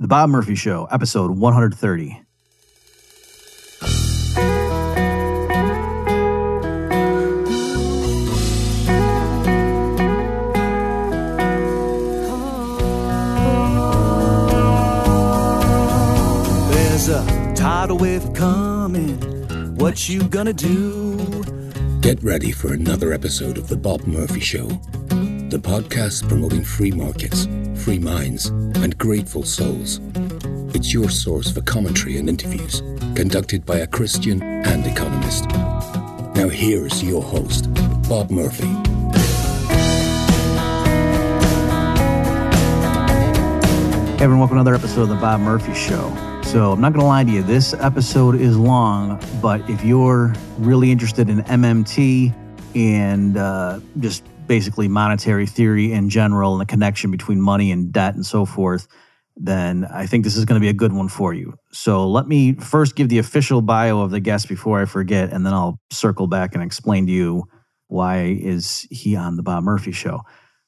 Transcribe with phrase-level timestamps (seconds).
[0.00, 2.22] The Bob Murphy Show, episode 130.
[16.72, 19.18] There's a tidal wave coming.
[19.76, 21.44] What you gonna do?
[22.00, 24.68] Get ready for another episode of The Bob Murphy Show,
[25.50, 27.48] the podcast promoting free markets,
[27.82, 29.98] free minds, and grateful souls.
[30.76, 32.82] It's your source for commentary and interviews
[33.16, 35.48] conducted by a Christian and economist.
[36.36, 37.68] Now, here's your host,
[38.08, 38.68] Bob Murphy.
[44.18, 46.40] Hey everyone, welcome to another episode of the Bob Murphy Show.
[46.44, 50.32] So I'm not going to lie to you, this episode is long, but if you're
[50.58, 52.32] really interested in MMT
[52.76, 58.16] and uh, just basically monetary theory in general and the connection between money and debt
[58.16, 58.88] and so forth,
[59.36, 61.54] then I think this is going to be a good one for you.
[61.70, 65.46] So let me first give the official bio of the guest before I forget, and
[65.46, 67.44] then I'll circle back and explain to you
[67.86, 70.22] why is he on the Bob Murphy Show.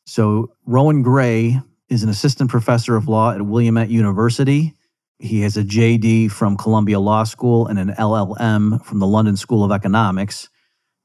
[0.07, 4.75] So Rohan Grey is an assistant professor of law at Willamette University.
[5.19, 9.65] He has a JD from Columbia Law School and an LLM from the London School
[9.65, 10.49] of Economics.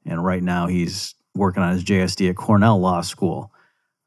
[0.06, 3.52] And right now he's working on his JSD at Cornell Law School.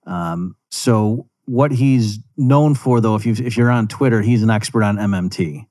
[0.06, 4.50] Um, so, what he's known for, though, if, you if you're on Twitter, he's an
[4.50, 5.66] expert on MMT.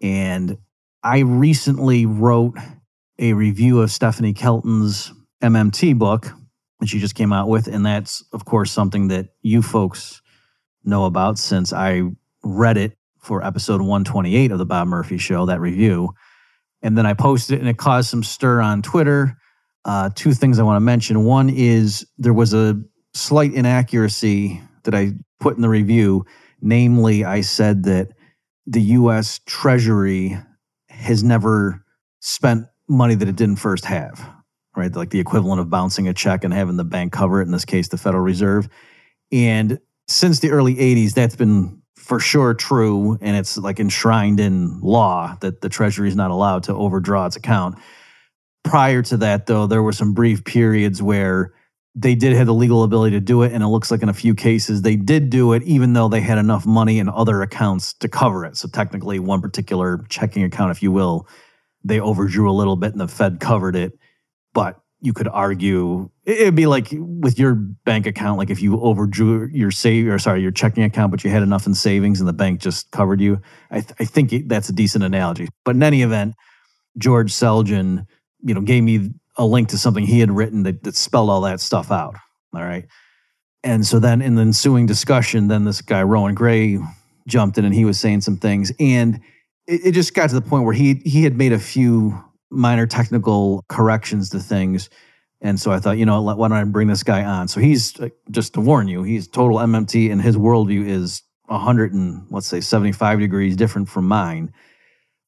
[0.00, 0.58] And
[1.02, 2.56] I recently wrote
[3.18, 6.32] a review of Stephanie Kelton's MMT book
[6.80, 7.66] that she just came out with.
[7.66, 10.22] And that's, of course, something that you folks
[10.84, 12.02] know about since I
[12.42, 16.10] read it for episode 128 of the Bob Murphy Show, that review.
[16.82, 19.36] And then I posted it and it caused some stir on Twitter.
[19.86, 21.24] Uh, two things I want to mention.
[21.24, 22.82] One is there was a
[23.14, 26.26] slight inaccuracy that I put in the review.
[26.60, 28.08] Namely, I said that
[28.66, 30.36] the US Treasury
[30.88, 31.84] has never
[32.18, 34.28] spent money that it didn't first have,
[34.76, 34.94] right?
[34.94, 37.64] Like the equivalent of bouncing a check and having the bank cover it, in this
[37.64, 38.68] case, the Federal Reserve.
[39.30, 43.18] And since the early 80s, that's been for sure true.
[43.20, 47.36] And it's like enshrined in law that the Treasury is not allowed to overdraw its
[47.36, 47.78] account.
[48.66, 51.52] Prior to that, though, there were some brief periods where
[51.94, 53.52] they did have the legal ability to do it.
[53.52, 56.20] And it looks like in a few cases they did do it, even though they
[56.20, 58.56] had enough money in other accounts to cover it.
[58.56, 61.26] So technically, one particular checking account, if you will,
[61.84, 63.98] they overdrew a little bit and the Fed covered it.
[64.52, 69.48] But you could argue it'd be like with your bank account, like if you overdrew
[69.52, 72.32] your save or sorry, your checking account, but you had enough in savings and the
[72.32, 73.40] bank just covered you.
[73.70, 75.48] I, th- I think that's a decent analogy.
[75.64, 76.34] But in any event,
[76.98, 78.06] George Selgin,
[78.46, 81.42] you know, gave me a link to something he had written that, that spelled all
[81.42, 82.14] that stuff out.
[82.54, 82.86] All right.
[83.62, 86.78] And so then in the ensuing discussion, then this guy, Rohan Grey,
[87.26, 88.72] jumped in and he was saying some things.
[88.78, 89.16] And
[89.66, 92.86] it, it just got to the point where he he had made a few minor
[92.86, 94.88] technical corrections to things.
[95.40, 97.48] And so I thought, you know, why don't I bring this guy on?
[97.48, 101.92] So he's uh, just to warn you, he's total MMT, and his worldview is 100
[101.92, 104.52] and let's say 75 degrees different from mine.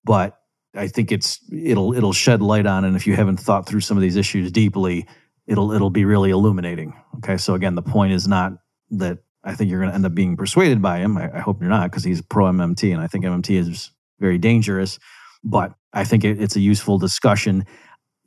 [0.04, 0.37] But
[0.78, 3.96] I think it's it'll it'll shed light on, and if you haven't thought through some
[3.96, 5.06] of these issues deeply,
[5.46, 6.94] it'll it'll be really illuminating.
[7.18, 8.52] Okay, so again, the point is not
[8.90, 11.16] that I think you're going to end up being persuaded by him.
[11.16, 13.90] I, I hope you're not, because he's pro MMT, and I think MMT is
[14.20, 14.98] very dangerous.
[15.44, 17.64] But I think it, it's a useful discussion.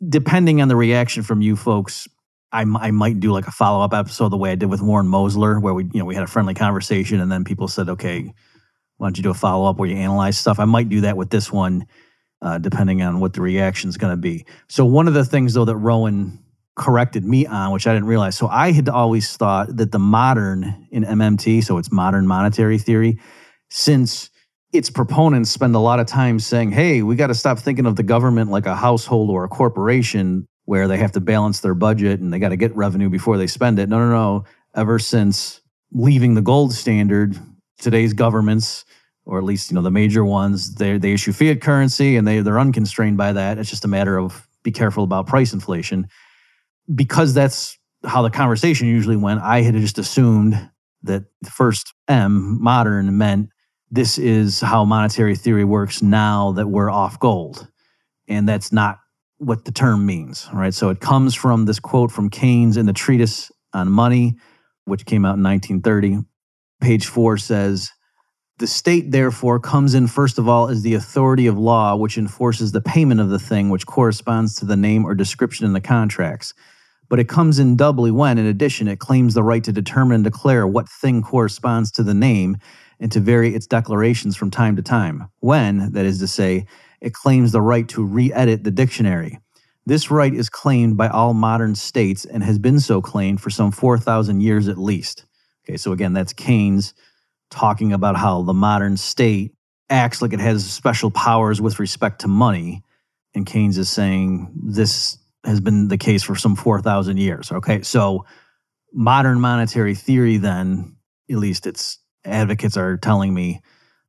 [0.08, 2.08] Depending on the reaction from you folks,
[2.52, 5.08] I, I might do like a follow up episode the way I did with Warren
[5.08, 8.34] Mosler, where we you know we had a friendly conversation, and then people said, okay,
[8.98, 10.60] why don't you do a follow up where you analyze stuff?
[10.60, 11.86] I might do that with this one,
[12.42, 14.46] uh, depending on what the reaction is going to be.
[14.68, 16.40] So one of the things though that Rohan
[16.76, 20.88] corrected me on, which I didn't realize, so I had always thought that the modern
[20.92, 23.20] in MMT, so it's modern monetary theory,
[23.70, 24.30] since
[24.74, 27.98] its proponents spend a lot of time saying, hey, we got to stop thinking of
[27.98, 32.22] the government like a household or a corporation where they have to balance their budget
[32.22, 33.90] and they got to get revenue before they spend it.
[33.90, 34.46] No, no, no.
[34.74, 35.60] Ever since
[35.92, 37.38] leaving the gold standard,
[37.80, 38.86] today's governments,
[39.26, 42.42] or at least you know the major ones, they they issue fiat currency and they
[42.42, 43.58] they're unconstrained by that.
[43.58, 46.08] It's just a matter of be careful about price inflation.
[46.94, 50.70] Because that's how the conversation usually went, I had just assumed
[51.04, 53.50] that the first M, modern, meant
[53.90, 57.68] this is how monetary theory works now that we're off gold.
[58.28, 59.00] And that's not
[59.38, 60.74] what the term means, right?
[60.74, 64.38] So it comes from this quote from Keynes in the Treatise on Money,
[64.86, 66.20] which came out in 1930.
[66.80, 67.92] Page four says,
[68.62, 72.72] the state, therefore, comes in first of all as the authority of law, which enforces
[72.72, 76.54] the payment of the thing which corresponds to the name or description in the contracts.
[77.10, 80.24] But it comes in doubly when, in addition, it claims the right to determine and
[80.24, 82.58] declare what thing corresponds to the name
[83.00, 86.68] and to vary its declarations from time to time, when, that is to say,
[87.02, 89.40] it claims the right to re edit the dictionary.
[89.88, 93.72] This right is claimed by all modern states and has been so claimed for some
[93.72, 95.26] 4,000 years at least.
[95.66, 96.94] Okay, so again, that's Keynes
[97.52, 99.54] talking about how the modern state
[99.90, 102.82] acts like it has special powers with respect to money.
[103.36, 107.52] And Keynes is saying this has been the case for some 4,000 years.
[107.52, 108.26] Okay, so
[108.94, 110.96] modern monetary theory, then,
[111.30, 113.62] at least its advocates are telling me,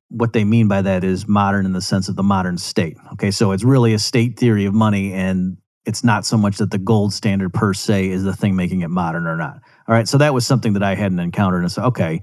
[0.09, 2.99] what they mean by that is modern in the sense of the modern state.
[3.15, 5.57] Okay, so it's really a state theory of money, and
[5.87, 8.89] it's not so much that the gold standard per se is the thing making it
[8.89, 9.61] modern or not.
[9.89, 12.21] All right, so that was something that I hadn't encountered, and said, okay,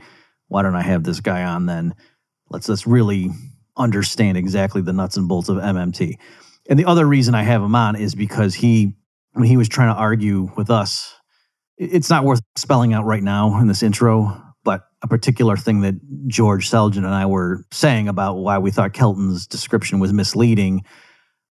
[0.50, 1.96] why don't I have this guy on then?
[2.50, 3.30] Let's let's really
[3.78, 6.18] understand exactly the nuts and bolts of MMT.
[6.70, 8.94] And the other reason I have him on is because he,
[9.32, 11.16] when he was trying to argue with us,
[11.78, 15.96] it's not worth spelling out right now in this intro, but a particular thing that
[16.28, 20.84] George Selgin and I were saying about why we thought Kelton's description was misleading.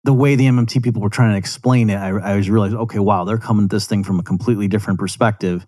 [0.04, 3.00] The way the MMT people were trying to explain it, I, I was realizing, okay,
[3.00, 5.66] wow, they're coming at this thing from a completely different perspective.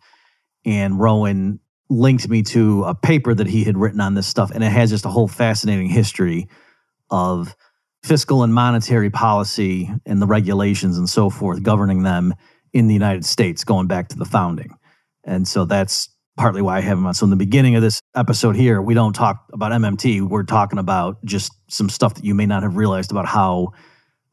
[0.65, 1.61] And Rohan
[1.91, 4.91] linked me to a paper that he had written on this stuff, and it has
[4.91, 6.49] just a whole fascinating history
[7.11, 7.55] of
[8.03, 12.35] fiscal and monetary policy and the regulations and so forth governing them
[12.73, 14.77] in the United States going back to the founding.
[15.25, 17.15] And so that's partly why I have him on.
[17.15, 20.29] So in the beginning of this episode here, we don't talk about MMT.
[20.29, 23.69] We're talking about just some stuff that you may not have realized about how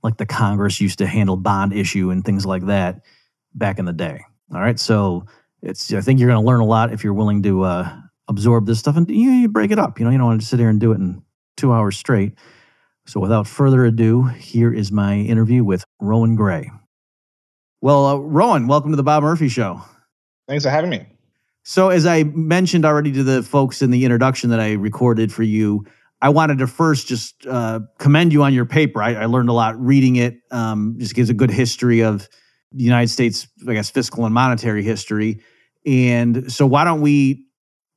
[0.03, 3.01] like the Congress used to handle bond issue and things like that
[3.53, 4.21] back in the day.
[4.53, 4.79] All right.
[4.79, 5.25] So
[5.61, 7.95] it's I think you're going to learn a lot if you're willing to uh,
[8.27, 9.99] absorb this stuff and you, you break it up.
[9.99, 11.23] You know, you don't want to sit here and do it in
[11.57, 12.33] two hours straight.
[13.05, 16.71] So without further ado, here is my interview with Rohan Grey.
[17.81, 19.81] Well, uh, Rohan, welcome to the Bob Murphy Show.
[20.47, 21.05] Thanks for having me.
[21.63, 25.43] So, as I mentioned already to the folks in the introduction that I recorded for
[25.43, 25.85] you,
[26.21, 29.01] I wanted to first just uh, commend you on your paper.
[29.01, 30.39] I, I learned a lot reading it.
[30.51, 32.27] Um, just gives a good history of
[32.71, 35.41] the United States, I guess, fiscal and monetary history.
[35.85, 37.45] And so, why don't we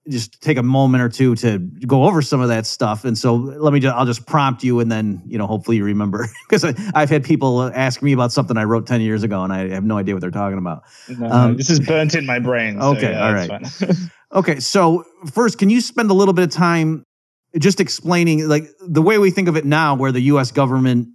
[0.08, 3.04] just take a moment or two to go over some of that stuff?
[3.04, 5.84] And so, let me just, I'll just prompt you and then, you know, hopefully you
[5.84, 6.28] remember.
[6.48, 6.64] Because
[6.94, 9.82] I've had people ask me about something I wrote 10 years ago and I have
[9.82, 10.84] no idea what they're talking about.
[11.08, 12.80] No, um, this is burnt in my brain.
[12.80, 13.10] So okay.
[13.10, 13.62] Yeah, all right.
[14.34, 14.60] okay.
[14.60, 17.02] So, first, can you spend a little bit of time
[17.58, 21.08] just explaining, like, the way we think of it now, where the US government,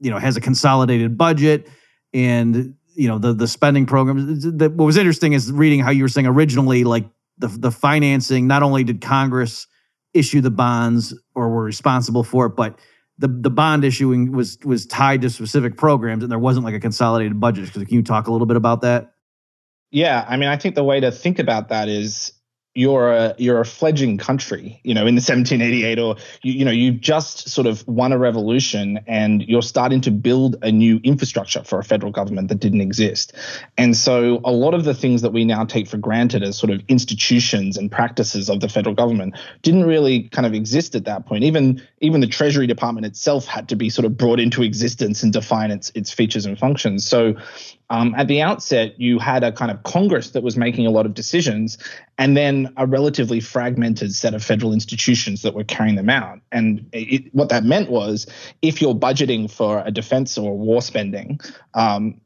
[0.00, 1.68] you know, has a consolidated budget
[2.12, 4.46] and you know the the spending programs.
[4.46, 7.06] what was interesting is reading how you were saying originally, like
[7.38, 8.46] the the financing.
[8.46, 9.66] Not only did Congress
[10.14, 12.78] issue the bonds or were responsible for it, but
[13.18, 16.80] the the bond issuing was was tied to specific programs, and there wasn't like a
[16.80, 17.66] consolidated budget.
[17.66, 19.14] Because Can you talk a little bit about that?
[19.90, 22.32] Yeah, I mean, I think the way to think about that is
[22.74, 26.70] you're a you're a fledgling country you know in the 1788 or you, you know
[26.70, 31.62] you've just sort of won a revolution and you're starting to build a new infrastructure
[31.64, 33.34] for a federal government that didn't exist.
[33.76, 36.70] And so a lot of the things that we now take for granted as sort
[36.70, 41.26] of institutions and practices of the federal government didn't really kind of exist at that
[41.26, 41.44] point.
[41.44, 45.32] Even even the treasury department itself had to be sort of brought into existence and
[45.32, 47.06] define its its features and functions.
[47.06, 47.34] So
[47.92, 51.04] um, at the outset, you had a kind of Congress that was making a lot
[51.04, 51.76] of decisions,
[52.16, 56.40] and then a relatively fragmented set of federal institutions that were carrying them out.
[56.50, 58.26] And it, what that meant was
[58.62, 61.38] if you're budgeting for a defense or war spending,
[61.74, 62.18] um,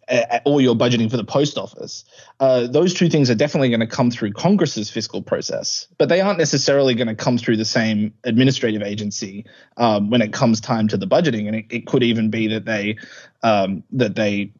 [0.44, 2.04] or you're budgeting for the post office,
[2.38, 6.20] uh, those two things are definitely going to come through Congress's fiscal process, but they
[6.20, 9.44] aren't necessarily going to come through the same administrative agency
[9.78, 11.49] um, when it comes time to the budgeting.
[11.49, 12.99] And it, it could even be that they
[13.42, 14.52] um, that they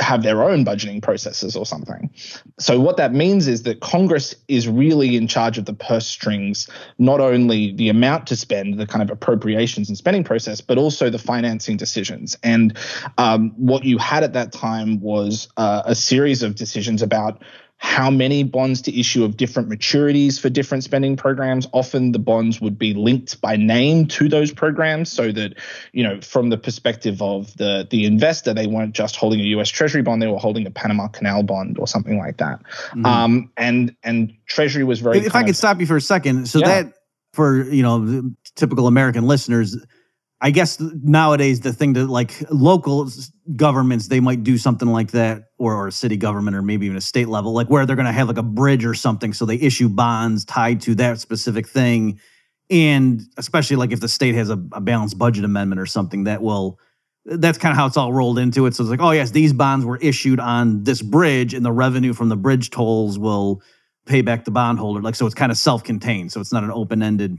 [0.00, 2.10] have their own budgeting processes or something.
[2.58, 6.68] So what that means is that Congress is really in charge of the purse strings,
[6.98, 11.10] not only the amount to spend, the kind of appropriations and spending process, but also
[11.10, 12.36] the financing decisions.
[12.42, 12.76] And
[13.18, 17.42] um, what you had at that time was uh, a series of decisions about
[17.82, 21.66] how many bonds to issue of different maturities for different spending programs.
[21.72, 25.54] Often the bonds would be linked by name to those programs so that,
[25.92, 29.70] you know, from the perspective of the, the investor, they weren't just holding a US
[29.70, 32.60] Treasury bond, they were holding a Panama Canal bond or something like that.
[32.90, 33.06] Mm-hmm.
[33.06, 35.18] Um, and and Treasury was very.
[35.18, 36.50] If I could of, stop you for a second.
[36.50, 36.82] So yeah.
[36.82, 36.94] that,
[37.32, 39.74] for, you know, typical American listeners,
[40.40, 43.10] I guess nowadays the thing to like local
[43.56, 46.96] governments they might do something like that, or, or a city government, or maybe even
[46.96, 49.44] a state level, like where they're going to have like a bridge or something, so
[49.44, 52.18] they issue bonds tied to that specific thing,
[52.70, 56.42] and especially like if the state has a, a balanced budget amendment or something that
[56.42, 56.78] will.
[57.26, 58.74] That's kind of how it's all rolled into it.
[58.74, 62.14] So it's like, oh yes, these bonds were issued on this bridge, and the revenue
[62.14, 63.60] from the bridge tolls will
[64.06, 65.02] pay back the bondholder.
[65.02, 66.32] Like so, it's kind of self-contained.
[66.32, 67.36] So it's not an open-ended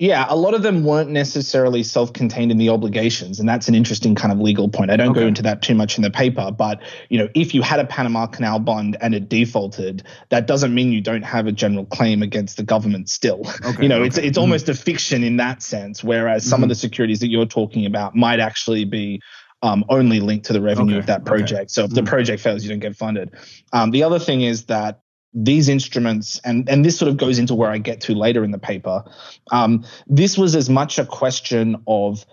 [0.00, 4.16] Yeah, a lot of them weren't necessarily self-contained in the obligations, and that's an interesting
[4.16, 4.90] kind of legal point.
[4.90, 5.20] I don't okay.
[5.20, 7.84] go into that too much in the paper, but you know, if you had a
[7.84, 12.24] Panama Canal bond and it defaulted, that doesn't mean you don't have a general claim
[12.24, 13.42] against the government still.
[13.64, 14.08] Okay, you know, okay.
[14.08, 14.40] it's it's mm-hmm.
[14.40, 16.64] almost a fiction in that sense, whereas some mm-hmm.
[16.64, 19.22] of the securities that you're talking about might actually be
[19.62, 21.52] um, only linked to the revenue okay, of that project.
[21.52, 21.68] Okay.
[21.68, 22.06] So if the mm.
[22.06, 23.30] project fails, you don't get funded.
[23.72, 25.00] Um, the other thing is that
[25.34, 28.52] these instruments, and, and this sort of goes into where I get to later in
[28.52, 29.04] the paper,
[29.50, 32.24] um, this was as much a question of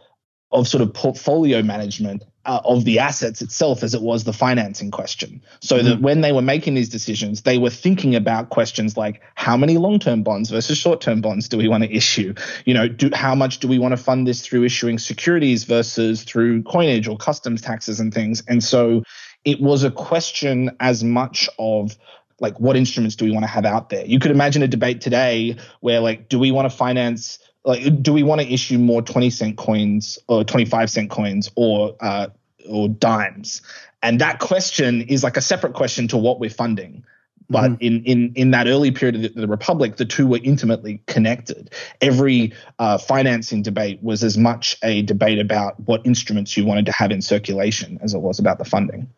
[0.54, 4.92] of sort of portfolio management uh, of the assets itself as it was the financing
[4.92, 5.42] question.
[5.62, 5.88] So mm-hmm.
[5.88, 9.78] that when they were making these decisions, they were thinking about questions like how many
[9.78, 12.34] long-term bonds versus short-term bonds do we want to issue?
[12.66, 16.24] You know, do, how much do we want to fund this through issuing securities versus
[16.24, 18.44] through coinage or customs taxes and things?
[18.48, 19.04] And so
[19.46, 21.96] it was a question as much of
[22.42, 24.06] like what instruments do we want to have out there?
[24.06, 28.12] You could imagine a debate today where like do we want to finance like do
[28.12, 32.28] we want to issue more 20 cent coins or 25 cent coins or uh,
[32.68, 33.62] or dimes?
[34.04, 37.06] And that question is like a separate question to what we're funding.
[37.50, 37.82] But mm-hmm.
[37.82, 41.74] in, in, in that early period of the, the, Republic, the two were intimately connected.
[42.00, 46.94] Every uh, financing debate was as much a debate about what instruments you wanted to
[46.94, 49.10] have in circulation as it was about the funding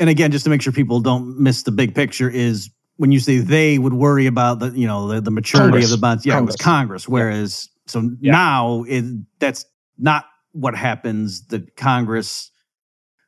[0.00, 3.20] and again, just to make sure people don't miss the big picture, is when you
[3.20, 5.84] say they would worry about the you know the, the maturity Congress.
[5.84, 6.26] of the bonds.
[6.26, 6.54] Yeah, Congress.
[6.54, 7.08] it was Congress.
[7.08, 7.92] Whereas yeah.
[7.92, 8.32] so yeah.
[8.32, 9.04] now it,
[9.38, 9.64] that's
[9.98, 11.46] not what happens.
[11.46, 12.50] The Congress.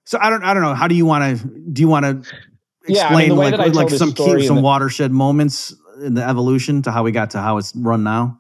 [0.05, 0.75] So I don't I don't know.
[0.75, 2.11] How do you want to do you want to
[2.89, 6.83] explain yeah, I mean, like like some key, some the, watershed moments in the evolution
[6.83, 8.39] to how we got to how it's run now?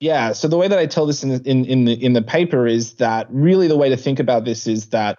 [0.00, 0.32] Yeah.
[0.32, 2.66] So the way that I tell this in the, in in the in the paper
[2.66, 5.18] is that really the way to think about this is that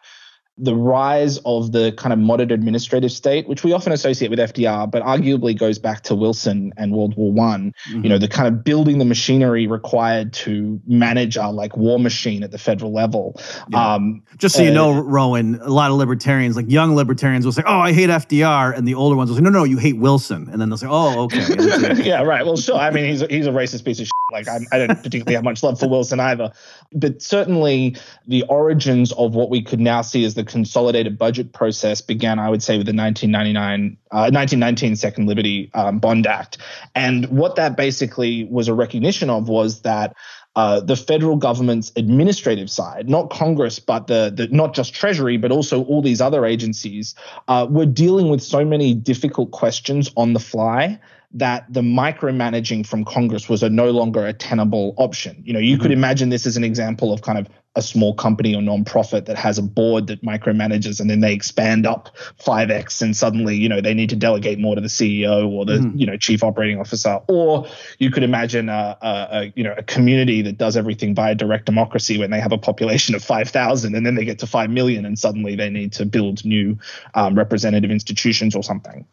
[0.58, 4.90] the rise of the kind of modern administrative state, which we often associate with FDR,
[4.90, 7.74] but arguably goes back to Wilson and World War One.
[7.90, 8.04] Mm-hmm.
[8.04, 12.42] You know, the kind of building the machinery required to manage our like war machine
[12.42, 13.40] at the federal level.
[13.70, 13.96] Yeah.
[13.96, 17.54] Um, Just so uh, you know, Rohan, a lot of libertarians, like young libertarians, will
[17.54, 19.98] say, "Oh, I hate FDR," and the older ones will say, "No, no, you hate
[19.98, 22.46] Wilson," and then they'll say, "Oh, okay." yeah, right.
[22.46, 22.78] Well, sure.
[22.78, 24.12] I mean, he's a, he's a racist piece of shit.
[24.32, 26.52] Like, I'm, I do not particularly have much love for Wilson either,
[26.92, 27.96] but certainly
[28.28, 32.50] the origins of what we could now see as the consolidated budget process began, I
[32.50, 36.58] would say, with the 1999, uh, 1919 Second Liberty um, Bond Act.
[36.96, 40.16] And what that basically was a recognition of was that
[40.56, 45.52] uh, the federal government's administrative side, not Congress, but the, the not just Treasury, but
[45.52, 47.14] also all these other agencies,
[47.48, 51.00] uh, were dealing with so many difficult questions on the fly
[51.36, 55.42] that the micromanaging from Congress was a no longer a tenable option.
[55.46, 55.84] You know, you mm-hmm.
[55.84, 59.36] could imagine this as an example of kind of a small company or nonprofit that
[59.36, 63.82] has a board that micromanages and then they expand up 5x and suddenly you know
[63.82, 66.00] they need to delegate more to the CEO or the mm.
[66.00, 67.68] you know chief operating officer or
[68.00, 71.66] you could imagine a, a, a, you know a community that does everything via direct
[71.66, 75.06] democracy when they have a population of 5000 and then they get to 5 million
[75.06, 76.78] and suddenly they need to build new
[77.14, 79.06] um, representative institutions or something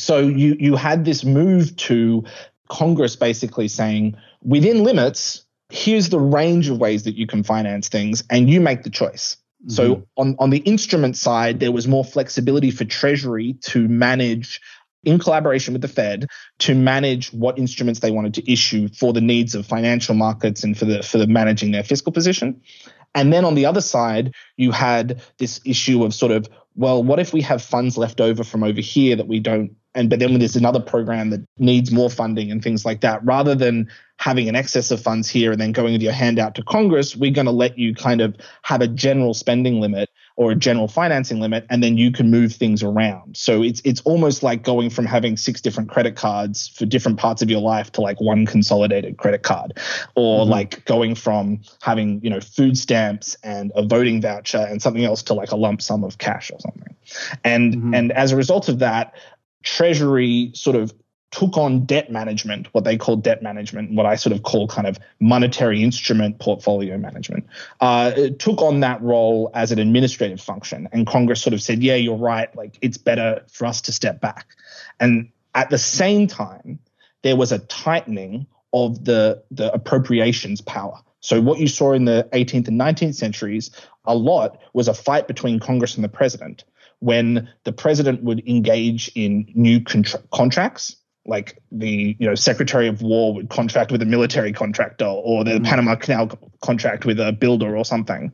[0.00, 2.24] so you you had this move to
[2.68, 8.24] Congress basically saying within limits here's the range of ways that you can finance things
[8.28, 9.36] and you make the choice.
[9.62, 9.70] Mm-hmm.
[9.70, 14.60] So on, on the instrument side, there was more flexibility for Treasury to manage
[15.04, 16.26] in collaboration with the Fed
[16.58, 20.76] to manage what instruments they wanted to issue for the needs of financial markets and
[20.76, 22.60] for the for the managing their fiscal position.
[23.14, 27.18] And then on the other side, you had this issue of sort of, well, what
[27.18, 30.30] if we have funds left over from over here that we don't and but then
[30.30, 34.48] when there's another program that needs more funding and things like that rather than having
[34.48, 37.30] an excess of funds here and then going with your hand out to congress we're
[37.30, 41.40] going to let you kind of have a general spending limit or a general financing
[41.40, 45.06] limit and then you can move things around so it's it's almost like going from
[45.06, 49.16] having six different credit cards for different parts of your life to like one consolidated
[49.16, 49.78] credit card
[50.14, 50.50] or mm-hmm.
[50.50, 55.22] like going from having you know food stamps and a voting voucher and something else
[55.22, 56.94] to like a lump sum of cash or something
[57.44, 57.94] and mm-hmm.
[57.94, 59.14] and as a result of that
[59.62, 60.92] Treasury sort of
[61.30, 64.86] took on debt management, what they call debt management, what I sort of call kind
[64.86, 67.46] of monetary instrument portfolio management,
[67.80, 70.88] uh, took on that role as an administrative function.
[70.92, 72.54] And Congress sort of said, yeah, you're right.
[72.56, 74.46] Like it's better for us to step back.
[74.98, 76.80] And at the same time,
[77.22, 81.00] there was a tightening of the, the appropriations power.
[81.20, 83.70] So what you saw in the 18th and 19th centuries
[84.04, 86.64] a lot was a fight between Congress and the president
[87.00, 93.02] when the president would engage in new contra- contracts like the you know secretary of
[93.02, 95.64] war would contract with a military contractor or the mm-hmm.
[95.64, 96.30] panama canal
[96.62, 98.32] contract with a builder or something.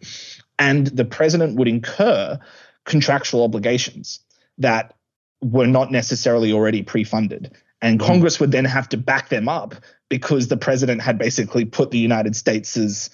[0.59, 2.39] And the president would incur
[2.85, 4.21] contractual obligations
[4.59, 4.95] that
[5.43, 7.53] were not necessarily already pre-funded.
[7.83, 9.75] And Congress would then have to back them up
[10.09, 13.11] because the president had basically put the United States'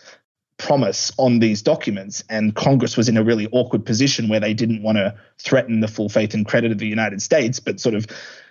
[0.62, 2.22] promise on these documents.
[2.30, 5.88] And Congress was in a really awkward position where they didn't want to threaten the
[5.88, 8.06] full faith and credit of the United States, but sort of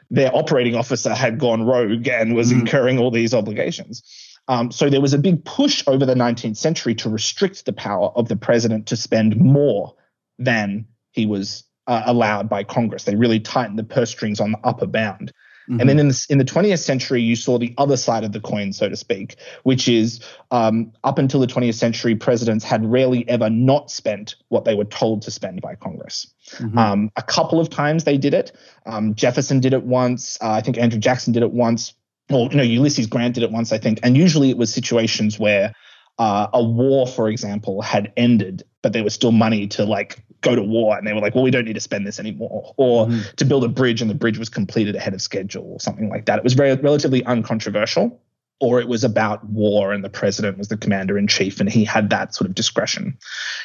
[0.09, 2.59] their operating officer had gone rogue and was mm.
[2.59, 4.03] incurring all these obligations.
[4.49, 8.11] Um, so there was a big push over the 19th century to restrict the power
[8.15, 9.95] of the president to spend more
[10.37, 13.05] than he was uh, allowed by Congress.
[13.05, 15.31] They really tightened the purse strings on the upper bound.
[15.69, 15.79] Mm-hmm.
[15.79, 18.39] And then in the, in the 20th century, you saw the other side of the
[18.39, 23.27] coin, so to speak, which is um, up until the 20th century, presidents had rarely
[23.29, 26.33] ever not spent what they were told to spend by Congress.
[26.55, 26.77] Mm-hmm.
[26.77, 28.51] Um, a couple of times they did it.
[28.85, 30.37] Um, Jefferson did it once.
[30.41, 31.93] Uh, I think Andrew Jackson did it once.
[32.29, 33.99] Well, you know, Ulysses Grant did it once, I think.
[34.03, 35.73] And usually it was situations where
[36.17, 40.55] uh, a war, for example, had ended, but there was still money to like go
[40.55, 43.07] to war, and they were like, "Well, we don't need to spend this anymore," or
[43.07, 43.21] mm-hmm.
[43.35, 46.25] to build a bridge, and the bridge was completed ahead of schedule, or something like
[46.25, 46.37] that.
[46.37, 48.19] It was very relatively uncontroversial
[48.61, 51.83] or it was about war and the president was the commander in chief and he
[51.83, 53.17] had that sort of discretion.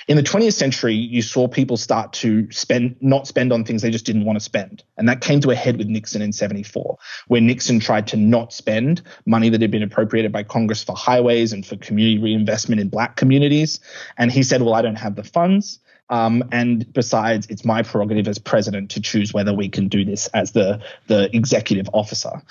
[0.08, 3.90] In the 20th century, you saw people start to spend, not spend on things they
[3.90, 4.82] just didn't want to spend.
[4.96, 6.96] And that came to a head with Nixon in 74,
[7.28, 11.52] where Nixon tried to not spend money that had been appropriated by Congress for highways
[11.52, 13.80] and for community reinvestment in black communities.
[14.16, 15.78] And he said, well, I don't have the funds.
[16.08, 20.28] Um, and besides, it's my prerogative as president to choose whether we can do this
[20.28, 22.42] as the, the executive officer.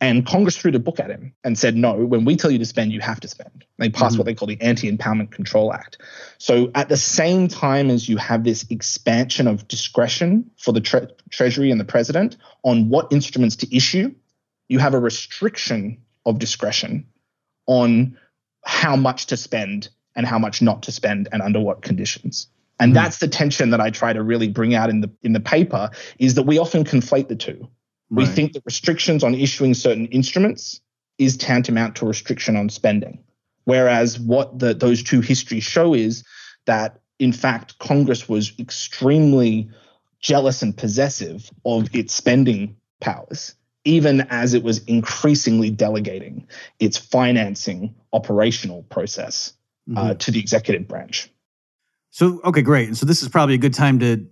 [0.00, 2.64] And Congress threw the book at him and said, no, when we tell you to
[2.64, 3.64] spend, you have to spend.
[3.78, 4.18] They passed mm-hmm.
[4.18, 5.98] what they call the Anti Impoundment Control Act.
[6.38, 11.08] So at the same time as you have this expansion of discretion for the tre-
[11.30, 14.14] Treasury and the president on what instruments to issue,
[14.68, 17.06] you have a restriction of discretion
[17.66, 18.18] on
[18.64, 22.48] how much to spend and how much not to spend and under what conditions.
[22.80, 22.94] And mm.
[22.94, 25.90] that's the tension that I try to really bring out in the in the paper
[26.18, 27.68] is that we often conflate the two.
[28.10, 28.26] Right.
[28.26, 30.80] We think that restrictions on issuing certain instruments
[31.18, 33.22] is tantamount to restriction on spending.
[33.64, 36.24] Whereas what the, those two histories show is
[36.66, 39.70] that, in fact, Congress was extremely
[40.20, 46.46] jealous and possessive of its spending powers, even as it was increasingly delegating
[46.78, 49.52] its financing operational process
[49.96, 50.18] uh, mm-hmm.
[50.18, 51.30] to the executive branch.
[52.14, 52.86] So okay, great.
[52.86, 54.24] And so this is probably a good time to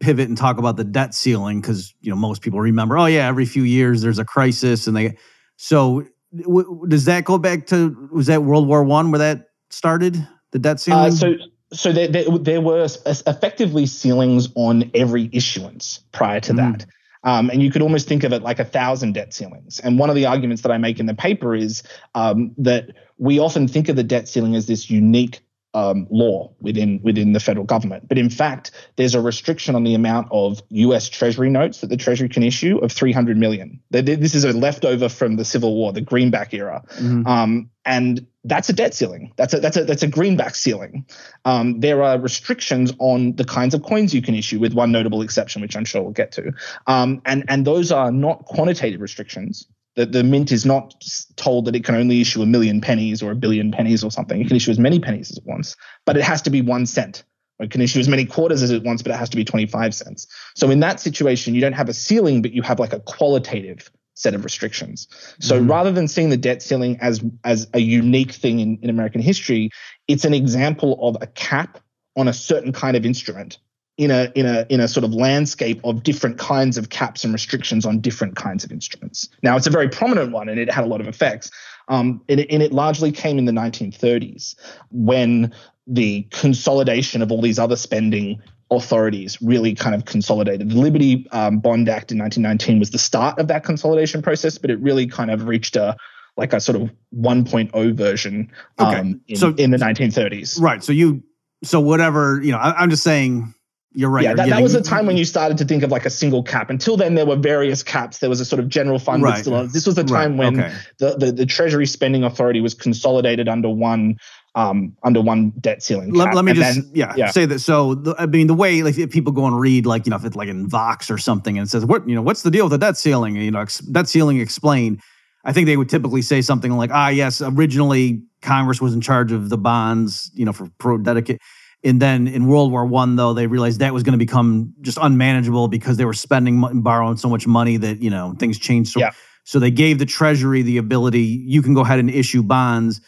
[0.00, 2.98] pivot and talk about the debt ceiling because you know most people remember.
[2.98, 5.16] Oh yeah, every few years there's a crisis, and they.
[5.56, 6.04] So
[6.42, 10.28] w- does that go back to was that World War One where that started?
[10.50, 11.00] The debt uh, ceiling.
[11.00, 11.34] Uh, so
[11.72, 16.56] so there, there, there, were effectively ceilings on every issuance prior to mm.
[16.56, 16.84] that.
[17.24, 19.80] Um, and you could almost think of it like a thousand debt ceilings.
[19.80, 21.82] And one of the arguments that I make in the paper is
[22.14, 25.40] um, that we often think of the debt ceiling as this unique
[25.74, 28.08] um, law within within the federal government.
[28.08, 31.08] But in fact, there's a restriction on the amount of U.S.
[31.08, 33.80] Treasury notes that the Treasury can issue of 300 million.
[33.90, 37.26] This is a leftover from the Civil War, the greenback era, mm-hmm.
[37.26, 39.32] um, and that's a debt ceiling.
[39.36, 41.06] That's a that's a that's a greenback ceiling.
[41.44, 45.22] Um, there are restrictions on the kinds of coins you can issue, with one notable
[45.22, 46.52] exception, which I'm sure we'll get to.
[46.86, 49.66] Um, and and those are not quantitative restrictions.
[49.94, 50.94] The, the mint is not
[51.36, 54.40] told that it can only issue a million pennies or a billion pennies or something.
[54.40, 55.76] It can issue as many pennies as it wants,
[56.06, 57.24] but it has to be one cent.
[57.60, 59.94] It can issue as many quarters as it wants, but it has to be 25
[59.94, 60.26] cents.
[60.56, 63.90] So in that situation, you don't have a ceiling, but you have like a qualitative
[64.14, 65.08] set of restrictions.
[65.40, 65.70] So mm-hmm.
[65.70, 69.70] rather than seeing the debt ceiling as as a unique thing in, in American history,
[70.08, 71.78] it's an example of a cap
[72.16, 73.58] on a certain kind of instrument
[73.98, 77.32] in a in a in a sort of landscape of different kinds of caps and
[77.32, 79.28] restrictions on different kinds of instruments.
[79.42, 81.50] Now, it's a very prominent one, and it had a lot of effects.
[81.88, 84.54] Um, and, it, and it largely came in the 1930s
[84.92, 85.52] when
[85.86, 90.70] the consolidation of all these other spending authorities really kind of consolidated.
[90.70, 94.70] The Liberty um, Bond Act in 1919 was the start of that consolidation process, but
[94.70, 95.96] it really kind of reached a
[96.38, 99.14] like a sort of 1.0 version um, okay.
[99.28, 100.58] in, so, in the 1930s.
[100.58, 100.82] Right.
[100.82, 101.22] So you
[101.62, 103.52] so whatever you know, I, I'm just saying
[103.94, 104.24] you're right.
[104.24, 106.42] Yeah, that, that was a time when you started to think of like a single
[106.42, 106.70] cap.
[106.70, 108.18] Until then, there were various caps.
[108.18, 109.22] There was a sort of general fund.
[109.22, 109.40] Right.
[109.40, 110.52] Still, this was the time right.
[110.52, 110.74] when okay.
[110.98, 114.16] the, the, the Treasury Spending Authority was consolidated under one
[114.54, 116.12] um, under one debt ceiling.
[116.12, 117.60] Let, let, me and just then, yeah, yeah, say that.
[117.60, 120.16] So the, I mean, the way like if people go and read like you know
[120.16, 122.66] if it's like in Vox or something and says what you know what's the deal
[122.66, 123.36] with the debt ceiling?
[123.36, 125.00] You know, ex- debt ceiling explained.
[125.44, 129.32] I think they would typically say something like, ah, yes, originally Congress was in charge
[129.32, 131.40] of the bonds, you know, for pro dedicate
[131.84, 134.98] and then in World War One, though, they realized that was going to become just
[135.00, 138.92] unmanageable because they were spending and borrowing so much money that you know things changed.
[138.92, 139.10] So, yeah.
[139.44, 141.22] so they gave the Treasury the ability.
[141.22, 143.00] You can go ahead and issue bonds,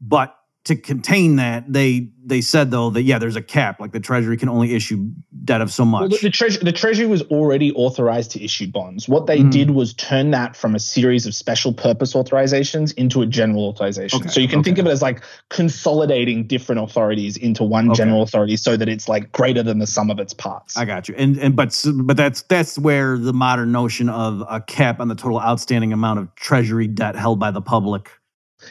[0.00, 0.37] but
[0.68, 3.80] to contain that, they they said though that yeah, there's a cap.
[3.80, 5.10] Like the Treasury can only issue
[5.44, 6.00] debt of so much.
[6.00, 9.08] Well, the, the, treasury, the Treasury was already authorized to issue bonds.
[9.08, 9.50] What they mm.
[9.50, 14.20] did was turn that from a series of special purpose authorizations into a general authorization.
[14.20, 14.28] Okay.
[14.28, 14.66] So you can okay.
[14.66, 17.96] think of it as like consolidating different authorities into one okay.
[17.96, 20.76] general authority, so that it's like greater than the sum of its parts.
[20.76, 21.14] I got you.
[21.16, 25.14] And and but but that's that's where the modern notion of a cap on the
[25.14, 28.10] total outstanding amount of Treasury debt held by the public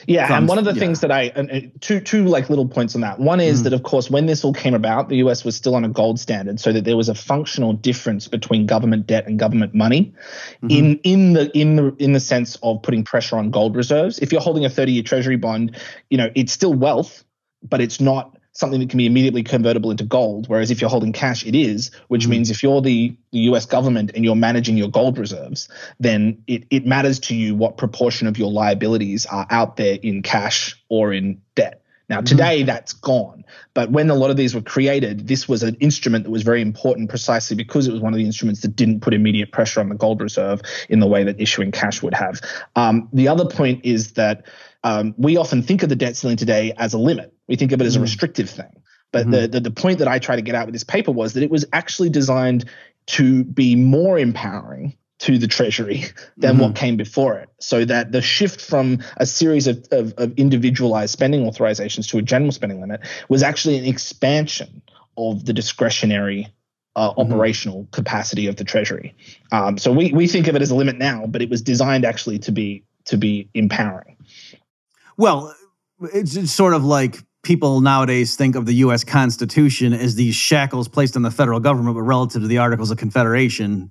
[0.06, 0.80] yeah, and one of the yeah.
[0.80, 3.20] things that I and two two like little points on that.
[3.20, 3.64] One is mm.
[3.66, 6.20] that of course when this all came about, the US was still on a gold
[6.20, 10.14] standard, so that there was a functional difference between government debt and government money,
[10.64, 10.70] mm-hmm.
[10.70, 14.20] in in the in the in the sense of putting pressure on gold reserves.
[14.20, 15.78] If you're holding a 30 year Treasury bond,
[16.10, 17.24] you know it's still wealth,
[17.64, 20.50] but it's not something that can be immediately convertible into gold.
[20.50, 22.32] Whereas if you're holding cash, it is, which mm-hmm.
[22.32, 26.64] means if you're the, the US government and you're managing your gold reserves, then it,
[26.72, 31.14] it matters to you what proportion of your liabilities are out there in cash or
[31.14, 31.84] in debt.
[32.10, 32.26] Now, mm-hmm.
[32.26, 32.66] today mm-hmm.
[32.66, 33.46] that's gone.
[33.76, 36.64] But when a lot of these were created, this was an instrument that was very
[36.64, 39.90] important precisely because it was one of the instruments that didn't put immediate pressure on
[39.90, 42.42] the gold reserve in the way that issuing cash would have.
[42.76, 44.48] Um, the other point is that
[44.88, 47.34] um, we often think of the debt ceiling today as a limit.
[47.48, 48.04] We think of it as a mm.
[48.04, 48.72] restrictive thing.
[49.12, 49.32] But mm-hmm.
[49.32, 51.44] the, the, the point that I try to get out with this paper was that
[51.44, 52.64] it was actually designed
[53.08, 56.06] to be more empowering to the Treasury
[56.38, 56.62] than mm-hmm.
[56.62, 57.50] what came before it.
[57.60, 62.22] So that the shift from a series of, of, of, individualized spending authorizations to a
[62.22, 64.82] general spending limit was actually an expansion
[65.18, 66.48] of the discretionary
[66.96, 67.20] uh, mm-hmm.
[67.20, 69.18] operational capacity of the Treasury.
[69.52, 72.06] Um, so we, we think of it as a limit now, but it was designed
[72.06, 74.17] actually to be to be empowering.
[75.18, 75.56] Well,
[76.14, 79.04] it's, it's sort of like people nowadays think of the U.S.
[79.04, 82.98] Constitution as these shackles placed on the federal government, but relative to the Articles of
[82.98, 83.90] Confederation,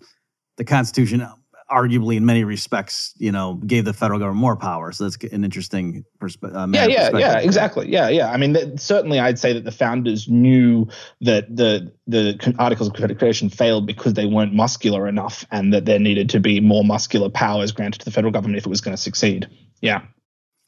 [0.57, 1.27] the Constitution
[1.71, 4.93] arguably in many respects, you know, gave the federal government more power.
[4.93, 7.89] So that's an interesting perspe- uh, yeah, yeah, yeah, exactly.
[7.89, 8.31] Yeah, yeah.
[8.31, 10.87] I mean, th- certainly, I'd say that the founders knew
[11.23, 15.99] that the the Articles of Confederation failed because they weren't muscular enough, and that there
[15.99, 18.97] needed to be more muscular powers granted to the federal government if it was going
[18.97, 19.49] to succeed.
[19.81, 20.03] Yeah.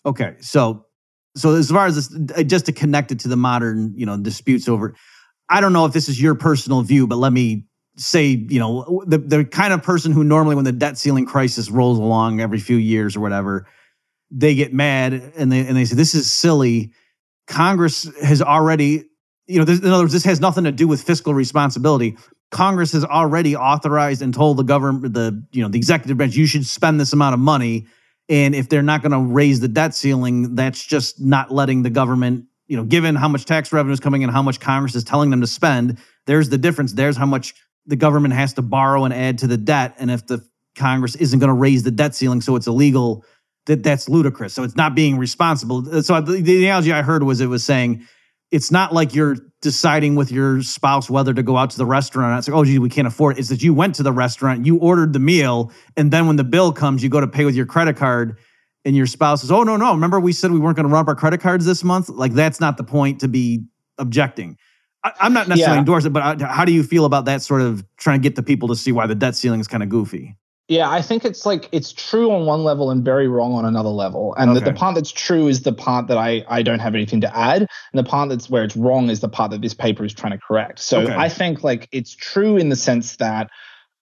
[0.09, 0.87] Okay, so
[1.37, 4.17] so as far as this, uh, just to connect it to the modern, you know,
[4.17, 4.95] disputes over,
[5.51, 7.67] I don't know if this is your personal view, but let me
[7.97, 11.71] say, you know, the the kind of person who normally when the debt ceiling crisis
[11.71, 13.67] rolls along every few years or whatever,
[14.31, 16.93] they get mad and they and they say this is silly.
[17.47, 19.05] Congress has already,
[19.47, 22.17] you know, this, in other words, this has nothing to do with fiscal responsibility.
[22.51, 26.47] Congress has already authorized and told the government, the you know, the executive branch, you
[26.47, 27.87] should spend this amount of money
[28.29, 31.91] and if they're not going to raise the debt ceiling, that's just not letting the
[31.91, 35.05] government, you know, given how much tax revenue is coming in, how much Congress is
[35.05, 36.93] telling them to spend, there's the difference.
[36.93, 37.55] There's how much
[37.87, 39.95] the government has to borrow and add to the debt.
[39.99, 43.25] And if the Congress isn't going to raise the debt ceiling, so it's illegal,
[43.67, 44.53] that that's ludicrous.
[44.53, 46.03] So it's not being responsible.
[46.03, 48.07] So the, the analogy I heard was it was saying
[48.51, 52.39] it's not like you're deciding with your spouse whether to go out to the restaurant.
[52.39, 53.41] It's like, oh, gee, we can't afford it.
[53.41, 56.45] It's that you went to the restaurant, you ordered the meal, and then when the
[56.45, 58.39] bill comes, you go to pay with your credit card,
[58.85, 61.07] and your spouse says, oh, no, no, remember we said we weren't going to run
[61.07, 62.09] our credit cards this month?
[62.09, 63.65] Like, that's not the point to be
[63.99, 64.57] objecting.
[65.05, 65.81] I, am not necessarily yeah.
[65.81, 68.43] endorsing it, but how do you feel about that sort of trying to get the
[68.43, 70.37] people to see why the debt ceiling is kind of goofy?
[70.69, 73.89] Yeah, I think it's like it's true on one level and very wrong on another
[73.89, 74.35] level.
[74.35, 74.61] And okay.
[74.61, 77.37] the, the, part that's true is the part that I, I don't have anything to
[77.37, 77.63] add.
[77.63, 80.33] And the part that's where it's wrong is the part that this paper is trying
[80.33, 80.81] to correct.
[80.81, 81.15] So okay.
[81.15, 83.51] I think like it's true in the sense that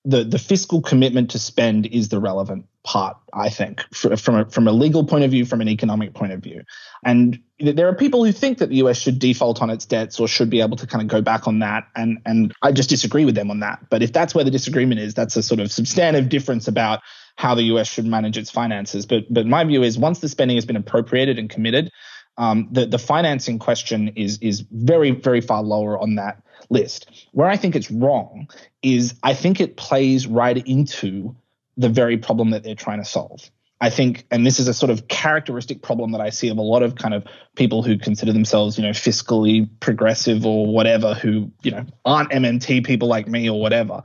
[0.05, 4.69] the the fiscal commitment to spend is the relevant part i think from a, from
[4.69, 6.63] a legal point of view from an economic point of view.
[7.05, 10.29] And there are people who think that the us should default on its debts or
[10.29, 13.25] should be able to kind of go back on that and and i just disagree
[13.25, 13.81] with them on that.
[13.91, 17.01] But if that's where the disagreement is that's a sort of substantive difference about
[17.37, 19.05] how the us should manage its finances.
[19.05, 21.91] But but my view is once the spending has been appropriated and committed
[22.39, 27.29] um, the the financing question is is very very far lower on that list.
[27.33, 28.49] Where I think it's wrong
[28.83, 31.37] is I think it plays right into
[31.77, 33.51] the very problem that they're trying to solve.
[33.79, 36.63] I think, and this is a sort of characteristic problem that I see of a
[36.63, 37.25] lot of kind of
[37.57, 42.87] people who consider themselves, you know, fiscally progressive or whatever, who, you know, aren't MMT
[42.87, 44.03] people like me or whatever,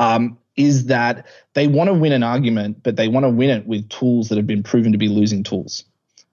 [0.00, 3.64] um, is that they want to win an argument, but they want to win it
[3.64, 5.84] with tools that have been proven to be losing tools.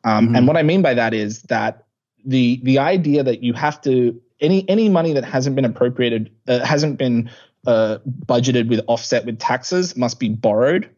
[0.04, 0.36] Um, mm-hmm.
[0.36, 1.86] And what I mean by that is that
[2.26, 6.66] the the idea that you have to any any money that hasn't been appropriated uh,
[6.66, 7.30] hasn't been
[7.70, 10.90] uh, budgeted with offset with taxes must be borrowed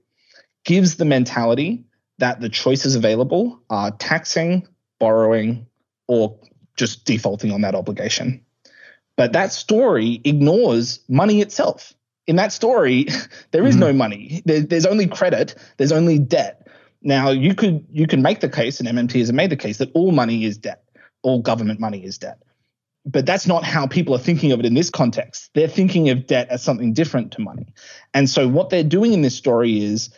[0.63, 1.83] gives the mentality
[2.19, 4.65] that the choices available are taxing
[4.97, 5.67] borrowing
[6.07, 6.39] or
[6.77, 8.45] just defaulting on that obligation.
[9.17, 11.93] But that story ignores money itself.
[12.25, 13.07] In that story
[13.51, 13.79] there is mm-hmm.
[13.81, 14.41] no money.
[14.45, 15.55] There, there's only credit.
[15.75, 16.69] There's only debt.
[17.01, 19.91] Now you could you can make the case and mmt has made the case that
[19.93, 20.85] all money is debt.
[21.21, 22.41] All government money is debt
[23.05, 25.49] but that's not how people are thinking of it in this context.
[25.53, 27.73] They're thinking of debt as something different to money.
[28.13, 30.09] And so what they're doing in this story is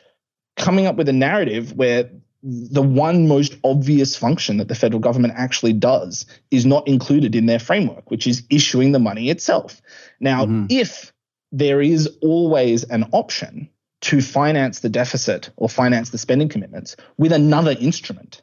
[0.57, 2.09] coming up with a narrative where
[2.43, 7.45] the one most obvious function that the federal government actually does is not included in
[7.45, 9.81] their framework, which is issuing the money itself.
[10.19, 10.65] Now, mm-hmm.
[10.69, 11.13] if
[11.53, 13.69] there is always an option
[14.01, 18.41] to finance the deficit or finance the spending commitments with another instrument,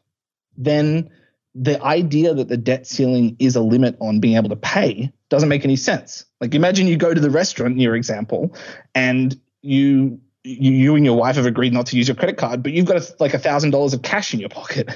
[0.57, 1.11] then
[1.55, 5.49] the idea that the debt ceiling is a limit on being able to pay doesn't
[5.49, 6.25] make any sense.
[6.41, 8.55] Like imagine you go to the restaurant in your example
[8.95, 12.63] and you you, you and your wife have agreed not to use your credit card,
[12.63, 14.89] but you've got a, like a thousand dollars of cash in your pocket.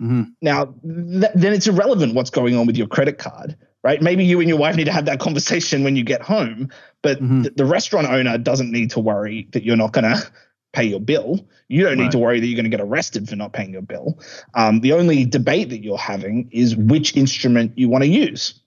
[0.00, 0.22] Mm-hmm.
[0.42, 4.00] Now, th- then it's irrelevant what's going on with your credit card, right?
[4.00, 6.70] Maybe you and your wife need to have that conversation when you get home,
[7.02, 7.42] but mm-hmm.
[7.42, 10.30] th- the restaurant owner doesn't need to worry that you're not going to
[10.76, 11.48] pay your bill.
[11.68, 12.12] You don't need right.
[12.12, 14.20] to worry that you're going to get arrested for not paying your bill.
[14.54, 18.60] Um, the only debate that you're having is which instrument you want to use.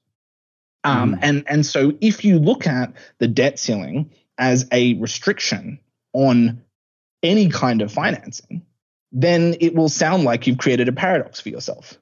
[0.83, 1.19] Um, mm.
[1.21, 5.79] And and so if you look at the debt ceiling as a restriction
[6.13, 6.63] on
[7.21, 8.63] any kind of financing,
[9.11, 11.97] then it will sound like you've created a paradox for yourself.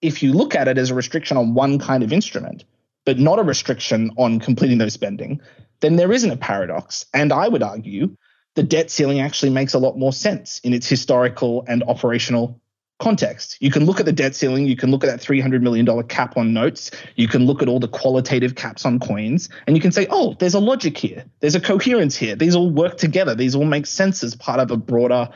[0.00, 2.64] If you look at it as a restriction on one kind of instrument,
[3.04, 5.40] but not a restriction on completing those spending,
[5.80, 7.06] then there isn't a paradox.
[7.14, 8.16] And I would argue
[8.54, 12.60] the debt ceiling actually makes a lot more sense in its historical and operational
[13.00, 13.56] context.
[13.60, 16.36] You can look at the debt ceiling, you can look at that $300 million cap
[16.36, 19.90] on notes, you can look at all the qualitative caps on coins, and you can
[19.90, 22.36] say, oh, there's a logic here, there's a coherence here.
[22.36, 25.28] These all work together, these all make sense as part of a broader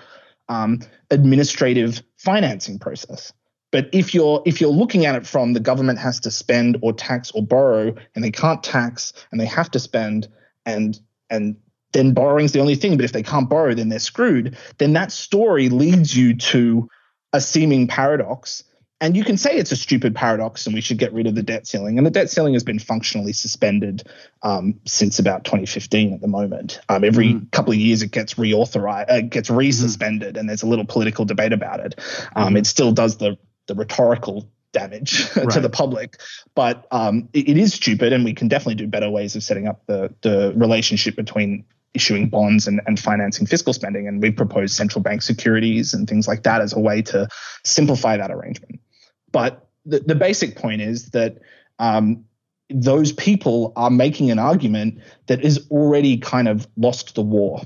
[0.48, 3.32] um, administrative financing process.
[3.72, 6.92] But if you're if you're looking at it from the government has to spend or
[6.92, 10.28] tax or borrow, and they can't tax and they have to spend,
[10.64, 10.98] and
[11.30, 11.56] and
[11.96, 12.96] then borrowing's the only thing.
[12.96, 14.56] But if they can't borrow, then they're screwed.
[14.78, 16.88] Then that story leads you to
[17.32, 18.62] a seeming paradox.
[19.00, 21.42] And you can say it's a stupid paradox and we should get rid of the
[21.42, 21.98] debt ceiling.
[21.98, 24.08] And the debt ceiling has been functionally suspended
[24.42, 26.80] um, since about 2015 at the moment.
[26.88, 29.58] Um, every mm couple of years it gets reauthorized, uh, gets mm-hmm.
[29.58, 31.94] resuspended, mm and there's a little political debate about it.
[32.34, 35.50] Um, mm It still does the, the rhetorical damage right.
[35.50, 36.20] to the public.
[36.54, 39.66] But um, it, it is stupid, and we can definitely do better ways of setting
[39.66, 44.06] up the the relationship between issuing bonds and, and financing fiscal spending.
[44.06, 47.28] And we've proposed central bank securities and things like that as a way to
[47.64, 48.80] simplify that arrangement.
[49.32, 51.38] But the, the basic point is that
[51.78, 52.24] um,
[52.68, 57.60] those people are making an argument that is already kind of lost the war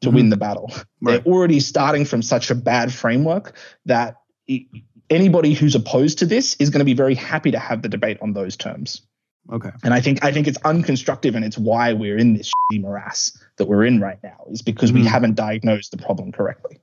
[0.00, 0.16] to mm-hmm.
[0.16, 0.70] win the battle.
[1.00, 1.24] Right.
[1.24, 4.66] They're already starting from such a bad framework that it,
[5.08, 8.18] anybody who's opposed to this is going to be very happy to have the debate
[8.20, 9.02] on those terms.
[9.50, 9.70] Okay.
[9.82, 13.66] And I think I think it's unconstructive, and it's why we're in this morass that
[13.66, 15.02] we're in right now, is because mm-hmm.
[15.02, 16.80] we haven't diagnosed the problem correctly.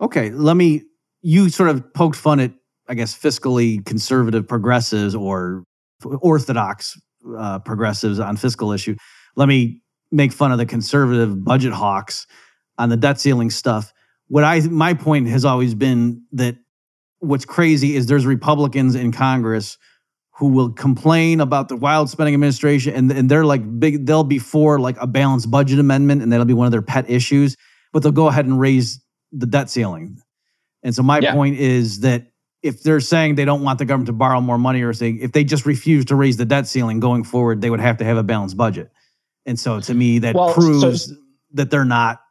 [0.00, 0.82] Okay, let me.
[1.22, 2.52] You sort of poked fun at,
[2.88, 5.64] I guess, fiscally conservative progressives or
[6.04, 6.98] orthodox
[7.36, 8.96] uh, progressives on fiscal issue.
[9.36, 12.26] Let me make fun of the conservative budget hawks
[12.78, 13.92] on the debt ceiling stuff.
[14.28, 16.56] What I my point has always been that
[17.18, 19.76] what's crazy is there's Republicans in Congress
[20.40, 24.38] who will complain about the wild spending administration and, and they're like big they'll be
[24.38, 27.58] for like a balanced budget amendment and that'll be one of their pet issues
[27.92, 30.18] but they'll go ahead and raise the debt ceiling.
[30.82, 31.34] And so my yeah.
[31.34, 32.28] point is that
[32.62, 35.32] if they're saying they don't want the government to borrow more money or saying if
[35.32, 38.16] they just refuse to raise the debt ceiling going forward they would have to have
[38.16, 38.90] a balanced budget.
[39.44, 41.14] And so to me that well, proves so,
[41.52, 42.22] that they're not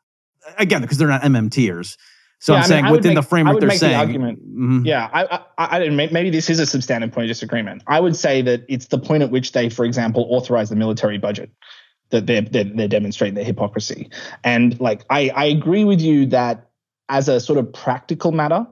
[0.58, 1.95] again because they're not mmters
[2.39, 3.91] so yeah, I'm I mean, saying within make, the framework they're saying.
[3.91, 4.86] The argument, mm-hmm.
[4.86, 7.84] Yeah, I, I, I, maybe this is a substantive point of disagreement.
[7.86, 11.17] I would say that it's the point at which they, for example, authorize the military
[11.17, 11.52] budget
[12.12, 14.10] that they're, they're, they're demonstrating their hypocrisy.
[14.43, 16.69] And like, I, I agree with you that
[17.10, 18.65] as a sort of practical matter,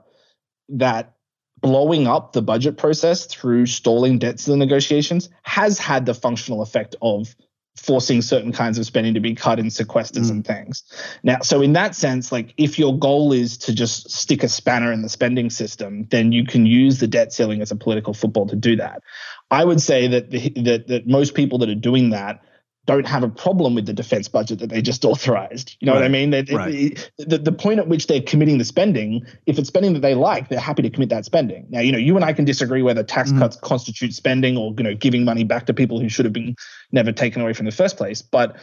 [0.70, 1.16] that
[1.60, 6.96] blowing up the budget process through stalling debt the negotiations has had the functional effect
[7.02, 7.36] of
[7.78, 10.32] forcing certain kinds of spending to be cut in sequesters mm.
[10.32, 10.84] and things.
[11.24, 14.92] Now, so in that sense, like if your goal is to just stick a spanner
[14.92, 18.48] in the spending system, then you can use the debt ceiling as a political football
[18.48, 19.04] to do that.
[19.52, 22.42] I would say that the, that that most people that are doing that
[22.88, 25.76] don't have a problem with the defense budget that they just authorized.
[25.82, 26.00] You know right.
[26.00, 26.30] what I mean?
[26.30, 27.12] They, right.
[27.18, 30.48] the, the point at which they're committing the spending, if it's spending that they like,
[30.48, 31.68] they're happy to commit that spending.
[31.70, 34.74] Now, you know, you and I can disagree whether tax mm cuts constitute spending or,
[34.78, 36.56] you know, giving money back to people who should have been
[36.92, 38.24] never taken away from the first place.
[38.24, 38.56] But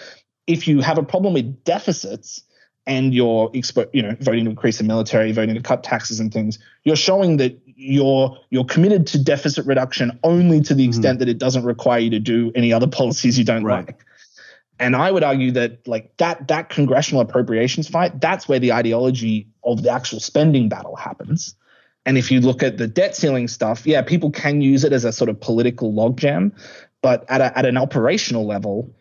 [0.49, 2.43] if you have a problem with deficits,
[2.87, 3.51] and you're
[3.93, 7.39] you know voting to increase the military, voting to cut taxes and things, you're showing
[7.39, 10.91] that you're you're committed to deficit reduction only to the mm-hmm.
[10.91, 13.87] extent mm that it doesn't require you to do any other policies you don't right.
[13.87, 14.05] like.
[14.79, 19.49] And I would argue that like that that congressional appropriations fight, that's where the ideology
[19.63, 21.55] of the actual spending battle happens.
[22.07, 25.05] And if you look at the debt ceiling stuff, yeah, people can use it as
[25.05, 26.53] a sort of political logjam,
[27.03, 28.95] but at a, at an operational level,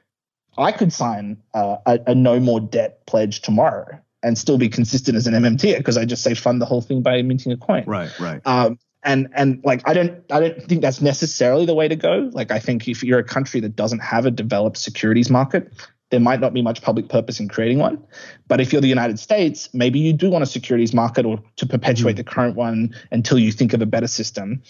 [0.57, 5.17] I could sign uh, a, a no more debt pledge tomorrow and still be consistent
[5.17, 7.83] as an MMT because I just say fund the whole thing by minting a coin.
[7.85, 8.41] Right, right.
[8.45, 12.29] Um, and and like I don't I don't think that's necessarily the way to go.
[12.33, 15.71] Like I think if you're a country that doesn't have a developed securities market,
[16.09, 18.01] there might not be much public purpose in creating one.
[18.47, 21.65] But if you're the United States, maybe you do want a securities market or to
[21.65, 22.17] perpetuate mm.
[22.17, 24.61] the current one until you think of a better system.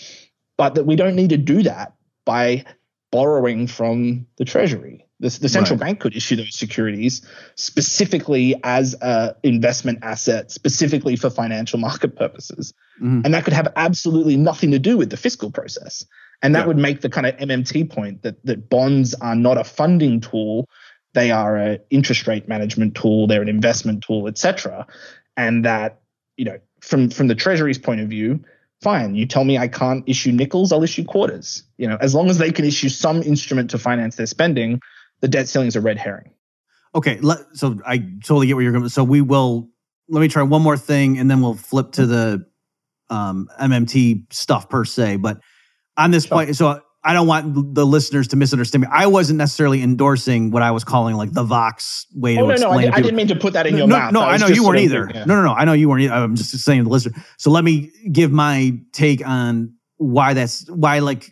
[0.57, 2.63] But that we don't need to do that by
[3.11, 5.02] borrowing from the treasury.
[5.19, 5.87] The, the central right.
[5.87, 7.21] bank could issue those securities
[7.55, 12.73] specifically as an investment asset, specifically for financial market purposes.
[12.97, 13.21] Mm-hmm.
[13.23, 16.05] And that could have absolutely nothing to do with the fiscal process.
[16.41, 16.65] And that yeah.
[16.65, 20.67] would make the kind of MMT point that, that bonds are not a funding tool,
[21.13, 24.87] they are an interest rate management tool, they're an investment tool, etc.
[25.37, 26.01] And that,
[26.35, 28.43] you know, from from the Treasury's point of view,
[28.81, 29.15] fine.
[29.15, 31.63] You tell me I can't issue nickels, I'll issue quarters.
[31.77, 34.81] You know, as long as they can issue some instrument to finance their spending,
[35.23, 36.29] the debt ceiling is a red herring.
[36.93, 37.19] Okay,
[37.53, 38.89] so I totally get where you're going.
[38.89, 39.69] So we will.
[40.09, 42.45] Let me try one more thing, and then we'll flip to the
[43.09, 45.15] um, MMT stuff per se.
[45.15, 45.39] But
[45.95, 46.37] on this sure.
[46.37, 48.89] point, so I don't want the listeners to misunderstand me.
[48.91, 52.51] I wasn't necessarily endorsing what I was calling like the Vox way oh, to no,
[52.51, 52.89] explain.
[52.89, 54.11] No, I, I didn't mean to put that in your no, mouth.
[54.11, 55.09] No, I, I know you weren't either.
[55.11, 55.23] Yeah.
[55.23, 55.53] No, no, no.
[55.53, 56.03] I know you weren't.
[56.03, 56.15] Either.
[56.15, 57.15] I'm just saying to the listener.
[57.37, 61.31] So let me give my take on why that's why like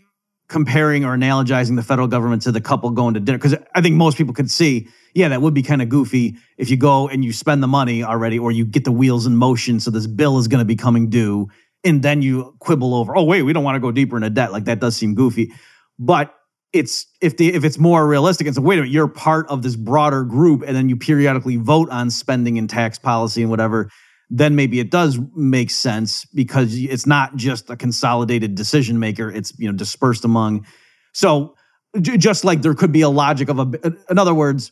[0.51, 3.95] comparing or analogizing the federal government to the couple going to dinner because I think
[3.95, 7.23] most people could see, yeah, that would be kind of goofy if you go and
[7.23, 10.37] you spend the money already or you get the wheels in motion, so this bill
[10.39, 11.47] is going to be coming due,
[11.85, 14.51] and then you quibble over, oh wait, we don't want to go deeper into debt.
[14.51, 15.53] Like that does seem goofy,
[15.97, 16.35] but
[16.73, 19.61] it's if the if it's more realistic and so wait a minute, you're part of
[19.61, 23.89] this broader group, and then you periodically vote on spending and tax policy and whatever
[24.31, 29.29] then maybe it does make sense because it's not just a consolidated decision maker.
[29.29, 30.65] It's you know dispersed among.
[31.13, 31.55] So
[32.01, 34.71] just like there could be a logic of a in other words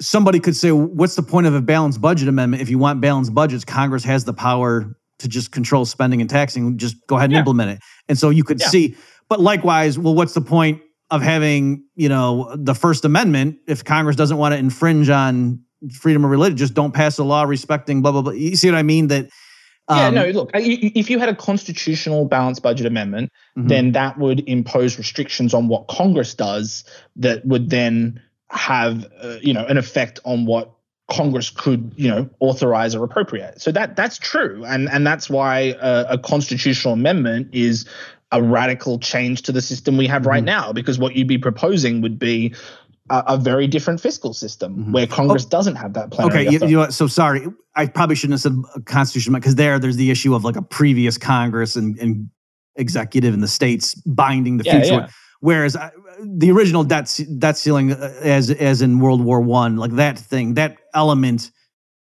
[0.00, 2.60] somebody could say what's the point of a balanced budget amendment?
[2.60, 6.76] If you want balanced budgets congress has the power to just control spending and taxing.
[6.76, 7.38] Just go ahead and yeah.
[7.38, 7.78] implement it.
[8.08, 8.68] And so you could yeah.
[8.68, 8.96] see
[9.28, 14.16] but likewise well what's the point of having you know the first amendment if congress
[14.16, 16.56] doesn't want to infringe on freedom of religion.
[16.56, 18.32] Just don't pass a law respecting blah blah blah.
[18.32, 19.08] You see what I mean?
[19.08, 19.28] That
[19.88, 20.30] um, yeah, no.
[20.30, 23.68] Look, if you had a constitutional balanced budget amendment, mm-hmm.
[23.68, 26.84] then that would impose restrictions on what Congress does.
[27.16, 30.70] That would then have uh, you know an effect on what
[31.10, 33.60] Congress could, you know, authorize or appropriate.
[33.60, 37.86] So that that's true, and and that's why a, a constitutional amendment is
[38.32, 40.30] a radical change to the system we have mm-hmm.
[40.30, 40.72] right now.
[40.72, 42.54] Because what you'd be proposing would be
[43.10, 44.92] a, a very different fiscal system mm-hmm.
[44.92, 46.28] where Congress oh, doesn't have that plan.
[46.28, 46.94] Okay, you, you, know what?
[46.94, 50.56] So sorry, I probably shouldn't have said constitution because there, there's the issue of like
[50.56, 52.30] a previous Congress and, and
[52.76, 54.94] executive in the states binding the yeah, future.
[54.94, 55.08] Yeah.
[55.40, 55.90] Whereas uh,
[56.22, 60.54] the original debt debt ceiling, uh, as as in World War One, like that thing,
[60.54, 61.50] that element.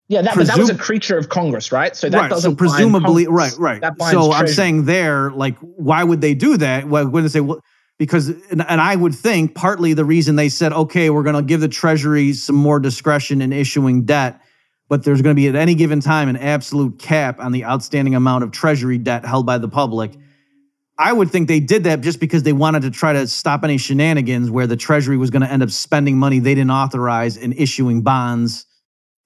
[0.09, 1.95] Yeah, that, that was a creature of Congress, right?
[1.95, 3.81] So that right, doesn't so presumably, right, right.
[4.11, 6.89] So I'm saying there, like, why would they do that?
[6.89, 7.63] Why wouldn't they say, well,
[8.01, 11.43] because and, and, I would think partly the reason they said okay we're going to
[11.43, 14.41] give the treasury some more discretion in issuing debt
[14.91, 18.17] but there's going to be at any given time an absolute cap on the outstanding
[18.17, 20.11] amount of treasury debt held by the public.
[20.99, 23.79] I would think they did that just because they wanted to try to stop any
[23.79, 27.55] shenanigans where the treasury was going to end up spending money they didn't authorize and
[27.55, 28.67] issuing bonds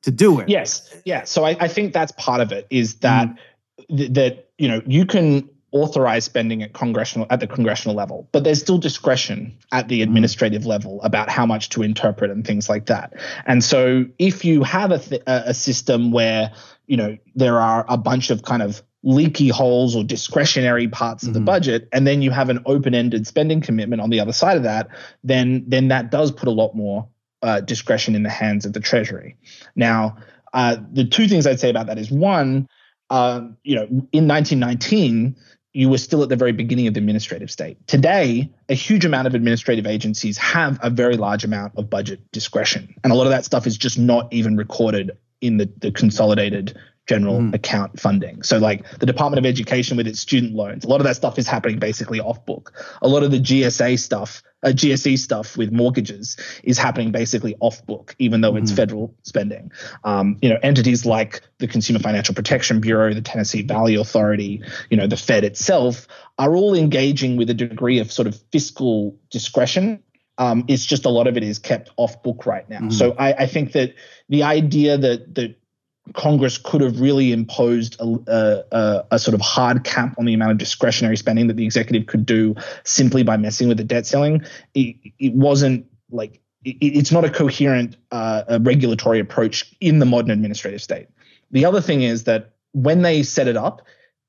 [0.03, 0.51] to do it.
[0.51, 0.95] Yes.
[1.07, 1.25] Yeah.
[1.25, 3.97] So I, I think that's part of it is that mm.
[3.97, 8.45] th- that you know you can authorize spending at congressional at the congressional level but
[8.45, 10.09] there's still discretion at the mm-hmm.
[10.09, 13.13] administrative level about how much to interpret and things like that
[13.45, 16.53] and so if you have a, th- a system where
[16.87, 21.31] you know there are a bunch of kind of leaky holes or discretionary parts mm-hmm.
[21.31, 21.47] of the mm-hmm.
[21.47, 24.89] budget and then you have an open-ended spending commitment on the other side of that
[25.25, 27.09] then then that does put a lot more
[27.43, 29.37] uh, discretion in the hands of the treasury
[29.75, 30.17] now
[30.53, 32.69] uh, the two things i'd say about that is one
[33.11, 35.37] uh, you know in 1919
[35.75, 37.85] you were still at the very beginning of the administrative state.
[37.89, 42.95] Today, a huge amount of administrative agencies have a very large amount of budget discretion.
[43.03, 45.11] And a lot of that stuff is just not even recorded
[45.41, 47.55] in the, the consolidated general mm.
[47.55, 48.43] account funding.
[48.45, 51.39] So, like the Department of Education with its student loans, a lot of that stuff
[51.39, 52.73] is happening basically off book.
[53.03, 57.85] A lot of the GSA stuff, uh, GSE stuff with mortgages is happening basically off
[57.87, 58.63] book, even though mm.
[58.63, 58.77] it's hmm.
[58.77, 59.71] federal spending.
[60.03, 64.97] Um, you know, entities like the Consumer Financial Protection Bureau, the Tennessee Valley Authority, you
[64.97, 66.07] know, the Fed itself
[66.39, 70.03] are all engaging with a degree of sort of fiscal discretion
[70.39, 72.81] um, it's just a lot of it is kept off book right now.
[72.81, 72.93] Mm.
[72.93, 73.95] So I, I, think that
[74.29, 75.57] the idea that that
[76.13, 80.53] Congress could have really imposed a, a, a, sort of hard cap on the amount
[80.53, 84.43] of discretionary spending that the executive could do simply by messing with the debt ceiling.
[84.75, 90.31] It, it wasn't like it, it's not a coherent uh, regulatory approach in the modern
[90.31, 91.09] administrative state.
[91.51, 93.81] The other thing is that when they set it up,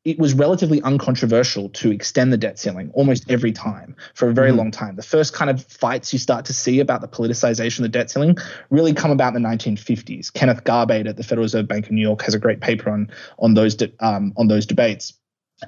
[0.06, 4.52] it was relatively uncontroversial to extend the debt ceiling almost every time for a very
[4.52, 4.96] mm long time.
[4.96, 8.10] The first kind of fights you start to see about the politicization of the debt
[8.10, 8.38] ceiling
[8.70, 10.32] really come about in the 1950s.
[10.32, 13.10] Kenneth Garbade at the Federal Reserve Bank of New York has a great paper on
[13.40, 15.14] on those de- um, on those debates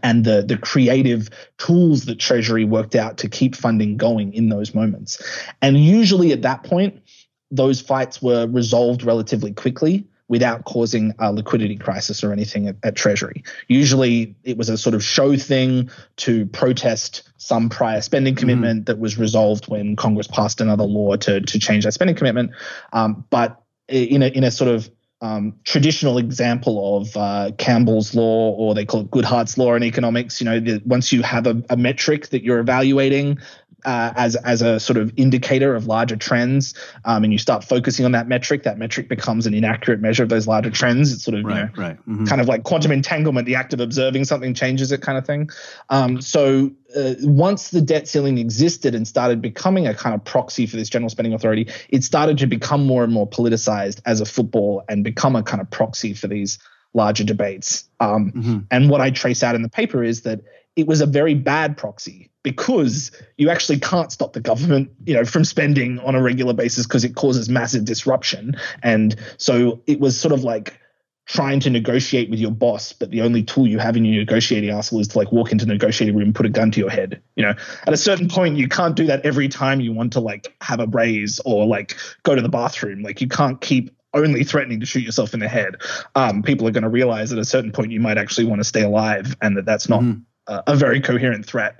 [0.03, 4.73] and the the creative tools that Treasury worked out to keep funding going in those
[4.73, 5.21] moments.
[5.61, 7.01] And usually at that point,
[7.49, 12.95] those fights were resolved relatively quickly without causing a liquidity crisis or anything at, at,
[12.95, 13.43] Treasury.
[13.67, 18.39] Usually it was a sort of show thing to protest some prior spending mm-hmm.
[18.39, 18.85] commitment mm.
[18.87, 22.51] that was resolved when Congress passed another law to, to change that spending commitment.
[22.91, 24.89] Um, but in a, in a sort of
[25.21, 30.39] um, traditional example of uh, Campbell's law, or they call it Goodhart's law in economics.
[30.39, 33.39] You know, the, once you have a, a, metric that you're evaluating,
[33.87, 36.73] uh, as as a sort of indicator of larger trends,
[37.05, 40.29] um, and you start focusing on that metric, that metric becomes an inaccurate measure of
[40.29, 41.13] those larger trends.
[41.13, 41.97] It's sort of right, you know, right.
[41.99, 42.25] Mm-hmm.
[42.25, 45.49] kind of like quantum entanglement, the act of observing something changes it, kind of thing.
[45.89, 50.65] Um, so uh, once the debt ceiling existed and started becoming a kind of proxy
[50.65, 54.25] for this general spending authority, it started to become more and more politicized as a
[54.25, 56.59] football and become a kind of proxy for these
[56.93, 57.85] larger debates.
[58.01, 58.57] Um, mm-hmm.
[58.69, 60.41] And what I trace out in the paper is that
[60.75, 65.25] it was a very bad proxy because you actually can't stop the government, you know,
[65.25, 68.55] from spending on a regular basis because it causes massive disruption.
[68.81, 70.79] And so it was sort of like
[71.25, 74.71] trying to negotiate with your boss, but the only tool you have in your negotiating
[74.71, 76.89] arsenal is to like walk into the negotiating room and put a gun to your
[76.89, 77.21] head.
[77.35, 77.53] You know,
[77.85, 80.79] at a certain point, you can't do that every time you want to like have
[80.79, 83.03] a raise or like go to the bathroom.
[83.03, 85.75] Like you can't keep only threatening to shoot yourself in the head.
[86.15, 88.63] Um, people are going to realize at a certain point you might actually want to
[88.63, 91.79] stay alive and that that's not mm-hmm a very coherent threat.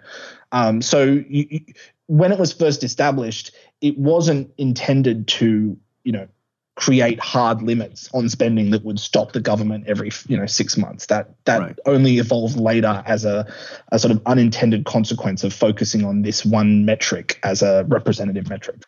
[0.51, 1.59] Um, so you, you,
[2.07, 3.51] when it was first established,
[3.81, 6.27] it wasn't intended to, you know,
[6.75, 11.07] create hard limits on spending that would stop the government every you know six months.
[11.07, 11.79] That that right.
[11.85, 13.51] only evolved later as a,
[13.91, 18.83] a sort of unintended consequence of focusing on this one metric as a representative metric.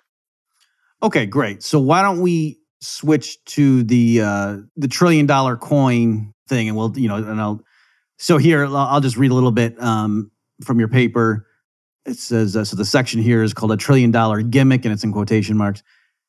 [1.02, 1.64] Okay, great.
[1.64, 6.98] So why don't we switch to the uh, the trillion dollar coin thing, and we'll
[6.98, 7.62] you know, and I'll
[8.20, 10.30] so here, I'll just read a little bit um,
[10.62, 11.48] from your paper.
[12.06, 12.76] It says uh, so.
[12.76, 15.84] The section here is called a trillion dollar gimmick, and it's in quotation marks.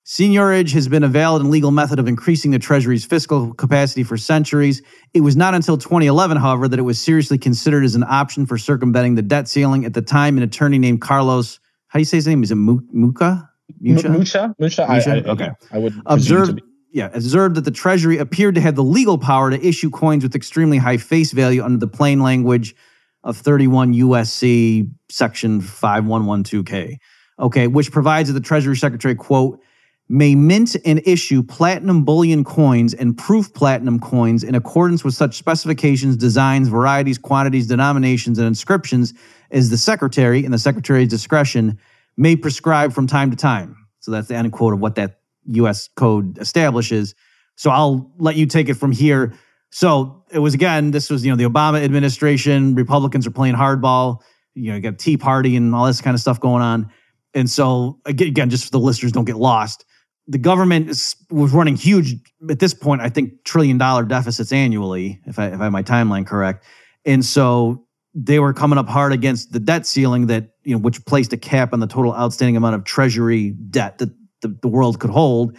[0.07, 4.16] Seigniorage has been a valid and legal method of increasing the Treasury's fiscal capacity for
[4.16, 4.82] centuries.
[5.14, 8.57] It was not until 2011, however, that it was seriously considered as an option for
[8.57, 9.84] circumventing the debt ceiling.
[9.84, 12.43] At the time, an attorney named Carlos, how do you say his name?
[12.45, 13.51] Is it Mucha?
[13.80, 14.09] Mucha?
[14.09, 14.55] Mucha?
[14.59, 14.82] Mucha?
[14.88, 15.51] I, I, okay.
[15.72, 16.59] I would observe
[16.93, 20.34] yeah, observed that the Treasury appeared to have the legal power to issue coins with
[20.34, 22.74] extremely high face value under the plain language
[23.22, 26.97] of 31 USC section 5112K.
[27.38, 29.61] Okay, which provides that the Treasury Secretary, quote,
[30.09, 35.36] may mint and issue platinum bullion coins and proof platinum coins in accordance with such
[35.36, 39.14] specifications, designs, varieties, quantities, denominations, and inscriptions
[39.53, 41.78] as the Secretary, in the Secretary's discretion,
[42.16, 43.76] may prescribe from time to time.
[44.01, 45.20] So that's the end quote of what that
[45.57, 47.15] US code establishes.
[47.57, 49.35] So I'll let you take it from here.
[49.71, 54.21] So it was again, this was, you know, the Obama administration, Republicans are playing hardball,
[54.55, 56.91] you know, you got Tea Party and all this kind of stuff going on.
[57.35, 59.85] And so again, just for the listeners don't get lost,
[60.27, 62.17] the government is, was running huge
[62.49, 65.83] at this point, I think trillion dollar deficits annually, if I if I have my
[65.83, 66.65] timeline correct.
[67.05, 71.05] And so they were coming up hard against the debt ceiling that, you know, which
[71.05, 74.11] placed a cap on the total outstanding amount of treasury debt that
[74.43, 75.57] the, the world could hold.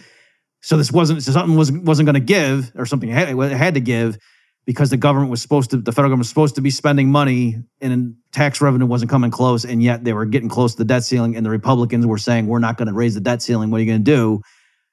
[0.60, 3.80] So this wasn't so something was wasn't going to give or something had, had to
[3.80, 4.16] give
[4.64, 7.56] because the government was supposed to the federal government was supposed to be spending money
[7.80, 11.02] and tax revenue wasn't coming close and yet they were getting close to the debt
[11.02, 13.70] ceiling and the Republicans were saying we're not going to raise the debt ceiling.
[13.70, 14.40] What are you going to do?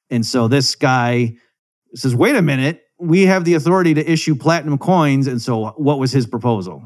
[0.09, 1.35] And so this guy
[1.93, 2.81] says wait a minute.
[2.99, 5.27] We have the authority to issue platinum coins.
[5.27, 6.81] And so what was his proposal?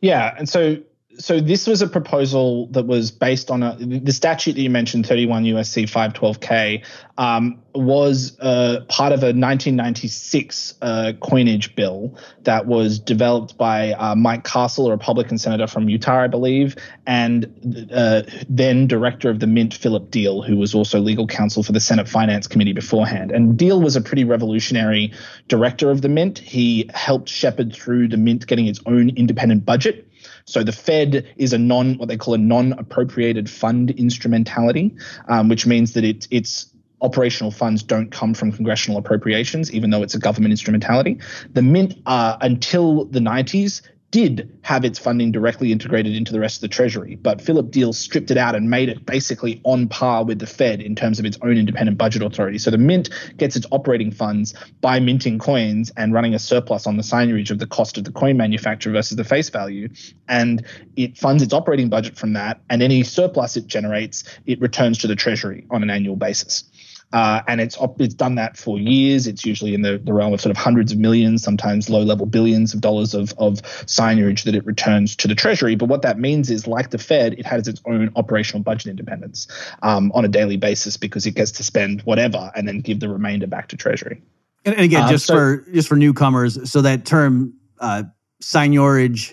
[0.00, 0.76] Yeah and so
[1.18, 5.06] so this was a proposal that was based on a, the statute that you mentioned,
[5.06, 6.84] 31 USC 512K,
[7.18, 14.14] um, was uh, part of a 1996 uh, coinage bill that was developed by uh,
[14.14, 19.48] Mike Castle, a Republican senator from Utah, I believe, and uh, then director of the
[19.48, 23.32] Mint, Philip Diehl, who was also legal counsel for the Senate Finance Committee beforehand.
[23.32, 25.12] And Diehl was a pretty revolutionary
[25.48, 26.38] director of the Mint.
[26.38, 30.07] He helped shepherd through the Mint getting its own independent budget
[30.48, 34.96] so the Fed is a non, what they call a non-appropriated fund instrumentality,
[35.28, 36.72] um, which means that it, it's
[37.02, 41.18] operational funds don't come from congressional appropriations, even though it's a government instrumentality.
[41.52, 46.56] The Mint, uh, until the 90s, did have its funding directly integrated into the rest
[46.56, 50.24] of the Treasury, but Philip Diehl stripped it out and made it basically on par
[50.24, 52.56] with the Fed in terms of its own independent budget authority.
[52.56, 56.96] So the Mint gets its operating funds by minting coins and running a surplus on
[56.96, 59.90] the seigniorage of the cost of the coin manufacture versus the face value.
[60.26, 60.64] And
[60.96, 65.06] it funds its operating budget from that, and any surplus it generates, it returns to
[65.06, 66.64] the Treasury on an annual basis.
[67.12, 69.26] Uh, and it's it's done that for years.
[69.26, 72.26] It's usually in the, the realm of sort of hundreds of millions, sometimes low level
[72.26, 75.74] billions of dollars of, of seigniorage that it returns to the Treasury.
[75.74, 79.48] But what that means is, like the Fed, it has its own operational budget independence
[79.82, 83.08] um, on a daily basis because it gets to spend whatever and then give the
[83.08, 84.20] remainder back to Treasury.
[84.66, 88.02] And, and again, um, just so, for just for newcomers, so that term uh,
[88.42, 89.32] seigniorage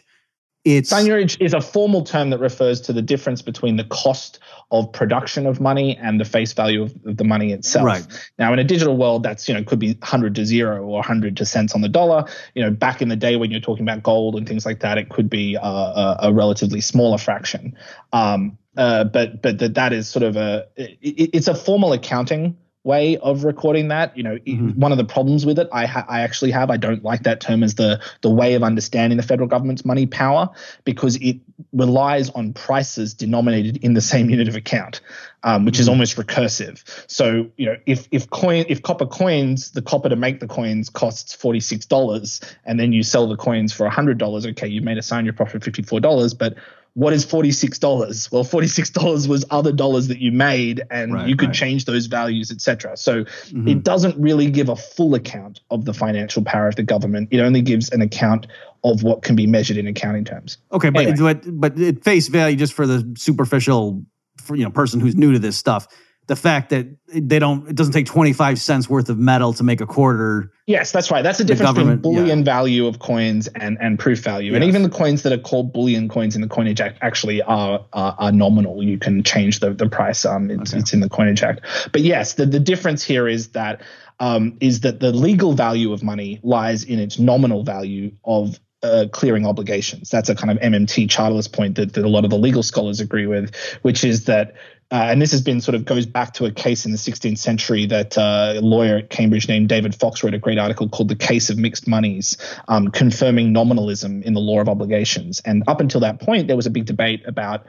[0.66, 4.40] it's seigniorage is a formal term that refers to the difference between the cost
[4.72, 7.86] of production of money and the face value of, of the money itself.
[7.86, 8.32] Right.
[8.40, 11.38] Now, in a digital world, that's you know could be 100 to zero or 100
[11.38, 12.26] to cents on the dollar.
[12.56, 14.98] You know, back in the day when you're talking about gold and things like that,
[14.98, 17.78] it could be a, a, a relatively smaller fraction.
[18.12, 22.58] Um, uh, but but that that is sort of a it, it's a formal accounting
[22.86, 24.16] way of recording that.
[24.16, 24.80] You know, mm-hmm.
[24.80, 26.70] one of the problems with it, I ha- I actually have.
[26.70, 30.06] I don't like that term as the the way of understanding the federal government's money
[30.06, 30.50] power
[30.84, 31.38] because it
[31.74, 35.02] relies on prices denominated in the same unit of account,
[35.44, 35.82] um, which mm-hmm.
[35.82, 36.84] is almost recursive.
[37.12, 40.90] So you know, if if coin if copper coins, the copper to make the coins
[40.90, 44.46] costs forty six dollars, and then you sell the coins for hundred dollars.
[44.46, 46.56] Okay, you made a sign your profit fifty four dollars, but
[46.96, 51.50] what is $46 well $46 was other dollars that you made and right, you could
[51.50, 51.56] right.
[51.56, 53.68] change those values etc so mm-hmm.
[53.68, 57.40] it doesn't really give a full account of the financial power of the government it
[57.40, 58.48] only gives an account
[58.84, 61.34] of what can be measured in accounting terms okay but anyway.
[61.34, 64.04] but, but at face value just for the superficial
[64.38, 65.88] for, you know person who's new to this stuff
[66.28, 69.82] the fact that they don't it doesn't take 25 cents worth of metal to make
[69.82, 72.46] a quarter yes that's right that's the difference between bullion yeah.
[72.46, 74.56] value of coins and and proof value yes.
[74.56, 77.86] and even the coins that are called bullion coins in the coinage act actually are
[77.94, 80.80] are, are nominal you can change the, the price um it's, okay.
[80.80, 81.62] it's in the coinage act
[81.92, 83.82] but yes the, the difference here is that
[84.20, 89.08] um, is that the legal value of money lies in its nominal value of uh,
[89.10, 90.10] clearing obligations.
[90.10, 93.00] That's a kind of MMT chartalist point that, that a lot of the legal scholars
[93.00, 94.56] agree with, which is that
[94.92, 97.40] uh, and this has been sort of goes back to a case in the 16th
[97.40, 101.10] century that uh, a lawyer at Cambridge named David Fox wrote a great article called
[101.10, 105.42] "The Case of Mixed Moneys," um, confirming nominalism in the law of obligations.
[105.44, 107.66] And up until that point, there was a big debate about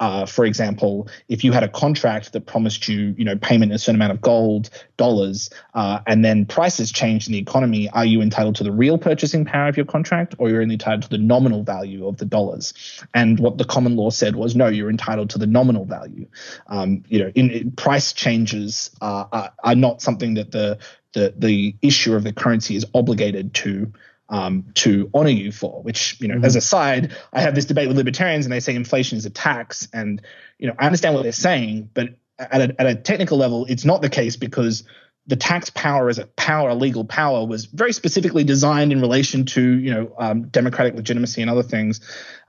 [0.00, 3.76] uh, for example, if you had a contract that promised you, you know, payment in
[3.76, 8.04] a certain amount of gold dollars, uh, and then prices changed in the economy, are
[8.04, 11.08] you entitled to the real purchasing power of your contract, or you're only entitled to
[11.08, 12.74] the nominal value of the dollars?
[13.14, 16.28] And what the common law said was, no, you're entitled to the nominal value.
[16.68, 20.78] Um, you know, in, in price changes are, are not something that the
[21.12, 23.92] the the issuer of the currency is obligated to
[24.28, 25.82] um, to honor you for.
[25.82, 26.44] Which you know, mm-hmm.
[26.44, 29.30] as a side, I have this debate with libertarians, and they say inflation is a
[29.30, 30.22] tax, and
[30.58, 33.84] you know, I understand what they're saying, but at a, at a technical level, it's
[33.84, 34.84] not the case because
[35.26, 39.44] the tax power as a power, a legal power, was very specifically designed in relation
[39.46, 42.00] to you know um, democratic legitimacy and other things,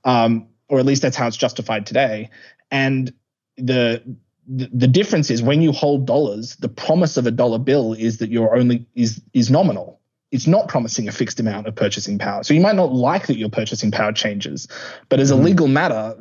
[0.03, 2.29] um, or at least that's how it's justified today.
[2.71, 3.13] And
[3.57, 4.03] the
[4.47, 8.31] the difference is when you hold dollars, the promise of a dollar bill is that
[8.31, 9.98] you're only is is nominal
[10.31, 12.43] it's not promising a fixed amount of purchasing power.
[12.43, 14.67] So you might not like that your purchasing power changes,
[15.09, 15.45] but as a mm-hmm.
[15.45, 16.15] legal matter,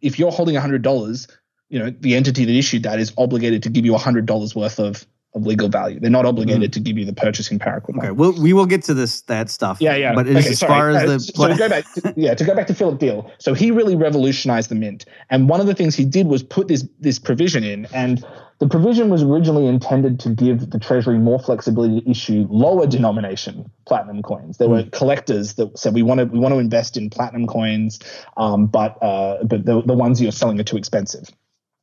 [0.00, 1.36] if you're holding $100,
[1.68, 5.06] you know, the entity that issued that is obligated to give you $100 worth of
[5.34, 6.00] of legal value.
[6.00, 6.74] They're not obligated mm.
[6.74, 8.04] to give you the purchasing power equivalent.
[8.04, 9.78] Okay, we'll, we will get to this that stuff.
[9.80, 10.14] Yeah, yeah.
[10.14, 10.70] But okay, as sorry.
[10.70, 12.98] far as uh, the so to go back, to, yeah, to go back to Philip
[12.98, 13.30] Diehl.
[13.38, 16.66] So he really revolutionized the mint, and one of the things he did was put
[16.66, 18.24] this this provision in, and
[18.60, 23.70] the provision was originally intended to give the Treasury more flexibility to issue lower denomination
[23.86, 24.58] platinum coins.
[24.58, 24.90] There were hmm.
[24.90, 27.98] collectors that said we want to we want to invest in platinum coins,
[28.36, 31.28] um, but uh, but the, the ones you're selling are too expensive.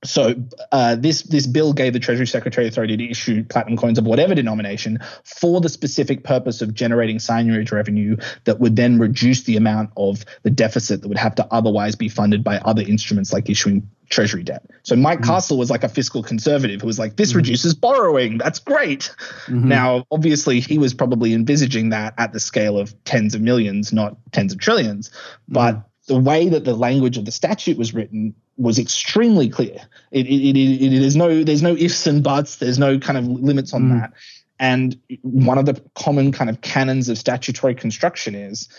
[0.05, 0.35] So
[0.71, 4.35] uh, this this bill gave the Treasury Secretary authority to issue platinum coins of whatever
[4.35, 9.89] denomination for the specific purpose of generating seigniorage revenue that would then reduce the amount
[9.97, 13.89] of the deficit that would have to otherwise be funded by other instruments like issuing
[14.09, 14.65] treasury debt.
[14.83, 15.29] So Mike mm-hmm.
[15.29, 17.37] Castle was like a fiscal conservative who was like, this mm-hmm.
[17.37, 18.37] reduces borrowing.
[18.37, 19.13] That's great.
[19.45, 19.67] Mm-hmm.
[19.67, 24.17] Now, obviously, he was probably envisaging that at the scale of tens of millions, not
[24.31, 25.11] tens of trillions.
[25.47, 26.13] But mm-hmm.
[26.13, 29.77] the way that the language of the statute was written was extremely clear.
[30.11, 32.55] It, it, it, it is no, there's no ifs and buts.
[32.57, 34.01] There's no kind of limits on mm.
[34.01, 34.13] that.
[34.59, 38.69] And one of the common kind of canons of statutory construction is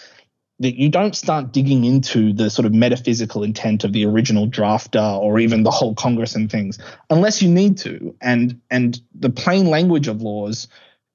[0.60, 5.18] that you don't start digging into the sort of metaphysical intent of the original drafter
[5.18, 6.78] or even the whole Congress and things
[7.10, 8.14] unless you need to.
[8.20, 10.68] And and the plain language of laws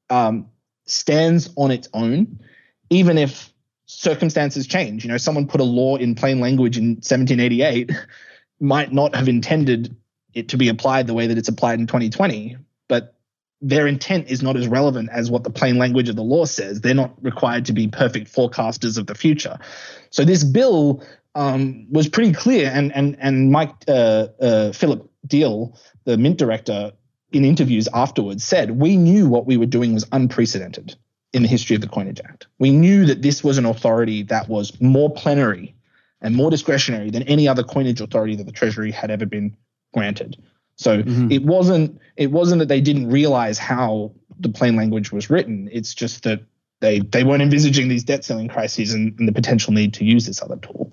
[0.10, 0.48] um,
[0.86, 2.40] stands on its own,
[2.90, 3.54] even if
[3.86, 5.04] circumstances change.
[5.04, 7.92] You know, someone put a law in plain language in 1788
[8.60, 9.96] might not have intended
[10.34, 12.62] it to be applied the way that it's applied in 2020, but
[13.64, 16.82] their intent is not as relevant as what the plain language of the law says.
[16.82, 19.58] They're not required to be perfect forecasters of the future.
[20.10, 21.04] So this bill
[21.34, 26.92] um, was pretty clear, and and and Mike uh, uh, Philip Diehl, the Mint director,
[27.32, 30.96] in interviews afterwards said we knew what we were doing was unprecedented
[31.32, 32.48] in the history of the Coinage Act.
[32.60, 35.74] We knew that this was an authority that was more plenary
[36.22, 39.58] and more discretionary than any other coinage authority that the Treasury had ever been
[39.94, 40.38] granted.
[40.84, 41.32] So mm-hmm.
[41.32, 45.70] it wasn't it wasn't that they didn't realize how the plain language was written.
[45.72, 46.42] It's just that
[46.82, 50.26] they they weren't envisaging these debt ceiling crises and, and the potential need to use
[50.26, 50.92] this other tool.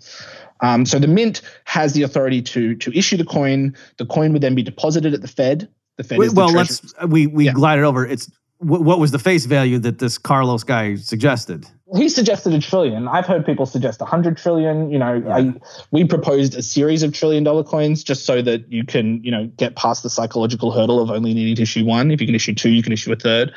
[0.61, 3.77] Um, so the mint has the authority to to issue the coin.
[3.99, 5.69] The coin would then be deposited at the Fed.
[5.97, 7.53] The Fed well, let's we we yeah.
[7.53, 8.07] glided over.
[8.07, 11.67] It's what was the face value that this Carlos guy suggested?
[11.97, 13.09] He suggested a trillion.
[13.09, 14.91] I've heard people suggest a hundred trillion.
[14.91, 15.37] You know, yeah.
[15.37, 15.53] I,
[15.91, 19.47] we proposed a series of trillion dollar coins just so that you can, you know,
[19.57, 22.11] get past the psychological hurdle of only needing to issue one.
[22.11, 23.53] If you can issue two, you can issue a third.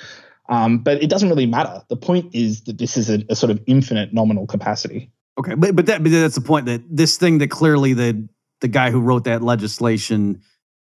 [0.49, 1.81] Um, but it doesn't really matter.
[1.89, 5.11] The point is that this is a, a sort of infinite nominal capacity.
[5.37, 8.27] Okay, but but, that, but that's the point that this thing that clearly the
[8.61, 10.41] the guy who wrote that legislation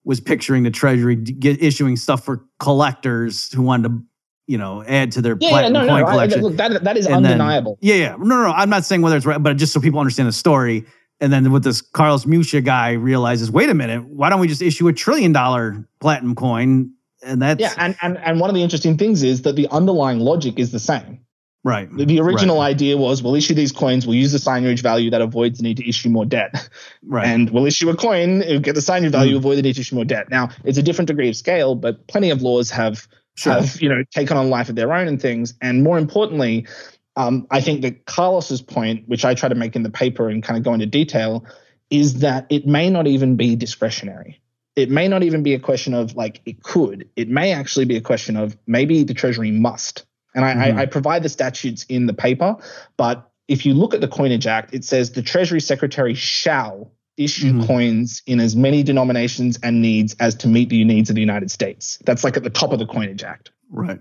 [0.04, 4.04] was picturing the Treasury get, issuing stuff for collectors who wanted to
[4.48, 6.40] you know, add to their yeah, yeah no, coin no, collection.
[6.40, 7.78] I, look, that, that is and undeniable.
[7.82, 8.16] Then, yeah, yeah.
[8.16, 8.52] No, no, no.
[8.52, 10.86] I'm not saying whether it's right, but just so people understand the story.
[11.20, 14.62] And then with this Carlos Mucha guy realizes, wait a minute, why don't we just
[14.62, 16.92] issue a trillion dollar platinum coin?
[17.24, 17.74] And that's yeah.
[17.78, 20.80] And, and and one of the interesting things is that the underlying logic is the
[20.80, 21.20] same.
[21.64, 21.92] Right.
[21.92, 22.68] The, the original right.
[22.68, 25.76] idea was we'll issue these coins, we'll use the seigniorage value that avoids the need
[25.78, 26.70] to issue more debt.
[27.04, 27.28] Right.
[27.28, 29.40] And we'll issue a coin, get the seigniorage value, mm.
[29.40, 30.30] avoid the need to issue more debt.
[30.30, 33.08] Now, it's a different degree of scale, but plenty of laws have
[33.38, 33.54] sure.
[33.54, 35.54] have you know taken on life of their own and things.
[35.62, 36.68] And more importantly,
[37.16, 40.44] um, I think that Carlos's point, which I try to make in the paper and
[40.44, 41.46] kind of go into detail,
[41.90, 44.42] is that it may not even be discretionary.
[44.76, 47.10] It may not even be a question of like it could.
[47.16, 50.06] It may actually be a question of maybe the Treasury must.
[50.36, 50.78] And I, mm-hmm.
[50.78, 52.58] I, I provide the statutes in the paper,
[52.96, 57.52] but if you look at the Coinage Act, it says the Treasury Secretary shall issue
[57.52, 57.66] mm-hmm.
[57.66, 61.52] coins in as many denominations and needs as to meet the needs of the United
[61.52, 61.98] States.
[62.06, 63.52] That's like at the top of the Coinage Act.
[63.72, 64.00] Right.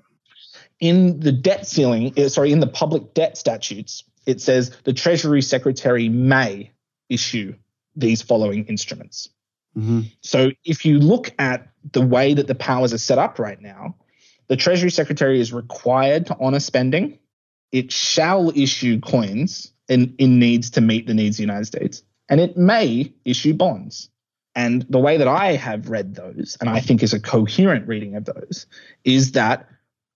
[0.79, 5.41] In the debt ceiling, eh, sorry, in the public debt statutes, it says the Treasury
[5.41, 6.73] Secretary may
[7.09, 7.55] issue
[7.95, 9.31] these following instruments.
[9.77, 10.03] Mm-hmm.
[10.21, 13.97] So if you look at the way that the powers are set up right now,
[14.49, 17.19] the Treasury Secretary is required to honor spending.
[17.73, 22.03] It shall issue coins in, in needs to meet the needs of the United States
[22.29, 24.11] and it may issue bonds.
[24.55, 28.17] And the way that I have read those, and I think is a coherent reading
[28.17, 28.67] of those,
[29.05, 29.69] is that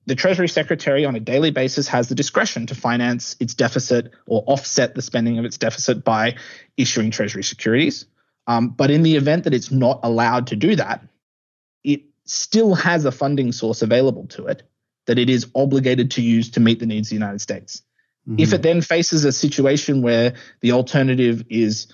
[0.06, 4.42] the Treasury Secretary on a daily basis has the discretion to finance its deficit or
[4.46, 6.36] offset the spending of its deficit by
[6.76, 8.06] issuing Treasury securities.
[8.46, 11.04] Um, but in the event that it's not allowed to do that,
[11.84, 14.62] it still has a funding source available to it
[15.06, 17.82] that it is obligated to use to meet the needs of the United States.
[18.28, 18.40] Mm-hmm.
[18.40, 21.88] If it then faces a situation where the alternative is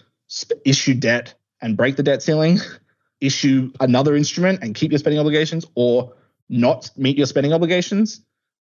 [0.65, 2.59] issue debt and break the debt ceiling,
[3.21, 6.15] issue another instrument and keep your spending obligations, or
[6.49, 8.21] not meet your spending obligations,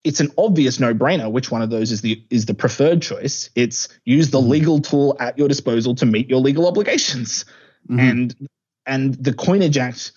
[0.03, 3.49] it's an obvious no-brainer which one of those is the is the preferred choice.
[3.55, 4.49] It's use the mm-hmm.
[4.49, 7.45] legal tool at your disposal to meet your legal obligations.
[7.87, 7.99] Mm-hmm.
[7.99, 8.49] And
[8.85, 10.11] and the Coinage Act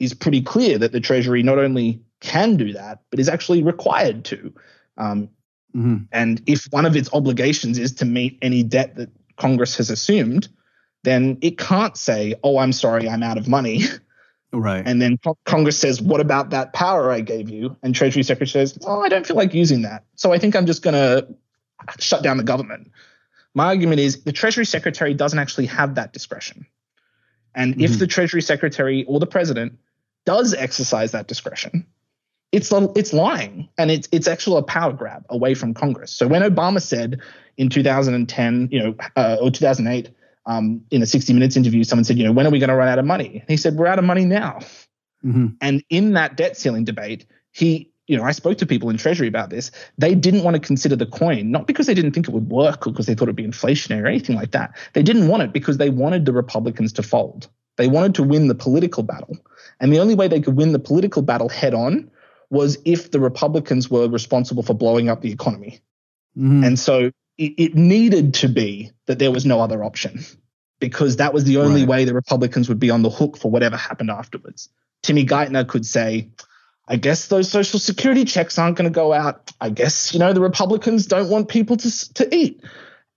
[0.00, 4.24] is pretty clear that the Treasury not only can do that, but is actually required
[4.26, 4.52] to.
[4.96, 5.28] Um,
[5.74, 5.96] mm-hmm.
[6.10, 10.48] And if one of its obligations is to meet any debt that Congress has assumed,
[11.08, 13.82] then it can't say, "Oh, I'm sorry, I'm out of money."
[14.50, 14.82] Right.
[14.86, 18.78] And then Congress says, "What about that power I gave you?" And Treasury Secretary says,
[18.86, 21.28] "Oh, I don't feel like using that, so I think I'm just going to
[21.98, 22.90] shut down the government."
[23.54, 26.64] My argument is the Treasury Secretary doesn't actually have that discretion,
[27.54, 27.82] and mm-hmm.
[27.82, 29.78] if the Treasury Secretary or the President
[30.24, 31.84] does exercise that discretion,
[32.52, 36.12] it's it's lying and it's it's actually a power grab away from Congress.
[36.12, 37.20] So when Obama said
[37.58, 40.08] in 2010, you know, uh, or 2008
[40.48, 42.74] um, in a 60 Minutes interview, someone said, you know, when are we going to
[42.74, 43.38] run out of money?
[43.40, 44.58] And he said, we're out of money now.
[45.24, 45.48] Mm-hmm.
[45.60, 49.28] And in that debt ceiling debate, he, you know, I spoke to people in Treasury
[49.28, 49.70] about this.
[49.98, 52.86] They didn't want to consider the coin, not because they didn't think it would work
[52.86, 54.74] or because they thought it'd be inflationary or anything like that.
[54.94, 57.48] They didn't want it because they wanted the Republicans to fold.
[57.76, 59.36] They wanted to win the political battle.
[59.80, 62.10] And the only way they could win the political battle head on
[62.48, 65.80] was if the Republicans were responsible for blowing up the economy.
[66.36, 66.64] Mm-hmm.
[66.64, 70.24] And so it, it needed to be that there was no other option
[70.80, 71.88] because that was the only Right.
[71.88, 74.68] way the Republicans would be on the hook for whatever happened afterwards.
[75.02, 76.28] Timmy Geithner could say,
[76.88, 79.52] I guess those social security checks aren't going to go out.
[79.60, 82.62] I guess, you know, the Republicans don't want people to, to eat.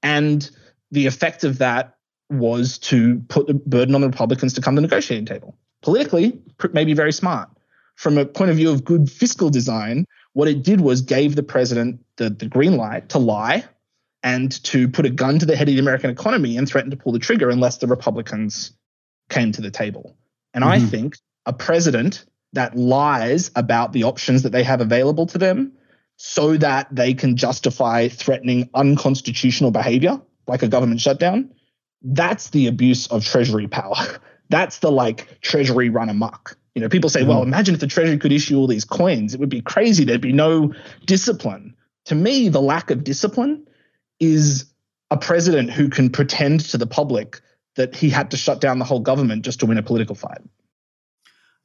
[0.04, 0.50] And
[0.92, 1.96] the effect of that
[2.30, 5.56] was to put the burden on the Republicans to come to the negotiating table.
[5.82, 6.40] Politically,
[6.74, 7.50] maybe very smart.
[7.96, 11.44] From a point of view of good fiscal design, what it did was gave the
[11.44, 13.66] president the, the green light to lie
[14.24, 16.98] and to put a gun to the head of the American economy and threaten to
[16.98, 18.74] pull the trigger unless the Republicans
[19.30, 20.16] came to the table.
[20.54, 20.90] And I Mhm.
[20.90, 25.72] think a president that lies about the options that they have available to them
[26.18, 31.50] so that they can justify threatening unconstitutional behavior like a government shutdown,
[32.04, 33.96] that's the abuse of treasury power.
[34.50, 36.58] That's the like treasury run amok.
[36.76, 39.34] You know, people say, well, imagine if the treasury could issue all these coins.
[39.34, 40.04] It would be crazy.
[40.04, 40.74] There'd be no
[41.06, 41.74] discipline.
[42.08, 43.66] To me, the lack of discipline
[44.22, 44.66] is
[45.10, 47.42] a president who can pretend to the public
[47.76, 50.42] that he had to shut down the whole government just to win a political fight.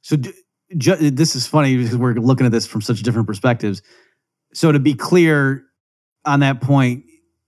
[0.01, 0.17] So
[0.75, 3.81] ju- this is funny because we're looking at this from such different perspectives.
[4.53, 5.63] So to be clear
[6.25, 7.03] on that point,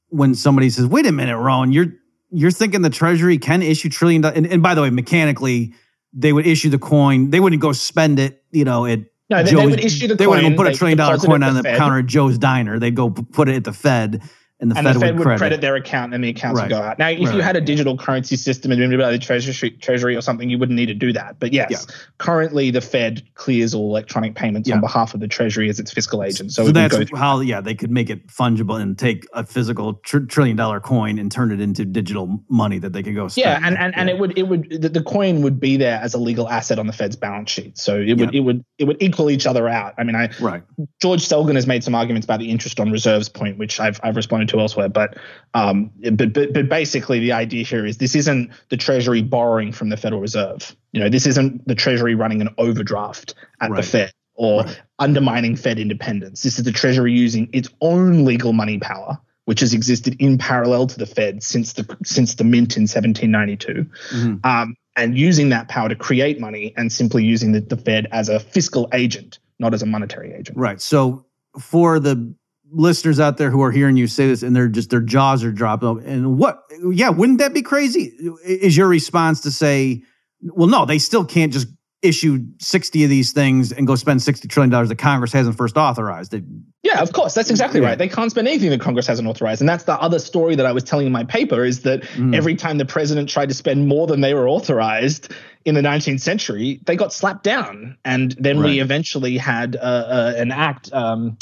[0.10, 1.88] when somebody says, "Wait a minute, Rohan, you're
[2.32, 5.74] you're thinking the Treasury can issue trillion dollars," and, and by the way, mechanically,
[6.14, 7.30] they would issue the coin.
[7.30, 9.00] They wouldn't go spend it, you know, at
[9.30, 10.38] No, they, they would issue the they coin.
[10.38, 12.80] wouldn't put a trillion dollar coin on the Fed, counter at Joe's Diner.
[12.80, 14.22] They'd go put it at the Fed,
[14.62, 15.40] and the and Fed, the Fed would would credit.
[15.40, 17.00] credit their account and the accounts would go out.
[17.00, 20.22] Now, if Right, you had a digital currency system and by the treasury, treasury or
[20.22, 21.40] something, you wouldn't need to do that.
[21.40, 21.88] But yes,
[22.18, 24.76] currently the Fed clears all electronic payments Yeah.
[24.76, 26.52] on behalf of the Treasury as its fiscal agent.
[26.52, 29.46] So, So, it would that's how, yeah, they could make it fungible and take a
[29.46, 33.28] physical tr- trillion dollar coin and turn it into digital money that they could go
[33.30, 33.46] spend.
[33.46, 36.14] yeah, and, and, and it would it would the, the coin would be there as
[36.14, 37.78] a legal asset on the Fed's balance sheet.
[37.78, 38.40] So it would Yeah.
[38.40, 39.94] it would it would equal each other out.
[39.98, 40.64] I mean, I right.
[41.02, 44.16] George Selgin has made some arguments about the interest on reserves point, which I've I've
[44.18, 44.90] responded to elsewhere.
[44.90, 45.18] But
[45.54, 49.90] um, but but but basically, the idea here is this isn't the Treasury borrowing from
[49.90, 50.76] the Federal Reserve.
[50.92, 53.78] You know, this isn't the Treasury running an overdraft at Right.
[53.82, 54.82] the Fed or Right.
[55.00, 56.44] undermining Fed independence.
[56.44, 60.88] This is the Treasury using its own legal money power, which has existed in parallel
[60.88, 64.46] to the Fed since the since the mint in 1792 Mhm.
[64.46, 68.28] um, and using that power to create money and simply using the, the Fed as
[68.30, 70.58] a fiscal agent, not as a monetary agent.
[70.58, 70.82] Right.
[70.82, 71.26] So
[71.60, 72.34] for the
[72.72, 75.52] listeners out there who are hearing you say this and they're just their jaws are
[75.52, 76.04] dropping.
[76.06, 76.62] and what
[76.92, 78.14] yeah, wouldn't that be crazy?
[78.46, 80.04] Is your response to say,
[80.42, 81.68] well, no, they still can't just
[82.02, 85.76] issue 60 of these things and go spend 60 trillion dollars that Congress hasn't first
[85.76, 86.32] authorized.
[86.32, 86.42] They,
[86.82, 87.34] Yeah, of course.
[87.34, 87.98] That's exactly right.
[87.98, 89.62] They can't spend anything that Congress hasn't authorized.
[89.62, 92.34] And that's the other story that I was telling in my paper is that Mm.
[92.34, 95.34] every time the president tried to spend more than they were authorized
[95.66, 97.98] in the 19th century, they got slapped down.
[98.06, 98.70] And then Right.
[98.70, 100.94] we eventually had uh, uh, an act.
[100.94, 101.38] Um,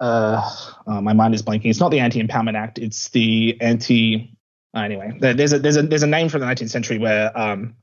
[0.00, 0.42] uh,
[0.86, 1.66] oh, my mind is blanking.
[1.66, 2.78] It's not the Anti-Impoundment Act.
[2.78, 4.36] It's the anti.
[4.74, 7.74] uh, Anyway, there's a there's a there's a name for the 19th century where um,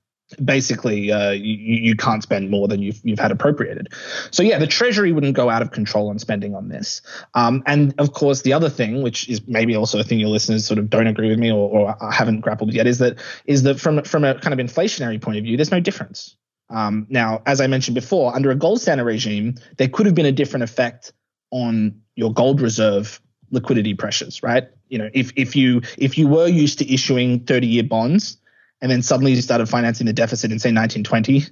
[0.44, 3.90] basically uh, you, you can't spend more than you've you've had appropriated.
[4.32, 7.02] So yeah, the Treasury wouldn't go out of control on spending on this.
[7.34, 10.66] Um, and of course, the other thing, which is maybe also a thing your listeners
[10.66, 13.80] sort of don't agree with me or, or haven't grappled yet, is that is that
[13.80, 16.36] from from a kind of inflationary point of view, there's no difference.
[16.70, 20.26] Um, now, as I mentioned before, under a gold standard regime, there could have been
[20.26, 21.14] a different effect
[21.54, 24.68] on your gold reserve liquidity pressures, right?
[24.90, 28.38] You know, if if you if you were used to issuing 30 year bonds
[28.82, 31.46] and then suddenly you started financing the deficit in say 1920,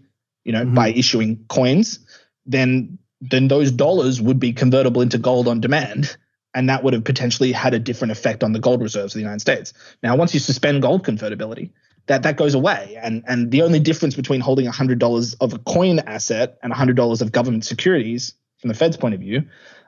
[0.44, 0.76] you know, Mhm.
[0.76, 2.00] by issuing coins,
[2.46, 6.18] then then those dollars would be convertible into gold on demand.
[6.54, 9.22] And that would have potentially had a different effect on the gold reserves of the
[9.22, 9.74] United States.
[10.04, 11.72] Now, once you suspend gold convertibility,
[12.08, 12.98] that that goes away.
[13.02, 16.96] And and the only difference between holding hundred dollars of a coin asset and hundred
[16.98, 19.44] dollars of government securities, from the Fed's point of view,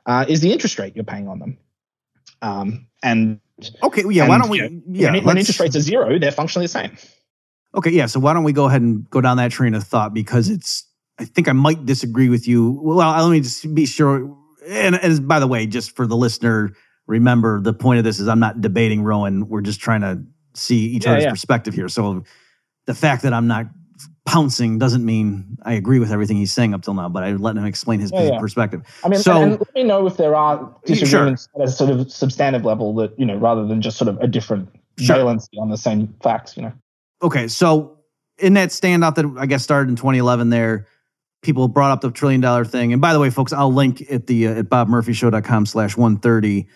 [0.06, 1.58] uh, is the interest rate you're paying on them.
[2.42, 3.40] Um, and
[3.82, 6.32] okay, yeah, why don't we you know, yeah, when, when interest rates are zero, they're
[6.32, 6.98] functionally the same.
[7.76, 8.06] Okay, yeah.
[8.06, 10.88] So why don't we go ahead and go down that train of thought because it's.
[11.20, 12.80] I think I might disagree with you.
[12.82, 14.36] Well, let me just be sure.
[14.68, 16.72] And, and by the way, just for the listener,
[17.06, 19.48] remember the point of this is I'm not debating Rohan.
[19.48, 20.24] We're just trying to
[20.56, 21.30] see each Yeah, other's yeah.
[21.30, 21.88] perspective here.
[21.88, 22.24] So
[22.88, 23.68] the fact that I'm not
[24.26, 27.10] pouncing doesn't mean I agree with everything he's saying up till now.
[27.10, 28.40] But I let him explain his, Yeah, his yeah.
[28.40, 28.82] perspective.
[29.04, 30.56] I mean, So- and, and let me know if there are
[30.86, 31.06] Yeah, sure.
[31.06, 34.18] disagreements at a sort of substantive level that you know, rather than just sort of
[34.20, 34.70] a different
[35.00, 35.18] Sure.
[35.18, 36.56] valency on the same facts.
[36.56, 36.72] You know.
[37.22, 37.98] Okay, so
[38.40, 40.88] in that standoff that I guess started in 2011, there
[41.42, 42.94] people brought up the trillion dollar thing.
[42.94, 46.68] And by the way, folks, I'll link at the uh, at bobmurphyshow.com slash 130.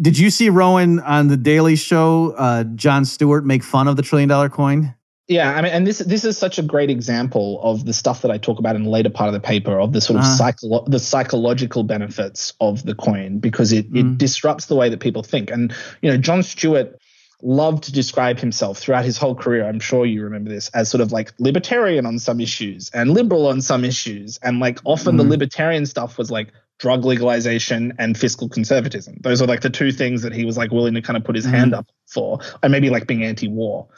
[0.00, 4.02] Did you see Rohan on the Daily Show, uh, Jon Stewart make fun of the
[4.02, 4.94] trillion dollar coin?
[5.28, 8.30] Yeah, I mean, and this this is such a great example of the stuff that
[8.30, 10.52] I talk about in the later part of the paper of the sort of uh-huh.
[10.52, 13.98] psycholo- the psychological benefits of the coin because it mm.
[13.98, 15.50] it disrupts the way that people think.
[15.50, 17.00] And you know, Jon Stewart
[17.42, 19.66] loved to describe himself throughout his whole career.
[19.66, 23.48] I'm sure you remember this as sort of like libertarian on some issues and liberal
[23.48, 25.18] on some issues, and like often mm.
[25.18, 29.16] the libertarian stuff was like drug legalization and fiscal conservatism.
[29.22, 31.34] Those are like the two things that he was like willing to kind of put
[31.34, 31.50] his mm.
[31.50, 33.88] hand up for, and maybe like being anti-war.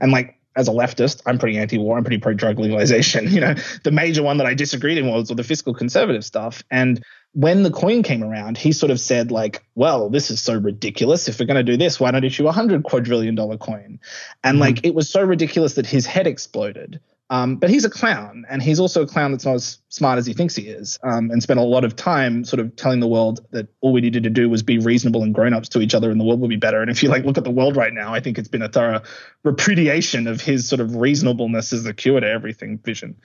[0.00, 1.96] And like as a leftist, I'm pretty anti-war.
[1.96, 3.28] I'm pretty pro-drug legalization.
[3.38, 3.54] You know,
[3.84, 6.64] the major one that I disagreed in was all the fiscal conservative stuff.
[6.72, 7.04] And
[7.34, 11.28] when the coin came around, he sort of said like, "Well, this is so ridiculous.
[11.28, 14.00] If we're going to do this, why not issue a hundred quadrillion dollar coin?"
[14.42, 14.60] And mm-hmm.
[14.60, 16.98] like, it was so ridiculous that his head exploded.
[17.30, 20.24] Um, but he's a clown, and he's also a clown that's not as smart as
[20.24, 23.06] he thinks he is, um, and spent a lot of time sort of telling the
[23.06, 25.94] world that all we needed to do was be reasonable and grown ups to each
[25.94, 26.80] other, and the world will be better.
[26.80, 28.68] And if you like look at the world right now, I think it's been a
[28.68, 29.02] thorough
[29.44, 33.16] repudiation of his sort of reasonableness as the cure to everything vision.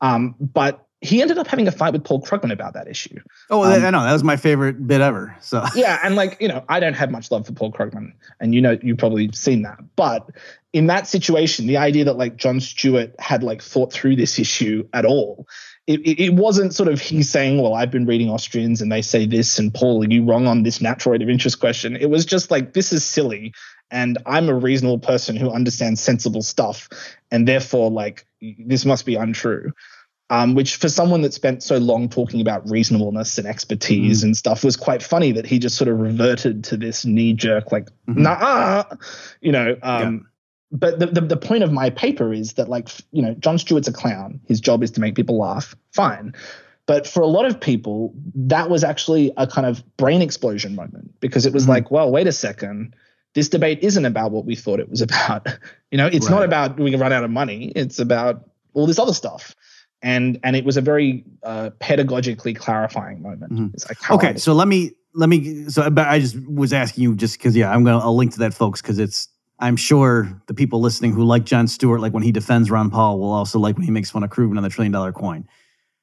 [0.00, 3.20] Um, but he ended up having a fight with Paul Krugman about that issue.
[3.50, 5.36] Oh, um, I know that was my favorite bit ever.
[5.40, 8.54] So yeah, and like you know, I don't have much love for Paul Krugman, and
[8.54, 9.78] you know, you've probably seen that.
[9.96, 10.28] But
[10.74, 14.86] in that situation, the idea that like Jon Stewart had like thought through this issue
[14.92, 15.46] at all,
[15.86, 19.24] it, it, wasn't sort of he saying, "Well, I've been reading Austrians and they say
[19.24, 21.96] this," and Paul, are you wrong on this natural rate of interest question?
[21.96, 23.54] It was just like this is silly,
[23.90, 26.88] and I'm a reasonable person who understands sensible stuff,
[27.30, 29.72] and therefore like this must be untrue
[30.30, 34.36] um, which for someone that spent so long talking about reasonableness and expertise mm and
[34.36, 37.86] stuff was quite funny that he just sort of reverted to this knee jerk, like,
[38.08, 38.22] mm-hmm.
[38.22, 38.84] nah,
[39.40, 39.76] you know.
[39.82, 40.30] Um, yeah.
[40.74, 43.88] But the, the, the point of my paper is that, like, you know, Jon Stewart's
[43.88, 44.40] a clown.
[44.46, 45.74] His job is to make people laugh.
[45.92, 46.34] Fine.
[46.86, 51.14] But for a lot of people, that was actually a kind of brain explosion moment
[51.20, 51.72] because it was mm-hmm.
[51.72, 52.94] like, well, wait a second.
[53.34, 55.46] This debate isn't about what we thought it was about.
[55.90, 56.38] You know, it's right.
[56.38, 57.70] not about we can run out of money.
[57.76, 59.54] It's about all this other stuff
[60.04, 63.52] and and it was a very uh, pedagogically clarifying moment.
[63.52, 63.66] Mm-hmm.
[63.88, 65.68] Like okay, so let me let me.
[65.70, 68.38] So, but I just was asking you just because yeah, I'm gonna I'll link to
[68.40, 69.28] that, folks, because it's
[69.64, 73.18] I'm sure the people listening who like Jon Stewart, like when he defends Ron Paul,
[73.18, 75.48] will also like when he makes fun of Krugman on the trillion dollar coin.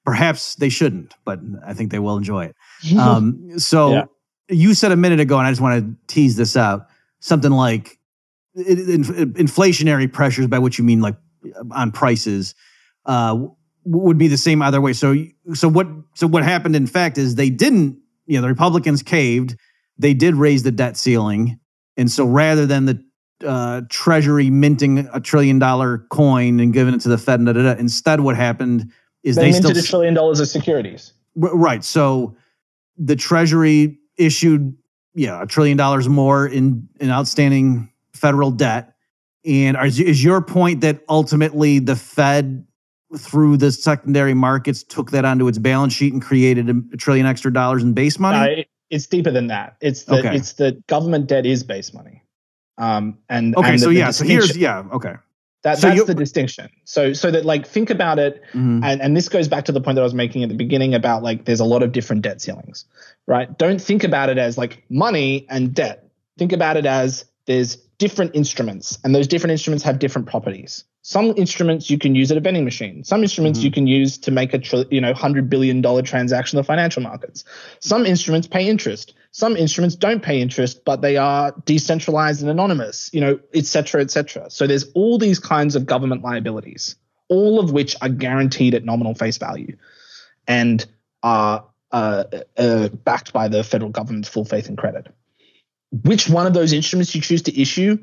[0.04, 2.56] Perhaps they shouldn't, but I think they will enjoy it.
[2.98, 4.06] Um, so yeah.
[4.50, 6.88] you said a minute ago, and I just want to tease this out.
[7.20, 8.00] Something like
[8.58, 11.18] inflationary pressures, by which you mean like
[11.70, 12.56] on prices.
[13.06, 13.46] Uh,
[13.86, 14.94] would be the same either way.
[14.94, 15.16] So
[15.54, 19.56] so what so what happened in fact is they didn't, you know, the Republicans caved.
[20.00, 21.60] They did raise the debt ceiling.
[21.96, 23.04] And so rather than the
[23.46, 27.62] uh, Treasury minting a trillion dollar coin and giving it to the Fed, da, da,
[27.62, 28.92] da, instead what happened
[29.24, 31.14] is they, they minted a trillion dollars of securities.
[31.36, 31.84] Right.
[31.84, 32.36] So
[32.98, 34.76] the Treasury issued
[35.14, 38.94] yeah a trillion dollars more in in outstanding federal debt.
[39.44, 42.66] And is, is your point that ultimately the Fed
[43.18, 47.52] through the secondary markets took that onto its balance sheet and created a, trillion extra
[47.52, 48.62] dollars in base money?
[48.62, 49.78] Uh, it's deeper than that.
[49.82, 50.36] It's the okay.
[50.36, 52.21] it's the government debt is base money.
[52.82, 55.14] Um, and okay, and the, so yeah, so here's yeah, okay.
[55.62, 56.68] That, so that's the distinction.
[56.86, 58.84] So so that like think about it, mm-hmm.
[58.84, 60.96] and, and this goes back to the point that I was making at the beginning
[60.96, 62.86] about like there's a lot of different debt ceilings,
[63.28, 63.56] right?
[63.60, 66.10] Don't think about it as like money and debt.
[66.40, 70.84] Think about it as there's different instruments, and those different instruments have different properties.
[71.04, 73.04] Some instruments you can use at a vending machine.
[73.04, 73.66] Some instruments mm-hmm.
[73.66, 76.66] you can use to make a tr- you know hundred billion dollar transaction in the
[76.66, 77.44] financial markets.
[77.80, 79.14] Some instruments pay interest.
[79.32, 83.10] Some instruments don't pay interest, but they are decentralized and anonymous.
[83.14, 84.50] You know, et cetera, et cetera.
[84.50, 86.96] So there's all these kinds of government liabilities,
[87.30, 89.76] all of which are guaranteed at nominal face value,
[90.48, 90.86] and
[91.24, 92.26] are uh,
[92.58, 95.08] uh, backed by the federal government's full faith and credit
[95.92, 97.98] which one of those instruments you choose to issue,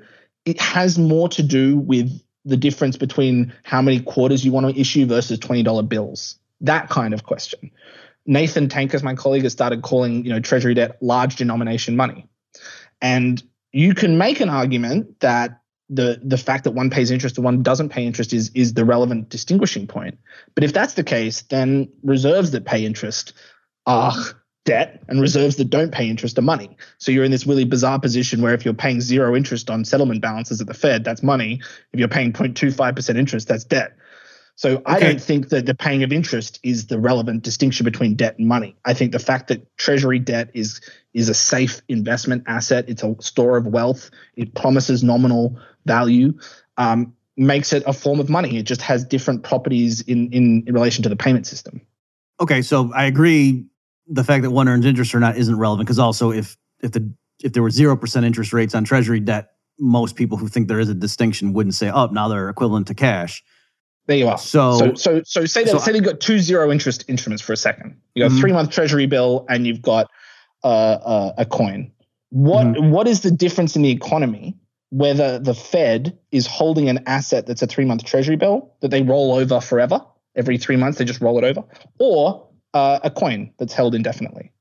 [0.44, 4.80] it has more to do with the difference between how many quarters you want to
[4.80, 6.38] issue versus $20 bills.
[6.62, 7.70] That kind of question.
[8.26, 12.26] Nathan Tankus, my colleague, has started calling, you know, treasury debt large denomination money.
[13.00, 13.42] And
[13.72, 17.62] you can make an argument that the the fact that one pays interest and one
[17.62, 20.18] doesn't pay interest is is the relevant distinguishing point.
[20.54, 23.32] But if that's the case, then reserves that pay interest
[23.86, 24.12] are
[24.64, 26.76] debt and reserves that don't pay interest are money.
[26.98, 30.20] So you're in this really bizarre position where if you're paying zero interest on settlement
[30.20, 31.60] balances at the Fed, that's money.
[31.92, 33.96] If you're paying 0.25% interest, that's debt.
[34.58, 34.82] So okay.
[34.86, 38.48] I don't think that the paying of interest is the relevant distinction between debt and
[38.48, 38.76] money.
[38.84, 40.80] I think the fact that treasury debt is
[41.14, 45.56] is a safe investment asset, it's a store of wealth, it promises nominal
[45.86, 46.36] value,
[46.76, 48.58] um, makes it a form of money.
[48.58, 51.80] It just has different properties in, in in relation to the payment system.
[52.40, 53.64] Okay, so I agree
[54.08, 57.12] the fact that one earns interest or not isn't relevant because also if if the
[57.42, 60.80] if there were zero percent interest rates on treasury debt, most people who think there
[60.80, 63.42] is a distinction wouldn't say, "Oh, now they're equivalent to cash."
[64.06, 64.38] There you are.
[64.38, 67.52] So- so so, so say that so say you've got two zero interest instruments for
[67.52, 67.96] a second.
[68.14, 70.10] You got a three month treasury bill and you've got
[70.64, 71.92] uh, uh, a coin.
[72.30, 72.90] What Mm-hmm.
[72.90, 74.56] what is the difference in the economy
[74.90, 79.02] whether the Fed is holding an asset that's a three month treasury bill that they
[79.02, 80.02] roll over forever
[80.34, 81.62] every three months they just roll it over,
[81.98, 84.52] or uh, a coin that's held indefinitely?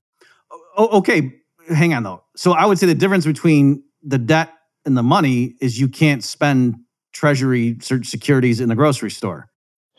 [0.78, 1.34] Oh, okay,
[1.70, 2.24] hang on though.
[2.36, 4.50] So I would say the difference between the debt
[4.86, 6.76] and the money is you can't spend
[7.14, 9.50] treasury securities in the grocery store.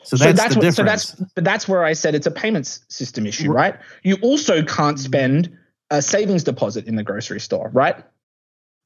[0.03, 0.75] So that's, the what- difference.
[0.77, 3.75] So that's but that's where I said it's a payments system issue, right?
[4.03, 5.55] You also can't spend
[5.91, 8.03] a savings deposit in the grocery store, right?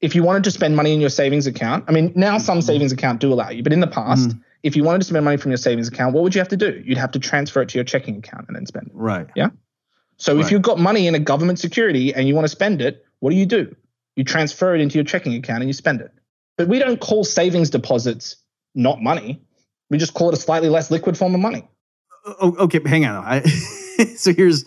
[0.00, 2.66] If you wanted to spend money in your savings account, I mean, now some Mm-hmm.
[2.66, 4.40] savings account do allow you, but in the past, Mhm.
[4.64, 6.56] If you wanted to spend money from your savings account, what would you have to
[6.56, 6.82] do?
[6.84, 8.92] You'd have to transfer it to your checking account and then spend it.
[8.94, 9.28] right.
[9.36, 9.50] Yeah.
[10.16, 13.04] So if you've got money in a government security and you want to spend it,
[13.18, 13.74] what do you do?
[14.16, 16.12] You transfer it into your checking account and you spend it.
[16.56, 18.36] But we don't call savings deposits
[18.76, 19.42] not money.
[19.90, 21.68] We just call it a slightly less liquid form of money.
[22.40, 23.24] Okay, hang on.
[23.24, 23.40] I,
[24.16, 24.64] so here's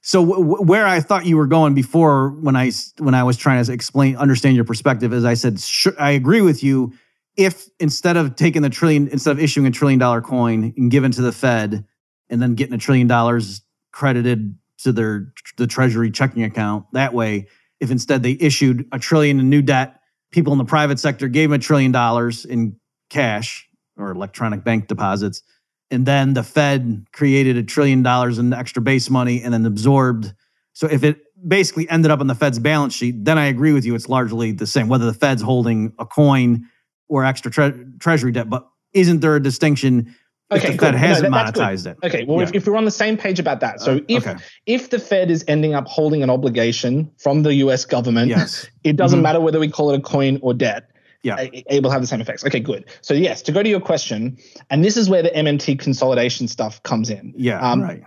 [0.00, 3.36] so w- w- where I thought you were going before when I when I was
[3.36, 6.94] trying to explain understand your perspective is I said sure, I agree with you
[7.36, 11.10] if instead of taking the trillion instead of issuing a trillion dollar coin and given
[11.12, 11.84] to the Fed
[12.28, 13.62] and then getting a trillion dollars
[13.92, 17.46] credited to their the treasury checking account that way
[17.80, 21.50] if instead they issued a trillion in new debt people in the private sector gave
[21.50, 22.76] them a trillion dollars in
[23.10, 25.42] cash or electronic bank deposits
[25.90, 30.32] and then the Fed created a trillion dollars in extra base money and then absorbed.
[30.72, 33.84] So if it basically ended up on the Fed's balance sheet, then I agree with
[33.84, 33.94] you.
[33.94, 36.66] It's largely the same, whether the Fed's holding a coin
[37.08, 38.48] or extra tre- treasury debt.
[38.48, 40.14] But isn't there a distinction
[40.50, 40.78] if Okay, the.
[40.78, 41.62] Fed hasn't that- that's good.
[41.62, 41.96] monetized it?
[42.06, 42.56] Okay, well, if, Yeah.
[42.58, 44.38] if we're on the same page about that, so Uh, if okay.
[44.66, 47.84] if the Fed is ending up holding an obligation from the U.S.
[47.84, 48.66] government, Yes.
[48.84, 49.22] it doesn't Mhm.
[49.24, 50.88] matter whether we call it a coin or debt.
[51.22, 51.40] Yeah.
[51.40, 52.44] It, it will have the same effects.
[52.44, 52.84] Okay, good.
[53.00, 54.36] So yes, to go to your question,
[54.70, 57.34] and this is where the MMT consolidation stuff comes in.
[57.36, 57.58] Yeah.
[57.60, 58.02] Um, right.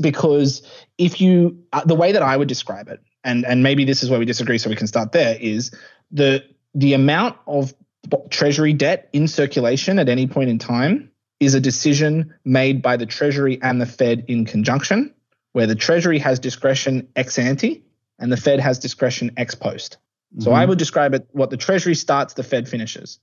[0.00, 0.62] Because
[0.98, 4.10] if you uh, the way that I would describe it, and and maybe this is
[4.10, 5.70] where we disagree, so we can start there, is
[6.12, 6.42] the
[6.74, 7.72] the amount of
[8.30, 13.06] treasury debt in circulation at any point in time is a decision made by the
[13.06, 15.12] treasury and the Fed in conjunction,
[15.52, 17.84] where the treasury has discretion ex ante
[18.18, 19.98] and the Fed has discretion ex post.
[20.38, 20.56] So Mhm.
[20.56, 23.18] I would describe it what the treasury starts, the Fed finishes.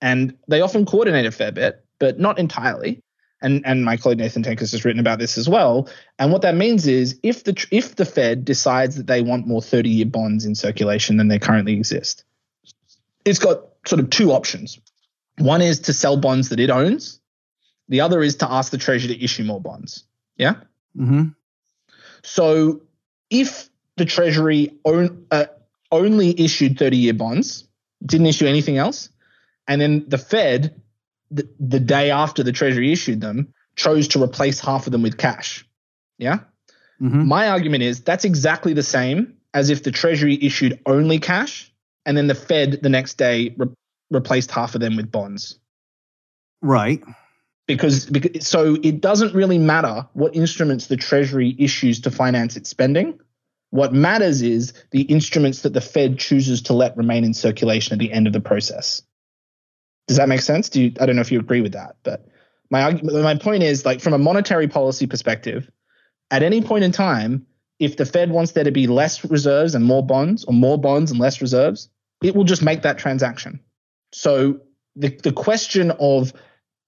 [0.00, 3.02] And they often coordinate a fair bit, but not entirely
[3.44, 5.88] and and my colleague Nathan Tankus has written about this as well.
[6.18, 9.62] And what that means is if the if the Fed decides that they want more
[9.62, 12.24] 30 year bonds in circulation than they currently exist,
[13.24, 14.78] it's got sort of two options.
[15.38, 17.20] One is to sell bonds that it owns.
[17.88, 20.04] The other is to ask the Treasury to issue more bonds.
[20.36, 20.54] Yeah.
[20.96, 21.34] Mhm.
[22.22, 22.82] So
[23.30, 25.46] if the Treasury own, uh,
[25.92, 27.64] only issued 30 year bonds,
[28.04, 29.10] didn't issue anything else,
[29.68, 30.80] and then the Fed,
[31.30, 35.18] the, the day after the Treasury issued them, chose to replace half of them with
[35.18, 35.66] cash.
[36.18, 36.40] Yeah.
[37.00, 37.26] Mhm.
[37.26, 41.72] My argument is that's exactly the same as if the Treasury issued only cash
[42.06, 43.68] and then the Fed the next day re-
[44.10, 45.58] replaced half of them with bonds.
[46.62, 47.02] Right.
[47.66, 52.68] Because, because so it doesn't really matter what instruments the Treasury issues to finance its
[52.68, 53.18] spending.
[53.70, 57.98] What matters is the instruments that the Fed chooses to let remain in circulation at
[57.98, 59.02] the end of the process.
[60.06, 60.68] Does that make sense?
[60.68, 62.26] Do you, I don't know if you agree with that, but
[62.70, 65.70] my argument, my point is like from a monetary policy perspective,
[66.30, 67.46] at any point in time,
[67.78, 71.10] if the Fed wants there to be less reserves and more bonds, or more bonds
[71.10, 71.88] and less reserves,
[72.24, 73.60] it will just make that transaction.
[74.12, 74.60] So
[74.96, 76.32] the the question of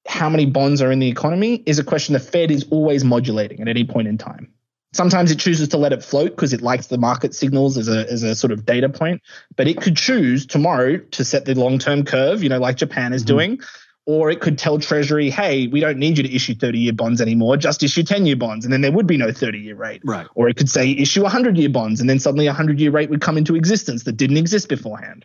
[0.08, 3.60] how many bonds are in the economy is a question the Fed is always modulating
[3.60, 4.52] at any point in time.
[4.92, 8.10] Sometimes it chooses to let it float because it likes the market signals as a,
[8.10, 9.20] as a sort of data point,
[9.56, 13.12] but it could choose tomorrow to set the long term curve, you know, like Japan
[13.12, 13.26] is Mhm.
[13.26, 13.60] doing.
[14.06, 17.20] Or it could tell Treasury, hey, we don't need you to issue 30 year bonds
[17.20, 18.64] anymore, just issue 10 year bonds.
[18.64, 20.00] And then there would be no 30 year rate.
[20.04, 20.26] Right.
[20.36, 23.10] Or it could say issue 100 year bonds, and then suddenly a 100 year rate
[23.10, 25.24] would come into existence that didn't exist beforehand.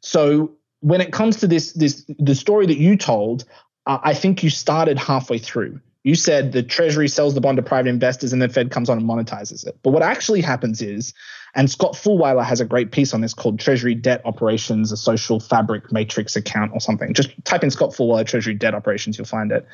[0.00, 3.44] So when it comes to this, this the story that you told,
[3.86, 5.80] uh, I think you started halfway through.
[6.04, 8.98] You said the Treasury sells the bond to private investors and the Fed comes on
[8.98, 9.76] and monetizes it.
[9.82, 11.12] But what actually happens is,
[11.56, 15.40] and Scott Fullwiler has a great piece on this called Treasury Debt Operations, a Social
[15.40, 17.14] Fabric Matrix Account or something.
[17.14, 19.66] Just type in Scott Fullwiler Treasury Debt Operations, you'll find it.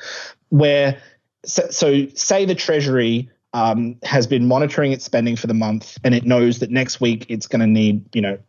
[0.47, 0.97] Where,
[1.45, 6.15] so, so say the Treasury um, has been monitoring its spending for the month and
[6.15, 8.39] it knows that next week it's going to need, you know,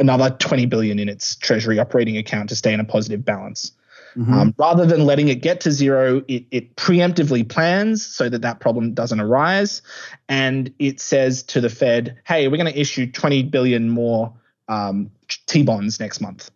[0.00, 3.72] another 20 billion in its treasury operating account to stay in a positive balance.
[4.16, 4.32] Mhm.
[4.32, 8.60] Um, rather than letting it get to zero, it, it preemptively plans so that that
[8.60, 9.82] problem doesn't arise.
[10.28, 14.32] And it says to the Fed, hey, we're going to issue 20 billion more
[14.68, 15.10] um,
[15.46, 16.50] T bonds next month.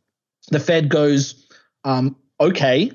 [0.51, 1.47] the Fed goes,
[1.85, 2.91] um, okay,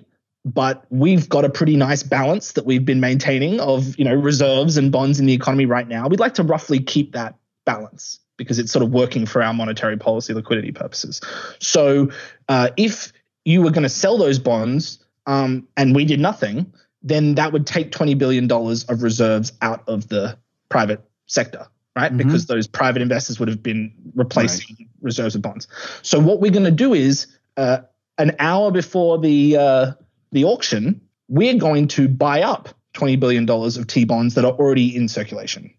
[0.45, 4.77] but we've got a pretty nice balance that we've been maintaining of you know reserves
[4.77, 6.07] and bonds in the economy right now.
[6.07, 7.35] We'd like to roughly keep that
[7.65, 11.19] balance because it's sort of working for our monetary policy liquidity purposes.
[11.59, 12.09] So
[12.47, 13.11] uh, if
[13.49, 16.71] you were going to sell those bonds um, and we did nothing,
[17.01, 20.37] then that would take $20 billion of reserves out of the
[20.69, 22.11] private sector, right?
[22.11, 22.17] Mm-hmm.
[22.17, 24.87] Because those private investors would have been replacing right.
[25.01, 25.67] reserves of bonds.
[26.01, 27.27] So what we're going to do is
[27.57, 27.79] uh,
[28.17, 29.91] an hour before the uh,
[30.31, 34.95] the auction, we're going to buy up $20 billion of T bonds that are already
[34.95, 35.73] in circulation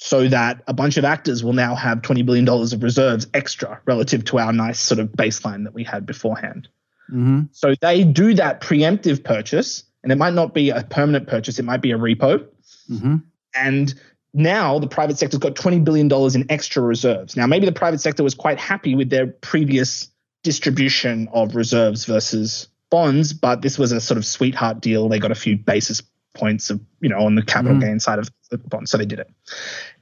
[0.00, 4.24] so that a bunch of actors will now have $20 billion of reserves extra relative
[4.24, 6.68] to our nice sort of baseline that we had beforehand.
[7.12, 7.40] Mm-hmm.
[7.52, 11.64] So they do that preemptive purchase, and it might not be a permanent purchase, it
[11.64, 12.46] might be a repo.
[12.90, 13.16] Mm-hmm.
[13.54, 13.94] And
[14.34, 17.36] now the private sector's got $20 billion in extra reserves.
[17.36, 20.08] Now, maybe the private sector was quite happy with their previous
[20.42, 25.08] distribution of reserves versus bonds, but this was a sort of sweetheart deal.
[25.08, 26.02] They got a few basis
[26.34, 27.88] points of, you know, on the capital mm-hmm.
[27.88, 28.88] gain side of the bond.
[28.88, 29.30] So they did it.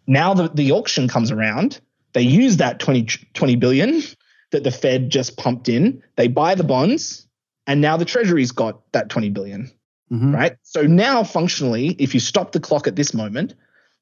[0.06, 1.80] Now the, the auction comes around,
[2.12, 4.02] they use that 20, 20 billion
[4.50, 7.26] that the Fed just pumped in, they buy the bonds,
[7.66, 9.70] and now the Treasury's got that 20 billion,
[10.10, 10.34] mm-hmm.
[10.34, 10.56] right?
[10.62, 13.54] So now functionally, if you stop the clock at this moment,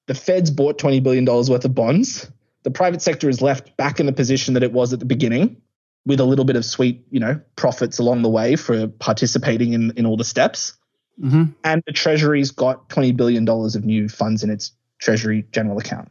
[0.07, 2.31] the Fed's bought $20 billion worth of bonds.
[2.63, 5.61] The private sector is left back in the position that it was at the beginning
[6.07, 9.93] with a little bit of sweet, you know, profits along the way for participating in,
[9.97, 10.75] in all the steps.
[11.23, 11.53] Mm-hmm.
[11.65, 16.11] And the Treasury's got $20 billion of new funds in its Treasury general account.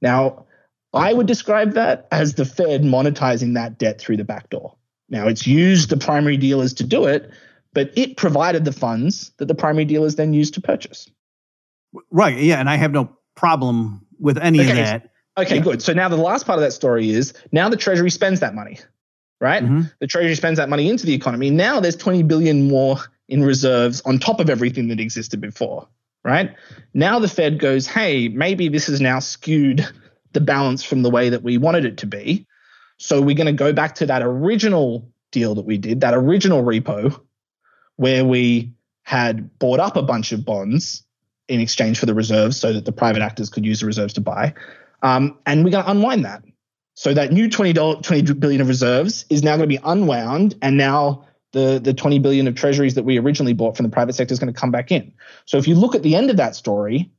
[0.00, 0.45] Now,
[0.96, 4.74] I would describe that as the Fed monetizing that debt through the back door.
[5.08, 7.30] Now, it's used the primary dealers to do it,
[7.72, 11.08] but it provided the funds that the primary dealers then used to purchase.
[12.10, 12.38] Right.
[12.38, 12.58] Yeah.
[12.58, 14.70] And I have no problem with any okay.
[14.70, 15.10] of that.
[15.38, 15.62] Okay, yeah.
[15.62, 15.82] good.
[15.82, 18.78] So now the last part of that story is now the Treasury spends that money,
[19.40, 19.62] right?
[19.62, 19.82] Mm-hmm.
[20.00, 21.50] The Treasury spends that money into the economy.
[21.50, 25.88] Now there's 20 billion more in reserves on top of everything that existed before,
[26.24, 26.54] right?
[26.94, 29.86] Now the Fed goes, hey, maybe this is now skewed
[30.36, 32.46] the balance from the way that we wanted it to be.
[32.98, 36.62] So we're going to go back to that original deal that we did, that original
[36.62, 37.18] repo,
[37.96, 38.72] where we
[39.02, 41.02] had bought up a bunch of bonds
[41.48, 44.20] in exchange for the reserves so that the private actors could use the reserves to
[44.20, 44.52] buy.
[45.02, 46.42] Um, and we're going to unwind that.
[46.94, 50.76] So that new $20, 20 billion of reserves is now going to be unwound and
[50.76, 54.32] now the, the 20 billion of treasuries that we originally bought from the private sector
[54.32, 55.14] is going to come back in.
[55.46, 57.10] So if you look at the end of that story,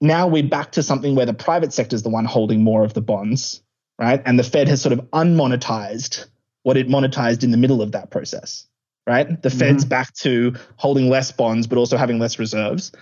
[0.00, 2.94] now we're back to something where the private sector is the one holding more of
[2.94, 3.62] the bonds,
[3.98, 4.22] right?
[4.24, 6.26] And the Fed has sort of unmonetized
[6.62, 8.66] what it monetized in the middle of that process,
[9.06, 9.40] right?
[9.42, 9.58] The mm-hmm.
[9.58, 12.92] Fed's back to holding less bonds, but also having less reserves.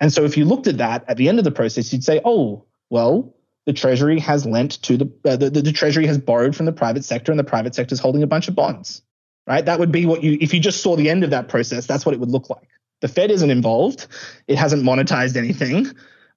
[0.00, 2.20] And so if you looked at that at the end of the process, you'd say,
[2.24, 3.34] oh, well,
[3.66, 7.04] the Treasury has lent to the, uh, the, the Treasury has borrowed from the private
[7.04, 9.02] sector, and the private sector is holding a bunch of bonds
[9.48, 9.64] right?
[9.64, 12.04] That would be what you, if you just saw the end of that process, that's
[12.04, 12.68] what it would look like.
[13.00, 14.06] The Fed isn't involved.
[14.46, 15.90] It hasn't monetized anything.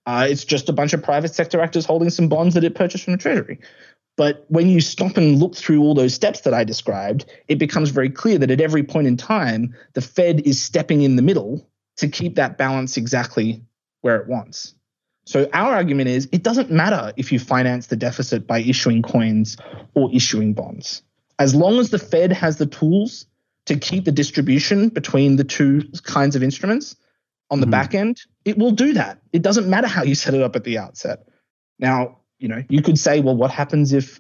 [0.05, 3.03] Uh, it's just a bunch of private sector actors holding some bonds that it purchased
[3.03, 3.59] from the Treasury.
[4.17, 7.89] But when you stop and look through all those steps that I described, it becomes
[7.89, 11.67] very clear that at every point in time, the Fed is stepping in the middle
[11.97, 13.63] to keep that balance exactly
[14.01, 14.73] where it wants.
[15.25, 19.55] So our argument is it doesn't matter if you finance the deficit by issuing coins
[19.93, 21.03] or issuing bonds
[21.41, 23.25] as long as the Fed has the tools
[23.65, 26.95] to keep the distribution between the two kinds of instruments
[27.49, 27.71] on the mm-hmm.
[27.71, 29.21] back end, it will do that.
[29.33, 31.27] It doesn't matter how you set it up at the outset.
[31.79, 34.19] Now, you know, you could say, well, what happens if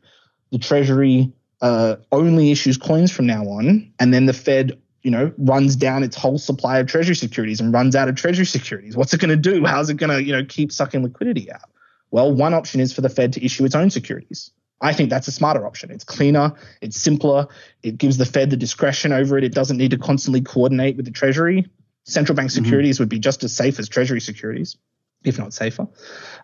[0.51, 5.31] the Treasury uh, only issues coins from now on, and then the Fed, you know,
[5.37, 8.95] runs down its whole supply of Treasury securities and runs out of Treasury securities?
[8.95, 9.65] What's it going to do?
[9.65, 11.69] How's it going to, you know, keep sucking liquidity out?
[12.11, 14.51] Well, one option is for the Fed to issue its own securities.
[14.81, 15.91] I think that's a smarter option.
[15.91, 17.47] It's cleaner, it's simpler,
[17.83, 19.43] it gives the Fed the discretion over it.
[19.43, 21.69] It doesn't need to constantly coordinate with the Treasury.
[22.03, 22.63] Central bank mm-hmm.
[22.63, 23.03] securities mm-hmm.
[23.03, 24.77] would be just as safe as Treasury securities,
[25.23, 25.87] if not safer.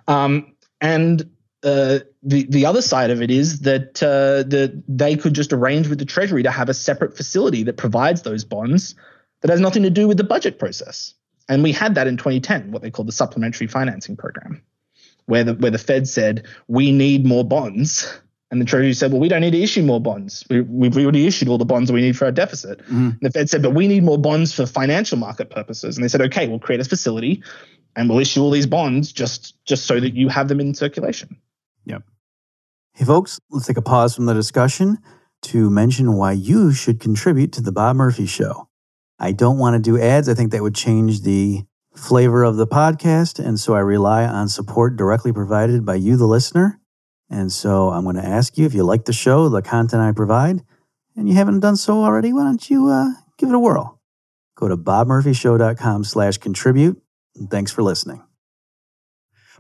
[0.07, 1.29] Um, and
[1.63, 5.87] uh, the the other side of it is that uh, the, they could just arrange
[5.87, 8.95] with the Treasury to have a separate facility that provides those bonds
[9.41, 11.13] that has nothing to do with the budget process.
[11.49, 14.61] And we had that in 2010, what they called the supplementary financing program,
[15.25, 18.19] where the where the Fed said we need more bonds
[18.49, 20.45] and the Treasury said, well, we don't need to issue more bonds.
[20.49, 22.79] We, have already issued all the bonds we need for our deficit.
[22.79, 23.09] Mm-hmm.
[23.21, 25.97] the Fed said, but we need more bonds for financial market purposes.
[25.97, 27.43] And they said, okay, we'll create a facility
[27.95, 31.37] and we'll issue all these bonds just, just so that you have them in circulation.
[31.85, 32.03] Yep.
[32.93, 34.97] Hey, folks, let's take a pause from the discussion
[35.43, 38.69] to mention why you should contribute to the Bob Murphy Show.
[39.19, 40.29] I don't want to do ads.
[40.29, 41.63] I think that would change the
[41.95, 43.43] flavor of the podcast.
[43.43, 46.79] And so I rely on support directly provided by you, the listener.
[47.29, 50.11] And so I'm going to ask you if you like the show, the content I
[50.13, 50.61] provide,
[51.15, 53.99] and you haven't done so already, why don't you uh, give it a whirl?
[54.55, 57.01] Go to bobmurphyshow.com slash contribute.
[57.35, 58.23] And thanks for listening.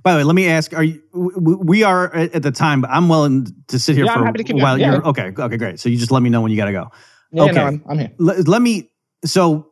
[0.03, 1.01] By the way, let me ask: Are you?
[1.13, 4.37] We are at the time, but I'm willing to sit here Yeah, I'm for happy
[4.37, 4.77] to keep a while.
[4.77, 4.81] going.
[4.81, 4.93] Yeah.
[4.95, 5.33] You're okay.
[5.37, 5.79] Okay, great.
[5.79, 6.91] So you just let me know when you got to go.
[7.31, 7.53] Yeah, Okay.
[7.53, 8.11] no, I'm, I'm here.
[8.19, 8.89] let, let me
[9.25, 9.67] so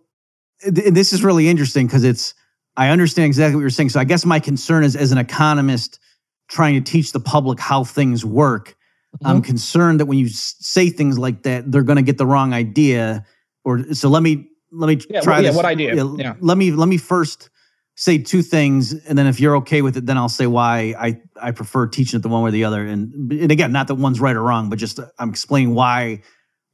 [0.62, 2.34] th- this is really interesting because it's
[2.76, 6.00] i understand exactly what you're saying so i guess my concern is as an economist
[6.48, 8.76] trying to teach the public how things work
[9.24, 9.46] i'm Mm-hmm.
[9.46, 13.26] concerned that when you say things like that they're going to get the wrong idea
[13.64, 15.56] or so let me let me Yeah, try well, yeah, this.
[15.56, 15.96] what idea?
[16.18, 16.36] Yeah.
[16.42, 17.50] let me let me first
[17.96, 21.18] say two things and then if you're okay with it then i'll say why i
[21.42, 23.96] i prefer teaching it the one way or the other and and again not that
[23.96, 26.22] one's right or wrong but just i'm explaining why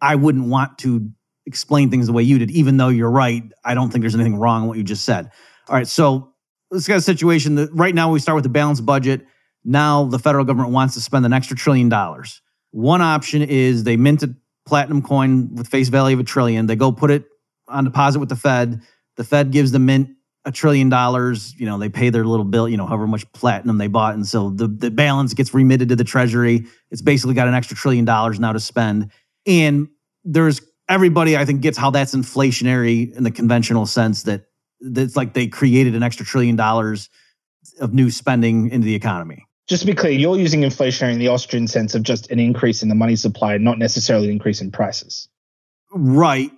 [0.03, 1.07] I wouldn't want to
[1.45, 3.43] explain things the way you did, even though you're right.
[3.63, 5.29] I don't think there's anything wrong in what you just said.
[5.69, 6.33] All right, so
[6.71, 9.27] let's get a situation that right now we start with the balanced budget.
[9.63, 12.41] Now the federal government wants to spend an extra trillion dollars.
[12.71, 14.33] One option is they mint a
[14.65, 16.65] platinum coin with face value of a trillion.
[16.67, 17.25] They go put it
[17.67, 18.81] on deposit with the Fed.
[19.17, 20.09] The Fed gives the mint
[20.45, 21.53] a trillion dollars.
[21.57, 24.15] You know, they pay their little bill, you know, however much platinum they bought.
[24.15, 26.65] And so the, the balance gets remitted to the treasury.
[26.89, 29.11] It's basically got an extra trillion dollars now to spend.
[29.45, 29.89] And
[30.23, 34.45] there's everybody, I think, gets how that's inflationary in the conventional sense that
[34.79, 37.09] it's like they created an extra trillion dollars
[37.79, 39.45] of new spending into the economy.
[39.67, 42.83] Just to be clear, you're using inflationary in the Austrian sense of just an increase
[42.83, 45.29] in the money supply, not necessarily an increase in prices.
[45.93, 46.51] Right.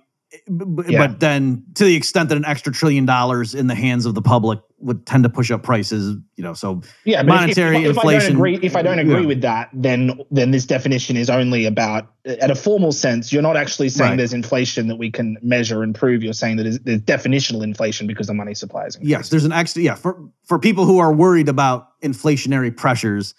[0.46, 1.06] B- b- Yeah.
[1.06, 4.22] But then to the extent that an extra trillion dollars in the hands of the
[4.22, 7.82] public would tend to push up prices, you know, so Yeah, but if- Monetary if,
[7.82, 9.26] if, I inflation- agree, if I don't agree Yeah.
[9.26, 13.56] with that, then then this definition is only about, at a formal sense, you're not
[13.56, 14.16] actually saying Right.
[14.18, 16.22] there's inflation that we can measure and prove.
[16.22, 19.10] You're saying that there's, there's definitional inflation because the money supply is increasing.
[19.10, 23.34] yes, there's an extra yeah, for for people who are worried about inflationary pressures,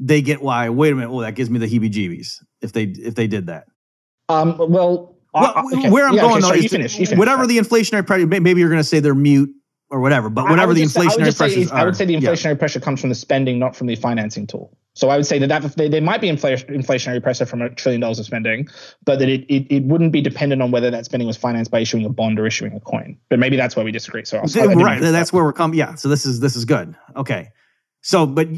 [0.00, 2.84] they get why, wait a minute, oh, that gives me the heebie jeebies if they
[2.84, 3.66] if they did that.
[4.28, 4.56] Um.
[4.58, 5.90] Well, Well, okay.
[5.90, 6.98] where I'm Yeah, going okay, though sorry, is you finish.
[6.98, 7.18] You finish.
[7.18, 9.50] whatever the inflationary pressure, maybe you're going to say they're mute
[9.90, 11.78] or whatever, but whatever the just say- I would inflationary just say pressures it's- are.
[11.78, 12.20] I would say the yeah.
[12.20, 14.76] inflationary pressure comes from the spending, not from the financing tool.
[14.94, 18.00] So I would say that, that there, might be inflation, inflationary pressure from a trillion
[18.00, 18.66] dollars of spending,
[19.04, 21.78] but that it, it, it wouldn't be dependent on whether that spending was financed by
[21.78, 23.16] issuing a bond or issuing a coin.
[23.30, 24.24] But maybe that's where we disagree.
[24.24, 25.78] So I'll right, that's where we're coming.
[25.78, 26.96] Yeah, so this is this is good.
[27.14, 27.50] Okay,
[28.00, 28.48] so but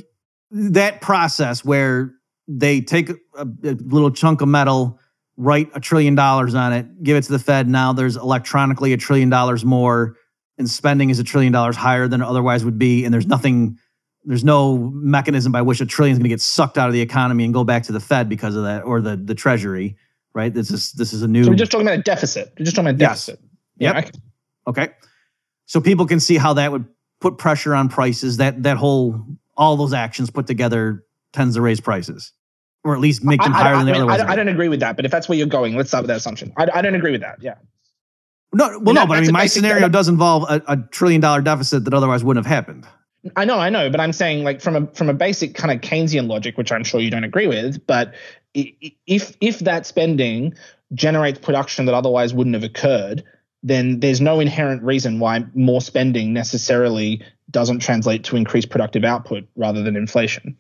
[0.51, 2.13] that process where
[2.49, 4.99] they take a, a little chunk of metal,
[5.41, 7.67] write a trillion dollars on it, give it to the Fed.
[7.67, 10.17] Now there's electronically a trillion dollars more,
[10.59, 13.79] and spending is a trillion dollars higher than it otherwise would be, and there's nothing.
[14.25, 17.01] There's no mechanism by which a trillion is going to get sucked out of the
[17.01, 19.97] economy and go back to the Fed because of that, or the the Treasury,
[20.35, 20.53] right?
[20.53, 21.45] This is this is a new.
[21.45, 22.53] So we're just talking about a deficit.
[22.59, 23.27] We're just talking about a Yes.
[23.27, 23.45] deficit.
[23.79, 24.11] Yep.
[24.67, 24.89] Okay.
[25.65, 26.85] So people can see how that would
[27.23, 28.37] put pressure on prices.
[28.37, 29.25] That that whole
[29.57, 31.03] all those actions put together
[31.33, 32.33] tends to raise prices.
[32.82, 34.48] Or at least make them I, higher I, than I, mean, otherwise I, I don't
[34.48, 36.52] agree with that, but if that's where you're going, let's start with that assumption.
[36.57, 37.36] I, I don't agree with that.
[37.43, 37.57] Yeah.
[38.52, 41.20] No, well, And no, that- but I mean, my scenario does involve a, a trillion
[41.20, 42.86] dollar deficit that otherwise wouldn't have happened.
[43.36, 45.82] I know, I know, but I'm saying like from a from a basic kind of
[45.82, 48.15] Keynesian logic, which I'm sure you don't agree with, but
[48.55, 50.55] if if that spending
[50.94, 53.23] generates production that otherwise wouldn't have occurred,
[53.62, 59.47] then there's no inherent reason why more spending necessarily doesn't translate to increased productive output
[59.55, 60.57] rather than inflation.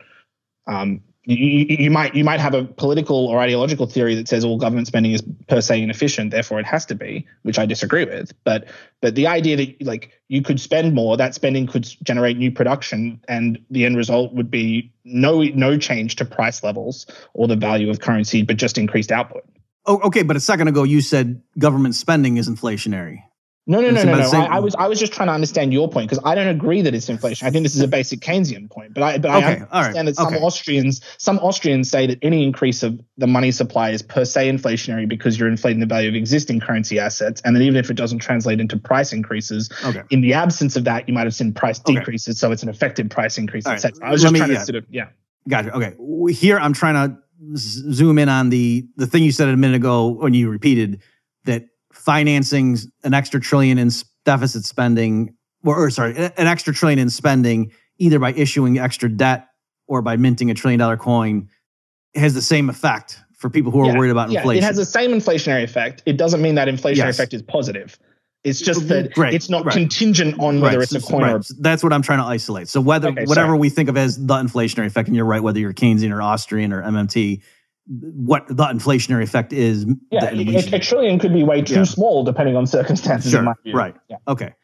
[0.66, 1.00] Um,
[1.30, 4.88] you, you, might you might have a political or ideological theory that says all government
[4.88, 8.32] spending is per se inefficient, therefore it has to be, which I disagree with.
[8.44, 8.66] But
[9.00, 13.20] but the idea that like you could spend more, that spending could generate new production,
[13.28, 17.90] and the end result would be no no change to price levels or the value
[17.90, 19.44] of currency, but just increased output.
[19.86, 23.22] Oh, okay, but a second ago you said government spending is inflationary.
[23.70, 24.30] No, no, no, no, no.
[24.32, 26.82] I, I was I was just trying to understand your point because I don't agree
[26.82, 27.46] that it's inflation.
[27.46, 29.70] I think this is a basic Keynesian point, but I but Okay, I all right,
[29.72, 30.38] understand that some okay.
[30.38, 35.08] Austrians some Austrians say that any increase of the money supply is per se inflationary
[35.08, 38.18] because you're inflating the value of existing currency assets, and that even if it doesn't
[38.18, 40.02] translate into price increases, Okay.
[40.10, 43.08] in the absence of that, you might have seen price decreases, so it's an effective
[43.08, 43.66] price increase.
[43.66, 44.04] Right, cetera.
[44.04, 44.58] I was just me- trying yeah.
[44.58, 45.10] to sort of yeah.
[45.48, 45.72] Gotcha.
[45.76, 46.32] Okay.
[46.34, 47.16] Here I'm trying to
[47.56, 51.02] zoom in on the the thing you said a minute ago when you repeated
[51.44, 53.90] that financing an extra trillion in
[54.24, 55.34] deficit spending,
[55.64, 59.48] or, or sorry, an extra trillion in spending, either by issuing extra debt
[59.86, 61.48] or by minting a trillion dollar coin,
[62.14, 64.62] has the same effect for people who are Yeah, worried about yeah, inflation.
[64.62, 66.02] it has the same inflationary effect.
[66.06, 67.18] It doesn't mean that inflationary Yes.
[67.18, 67.98] effect is positive.
[68.42, 69.72] It's uh, just that Right, it's not right.
[69.74, 72.68] contingent on whether Right, it's a coin or That's what I'm trying to isolate.
[72.68, 73.58] So whether Okay, whatever sorry.
[73.58, 76.72] we think of as the inflationary effect, and you're right, whether you're Keynesian or Austrian
[76.72, 77.42] or MMT,
[77.90, 79.84] what the inflationary effect is.
[80.12, 81.84] Yeah, a, a trillion could be way too Yeah.
[81.84, 83.30] small depending on circumstances.
[83.32, 83.74] Sure, in my view.
[83.74, 83.96] right.
[84.08, 84.16] Yeah.
[84.28, 84.54] Okay.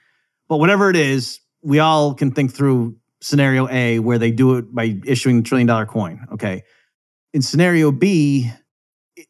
[0.49, 4.73] But whatever it is, we all can think through scenario A where they do it
[4.73, 6.25] by issuing a trillion dollar coin.
[6.33, 6.63] Okay.
[7.35, 8.51] In scenario B,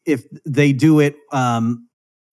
[0.05, 1.87] if they do it, um,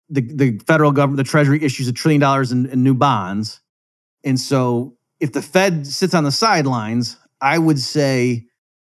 [0.10, 3.62] the the federal government, the Treasury issues a trillion dollars in, in new bonds,
[4.26, 8.46] and so if the Fed sits on the sidelines, I would say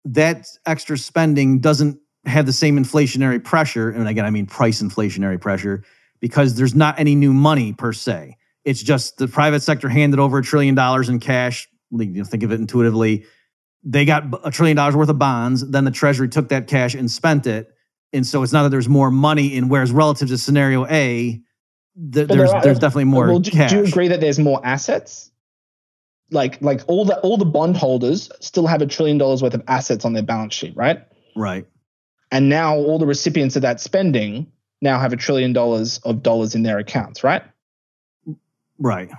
[0.06, 5.40] that extra spending doesn't have the same inflationary pressure, and again, I mean price inflationary
[5.40, 5.84] pressure,
[6.20, 8.38] because there's not any new money per se.
[8.64, 11.68] It's just the private sector handed over a trillion dollars in cash.
[11.90, 13.26] You know, think of it intuitively.
[13.84, 15.68] They got a trillion dollars worth of bonds.
[15.68, 17.70] Then the Treasury took that cash and spent it.
[18.14, 21.42] And so it's not that there's more money in, whereas relative to scenario A,
[22.14, 23.72] th- there's there there's definitely more Well, do, cash.
[23.72, 25.32] do you agree that there's more assets?
[26.30, 30.06] Like like all the all the bondholders still have a trillion dollars worth of assets
[30.06, 31.04] on their balance sheet, right?
[31.36, 31.66] Right.
[32.32, 34.52] And now all the recipients of that spending
[34.82, 37.44] now have a trillion dollars of dollars in their accounts, right?
[38.80, 39.12] Right.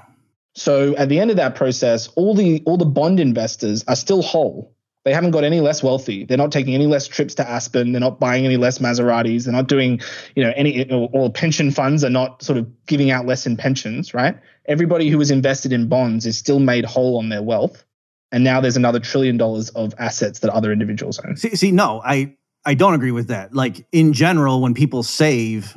[0.55, 4.22] So at the end of that process, all the all the bond investors are still
[4.22, 4.74] whole.
[5.05, 6.24] They haven't got any less wealthy.
[6.24, 7.90] They're not taking any less trips to Aspen.
[7.90, 9.44] They're not buying any less Maseratis.
[9.44, 10.01] They're not doing,
[10.36, 13.56] you know, any or, or pension funds are not sort of giving out less in
[13.56, 14.39] pensions, right?
[14.66, 17.84] Everybody who was invested in bonds is still made whole on their wealth.
[18.30, 21.36] And now there's another trillion dollars of assets that other individuals own.
[21.36, 23.55] See, see, no, I I don't agree with that.
[23.55, 25.76] Like in general, when people save,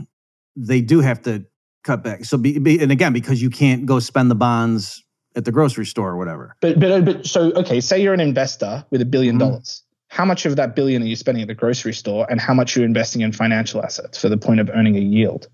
[0.55, 1.45] they do have to
[1.83, 2.25] cut back.
[2.25, 5.03] So, be, be, and again, because you can't go spend the bonds
[5.35, 6.55] at the grocery store or whatever.
[6.61, 9.39] But but but so okay, say you're an investor with a billion Mhm.
[9.39, 9.83] dollars.
[10.09, 12.77] How much of that billion are you spending at the grocery store, and how much
[12.77, 15.47] are you investing in financial assets for the point of earning a yield?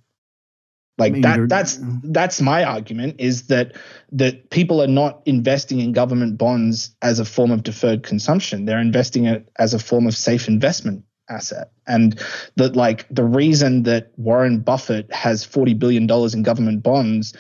[0.97, 3.75] Like I mean, that that's that's my argument is that
[4.11, 8.65] that people are not investing in government bonds as a form of deferred consumption.
[8.65, 11.71] They're investing it as a form of safe investment asset.
[11.87, 12.19] And
[12.57, 17.33] that like the reason that Warren Buffett has 40 billion dollars in government bonds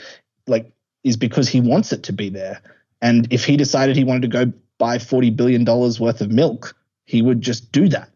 [0.47, 0.71] like
[1.03, 2.61] is because he wants it to be there.
[3.01, 7.21] And if he decided he wanted to go buy $40 billion worth of milk, he
[7.21, 8.09] would just do that.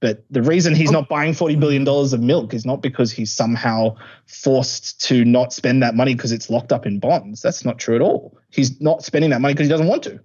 [0.00, 3.94] But the reason he's not buying $40 billion of milk is not because he's somehow
[4.26, 7.40] forced to not spend that money because it's locked up in bonds.
[7.40, 8.36] That's not true at all.
[8.50, 10.18] He's not spending that money because he doesn't want to.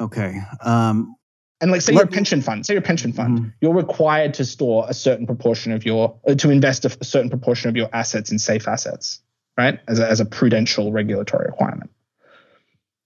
[0.00, 0.40] Okay.
[0.64, 1.14] Um,
[1.60, 3.52] And like, say you're a Let- pension fund, say you're pension fund, Mhm.
[3.60, 7.30] you're required to store a certain proportion of your, uh, to invest a, a certain
[7.30, 9.20] proportion of your assets in safe assets,
[9.56, 9.80] right?
[9.88, 11.90] As a, as a prudential regulatory requirement.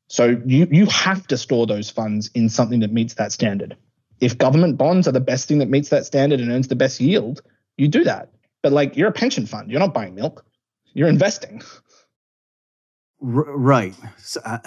[0.09, 3.75] So you you have to store those funds in something that meets that standard.
[4.21, 7.01] If government bonds are the best thing that meets that standard and earns the best
[7.01, 7.41] yield,
[7.79, 8.29] you do that.
[8.63, 10.45] But like, you're a pension fund, you're not buying milk,
[10.93, 11.63] you're investing.
[13.23, 13.95] r- right.
[14.19, 14.59] So, uh,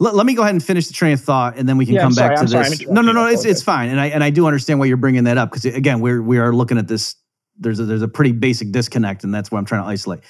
[0.00, 1.96] let, let me go ahead and finish the train of thought, and then we can
[1.96, 2.86] Yeah, come sorry, back to I'm sorry, this.
[2.88, 3.26] no, no, no.
[3.26, 5.64] It's it's fine, and I and I do understand why you're bringing that up because
[5.64, 7.16] again, we're we are looking at this.
[7.58, 10.20] There's a, there's a pretty basic disconnect, and that's what I'm trying to isolate.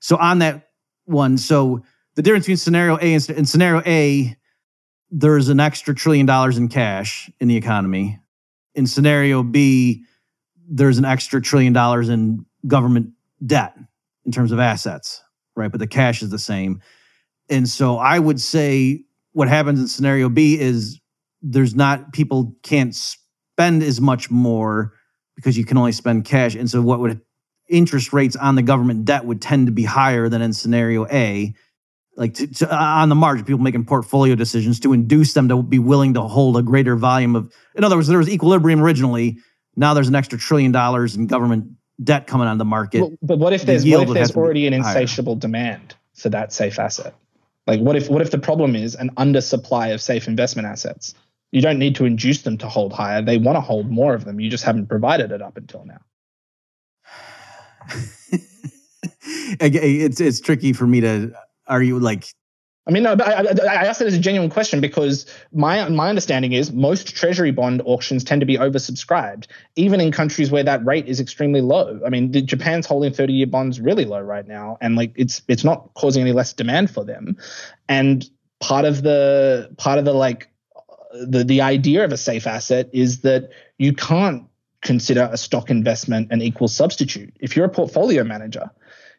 [0.00, 0.68] So on that
[1.06, 1.82] one, so
[2.14, 4.36] the difference between scenario A and, and scenario A,
[5.10, 8.20] there's an extra trillion dollars in cash in the economy.
[8.74, 10.04] In scenario B,
[10.68, 13.12] there's an extra trillion dollars in government
[13.44, 13.74] debt
[14.26, 15.22] in terms of assets,
[15.56, 15.70] right?
[15.70, 16.82] But the cash is the same.
[17.48, 21.00] And so I would say what happens in scenario B is
[21.42, 24.94] there's not people can't spend as much more
[25.36, 26.54] because you can only spend cash.
[26.54, 27.20] And so what would
[27.68, 31.52] interest rates on the government debt would tend to be higher than in scenario A.
[32.16, 35.80] Like to, to, on the margin, people making portfolio decisions to induce them to be
[35.80, 37.52] willing to hold a greater volume of.
[37.74, 39.38] In other words, there was equilibrium originally.
[39.74, 43.00] Now there's an extra trillion dollars in government debt coming on the market.
[43.00, 45.02] Well, but what if there's yield what if there's have to be already an higher.
[45.02, 47.14] insatiable demand for that safe asset?
[47.66, 51.14] Like what if what if the problem is an undersupply of safe investment assets?
[51.52, 53.22] You don't need to induce them to hold higher.
[53.22, 54.40] They want to hold more of them.
[54.40, 56.00] You just haven't provided it up until now.
[59.60, 61.32] It's it's tricky for me to
[61.66, 61.98] argue.
[61.98, 62.26] Like,
[62.86, 66.52] I mean, no, I, I, asked it as a genuine question because my my understanding
[66.52, 71.06] is most treasury bond auctions tend to be oversubscribed, even in countries where that rate
[71.06, 71.98] is extremely low.
[72.04, 75.64] I mean, Japan's holding thirty year bonds really low right now, and like it's it's
[75.64, 77.38] not causing any less demand for them.
[77.88, 78.28] And
[78.60, 80.50] part of the part of the like
[81.12, 83.48] the the idea of a safe asset is that
[83.78, 84.44] you can't
[84.82, 87.34] consider a stock investment an equal substitute.
[87.40, 88.70] If you're a portfolio manager,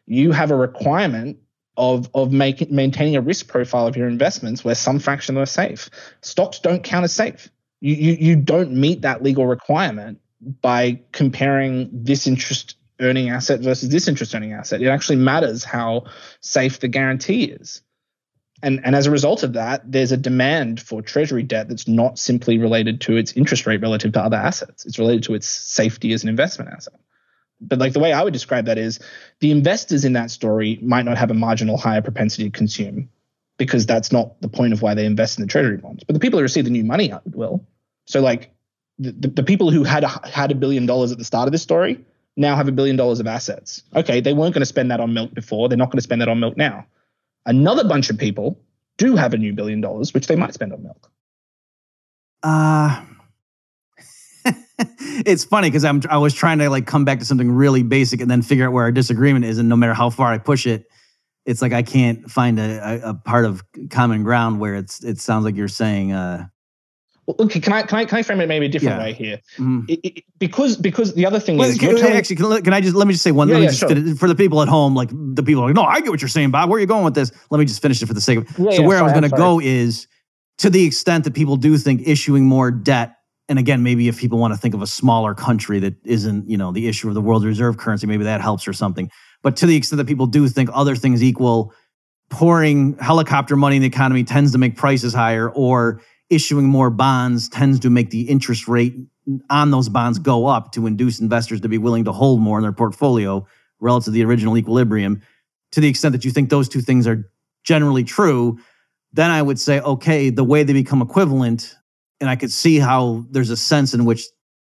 [0.06, 1.38] you have a requirement
[1.76, 5.90] of of making maintaining a risk profile of your investments where some fraction are safe.
[6.20, 7.50] Stocks don't count as safe.
[7.80, 10.20] You you you don't meet that legal requirement
[10.62, 14.82] by comparing this interest earning asset versus this interest earning asset.
[14.82, 16.04] It actually matters how
[16.40, 17.82] safe the guarantee is.
[18.62, 22.18] And, and as a result of that, there's a demand for treasury debt that's not
[22.18, 24.86] simply related to its interest rate relative to other assets.
[24.86, 26.94] It's related to its safety as an investment asset.
[27.60, 29.00] But like the way I would describe that is
[29.40, 33.08] the investors in that story might not have a marginal higher propensity to consume
[33.56, 36.04] because that's not the point of why they invest in the treasury bonds.
[36.04, 37.66] But the people who receive the new money will.
[38.06, 38.50] So like
[38.98, 41.52] the, the, the people who had a, had a billion dollars at the start of
[41.52, 42.04] this story
[42.36, 43.82] now have a billion dollars of assets.
[43.94, 45.68] Okay, they weren't going to spend that on milk before.
[45.68, 46.86] They're not going to spend that on milk now.
[47.46, 48.60] Another bunch of people
[48.98, 51.10] do have a new billion dollars, which they might spend on milk.
[52.42, 53.02] Uh
[55.24, 58.20] it's funny because I'm I was trying to like come back to something really basic
[58.20, 60.66] and then figure out where our disagreement is, and no matter how far I push
[60.66, 60.84] it,
[61.46, 65.44] it's like I can't find a, a, part of common ground where it's it sounds
[65.44, 66.46] like you're saying uh
[67.26, 69.04] Well, okay, can I can I can I frame it maybe a different Yeah.
[69.04, 69.40] way here?
[69.56, 69.88] mhm.
[69.88, 72.82] It, it, because because the other thing Well, is can, telling- actually, can, can I
[72.82, 73.48] just let me just say one?
[73.48, 74.14] Yeah, yeah, just sure.
[74.16, 76.28] for the people at home, like the people are like, no, I get what you're
[76.28, 76.68] saying, Bob.
[76.68, 77.32] Where are you going with this?
[77.50, 78.58] Let me just finish it for the sake of.
[78.58, 80.06] Yeah, so where I was going to go is
[80.58, 83.15] to the extent that people do think issuing more debt,
[83.48, 86.56] and again, maybe if people want to think of a smaller country that isn't, you
[86.56, 89.10] know, the issue of the world reserve currency, maybe that helps or something.
[89.42, 91.72] But to the extent that people do think other things equal,
[92.28, 97.48] pouring helicopter money in the economy tends to make prices higher, or issuing more bonds
[97.48, 98.96] tends to make the interest rate
[99.50, 102.62] on those bonds go up to induce investors to be willing to hold more in
[102.62, 103.46] their portfolio
[103.80, 105.22] relative to the original equilibrium.
[105.72, 107.30] To the extent that you think those two things are
[107.64, 108.58] generally true,
[109.12, 111.74] then I would say, okay, the way they become equivalent,
[112.20, 114.24] and I could see how there's a sense in which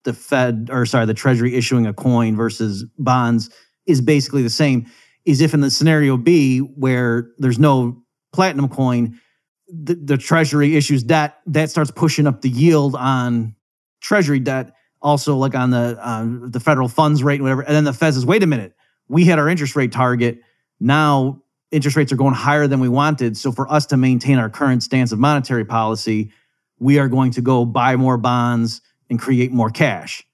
[0.04, 3.50] the Fed, or sorry, the Treasury issuing a coin versus bonds
[3.86, 4.86] is basically the same,
[5.24, 8.02] is if in the scenario B, where there's no
[8.32, 9.20] platinum coin,
[9.68, 13.54] the, the Treasury issues debt, that starts pushing up the yield on
[14.00, 17.62] Treasury debt, also like on the um, the federal funds rate and whatever.
[17.62, 18.74] And then the Fed says, wait a minute,
[19.08, 20.40] we had our interest rate target.
[20.78, 23.36] Now interest rates are going higher than we wanted.
[23.36, 26.30] So for us to maintain our current stance of monetary policy,
[26.78, 30.26] we are going to go buy more bonds and create more cash.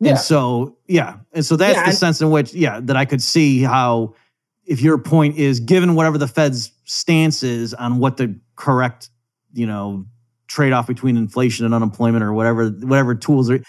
[0.00, 0.10] Yeah.
[0.10, 1.18] And so, yeah.
[1.32, 4.14] And so that's Yeah, the and- sense in which, yeah, that I could see how,
[4.66, 9.10] if your point is given whatever the Fed's stance is on what the correct,
[9.52, 10.06] you know,
[10.48, 13.60] trade off between inflation and unemployment or whatever, whatever tools are,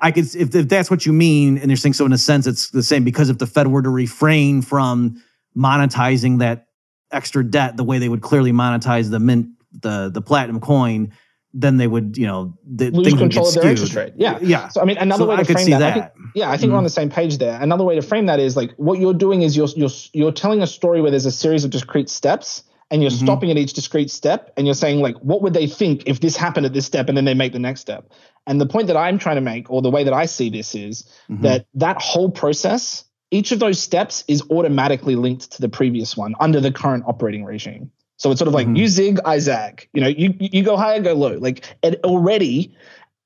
[0.00, 2.46] I could, if, if that's what you mean, and you're saying so in a sense,
[2.48, 5.22] it's the same because if the Fed were to refrain from
[5.56, 6.66] monetizing that
[7.12, 9.48] extra debt the way they would clearly monetize the mint,
[9.80, 11.12] the, the platinum coin,
[11.54, 14.14] then they would, you know, the, lose things would get control of their interest rate.
[14.16, 14.38] Yeah.
[14.40, 14.68] Yeah.
[14.68, 16.56] So I mean, another So way to I frame see that, I think, yeah, I
[16.56, 17.60] think we're on the same page there.
[17.60, 20.62] Another way to frame that is like what you're doing is you're you're you're telling
[20.62, 23.22] a story where there's a series of discrete steps, and you're Mhm.
[23.22, 26.36] stopping at each discrete step, and you're saying like, what would they think if this
[26.36, 28.10] happened at this step, and then they make the next step.
[28.46, 30.74] And the point that I'm trying to make, or the way that I see this,
[30.74, 31.42] is Mhm.
[31.42, 36.34] that that whole process, each of those steps is automatically linked to the previous one
[36.40, 37.90] under the current operating regime.
[38.16, 38.76] So it's sort of like Mhm.
[38.78, 39.88] you zig, I zag.
[39.94, 41.36] You know, you you go high, I go low.
[41.38, 42.74] Like and already,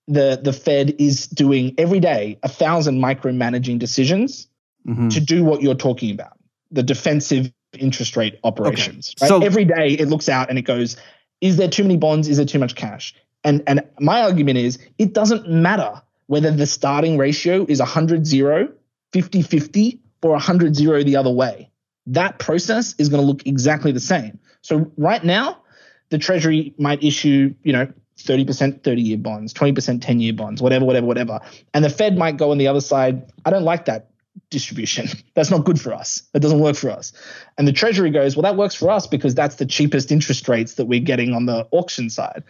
[0.08, 4.48] the the Fed is doing every day a thousand micromanaging decisions
[4.86, 5.10] Mhm.
[5.12, 6.38] to do what you're talking about,
[6.70, 9.14] the defensive interest rate operations.
[9.20, 9.28] Right?
[9.28, 10.96] So- every day it looks out and it goes,
[11.40, 12.28] is there too many bonds?
[12.28, 13.14] Is there too much cash?
[13.44, 18.68] And and my argument is it doesn't matter whether the starting ratio is 100 0,
[19.12, 21.70] 50 50, or 100 0 the other way.
[22.06, 24.38] That process is going to look exactly the same.
[24.66, 25.62] So right now,
[26.10, 30.84] the Treasury might issue, you know, 30% 30 year bonds, 20% 10 year bonds, whatever,
[30.84, 31.40] whatever, whatever.
[31.72, 33.30] And the Fed might go on the other side.
[33.44, 34.10] I don't like that
[34.50, 35.08] distribution.
[35.34, 36.22] That's not good for us.
[36.32, 37.12] That doesn't work for us.
[37.58, 40.74] And the Treasury goes, well, that works for us because that's the cheapest interest rates
[40.74, 42.42] that we're getting on the auction side.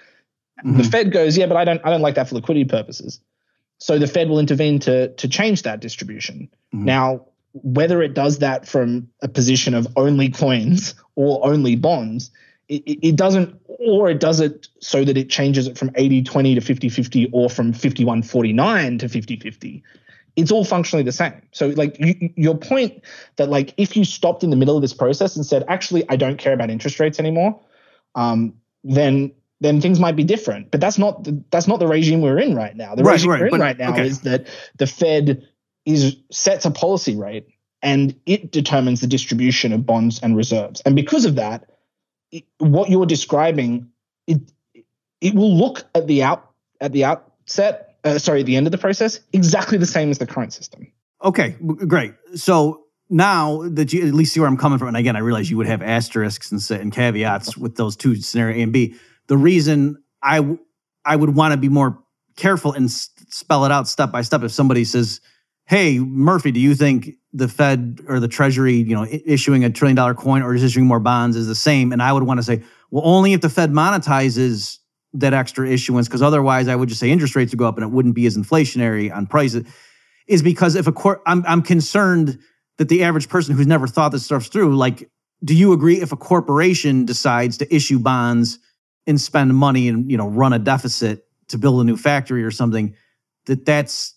[0.64, 0.90] The Mhm.
[0.90, 3.20] Fed goes, yeah, but I don't, I don't like that for liquidity purposes.
[3.78, 6.48] So the Fed will intervene to to change that distribution.
[6.74, 6.84] Mhm.
[6.84, 12.30] Now, whether it does that from a position of only coins or only bonds,
[12.68, 16.54] it, it doesn't, or it does it so that it changes it from 80 20
[16.54, 19.82] to 50 50 or from 51 49 to 50 50.
[20.36, 21.40] It's all functionally the same.
[21.52, 23.02] So, like, you, your point
[23.36, 26.16] that, like, if you stopped in the middle of this process and said, actually, I
[26.16, 27.58] don't care about interest rates anymore,
[28.14, 28.52] um,
[28.84, 29.32] then
[29.62, 30.70] then things might be different.
[30.70, 32.94] But that's not the, that's not the regime we're in right now.
[32.94, 34.06] The Right, regime right, we're in but- right now okay.
[34.06, 35.48] is that the Fed
[35.86, 37.46] is sets a policy rate
[37.86, 40.82] and it determines the distribution of bonds and reserves.
[40.84, 41.70] And because of that,
[42.32, 43.88] it, what you're describing,
[44.26, 44.40] it
[45.20, 46.50] it will look at the out
[46.80, 50.26] at the outset, uh, sorry, the end of the process, exactly the same as the
[50.26, 50.88] current system.
[51.22, 51.50] Okay,
[51.86, 52.14] great.
[52.34, 55.48] So now that you at least see where I'm coming from, and again, I realize
[55.48, 58.96] you would have asterisks and, and caveats with those two scenario A and B.
[59.28, 60.58] The reason I w-
[61.04, 62.02] I would want to be more
[62.34, 64.42] careful and s- spell it out step by step.
[64.42, 65.20] If somebody says,
[65.66, 69.96] "Hey, Murphy, do you think the Fed or the Treasury, you know, issuing a trillion
[69.96, 72.44] dollar coin or just issuing more bonds is the same?" and I would want to
[72.44, 74.78] say, "Well, only if the Fed monetizes."
[75.14, 77.84] That extra issuance, because otherwise, I would just say interest rates would go up and
[77.84, 79.64] it wouldn't be as inflationary on prices
[80.26, 82.38] is because if a court, I'm, I'm concerned
[82.78, 85.08] that the average person who's never thought this stuff through, like,
[85.44, 88.58] do you agree if a corporation decides to issue bonds
[89.06, 92.50] and spend money and, you know, run a deficit to build a new factory or
[92.50, 92.94] something,
[93.46, 94.14] that that's,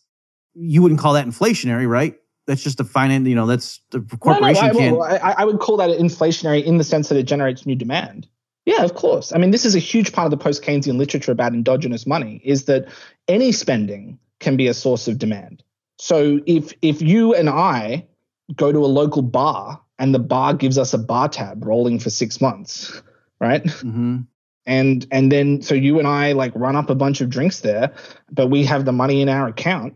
[0.54, 2.16] you wouldn't call that inflationary, right?
[2.50, 3.28] That's just a finance.
[3.28, 6.64] You know, that's the No, no, corporation I, well, I, I would call that inflationary
[6.64, 8.28] in the sense that it generates new demand.
[8.66, 9.32] Yeah, of course.
[9.32, 12.42] I mean, this is a huge part of the post Keynesian literature about endogenous money
[12.44, 12.88] is that
[13.28, 15.64] any spending can be a source of demand.
[16.00, 18.08] So if if you and I
[18.56, 22.10] go to a local bar and the bar gives us a bar tab rolling for
[22.10, 23.02] six months,
[23.40, 23.64] right?
[23.64, 24.26] Mhm.
[24.66, 27.94] and and then so you and I like run up a bunch of drinks there,
[28.32, 29.96] but we have the money in our account.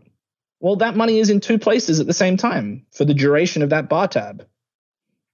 [0.64, 3.68] Well, that money is in two places at the same time for the duration of
[3.68, 4.46] that bar tab.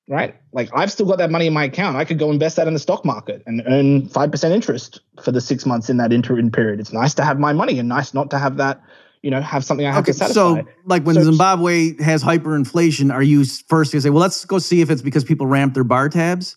[0.09, 0.35] Right?
[0.53, 1.97] Like I've still got that money in my account.
[1.97, 5.41] I could go invest that in the stock market and earn 5% interest for the
[5.41, 6.81] 6 months in that interim period.
[6.81, 8.83] It's nice to have my money and nice not to have that,
[9.23, 10.63] you know, have something I have Okay, to satisfy.
[10.63, 14.45] so like when So- Zimbabwe has hyperinflation, are you first going to say, well, let's
[14.45, 16.57] go see if it's because people ramp their bar tabs?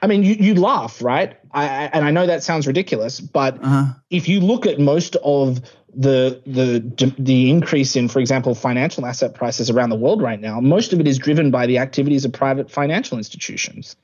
[0.00, 1.36] I mean, you you laugh, right?
[1.52, 3.92] I, I and I know that sounds ridiculous, but Uh-huh.
[4.10, 5.60] if you look at most of
[5.94, 10.60] the the the increase in, for example, financial asset prices around the world right now,
[10.60, 13.96] most of it is driven by the activities of private financial institutions.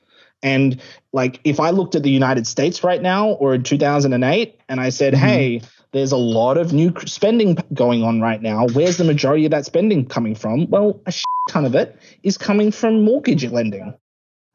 [0.43, 0.81] And
[1.13, 4.89] like, if I looked at the United States right now, or in 2008, and I
[4.89, 5.17] said, Mhm.
[5.17, 8.67] "Hey, there's a lot of new spending going on right now.
[8.73, 12.37] Where's the majority of that spending coming from?" Well, a shit ton of it is
[12.37, 13.93] coming from mortgage lending.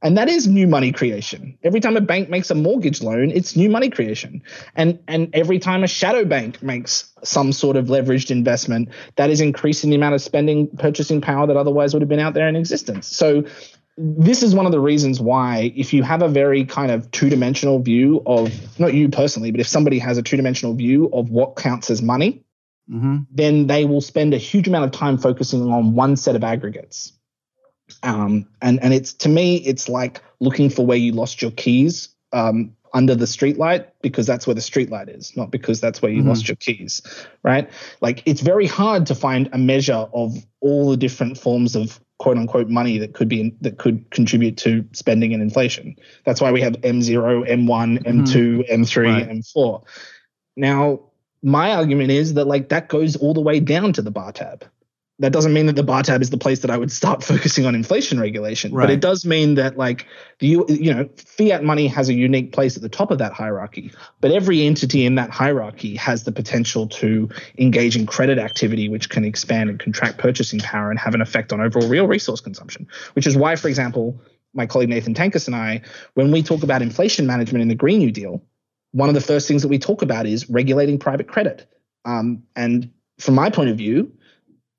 [0.02, 1.58] And that is new money creation.
[1.62, 4.42] Every time a bank makes a mortgage loan, it's new money creation.
[4.74, 9.40] And and every time a shadow bank makes some sort of leveraged investment, that is
[9.40, 12.56] increasing the amount of spending purchasing power that otherwise would have been out there in
[12.56, 13.06] existence.
[13.08, 13.44] So
[13.98, 17.80] this is one of the reasons why if you have a very kind of two-dimensional
[17.80, 21.90] view of not you personally, but if somebody has a two-dimensional view of what counts
[21.90, 22.44] as money,
[22.88, 26.42] hmm then they will spend a huge amount of time focusing on one set of
[26.42, 27.12] aggregates.
[28.02, 32.08] Um, and and it's to me, it's like looking for where you lost your keys
[32.32, 36.22] um, under the streetlight because that's where the streetlight is, not because that's where you
[36.22, 36.28] Mhm.
[36.28, 37.02] lost your keys,
[37.42, 37.68] right?
[38.00, 42.36] Like it's very hard to find a measure of all the different forms of quote
[42.36, 45.96] unquote money that could be that could contribute to spending and inflation.
[46.24, 49.28] That's why we have M0, M1, M2, M3, Right.
[49.28, 49.82] M4.
[50.56, 51.00] Now,
[51.42, 54.64] my argument is that like that goes all the way down to the bar tab.
[55.20, 57.66] That doesn't mean that the bar tab is the place that I would start focusing
[57.66, 60.06] on inflation regulation, but it does mean that like
[60.38, 63.32] the you you know fiat money has a unique place at the top of that
[63.32, 63.92] hierarchy.
[64.20, 67.28] But every entity in that hierarchy has the potential to
[67.58, 71.52] engage in credit activity, which can expand and contract purchasing power and have an effect
[71.52, 72.88] on overall real resource consumption.
[73.12, 74.20] Which is why, for example,
[74.54, 75.82] my colleague Nathan Tankus and I,
[76.14, 78.42] when we talk about inflation management in the Green New Deal,
[78.92, 81.66] one of the first things that we talk about is regulating private credit.
[82.04, 84.12] Um, and from my point of view,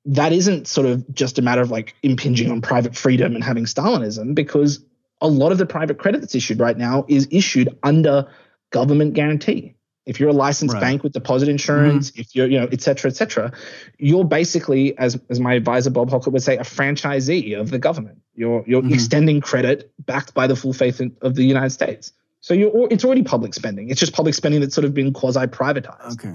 [0.04, 3.64] that isn't sort of just a matter of like impinging on private freedom and having
[3.64, 4.84] Stalinism, because
[5.20, 8.26] a lot of the private credit that's issued right now is issued under
[8.70, 9.76] government guarantee.
[10.04, 10.80] If you're a licensed Right.
[10.80, 13.52] bank with deposit insurance, if you're, you know, et cetera, et cetera,
[13.98, 18.18] you're basically, as, as my advisor Bob Hockett would say, a franchisee of the government.
[18.34, 18.94] You're you're Mhm.
[18.94, 22.12] extending credit backed by the full faith in- of the United States.
[22.40, 23.90] So you're it's already public spending.
[23.90, 26.14] It's just public spending that's sort of been quasi privatized.
[26.14, 26.34] Okay.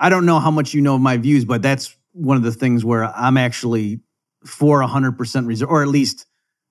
[0.00, 2.52] I don't know how much you know of my views, but that's one of the
[2.52, 4.00] things where I'm actually
[4.44, 6.26] for 100% reserve, or at least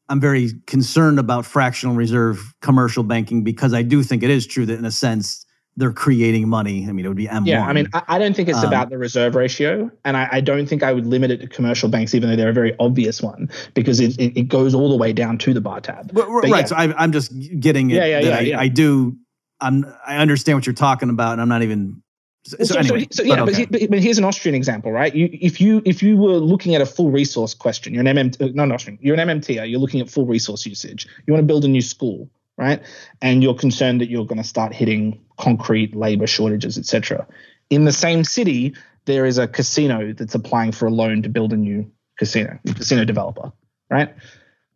[0.10, 4.66] I'm very concerned about fractional reserve commercial banking because I do think it is true
[4.66, 5.46] that in a sense
[5.78, 6.88] they're creating money.
[6.88, 7.48] I mean, it would be M1.
[7.48, 10.30] Yeah, I mean, I, I don't think it's Um, about the reserve ratio, and I,
[10.32, 12.74] I don't think I would limit it to commercial banks, even though they're a very
[12.80, 16.14] obvious one, because it, it, it goes all the way down to the bar tab.
[16.14, 16.48] But- right.
[16.48, 16.64] yeah.
[16.64, 17.96] So I, I'm just getting it.
[17.96, 18.60] Yeah, yeah, that yeah, I, yeah.
[18.60, 19.18] I do.
[19.60, 19.86] I'm.
[20.08, 22.02] I understand what you're talking about, and I'm not even.
[22.46, 23.66] So, Well, so, so- anyway, so, yeah, but okay.
[23.66, 25.14] but, but here's an Austrian example, right?
[25.16, 28.42] You, if you if you were looking at a full resource question, you're an MMT,
[28.42, 31.08] uh, not an Austrian, you're an MMT, you're looking at full resource usage.
[31.26, 32.82] You want to build a new school, right?
[33.22, 37.26] And you're concerned that you're going to start hitting concrete labor shortages, etc.
[37.72, 41.52] In the same city, there is a casino that's applying for a loan to build
[41.52, 43.52] a new casino, a casino developer,
[43.90, 44.14] right?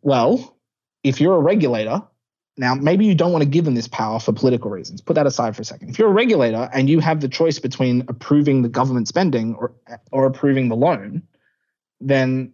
[0.02, 0.56] Well,
[1.04, 2.02] if you're a regulator,
[2.60, 5.00] now maybe you don't want to give them this power for political reasons.
[5.00, 5.88] Put that aside for a second.
[5.88, 9.72] If you're a regulator and you have the choice between approving the government spending or
[10.12, 11.22] or approving the loan,
[12.02, 12.52] then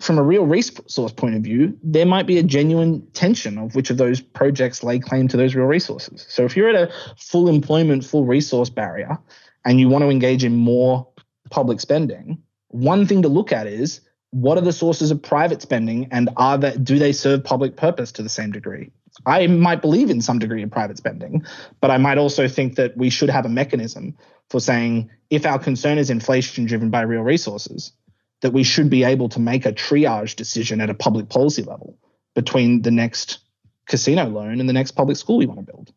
[0.00, 3.90] from a real resource point of view, there might be a genuine tension of which
[3.90, 6.26] of those projects lay claim to those real resources.
[6.30, 9.18] So if you're at a full employment, full resource barrier,
[9.66, 11.06] and you want to engage in more
[11.50, 14.00] public spending, one thing to look at is
[14.30, 18.12] what are the sources of private spending and are that do they serve public purpose
[18.12, 18.90] to the same degree?
[19.26, 21.44] I might believe in some degree of private spending,
[21.80, 24.16] but I might also think that we should have a mechanism
[24.50, 27.92] for saying if our concern is inflation driven by real resources,
[28.40, 31.96] that we should be able to make a triage decision at a public policy level
[32.34, 33.38] between the next
[33.86, 35.92] casino loan and the next public school we want to build.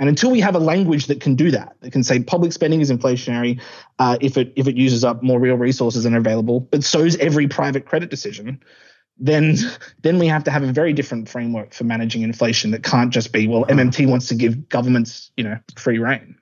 [0.00, 2.80] And until we have a language that can do that, that can say public spending
[2.80, 3.60] is inflationary
[3.98, 7.00] uh, if it if it uses up more real resources than are available, but so
[7.00, 8.62] is every private credit decision,
[9.18, 9.56] then
[10.02, 13.32] then we have to have a very different framework for managing inflation that can't just
[13.32, 16.36] be well MMT wants to give governments you know free reign.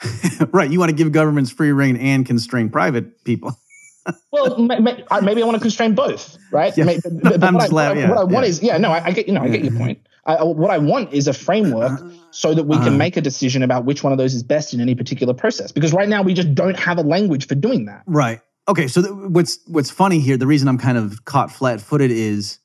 [0.52, 3.56] right, you want to give governments free reign and constrain private people.
[4.32, 6.76] well, maybe I want to constrain both, right?
[6.76, 6.84] Yeah.
[7.22, 8.50] But, what, just I, laugh- what I- yeah, what I want yeah.
[8.50, 10.00] is, yeah, no, I, get, you know, I get your point.
[10.26, 12.86] What I want is a framework so that we Uh-huh.
[12.86, 15.72] can make a decision about which one of those is best in any particular process.
[15.72, 18.02] Because right now we just don't have a language for doing that.
[18.06, 18.40] Right.
[18.66, 18.88] Okay.
[18.88, 20.36] So th- what's what's funny here?
[20.36, 22.58] The reason I'm kind of caught flat-footed is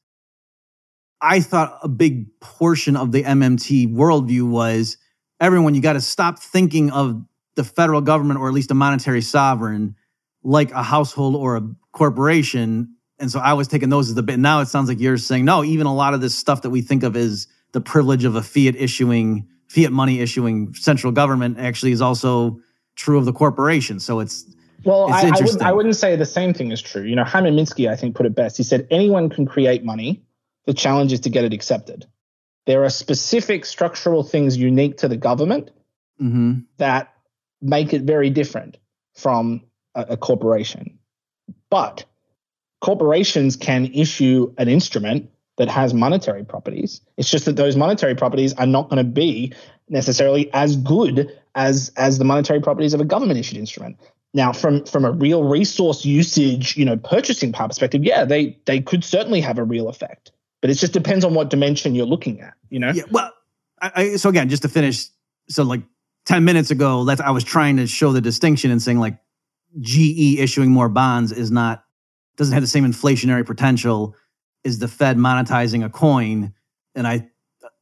[1.21, 4.97] I thought a big portion of the MMT worldview was
[5.39, 5.75] everyone.
[5.75, 7.21] You got to stop thinking of
[7.55, 9.95] the federal government or at least a monetary sovereign
[10.43, 12.95] like a household or a corporation.
[13.19, 14.39] And so I was taking those as the bit.
[14.39, 15.65] Now it sounds like you're saying no.
[15.65, 18.41] Even a lot of this stuff that we think of as the privilege of a
[18.41, 22.59] fiat issuing, fiat money issuing central government actually is also
[22.95, 23.99] true of the corporation.
[23.99, 24.45] So it's
[24.83, 25.61] Well, I, I, wouldn't.
[25.61, 27.03] I wouldn't say the same thing is true.
[27.03, 28.57] You know, Hyman Minsky, I think, put it best.
[28.57, 30.23] He said, anyone can create money.
[30.65, 32.05] The challenge is to get it accepted.
[32.65, 35.71] There are specific structural things unique to the government
[36.21, 36.65] mhm.
[36.77, 37.13] that
[37.61, 38.77] make it very different
[39.15, 39.63] from
[39.95, 40.99] a, a corporation.
[41.69, 42.05] But
[42.81, 47.01] corporations can issue an instrument that has monetary properties.
[47.17, 49.53] It's just that those monetary properties are not going to be
[49.89, 53.97] necessarily as good as as the monetary properties of a government issued instrument.
[54.33, 58.79] Now, from from a real resource usage, you know, purchasing power perspective, yeah, they they
[58.79, 60.31] could certainly have a real effect.
[60.61, 62.91] But it just depends on what dimension you're looking at, you know?
[62.91, 63.03] Yeah.
[63.09, 63.31] Well,
[63.81, 65.07] I, I, so again, just to finish,
[65.47, 65.81] so like
[66.25, 69.17] ten minutes ago, I was trying to show the distinction and saying like
[69.79, 71.83] GE issuing more bonds is not
[72.37, 74.15] doesn't have the same inflationary potential
[74.65, 76.53] as the Fed monetizing a coin,
[76.95, 77.27] and I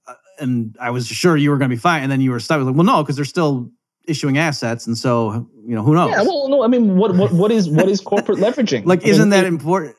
[0.07, 2.39] uh, and I was sure you were going to be fine, and then you were
[2.39, 2.61] stuck.
[2.61, 3.71] Like, well, no, because they're still
[4.07, 6.11] issuing assets, and so you know who knows.
[6.11, 8.85] Yeah, well, no, I mean, what what what is what is corporate leveraging?
[8.85, 9.95] like, I mean, isn't that it- important?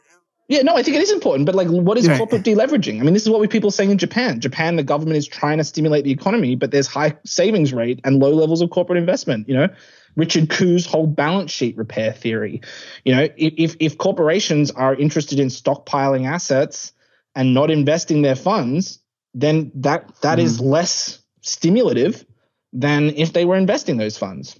[0.50, 2.16] Yeah, no, I think it is important, but like, what is Right.
[2.16, 3.00] corporate deleveraging?
[3.00, 4.40] I mean, this is what we people saying in Japan.
[4.40, 8.18] Japan, the government is trying to stimulate the economy, but there's high savings rate and
[8.18, 9.46] low levels of corporate investment.
[9.46, 9.68] You know,
[10.16, 12.62] Richard Koo's whole balance sheet repair theory.
[13.04, 16.92] You know, if if, if corporations are interested in stockpiling assets
[17.34, 19.00] and not investing their funds,
[19.34, 20.64] then that that is hmm.
[20.64, 22.24] less stimulative
[22.72, 24.58] than if they were investing those funds.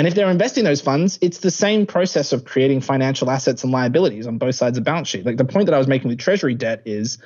[0.00, 3.70] And if they're investing those funds, it's the same process of creating financial assets and
[3.70, 5.26] liabilities on both sides of the balance sheet.
[5.26, 7.18] Like the point that I was making with treasury debt is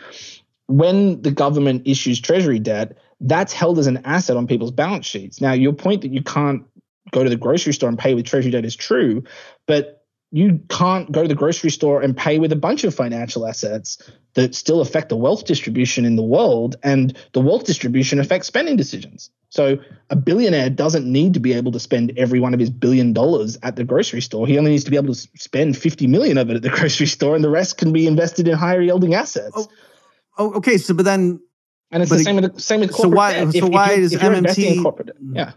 [0.67, 5.41] when the government issues treasury debt, that's held as an asset on people's balance sheets.
[5.41, 6.65] Now, your point that you can't
[7.13, 9.23] go to the grocery store and pay with treasury debt is true,
[9.69, 10.04] but
[10.35, 13.99] you can't go to the grocery store and pay with a bunch of financial assets
[14.35, 18.77] that still affect the wealth distribution in the world, and the wealth distribution affects spending
[18.77, 19.31] decisions.
[19.51, 19.79] So
[20.11, 23.57] a billionaire doesn't need to be able to spend every one of his billion dollars
[23.63, 24.47] at the grocery store.
[24.49, 27.07] He only needs to be able to spend 50 million of it at the grocery
[27.07, 29.53] store, and the rest can be invested in higher yielding assets.
[29.57, 29.69] Oh,
[30.37, 30.79] Oh, okay.
[30.79, 31.39] So, but then
[31.93, 33.55] and it's the it- same with the, same with so corporate why- debt.
[33.55, 35.53] so why you're- is MMT corporate yeah.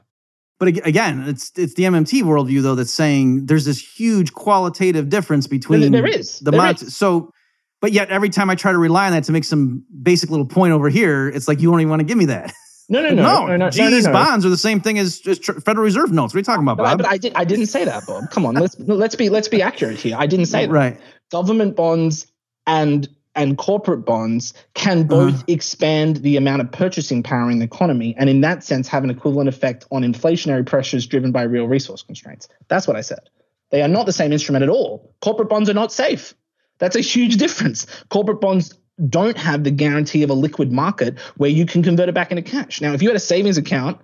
[0.59, 5.45] But again, it's it's the MMT worldview though that's saying there's this huge qualitative difference
[5.47, 6.39] between there is.
[6.39, 6.95] the There mon- is.
[6.95, 7.31] so.
[7.79, 10.47] But yet, every time I try to rely on that to make some basic little
[10.47, 12.51] point over here, it's like you don't even want to give me that.
[12.89, 13.13] No, no, no,
[13.45, 16.34] no, no, no, no, bonds are the same thing as, as tr- Federal Reserve notes.
[16.34, 16.97] What are you talking about, But, I, Bob?
[16.99, 17.34] but I did.
[17.35, 18.31] I didn't say that, Bob.
[18.31, 20.15] Come on, let's let's be let's be accurate here.
[20.17, 20.71] I didn't say that.
[20.71, 20.99] right.
[21.29, 22.25] Government bonds
[22.65, 23.07] and
[23.38, 25.43] and corporate bonds can both Uh-huh.
[25.47, 29.09] expand the amount of purchasing power in the economy, and in that sense, have an
[29.09, 32.49] equivalent effect on inflationary pressures driven by real resource constraints.
[32.68, 33.30] That's what I said.
[33.69, 35.14] They are not the same instrument at all.
[35.22, 36.34] Corporate bonds are not safe.
[36.80, 37.85] That's a huge difference.
[38.09, 38.73] Corporate bonds
[39.09, 42.41] don't have the guarantee of a liquid market where you can convert it back into
[42.41, 42.81] cash.
[42.81, 43.99] Now, if you had a savings account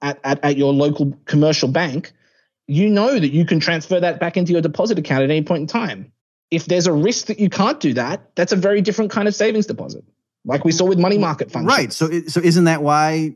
[0.00, 2.12] at, at, at your local commercial bank,
[2.66, 5.62] you know that you can transfer that back into your deposit account at any point
[5.62, 6.12] in time.
[6.52, 9.34] If there's a risk that you can't do that, that's a very different kind of
[9.34, 10.04] savings deposit,
[10.44, 11.66] like we saw with money market funds.
[11.66, 11.92] Right.
[11.92, 13.34] So, so isn't that why?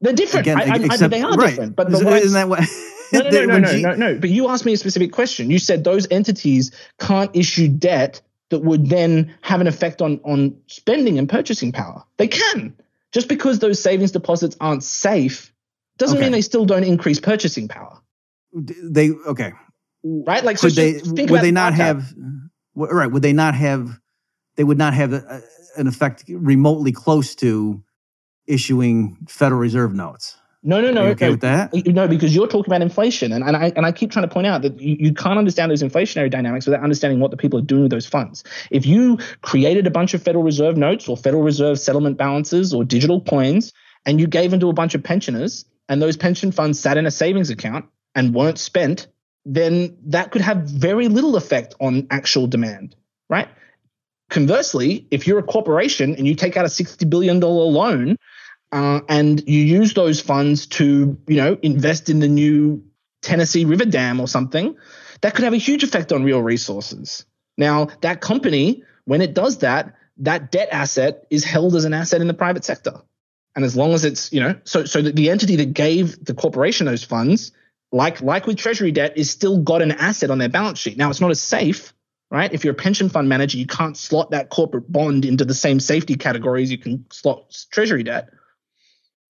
[0.00, 0.46] They're different.
[0.46, 1.50] Again, I, I, I, except they are right.
[1.50, 1.76] different.
[1.76, 2.66] But, but isn't, isn't that why?
[3.12, 4.18] no, no, no, no, no, no, no.
[4.18, 5.50] But you asked me a specific question.
[5.50, 8.20] You said those entities can't issue debt
[8.50, 12.04] that would then have an effect on on spending and purchasing power.
[12.16, 12.74] They can.
[13.12, 15.52] Just because those savings deposits aren't safe
[15.98, 16.26] doesn't Okay.
[16.26, 17.98] mean they still don't increase purchasing power,
[18.52, 19.52] They okay.
[20.04, 20.44] right?
[20.44, 20.92] Like, so Could they?
[20.92, 22.12] just think Would they not have?
[22.76, 23.10] Right.
[23.10, 23.98] Would they not have?
[24.56, 25.42] They would not have a,
[25.76, 27.82] an effect remotely close to
[28.46, 30.36] issuing Federal Reserve notes.
[30.62, 31.04] No, no, no.
[31.06, 31.30] okay no.
[31.32, 31.72] with that?
[31.86, 34.48] No, because you're talking about inflation, and, and I and I keep trying to point
[34.48, 37.62] out that you, you can't understand those inflationary dynamics without understanding what the people are
[37.62, 38.42] doing with those funds.
[38.70, 42.84] If you created a bunch of Federal Reserve notes or Federal Reserve settlement balances or
[42.84, 43.72] digital coins,
[44.06, 47.06] and you gave them to a bunch of pensioners, and those pension funds sat in
[47.06, 47.84] a savings account
[48.16, 49.06] and weren't spent,
[49.46, 52.96] then that could have very little effect on actual demand,
[53.30, 53.48] right?
[54.28, 58.16] Conversely, if you're a corporation and you take out a $60 billion loan
[58.72, 62.84] uh, and you use those funds to, you know, invest in the new
[63.22, 64.76] Tennessee River Dam or something,
[65.20, 67.24] that could have a huge effect on real resources.
[67.56, 72.20] Now, that company, when it does that, that debt asset is held as an asset
[72.20, 73.00] in the private sector.
[73.54, 76.86] And as long as it's, you know, so so the entity that gave the corporation
[76.86, 77.52] those funds,
[77.96, 80.98] like like with treasury debt, is still got an asset on their balance sheet.
[80.98, 81.92] Now it's not as safe,
[82.30, 82.52] right?
[82.52, 85.80] If you're a pension fund manager, you can't slot that corporate bond into the same
[85.80, 88.28] safety category as you can slot treasury debt.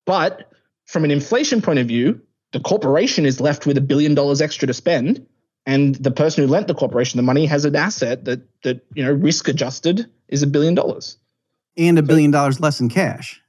[0.05, 0.51] But
[0.87, 2.21] from an inflation point of view,
[2.53, 5.27] the corporation is left with a billion dollars extra to spend,
[5.65, 9.05] and the person who lent the corporation the money has an asset that that you
[9.05, 11.19] know risk adjusted is a billion dollars
[11.77, 13.41] and a billion dollars less in cash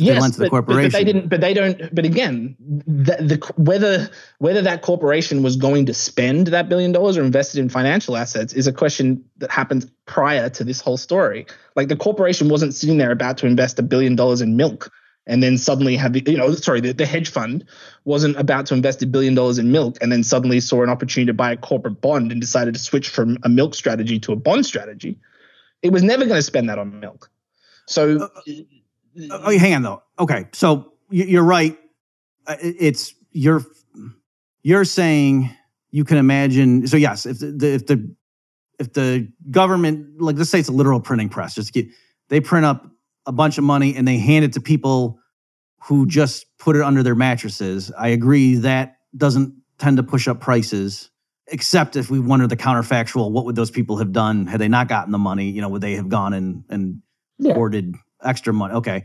[0.00, 0.90] yes, lent to the corporation.
[0.90, 1.28] But, but, they didn't.
[1.28, 1.94] But they don't.
[1.94, 4.08] But again, the, the, whether
[4.38, 8.52] whether that corporation was going to spend that billion dollars or invested in financial assets
[8.52, 11.46] is a question that happens prior to this whole story.
[11.76, 14.90] Like the corporation wasn't sitting there about to invest a billion dollars in milk
[15.26, 17.64] and then suddenly have the, you know sorry the, the hedge fund
[18.04, 21.26] wasn't about to invest a billion dollars in milk and then suddenly saw an opportunity
[21.26, 24.36] to buy a corporate bond and decided to switch from a milk strategy to a
[24.36, 25.18] bond strategy.
[25.82, 27.30] It was never going to spend that on milk.
[27.86, 28.20] So.
[28.20, 28.52] Uh, uh,
[29.16, 30.02] Uh, Oh, hang on though.
[30.18, 31.76] Okay, so you're right.
[32.46, 33.64] Uh, it's you're
[34.62, 35.50] you're saying
[35.90, 36.86] you can imagine.
[36.86, 38.14] So yes, if the if the
[38.78, 41.86] if the government, like let's say it's a literal printing press, just get
[42.28, 42.86] they print up
[43.26, 45.18] a bunch of money and they hand it to people
[45.82, 47.90] who just put it under their mattresses.
[47.98, 51.10] I agree that doesn't tend to push up prices
[51.52, 54.86] except if we wonder the counterfactual what would those people have done had they not
[54.88, 57.02] gotten the money you know would they have gone and and
[57.38, 57.54] yeah.
[57.54, 58.74] hoarded extra money.
[58.74, 59.04] Okay.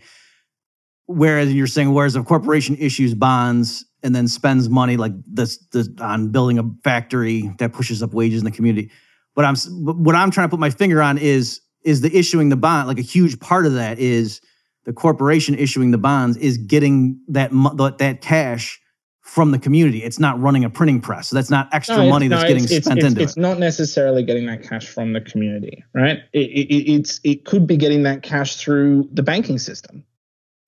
[1.08, 5.88] Whereas you're saying, whereas a corporation issues bonds and then spends money like this, this
[6.00, 8.92] on building a factory that pushes up wages in the community.
[9.36, 12.56] But I'm what I'm trying to put my finger on is is the issuing the
[12.56, 12.88] bond.
[12.88, 14.42] Like a huge part of that is
[14.86, 17.52] the corporation issuing the bonds is getting that
[18.00, 18.80] that cash
[19.26, 20.04] from the community.
[20.04, 21.30] It's not running a printing press.
[21.30, 23.34] So that's not extra no, money that's no, getting it's, spent it's, into it's it.
[23.34, 26.20] It's not necessarily getting that cash from the community, right?
[26.32, 30.06] It, it, it's it could be getting that cash through the banking system.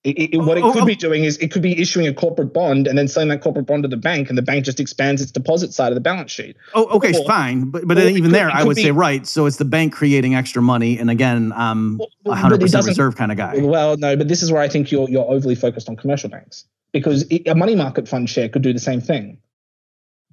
[0.02, 0.98] It, it, what it oh, could oh, be oh.
[0.98, 3.84] doing is it could be issuing a corporate bond and then selling that corporate bond
[3.84, 6.56] to the bank, and the bank just expands its deposit side of the balance sheet.
[6.74, 9.24] Oh, okay, or, fine, but but even could, there, I would be, say right.
[9.24, 13.30] So it's the bank creating extra money, and again, I'm a hundred percent reserve kind
[13.30, 13.58] of guy.
[13.58, 16.64] Well, no, but this is where I think you're you're overly focused on commercial banks
[16.92, 19.38] because a money market fund share could do the same thing,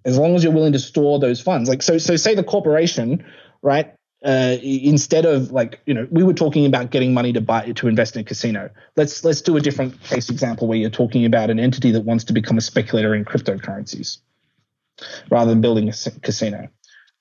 [0.06, 1.69] as long as you're willing to store those funds.
[1.69, 3.26] Like so, so say the corporation,
[3.61, 3.94] right?
[4.26, 7.88] uh, instead of like you know we were talking about getting money to buy to
[7.88, 11.52] invest in a casino let's let's do a different case example where you're talking about
[11.52, 14.18] an entity that wants to become a speculator in cryptocurrencies
[15.30, 16.68] rather than building a casino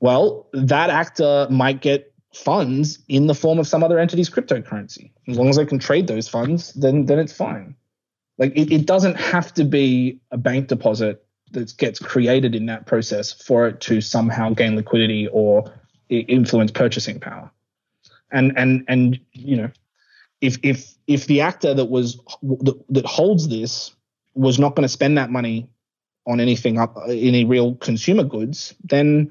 [0.01, 5.37] well that actor might get funds in the form of some other entity's cryptocurrency as
[5.37, 7.77] long as they can trade those funds then then it's fine
[8.39, 12.87] like it, it doesn't have to be a bank deposit that gets created in that
[12.87, 15.73] process for it to somehow gain liquidity or
[16.09, 17.51] influence purchasing power.
[18.33, 19.71] And and and you know,
[20.41, 23.95] if if if the actor that was that, that holds this
[24.35, 25.69] was not going to spend that money
[26.27, 29.31] on anything up any real consumer goods, then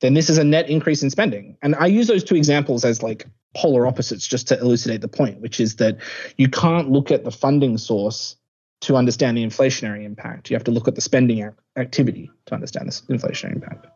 [0.00, 1.56] then this is a net increase in spending.
[1.62, 5.40] And I use those two examples as like polar opposites just to elucidate the point,
[5.40, 5.98] which is that
[6.36, 8.36] you can't look at the funding source
[8.80, 10.50] to understand the inflationary impact.
[10.50, 13.86] You have to look at the spending activity to understand this inflationary impact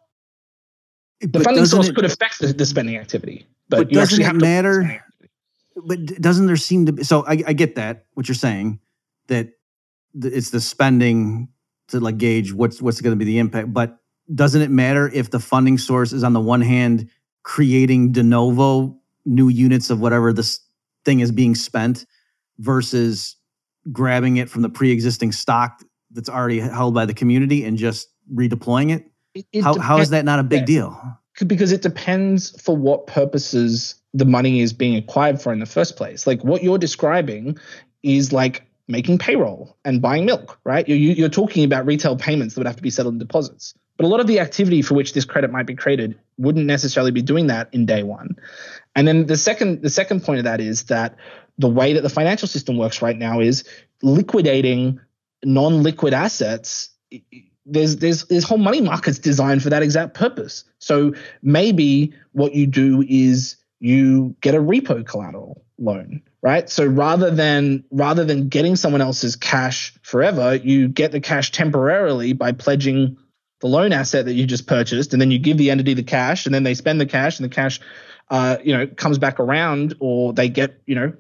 [1.21, 4.35] the but funding source it, could affect the, the, spending activity, but, but doesn't it
[4.35, 5.05] matter?
[5.77, 7.05] But doesn't there seem to be?
[7.05, 8.81] So I, I get that what you're saying
[9.27, 9.51] that
[10.15, 11.49] it's the spending
[11.89, 13.99] to like gauge what's what's going to be the impact, but
[14.35, 17.09] doesn't it matter if the funding source is on the one hand
[17.43, 18.97] creating de novo
[19.29, 20.61] new units of whatever this
[21.05, 22.07] thing is being spent
[22.59, 23.37] versus
[23.93, 28.95] grabbing it from the pre-existing stock that's already held by the community and just redeploying
[28.95, 29.11] it?
[29.35, 31.01] It, it how, how is that not a big deal?
[31.47, 35.97] Because it depends for what purposes the money is being acquired for in the first
[35.97, 36.27] place.
[36.27, 37.57] Like what you're describing
[38.03, 40.89] is like making payroll and buying milk, right?
[40.89, 43.75] You're, you're talking about retail payments that would have to be settled in deposits.
[43.99, 47.11] But a lot of the activity for which this credit might be created wouldn't necessarily
[47.11, 48.37] be doing that in day one.
[48.99, 51.15] And then the second the second point of that is that
[51.57, 53.63] the way that the financial system works right now is
[54.03, 54.99] liquidating
[55.45, 56.91] non-liquid assets
[57.65, 60.65] there's there's there's whole money markets designed for that exact purpose.
[60.81, 66.69] So maybe what you do is you get a repo collateral loan, right?
[66.69, 72.33] So rather than rather than getting someone else's cash forever, you get the cash temporarily
[72.33, 73.17] by pledging
[73.61, 76.47] the loan asset that you just purchased, and then you give the entity the cash,
[76.47, 77.81] and then they spend the cash, and the cash,
[78.31, 81.13] uh, you know, comes back around, or they get you know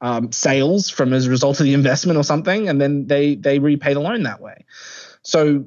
[0.00, 3.58] um, sales from as a result of the investment or something, and then they they
[3.58, 4.64] repay the loan that way.
[5.22, 5.66] So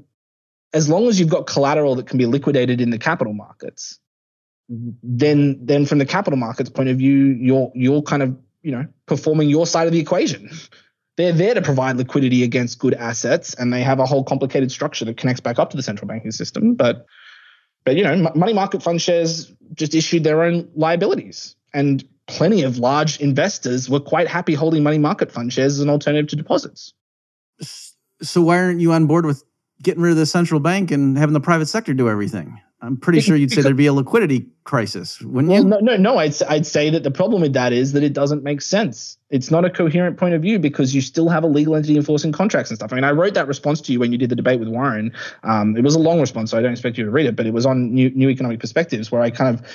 [0.73, 3.99] as long as you've got collateral that can be liquidated in the capital markets,
[4.69, 8.85] then then from the capital markets point of view, you're you're kind of you know
[9.05, 10.49] performing your side of the equation.
[11.17, 15.05] They're there to provide liquidity against good assets, and they have a whole complicated structure
[15.05, 16.75] that connects back up to the central banking system.
[16.75, 17.05] But
[17.89, 22.77] but you know, money market fund shares just issued their own liabilities, and plenty of
[22.77, 26.93] large investors were quite happy holding money market fund shares as an alternative to deposits.
[28.21, 29.43] So why aren't you on board with
[29.81, 32.61] getting rid of the central bank and having the private sector do everything?
[32.81, 35.67] I'm pretty sure you'd say there'd be a liquidity crisis, wouldn't well, you?
[35.67, 36.17] No, no, no.
[36.17, 39.17] I'd I'd say that the problem with that is that it doesn't make sense.
[39.29, 42.31] It's not a coherent point of view because you still have a legal entity enforcing
[42.31, 42.93] contracts and stuff.
[42.93, 45.13] I mean, I wrote that response to you when you did the debate with Warren.
[45.43, 47.45] Um, it was a long response, so I don't expect you to read it, but
[47.45, 49.65] it was on new, new economic perspectives where I kind of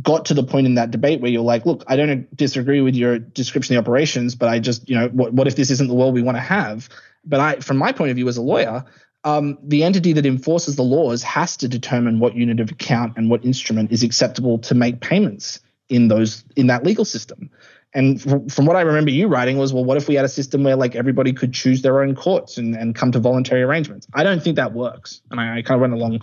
[0.00, 2.94] got to the point in that debate where you're like, look, I don't disagree with
[2.94, 5.88] your description of the operations, but I just, you know, what, what if this isn't
[5.88, 6.88] the world we want to have?
[7.24, 8.84] But I, from my point of view as a lawyer,
[9.24, 13.30] um, the entity that enforces the laws has to determine what unit of account and
[13.30, 17.50] what instrument is acceptable to make payments in those in that legal system.
[17.94, 20.64] And from, what I remember you writing was, well, what if we had a system
[20.64, 24.06] where like everybody could choose their own courts and, and come to voluntary arrangements?
[24.14, 25.20] I don't think that works.
[25.30, 26.22] And I, I kind of run a long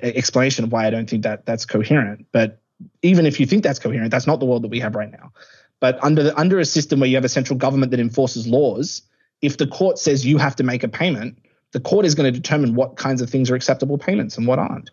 [0.00, 2.26] explanation of why I don't think that that's coherent.
[2.30, 2.60] But
[3.02, 5.32] even if you think that's coherent, that's not the world that we have right now.
[5.80, 9.02] But under the, under a system where you have a central government that enforces laws,
[9.42, 11.38] if the court says you have to make a payment,
[11.72, 14.58] the court is going to determine what kinds of things are acceptable payments and what
[14.58, 14.90] aren't.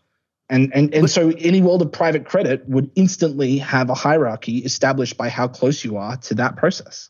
[0.50, 5.18] And and and so any world of private credit would instantly have a hierarchy established
[5.18, 7.10] by how close you are to that process.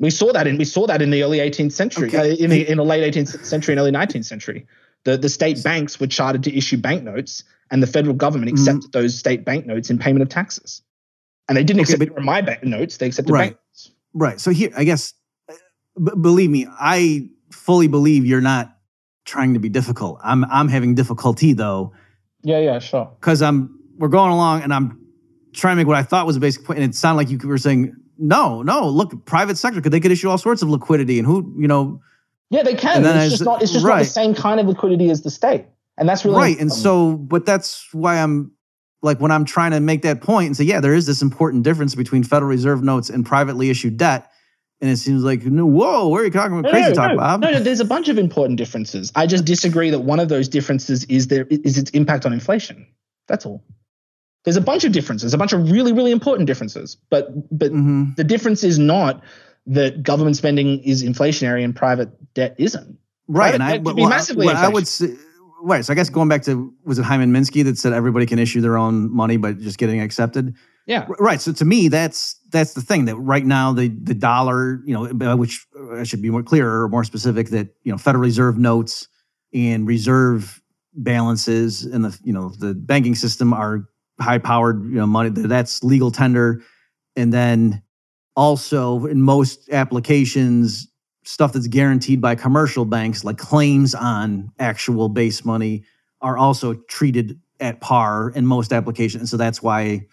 [0.00, 2.32] We saw that in we saw that in the early 18th century, okay.
[2.32, 4.66] uh, in the in the late 18th century and early 19th century.
[5.04, 8.62] The the state banks were chartered to issue banknotes, and the federal government mm-hmm.
[8.62, 8.98] accepted mm-hmm.
[8.98, 10.80] those state banknotes in payment of taxes.
[11.48, 13.90] And they didn't okay, accept my banknotes; they accepted right, banknotes.
[14.14, 14.40] Right.
[14.40, 15.12] So here, I guess,
[16.02, 18.73] b- believe me, I fully believe you're not
[19.24, 20.20] trying to be difficult.
[20.22, 21.92] I'm I'm having difficulty though.
[22.42, 23.10] Yeah, yeah, sure.
[23.20, 25.00] Because I'm we're going along and I'm
[25.52, 27.48] trying to make what I thought was a basic point, and it sounded like you
[27.48, 28.88] were saying no, no.
[28.88, 32.00] Look, private sector because they could issue all sorts of liquidity, and who you know.
[32.50, 33.04] Yeah, they can.
[33.04, 33.62] It's just not.
[33.62, 33.96] It's just right.
[33.96, 36.58] not the same kind of liquidity as the state, and that's really right.
[36.58, 38.52] And so, but that's why I'm
[39.02, 41.64] like when I'm trying to make that point and say, yeah, there is this important
[41.64, 44.30] difference between Federal Reserve notes and privately issued debt
[44.84, 47.16] and it seems like, no, whoa, where are you talking about crazy no, talk, no,
[47.16, 47.40] Bob?
[47.40, 49.10] No, there's a bunch of important differences.
[49.14, 52.86] I just disagree that one of those differences is there is its impact on inflation.
[53.26, 53.64] That's all.
[54.44, 56.98] There's a bunch of differences, a bunch of really, really important differences.
[57.08, 58.10] But but mm-hmm.
[58.18, 59.22] the difference is not
[59.64, 62.98] that government spending is inflationary and private debt isn't.
[63.26, 65.16] Right, private and I, well, be massively well, I would say,
[65.62, 65.82] right.
[65.82, 68.60] So I guess going back to was it Hyman Minsky that said everybody can issue
[68.60, 70.54] their own money, but just getting accepted.
[70.86, 71.06] Yeah.
[71.18, 71.40] Right.
[71.40, 75.32] So to me, that's that's the thing that right now the the dollar, you know,
[75.32, 78.22] uh, which uh, I should be more clear or more specific that you know Federal
[78.22, 79.08] Reserve notes
[79.54, 80.60] and reserve
[80.94, 83.88] balances in the you know the banking system are
[84.20, 86.62] high powered you know money that's legal tender,
[87.16, 87.82] and then
[88.36, 90.88] also in most applications
[91.24, 95.82] stuff that's guaranteed by commercial banks like claims on actual base money
[96.20, 100.04] are also treated at par in most applications and so that's why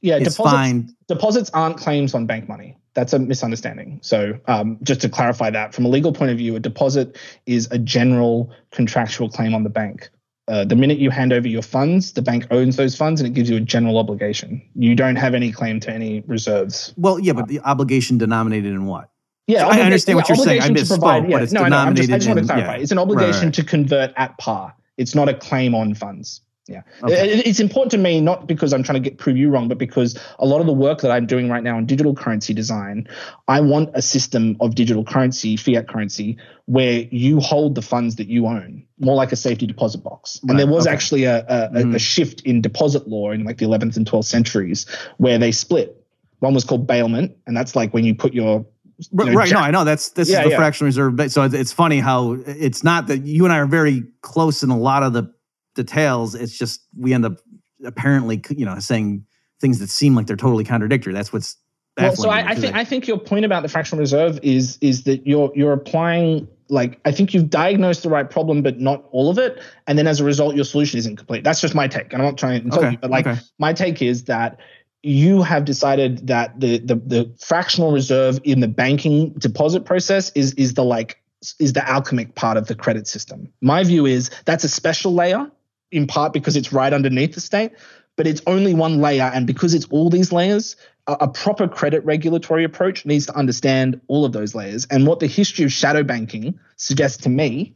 [0.00, 0.96] yeah, it's deposits, fine.
[1.08, 2.76] Deposits aren't claims on bank money.
[2.94, 4.00] That's a misunderstanding.
[4.02, 7.68] So, um, just to clarify that, from a legal point of view, a deposit is
[7.70, 10.10] a general contractual claim on the bank.
[10.48, 13.34] Uh, the minute you hand over your funds, the bank owns those funds and it
[13.34, 14.60] gives you a general obligation.
[14.74, 16.92] You don't have any claim to any reserves.
[16.96, 19.10] Well, yeah, but the obligation denominated in what?
[19.46, 20.62] Yeah, I understand what you're saying.
[20.62, 22.76] I misspoke, provide, yeah, but it's no, denominated I, just, I just want to clarify.
[22.76, 22.82] Yeah.
[22.82, 23.54] It's an obligation right, right.
[23.54, 24.74] to convert at par.
[24.96, 26.40] It's not a claim on funds.
[26.70, 26.82] Yeah.
[27.02, 27.40] Okay.
[27.40, 30.16] It's important to me, not because I'm trying to get prove you wrong, but because
[30.38, 33.08] a lot of the work that I'm doing right now in digital currency design,
[33.48, 38.28] I want a system of digital currency, fiat currency, where you hold the funds that
[38.28, 40.38] you own, more like a safety deposit box.
[40.44, 40.50] Right.
[40.50, 40.94] And there was okay.
[40.94, 41.96] actually a, a, mm.
[41.96, 44.86] a, shift in deposit law in like the 11th and 12th centuries
[45.18, 45.96] where they split.
[46.38, 48.64] One was called bailment, and that's like when you put your
[49.10, 49.48] you know, right.
[49.48, 50.56] Jack- no, I know that's this yeah, is the yeah.
[50.56, 51.32] fractional reserve.
[51.32, 54.78] So it's funny how it's not that you and I are very close in a
[54.78, 55.32] lot of the
[55.74, 56.34] details.
[56.34, 57.38] It's just we end up
[57.84, 59.24] apparently, you know, saying
[59.60, 61.12] things that seem like they're totally contradictory.
[61.12, 61.56] That's what's
[61.96, 65.04] well, so I, I think I think your point about the fractional reserve is is
[65.04, 69.28] that you're you're applying like I think you've diagnosed the right problem, but not all
[69.28, 71.44] of it, and then as a result, your solution isn't complete.
[71.44, 73.40] That's just my take, and I'm not trying to tell okay, you, but like okay.
[73.58, 74.58] my take is that
[75.02, 80.54] you have decided that the, the the fractional reserve in the banking deposit process is
[80.54, 81.20] is the like
[81.58, 83.52] is the alchemic part of the credit system.
[83.60, 85.50] My view is that's a special layer
[85.90, 87.72] in part because it's right underneath the state,
[88.16, 90.76] but it's only one layer and because it's all these layers,
[91.06, 94.86] a, a proper credit regulatory approach needs to understand all of those layers.
[94.86, 97.74] And what the history of shadow banking suggests to me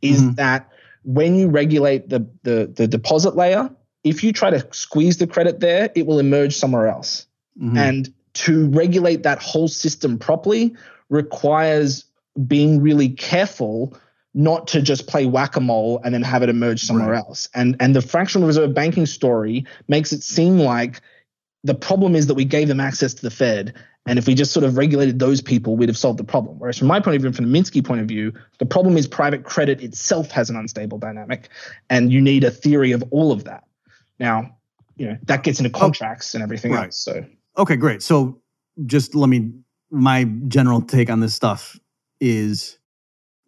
[0.00, 0.34] is mm-hmm.
[0.34, 0.70] that
[1.04, 3.70] when you regulate the, the the deposit layer,
[4.04, 7.26] if you try to squeeze the credit there, it will emerge somewhere else.
[7.60, 7.76] Mm-hmm.
[7.76, 10.74] And to regulate that whole system properly
[11.08, 12.04] requires
[12.46, 13.96] being really careful
[14.34, 17.18] not to just play whack-a-mole and then have it emerge somewhere right.
[17.18, 17.48] else.
[17.54, 21.00] And and the fractional reserve banking story makes it seem like
[21.64, 23.74] the problem is that we gave them access to the Fed.
[24.06, 26.58] And if we just sort of regulated those people, we'd have solved the problem.
[26.58, 28.96] Whereas from my point of view, and from the Minsky point of view, the problem
[28.96, 31.48] is private credit itself has an unstable dynamic.
[31.88, 33.62] And you need a theory of all of that.
[34.18, 34.56] Now,
[34.96, 36.86] you know, that gets into oh, contracts oh, and everything right.
[36.86, 36.96] else.
[36.96, 37.24] So
[37.58, 38.02] Okay, great.
[38.02, 38.40] So
[38.86, 39.52] just let me
[39.90, 41.78] my general take on this stuff
[42.20, 42.78] is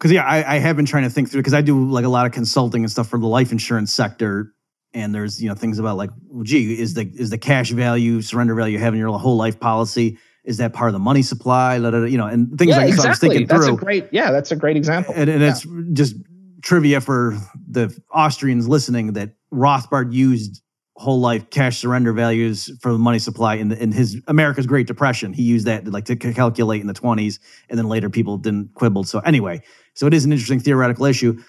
[0.05, 2.11] because yeah, I, I, have been trying to think through because I do like a
[2.11, 4.53] lot of consulting and stuff for the life insurance sector,
[4.93, 8.21] and there's you know things about like, well, gee, is the is the cash value,
[8.21, 11.23] surrender value, you have in your whole life policy, is that part of the money
[11.23, 11.77] supply?
[11.77, 13.03] you know, and things yeah, like exactly.
[13.03, 13.77] So I was thinking that's through.
[13.77, 15.15] a great, yeah, that's a great example.
[15.17, 15.49] And, and yeah.
[15.49, 16.17] it's just
[16.61, 20.61] trivia for the Austrians listening that Rothbard used
[20.97, 24.87] whole life cash surrender values for the money supply in, the, in his America's Great
[24.87, 25.33] Depression.
[25.33, 29.05] He used that like to calculate in the 20s, and then later people didn't quibble.
[29.05, 29.63] So anyway,
[29.95, 31.43] so it is an interesting theoretical issue.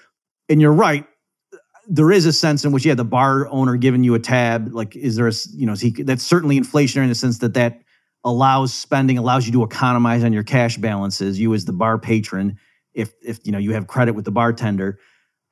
[0.50, 1.06] And you're right.
[1.88, 4.96] There is a sense in which, yeah, the bar owner giving you a tab, like,
[4.96, 7.82] is there a, you know, is he, that's certainly inflationary in the sense that that
[8.24, 11.40] allows spending, allows you to economize on your cash balances.
[11.40, 12.58] You as the bar patron,
[12.94, 15.00] if if you know you have credit with the bartender,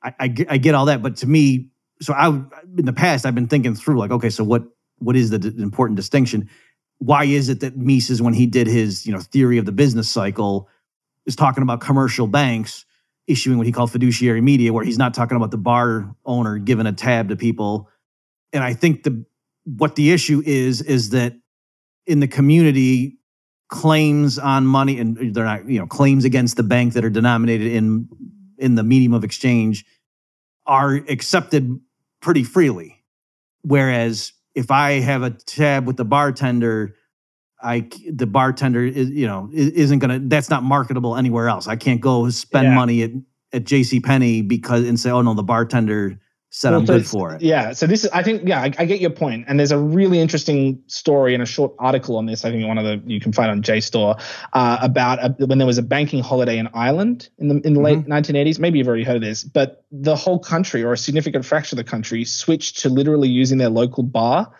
[0.02, 1.02] I, I, I get all that.
[1.02, 1.70] But to me,
[2.02, 4.64] so I in the past I've been thinking through like, okay, so what
[4.98, 6.50] what is the d- important distinction?
[6.98, 10.08] Why is it that Mises, when he did his you know theory of the business
[10.08, 10.68] cycle,
[11.26, 12.84] is talking about commercial banks
[13.26, 16.86] issuing what he called fiduciary media, where he's not talking about the bar owner giving
[16.86, 17.88] a tab to people.
[18.52, 19.24] And I think the
[19.64, 21.34] what the issue is is that
[22.06, 23.16] in the community,
[23.68, 27.72] claims on money and they're not you know claims against the bank that are denominated
[27.72, 28.08] in
[28.58, 29.84] in the medium of exchange
[30.66, 31.80] are accepted
[32.20, 33.02] pretty freely.
[33.62, 36.94] Whereas if I have a tab with the bartender,
[37.64, 41.66] I the bartender is you know isn't gonna that's not marketable anywhere else.
[41.66, 42.74] I can't go spend yeah.
[42.74, 43.10] money at
[43.52, 44.00] at J.C.
[44.00, 46.18] Penney because and say oh no the bartender
[46.54, 47.42] said well, I'm so good for it.
[47.42, 47.72] Yeah.
[47.72, 49.44] So this is, I think, yeah, I, I, get your point.
[49.48, 52.44] And there's a really interesting story and a short article on this.
[52.44, 54.22] I think one of the you can find on JSTOR
[54.52, 57.80] uh, about a, when there was a banking holiday in Ireland in the in the
[57.80, 58.08] mm-hmm.
[58.08, 58.60] late 1980s.
[58.60, 61.84] Maybe you've already heard of this, but the whole country or a significant fraction of
[61.84, 64.52] the country switched to literally using their local bar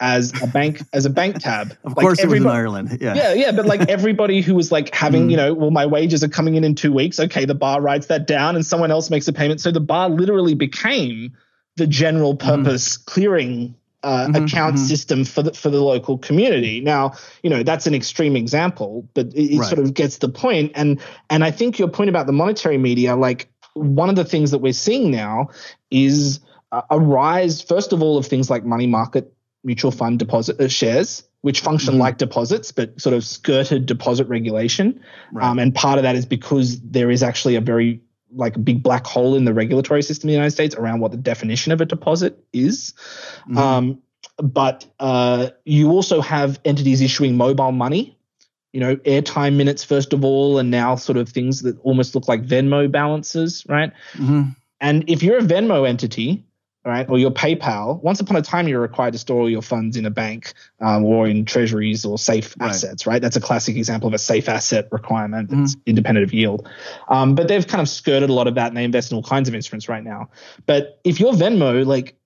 [0.00, 1.76] as a bank as a bank tab.
[1.84, 2.88] of like course, it was in Ireland.
[3.00, 3.52] Yeah, yeah, yeah.
[3.52, 5.30] But like everybody who was like having, mm.
[5.30, 7.20] you know, well, my wages are coming in in two weeks.
[7.20, 9.60] Okay, the bar writes that down, and someone else makes a payment.
[9.60, 11.32] So the bar literally became
[11.76, 12.62] the general mm-hmm.
[12.62, 13.04] purpose mm.
[13.06, 14.84] clearing uh, mm-hmm, account mm-hmm.
[14.84, 16.80] system for the for the local community.
[16.80, 17.12] Now,
[17.42, 19.68] you know that's an extreme example, but it, it right.
[19.68, 20.72] sort of gets the point.
[20.74, 24.50] And and I think your point about the monetary media, like one of the things
[24.50, 25.50] that we're seeing now
[25.90, 26.40] is
[26.90, 29.32] a rise, first of all, of things like money market
[29.64, 32.02] mutual fund deposit uh, shares, which function mm-hmm.
[32.02, 35.00] like deposits, but sort of skirted deposit regulation.
[35.32, 35.44] Right.
[35.44, 38.00] Um, and part of that is because there is actually a very
[38.32, 41.10] like a big black hole in the regulatory system in the United States around what
[41.10, 42.94] the definition of a deposit is.
[43.40, 43.58] Mm-hmm.
[43.58, 44.02] Um,
[44.36, 48.16] but uh, you also have entities issuing mobile money,
[48.72, 52.28] you know, airtime minutes first of all, and now sort of things that almost look
[52.28, 53.92] like Venmo balances, right?
[54.14, 54.50] Mm-hmm.
[54.80, 56.46] And if you're a Venmo entity,
[56.84, 59.62] right, or your PayPal, once upon a time you were required to store all your
[59.62, 62.70] funds in a bank um, or in treasuries or safe right.
[62.70, 63.20] assets, right?
[63.20, 65.80] That's a classic example of a safe asset requirement that's mm-hmm.
[65.86, 66.68] independent of yield.
[67.08, 69.22] Um, but they've kind of skirted a lot of that and they invest in all
[69.22, 70.30] kinds of instruments right now.
[70.66, 72.16] But if you're Venmo, like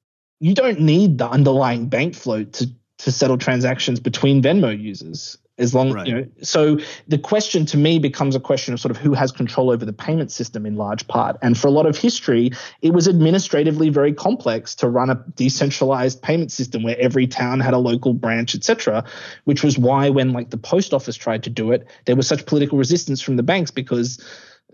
[0.41, 5.73] you don't need the underlying bank float to to settle transactions between Venmo users as
[5.75, 6.07] long right.
[6.07, 9.31] you know so the question to me becomes a question of sort of who has
[9.31, 12.51] control over the payment system in large part and for a lot of history
[12.83, 17.73] it was administratively very complex to run a decentralized payment system where every town had
[17.73, 19.05] a local branch etc
[19.45, 22.45] which was why when like the post office tried to do it there was such
[22.47, 24.19] political resistance from the banks because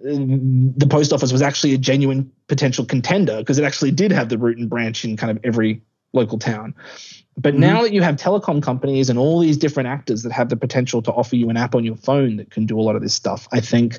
[0.01, 0.17] uh,
[0.77, 4.39] the post office was actually a genuine potential contender because it actually did have the
[4.39, 5.83] root and branch in kind of every
[6.15, 6.75] local town
[7.37, 7.61] but mm-hmm.
[7.61, 11.03] now that you have telecom companies and all these different actors that have the potential
[11.03, 13.15] to offer you an app on your phone that can do a lot of this
[13.15, 13.99] stuff, I think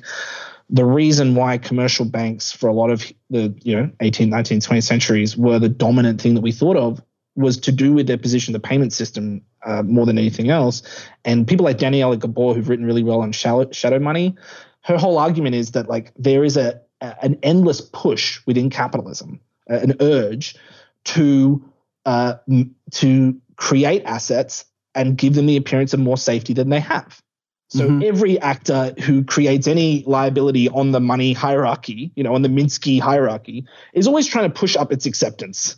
[0.70, 4.84] the reason why commercial banks for a lot of the you know 18th 19th 20th
[4.84, 7.02] centuries were the dominant thing that we thought of
[7.34, 10.82] was to do with their position in the payment system uh, more than anything else.
[11.24, 14.36] And people like Daniela Gabor, who've written really well on shadow, shadow money,
[14.82, 19.40] her whole argument is that like there is a, a an endless push within capitalism,
[19.70, 20.56] uh, an urge
[21.04, 21.64] to
[22.04, 24.64] uh, m- to create assets
[24.94, 27.20] and give them the appearance of more safety than they have.
[27.68, 28.04] So Mhm.
[28.04, 33.00] every actor who creates any liability on the money hierarchy, you know, on the Minsky
[33.00, 33.64] hierarchy,
[33.94, 35.76] is always trying to push up its acceptance.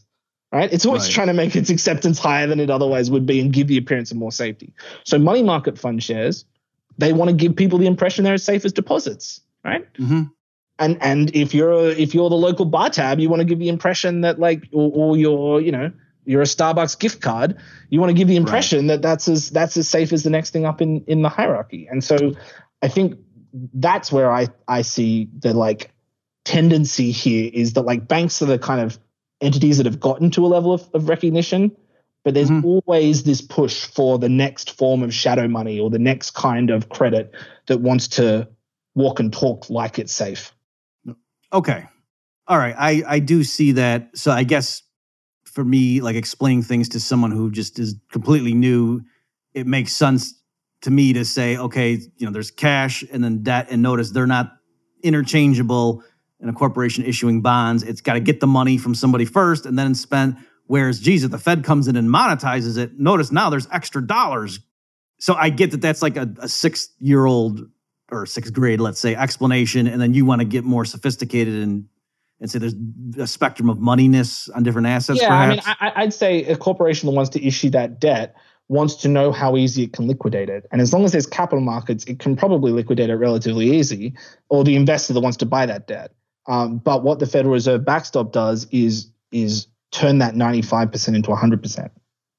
[0.51, 0.73] Right?
[0.73, 1.11] It's always Right.
[1.11, 4.13] trying to make its acceptance higher than it otherwise would be and give the appearance
[4.13, 4.73] of more safety.
[5.05, 6.45] So money market fund shares,
[6.97, 9.87] they want to give people the impression they're as safe as deposits, right?
[9.97, 10.23] hmm
[10.79, 13.69] and and if you're if you're the local bar tab, you want to give the
[13.69, 15.93] impression that like or, or you're you know
[16.25, 17.57] you're a Starbucks gift card,
[17.91, 20.51] you want to give the impression that that's as that's as safe as the next
[20.51, 21.87] thing up in in the hierarchy.
[21.91, 22.33] And so
[22.83, 23.19] I think
[23.75, 25.91] that's where I I see the like
[26.45, 28.99] tendency here is that like banks are the kind of
[29.41, 31.75] entities that have gotten to a level of, of recognition.
[32.25, 32.65] But there's Mhm.
[32.65, 36.89] always this push for the next form of shadow money or the next kind of
[36.89, 37.33] credit
[37.67, 38.49] that wants to
[38.95, 40.55] walk and talk like it's safe.
[41.53, 41.85] Okay.
[42.47, 42.75] All right.
[42.79, 44.17] I, I do see that.
[44.17, 44.83] So I guess
[45.55, 49.03] for me, like explaining things to someone who just is completely new,
[49.55, 50.35] it makes sense
[50.83, 54.27] to me to say, okay, you know, there's cash and then debt, and notice they're
[54.27, 54.53] not
[55.03, 56.03] interchangeable
[56.41, 57.83] in a corporation issuing bonds.
[57.85, 60.37] It's got to get the money from somebody first and then spend.
[60.67, 64.59] Whereas, geez, if the Fed comes in and monetizes it, notice now there's extra dollars.
[65.21, 67.61] So I get that that's like a, a six year old
[68.11, 71.87] or sixth grade, let's say, explanation, and then you want to get more sophisticated and
[72.45, 72.75] and say there's
[73.19, 75.19] a spectrum of moneyness on different assets.
[75.21, 75.67] yeah, perhaps.
[75.67, 78.37] I mean, I, I'd say a corporation that wants to issue that debt
[78.69, 80.67] wants to know how easy it can liquidate it.
[80.71, 84.13] And as long as there's capital markets, it can probably liquidate it relatively easy,
[84.51, 86.13] or the investor that wants to buy that debt.
[86.47, 91.91] Um, but what the Federal Reserve backstop does is is turn that 95% into 100%.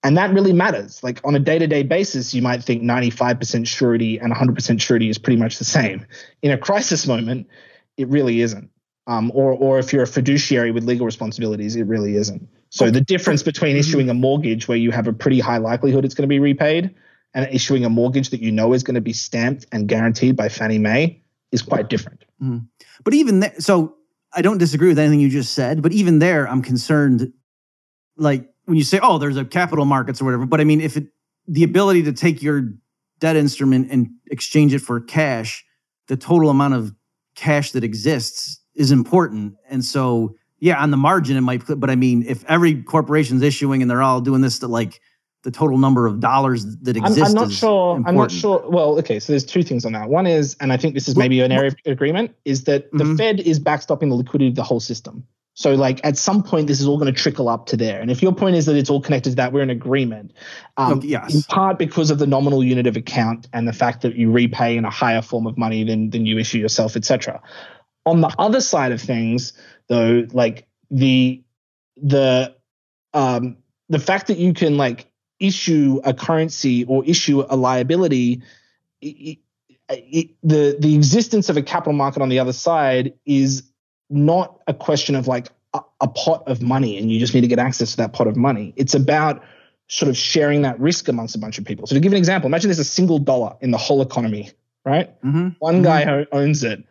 [0.03, 1.03] And that really matters.
[1.03, 5.09] Like on a day to day basis, you might think 95% surety and 100% surety
[5.09, 6.05] is pretty much the same.
[6.43, 7.47] In a crisis moment,
[7.97, 8.69] it really isn't.
[9.07, 12.47] Um, or, or if you're a fiduciary with legal responsibilities, it really isn't.
[12.69, 16.15] So the difference between issuing a mortgage where you have a pretty high likelihood it's
[16.15, 16.93] going to be repaid
[17.33, 20.49] and issuing a mortgage that you know is going to be stamped and guaranteed by
[20.49, 21.21] Fannie Mae
[21.51, 22.25] is quite different.
[23.03, 23.95] But even there, so
[24.33, 27.31] I don't disagree with anything you just said, but even there, I'm concerned.
[28.17, 30.97] Like when you say, "Oh, there's a capital markets or whatever," but I mean, if
[30.97, 31.07] it
[31.47, 32.73] the ability to take your
[33.19, 35.63] debt instrument and exchange it for cash,
[36.07, 36.93] the total amount of
[37.35, 41.63] cash that exists is important, and so yeah, on the margin it might.
[41.67, 45.01] But I mean, if every corporation's issuing and they're all doing this, to like
[45.43, 47.05] the total number of dollars that I'm.
[47.05, 48.03] I'm not sure.
[48.05, 48.63] I'm not sure.
[48.67, 49.19] Well, okay.
[49.19, 50.09] So there's two things on that.
[50.09, 53.03] One is, and I think this is maybe an area of agreement, is that the
[53.03, 53.17] Mhm.
[53.17, 55.23] Fed is backstopping the liquidity of the whole system.
[55.57, 58.01] So, like at some point, this is all going to trickle up to there.
[58.01, 60.33] And if your point is that it's all connected to that, we're in agreement.
[60.75, 61.33] Um, Okay, yes.
[61.33, 64.75] In part because of the nominal unit of account and the fact that you repay
[64.75, 67.41] in a higher form of money than than you issue yourself, etc.
[68.05, 69.53] On the other side of things,
[69.87, 71.43] though, like the
[71.97, 72.55] the
[73.13, 73.57] um,
[73.89, 75.07] the fact that you can like
[75.39, 78.41] issue a currency or issue a liability,
[79.01, 79.39] it,
[79.89, 83.63] it, the the existence of a capital market on the other side is
[84.09, 87.47] not a question of like a, a pot of money and you just need to
[87.47, 88.73] get access to that pot of money.
[88.75, 89.43] It's about
[89.87, 91.85] sort of sharing that risk amongst a bunch of people.
[91.87, 94.51] So to give an example, imagine there's a single dollar in the whole economy,
[94.83, 95.21] right?
[95.21, 95.55] Mhm.
[95.59, 96.83] One guy o- owns it,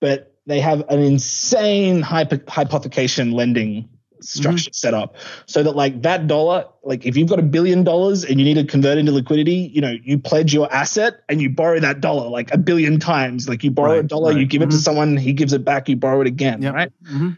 [0.00, 3.88] but they have an insane hypo- hypothecation lending
[4.22, 5.14] structure set up
[5.44, 8.54] so that like that dollar like if you've got a billion dollars and you need
[8.54, 12.26] to convert into liquidity you know you pledge your asset and you borrow that dollar
[12.28, 14.48] like a billion times like you borrow a Right, dollar you right.
[14.48, 14.80] give it to Mhm.
[14.80, 16.74] someone he gives it back you borrow it again Yep.
[16.74, 17.36] right Mhm.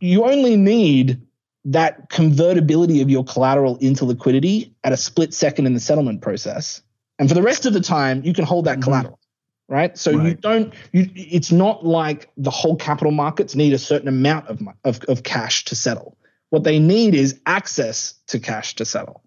[0.00, 1.20] you only need
[1.66, 6.80] that convertibility of your collateral into liquidity at a split second in the settlement process.
[7.18, 8.82] And for the rest of the time, you can hold that Mhm.
[8.84, 9.19] collateral,
[9.70, 9.96] right?
[9.96, 14.48] So you don't, you, it's not like the whole capital markets need a certain amount
[14.48, 16.18] of, of, of cash to settle.
[16.50, 19.22] What they need is access to cash to settle.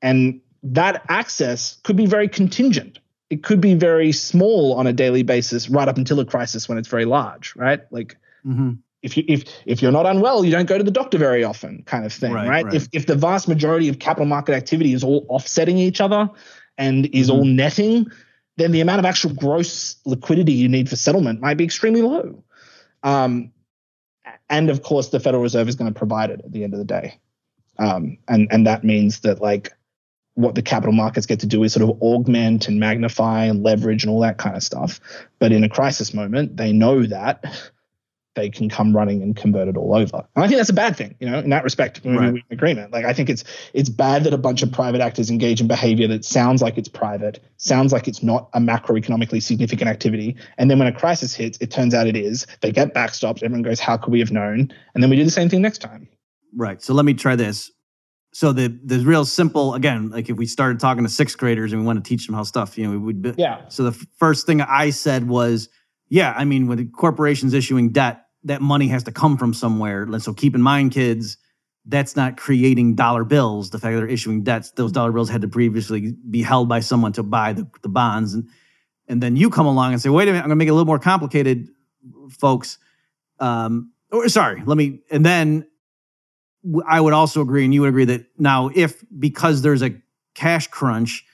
[0.00, 3.00] And that access could be very contingent.
[3.28, 6.78] It could be very small on a daily basis, right up until a crisis when
[6.78, 7.80] it's very large, right?
[7.90, 8.16] Like
[8.46, 8.78] Mhm.
[9.02, 11.82] if you if if you're not unwell, you don't go to the doctor very often,
[11.86, 12.64] kind of thing, Right, right?
[12.66, 12.74] right.
[12.74, 16.30] If if the vast majority of capital market activity is all offsetting each other
[16.78, 17.36] and is Mm-hmm.
[17.36, 18.06] all netting,
[18.56, 22.42] then the amount of actual gross liquidity you need for settlement might be extremely low.
[23.02, 23.52] Um,
[24.48, 26.78] and of course, the Federal Reserve is going to provide it at the end of
[26.78, 27.18] the day,
[27.78, 29.72] um, and and that means that like
[30.34, 34.04] what the capital markets get to do is sort of augment and magnify and leverage
[34.04, 35.00] and all that kind of stuff.
[35.38, 37.72] But in a crisis moment, they know that
[38.36, 40.24] they can come running and convert it all over.
[40.36, 42.40] And I think that's a bad thing, you know, in that respect, Right.
[42.50, 42.92] agreement.
[42.92, 43.42] Like I think it's
[43.74, 46.88] it's bad that a bunch of private actors engage in behavior that sounds like it's
[46.88, 50.36] private, sounds like it's not a macroeconomically significant activity.
[50.58, 52.46] And then when a crisis hits, it turns out it is.
[52.60, 54.72] They get backstopped, everyone goes, How could we have known?
[54.94, 56.06] And then we do the same thing next time.
[56.54, 56.80] Right.
[56.80, 57.72] So let me try this.
[58.34, 61.80] So the the real simple again, like if we started talking to sixth graders and
[61.80, 63.22] we want to teach them how stuff, you know, we would.
[63.22, 63.62] Be, Yeah.
[63.68, 65.70] So the first thing I said was,
[66.10, 70.06] yeah, I mean, with corporations issuing debt, that money has to come from somewhere.
[70.18, 71.36] So keep in mind, kids,
[71.84, 73.70] that's not creating dollar bills.
[73.70, 76.80] The fact that they're issuing debts, those dollar bills had to previously be held by
[76.80, 78.34] someone to buy the, the bonds.
[78.34, 78.48] And,
[79.08, 80.72] and then you come along and say, wait a minute, I'm going to make it
[80.72, 81.68] a little more complicated,
[82.30, 82.78] folks.
[83.38, 85.66] Um, or sorry, let me, and then
[86.86, 89.94] I would also agree, and you would agree that now, if because there's a
[90.34, 91.24] cash crunch,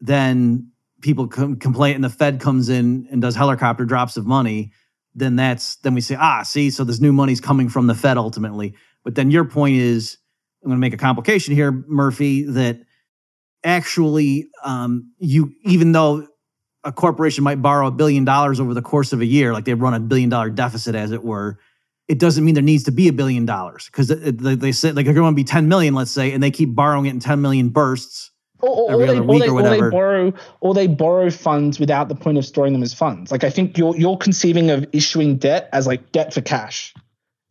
[0.00, 0.70] then
[1.00, 4.72] people com- complain and the Fed comes in and does helicopter drops of money,
[5.18, 8.16] then that's then we say, ah, see, so this new money's coming from the Fed
[8.16, 8.74] ultimately.
[9.04, 10.18] But then your point is,
[10.62, 12.80] I'm going to make a complication here, Murphy, that
[13.64, 16.26] actually um, you even though
[16.84, 19.74] a corporation might borrow a billion dollars over the course of a year, like they
[19.74, 21.58] run a billion dollar deficit, as it were,
[22.08, 25.04] it doesn't mean there needs to be a billion dollars because they, they say like
[25.04, 27.40] they're going to be 10 million, let's say, and they keep borrowing it in 10
[27.40, 28.30] million bursts.
[28.60, 32.38] Or, or, they, or they- or they borrow, or they borrow funds without the point
[32.38, 33.30] of storing them as funds.
[33.30, 36.92] Like I think you're you're conceiving of issuing debt as like debt for cash,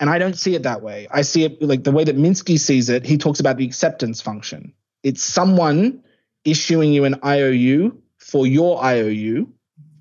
[0.02, 1.08] and I don't see it that way.
[1.10, 3.06] I see it like the way that Minsky sees it.
[3.06, 4.74] He talks about the acceptance function.
[5.04, 6.04] It's someone
[6.44, 9.48] issuing you an IOU for your IOU,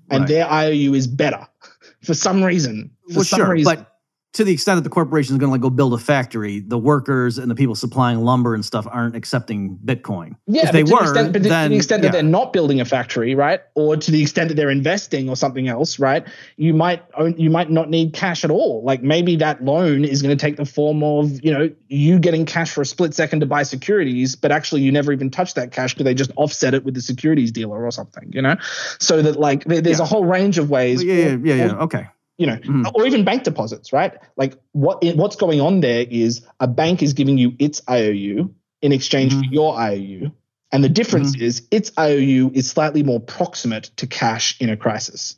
[0.09, 0.27] and Right.
[0.27, 1.47] their IOU is better
[2.03, 2.91] for some reason.
[3.09, 3.75] For well, some sure, reason.
[3.75, 3.96] but
[4.33, 6.77] to the extent that the corporation is going to like go build a factory, the
[6.77, 10.35] workers and the people supplying lumber and stuff aren't accepting Bitcoin.
[10.45, 12.11] Yeah, if they to were, the extent, but to then the extent that yeah.
[12.11, 15.67] they're not building a factory, right, or to the extent that they're investing or something
[15.67, 16.27] else, right,
[16.57, 18.83] you might own, you might not need cash at all.
[18.83, 22.45] Like maybe that loan is going to take the form of you know you getting
[22.45, 25.71] cash for a split second to buy securities, but actually you never even touch that
[25.71, 28.55] cash because they just offset it with the securities dealer or something, you know.
[28.99, 30.03] So that like there, there's Yeah.
[30.03, 31.03] a whole range of ways.
[31.03, 31.73] yeah, yeah, yeah, yeah.
[31.75, 32.07] or- Okay.
[32.37, 32.91] You know, Mhm.
[32.93, 34.13] or even bank deposits, right?
[34.35, 38.91] Like what what's going on there is a bank is giving you its IOU in
[38.91, 39.51] exchange for Mhm.
[39.51, 40.31] your IOU,
[40.71, 45.37] and the difference is its IOU is slightly more proximate to cash in a crisis.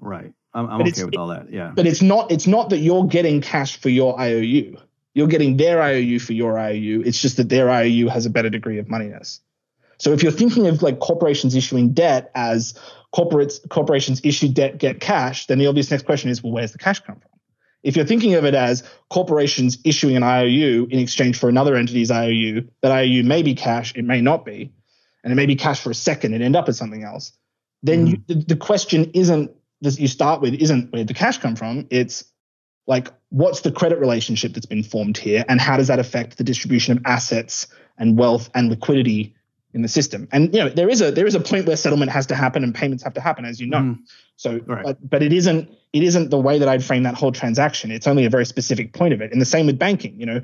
[0.00, 0.32] Right.
[0.54, 1.52] I'm, I'm okay with all that.
[1.52, 1.72] Yeah.
[1.74, 4.76] But it's not it's not that you're getting cash for your IOU.
[5.14, 7.02] You're getting their IOU for your IOU.
[7.04, 9.40] It's just that their IOU has a better degree of moneyness.
[9.98, 12.78] So if you're thinking of like corporations issuing debt as
[13.14, 16.78] corporates corporations issue debt get cash, then the obvious next question is, well, where's the
[16.78, 17.30] cash come from?
[17.82, 22.10] If you're thinking of it as corporations issuing an IOU in exchange for another entity's
[22.10, 24.72] IOU, that IOU may be cash, it may not be,
[25.22, 27.32] and it may be cash for a second and end up as something else.
[27.84, 28.14] Then mm-hmm.
[28.26, 29.52] you, the, the question isn't
[29.82, 31.86] that you start with isn't where the cash come from.
[31.90, 32.24] It's
[32.88, 36.44] like what's the credit relationship that's been formed here, and how does that affect the
[36.44, 37.68] distribution of assets
[37.98, 39.35] and wealth and liquidity
[39.76, 40.26] in the system?
[40.32, 42.64] And you know there is a there is a point where settlement has to happen
[42.64, 43.78] and payments have to happen, as you know.
[43.78, 43.98] Mhm.
[44.36, 44.82] So, Right.
[44.84, 47.90] but, but it isn't it isn't the way that I'd frame that whole transaction.
[47.92, 49.30] It's only a very specific point of it.
[49.32, 50.18] And the same with banking.
[50.18, 50.40] You know,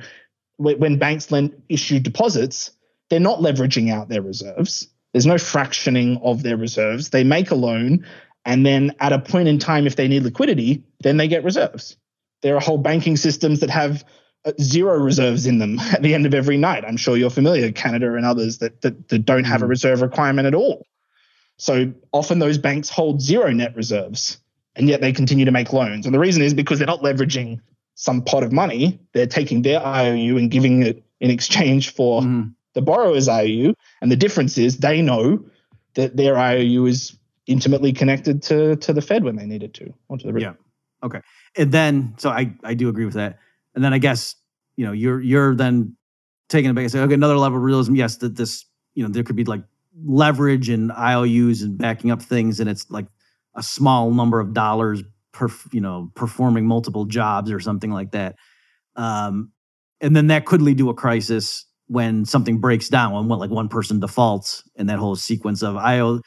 [0.58, 2.70] when, when banks lend issue deposits,
[3.10, 4.86] they're not leveraging out their reserves.
[5.12, 7.10] There's no fractioning of their reserves.
[7.10, 8.06] They make a loan,
[8.44, 11.96] and then at a point in time, if they need liquidity, then they get reserves.
[12.42, 14.04] There are whole banking systems that have
[14.60, 16.84] zero reserves in them at the end of every night.
[16.86, 19.70] I'm sure you're familiar, Canada and others that that, that don't have a Mhm.
[19.70, 20.86] reserve requirement at all.
[21.58, 24.38] So often those banks hold zero net reserves,
[24.74, 26.06] and yet they continue to make loans.
[26.06, 27.60] And the reason is because they're not leveraging
[27.94, 28.98] some pot of money.
[29.12, 32.54] They're taking their IOU and giving it in exchange for Mhm.
[32.74, 33.74] the borrower's IOU.
[34.00, 35.44] And the difference is they know
[35.94, 37.16] that their IOU is
[37.46, 40.54] intimately connected to to the Fed when they need it to, or to the Yeah.
[41.04, 41.20] Okay.
[41.56, 43.38] And then, so I, I do agree with that.
[43.74, 44.36] And then I guess,
[44.76, 45.96] you know, you're, you're then
[46.48, 47.94] taking it back and say, okay, another level of realism.
[47.94, 49.62] Yes, that this, you know, there could be like
[50.04, 52.60] leverage and IOUs and backing up things.
[52.60, 53.06] And it's like
[53.54, 58.36] a small number of dollars per, you know, performing multiple jobs or something like that.
[58.96, 59.52] Um,
[60.00, 63.68] and then that could lead to a crisis when something breaks down, when like one
[63.68, 66.20] person defaults and that whole sequence of I owe,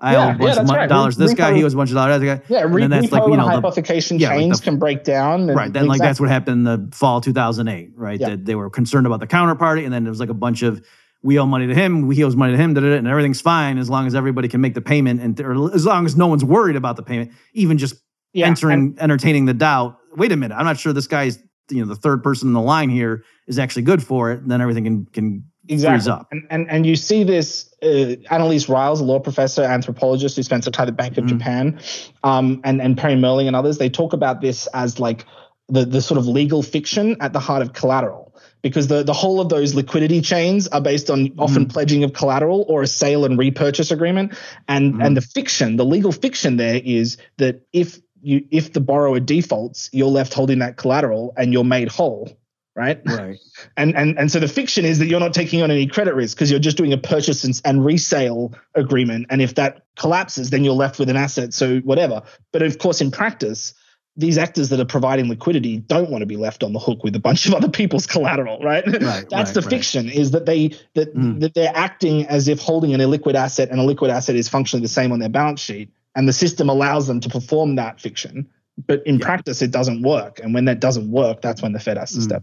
[0.00, 0.88] I Yeah, owe a yeah, bunch of that's mon- right.
[0.88, 1.16] dollars.
[1.16, 2.20] This guy, he owes a bunch of dollars.
[2.20, 2.54] to that guy.
[2.54, 4.78] Yeah, re- then that's like, you and know, the- hypothecation yeah, like chains the- can
[4.78, 5.48] break down.
[5.48, 8.30] And right then like that's what happened in the fall 2008 right Yeah.
[8.30, 10.84] that they were concerned about the counterparty and then there was like a bunch of
[11.24, 13.40] we owe money to him he owes money to him da, da, da, and everything's
[13.40, 16.28] fine as long as everybody can make the payment and or as long as no
[16.28, 17.96] one's worried about the payment even just
[18.32, 21.38] Yeah, entering entertaining the doubt wait a minute i'm not sure this guy's
[21.70, 24.48] you know the third person in the line here is actually good for it and
[24.50, 26.12] then everything can can exactly.
[26.30, 30.64] And, and and you see this, uh, Annelise Riles, a law professor, anthropologist who spent
[30.64, 31.28] some time at the Bank of Mhm.
[31.28, 31.80] Japan,
[32.24, 33.78] um, and and Perry Mehrling and others.
[33.78, 35.24] They talk about this as like
[35.68, 39.40] the the sort of legal fiction at the heart of collateral because the, the whole
[39.40, 41.72] of those liquidity chains are based on often Mhm.
[41.72, 44.32] pledging of collateral or a sale and repurchase agreement
[44.66, 45.06] and Mhm.
[45.06, 49.90] and the fiction the legal fiction there is that if you if the borrower defaults
[49.92, 52.30] you're left holding that collateral and you're made whole
[52.78, 53.38] right Right.
[53.76, 56.36] and and and so the fiction is that you're not taking on any credit risk
[56.36, 60.64] because you're just doing a purchase and, and resale agreement and if that collapses then
[60.64, 62.22] you're left with an asset so whatever
[62.52, 63.74] but of course in practice
[64.16, 67.14] these actors that are providing liquidity don't want to be left on the hook with
[67.14, 69.70] a bunch of other people's collateral right, Right, that's right, the right.
[69.70, 71.40] fiction is that they that Mm.
[71.40, 74.82] that they're acting as if holding an illiquid asset and a liquid asset is functionally
[74.82, 78.48] the same on their balance sheet and the system allows them to perform that fiction
[78.86, 79.24] but in Yeah.
[79.26, 82.18] practice it doesn't work and when that doesn't work that's when the fed has to
[82.18, 82.22] Mm.
[82.22, 82.42] step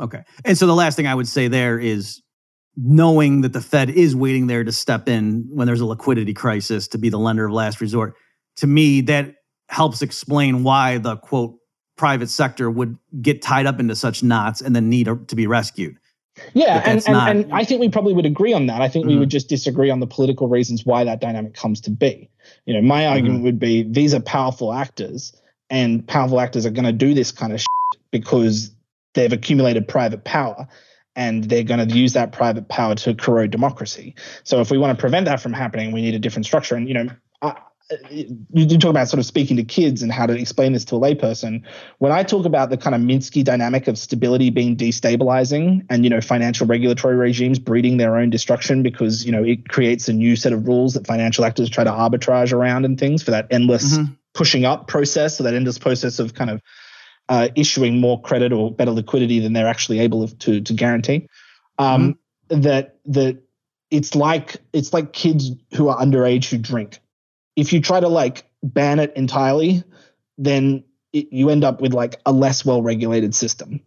[0.00, 0.22] Okay.
[0.44, 2.20] And so the last thing I would say there is
[2.76, 6.88] knowing that the Fed is waiting there to step in when there's a liquidity crisis
[6.88, 8.14] to be the lender of last resort.
[8.56, 9.36] To me, that
[9.68, 11.54] helps explain why the quote
[11.96, 15.96] private sector would get tied up into such knots and then need to be rescued.
[16.52, 18.82] Yeah, and, and, not- and I think we probably would agree on that.
[18.82, 19.20] I think we Mhm.
[19.20, 22.28] would just disagree on the political reasons why that dynamic comes to be.
[22.66, 23.44] You know, my argument Mm-hmm.
[23.44, 25.32] would be these are powerful actors,
[25.70, 28.73] and powerful actors are going to do this kind of shit because
[29.14, 30.68] they've accumulated private power,
[31.16, 34.14] and they're going to use that private power to corrode democracy.
[34.44, 36.76] So, if we want to prevent that from happening, we need a different structure.
[36.76, 37.08] And you know,
[37.42, 37.56] I,
[38.10, 40.98] you talk about sort of speaking to kids and how to explain this to a
[40.98, 41.62] layperson
[41.98, 46.10] when I talk about the kind of Minsky dynamic of stability being destabilizing and you
[46.10, 50.34] know financial regulatory regimes breeding their own destruction because you know it creates a new
[50.34, 53.98] set of rules that financial actors try to arbitrage around and things for that endless
[53.98, 54.16] Mhm.
[54.32, 56.62] pushing up process, so that endless process of kind of
[57.28, 61.28] uh, issuing more credit or better liquidity than they're actually able to to guarantee.
[61.78, 62.18] Um,
[62.48, 63.38] That that
[63.90, 66.98] it's like it's like kids who are underage who drink.
[67.56, 69.84] If you try to like ban it entirely,
[70.36, 73.80] then it, you end up with like a less well regulated system.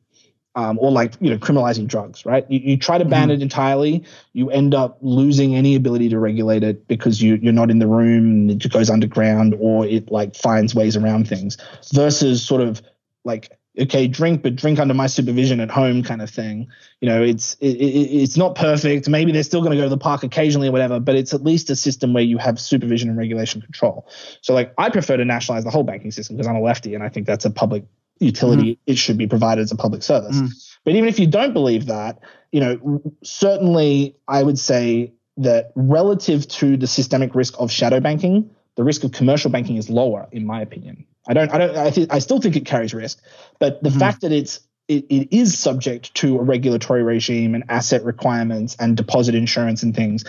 [0.55, 2.49] Um, or like you know criminalizing drugs, right?
[2.49, 3.34] You, you try to ban Mhm.
[3.34, 4.03] it entirely,
[4.34, 7.85] you end up losing any ability to regulate it because you you're not in the
[7.85, 11.57] room, it goes underground, or it like finds ways around things.
[11.93, 12.81] Versus sort of
[13.28, 16.68] like okay, drink, but drink under my supervision at home kind of thing.
[17.02, 19.08] You know, it's it, it, it's not perfect.
[19.08, 21.44] Maybe they're still going to go to the park occasionally or whatever, but it's at
[21.44, 24.08] least a system where you have supervision and regulation control.
[24.41, 27.04] So like I prefer to nationalize the whole banking system because I'm a lefty and
[27.04, 27.84] I think that's a public
[28.20, 28.80] utility.
[28.88, 30.38] It should be provided as a public service.
[30.38, 30.49] Mhm.
[30.84, 32.20] But even if you don't believe that,
[32.52, 38.49] you know, certainly I would say that relative to the systemic risk of shadow banking,
[38.76, 41.06] the risk of commercial banking is lower, in my opinion.
[41.28, 43.22] I don't, I don't, I, th- I still think it carries risk,
[43.60, 43.99] but the Mhm.
[43.99, 48.95] fact that it's it, it is subject to a regulatory regime and asset requirements and
[48.95, 50.24] deposit insurance and things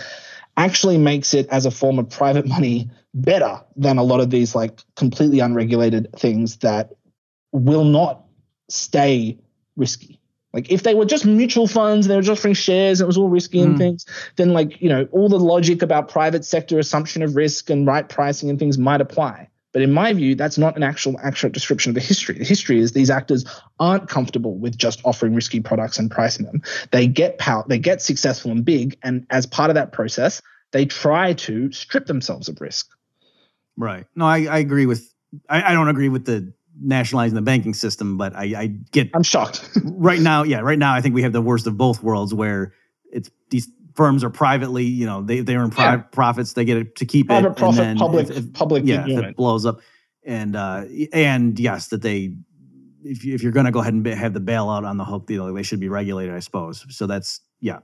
[0.56, 4.56] actually makes it as a form of private money better than a lot of these
[4.56, 6.90] like completely unregulated things that
[7.52, 8.24] will not
[8.68, 9.38] stay
[9.76, 10.20] risky.
[10.52, 13.08] Like if they were just mutual funds and they were just offering shares and it
[13.08, 13.78] was all risky and Mm.
[13.78, 14.06] things,
[14.36, 18.08] then like, you know, all the logic about private sector assumption of risk and right
[18.08, 19.48] pricing and things might apply.
[19.72, 22.38] But in my view, that's not an actual accurate description of the history.
[22.38, 23.44] The history is these actors
[23.78, 26.62] aren't comfortable with just offering risky products and pricing them.
[26.90, 30.40] They get power, they get successful and big, and as part of that process,
[30.72, 32.88] they try to strip themselves of risk.
[33.76, 34.06] Right.
[34.14, 35.12] No, I, I agree with.
[35.48, 39.22] I, I don't agree with the nationalizing the banking system, but I, I get I'm
[39.22, 39.68] shocked.
[39.84, 40.42] right now.
[40.42, 42.72] Yeah, right now I think we have the worst of both worlds, where
[43.12, 43.68] it's these
[43.98, 45.96] firms are privately, you know, they they earn pri- Yeah.
[46.12, 49.04] profits, they get it to keep it, Private and then public if- if- public yeah,
[49.08, 49.80] if it blows up,
[50.24, 52.32] and uh, and yes, that they.
[53.04, 55.26] If, you, if you're going to go ahead and have the bailout on the hook
[55.26, 56.84] deal, they should be regulated, I suppose.
[56.90, 57.78] So that's yeah.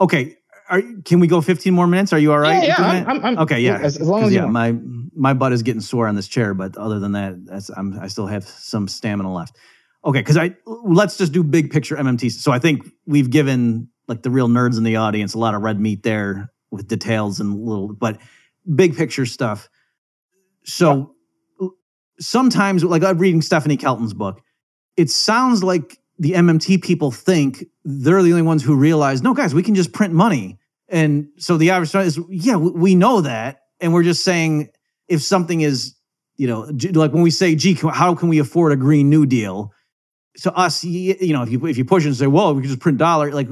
[0.00, 0.36] Okay,
[0.68, 2.12] are, can we go 15 more minutes?
[2.12, 2.62] Are you all right?
[2.62, 3.04] yeah, yeah.
[3.06, 3.08] I'm.
[3.08, 3.78] I'm, I'm, Okay, yeah.
[3.78, 4.76] As, as long as yeah, my
[5.14, 8.08] my butt is getting sore on this chair, but other than that, that's I'm I
[8.08, 9.56] still have some stamina left.
[10.04, 12.32] Okay, because I let's just do big picture MMTs.
[12.32, 15.62] So I think we've given like the real nerds in the audience a lot of
[15.62, 18.18] red meat there with details and little, but
[18.74, 19.68] big picture stuff.
[20.64, 21.14] So
[22.18, 24.40] sometimes, like I'm reading Stephanie Kelton's book,
[24.96, 29.54] it sounds like the MMT people think they're the only ones who realize, no, guys,
[29.54, 30.58] we can just print money.
[30.88, 33.60] And so the average is, yeah, we- know that.
[33.80, 34.68] And we're just saying
[35.08, 35.94] if something is,
[36.36, 39.72] you know, like when we say, gee, how can we afford a Green New Deal?
[40.36, 42.70] So us, you know, if you if you push it and say, well, we can
[42.70, 43.48] just print dollar, like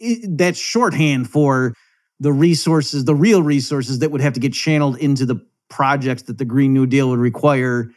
[0.00, 1.74] it, that's shorthand for
[2.20, 6.38] the resources, the real resources that would have to get channeled into the projects that
[6.38, 7.90] the Green New Deal would require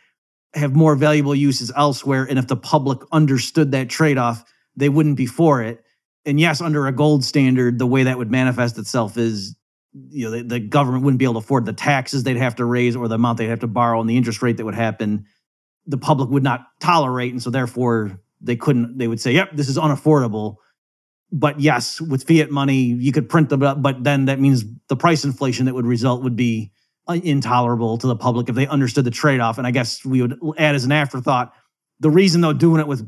[0.53, 2.27] have more valuable uses elsewhere.
[2.29, 4.43] And if the public understood that trade off,
[4.75, 5.83] they wouldn't be for it.
[6.25, 9.55] And yes, under a gold standard, the way that would manifest itself is,
[10.09, 12.65] you know, the, the government wouldn't be able to afford the taxes they'd have to
[12.65, 15.25] raise or the amount they'd have to borrow and the interest rate that would happen.
[15.85, 17.31] the public would not tolerate.
[17.31, 20.55] And so therefore they couldn't, they would say, yep, this is unaffordable.
[21.31, 24.97] But yes, with fiat money, you could print them, up, but then that means the
[24.97, 26.71] price inflation that would result would be
[27.07, 29.57] uh, intolerable to the public if they understood the trade off.
[29.57, 31.53] And I guess we would add as an afterthought
[32.01, 33.07] the reason, though, doing it with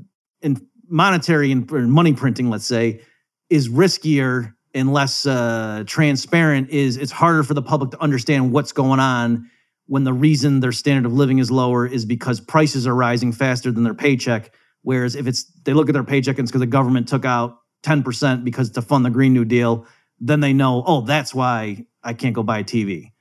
[0.88, 3.02] monetary and money printing, let's say,
[3.50, 8.72] is riskier and less uh, transparent is it's harder for the public to understand what's
[8.72, 9.50] going on
[9.88, 13.72] when the reason their standard of living is lower is because prices are rising faster
[13.72, 14.54] than their paycheck.
[14.84, 17.58] Whereas if it's they look at their paycheck and it's because the government took out
[17.84, 19.86] 10% because to fund the Green New Deal,
[20.20, 23.12] then they know, oh, that's why I can't go buy a TV.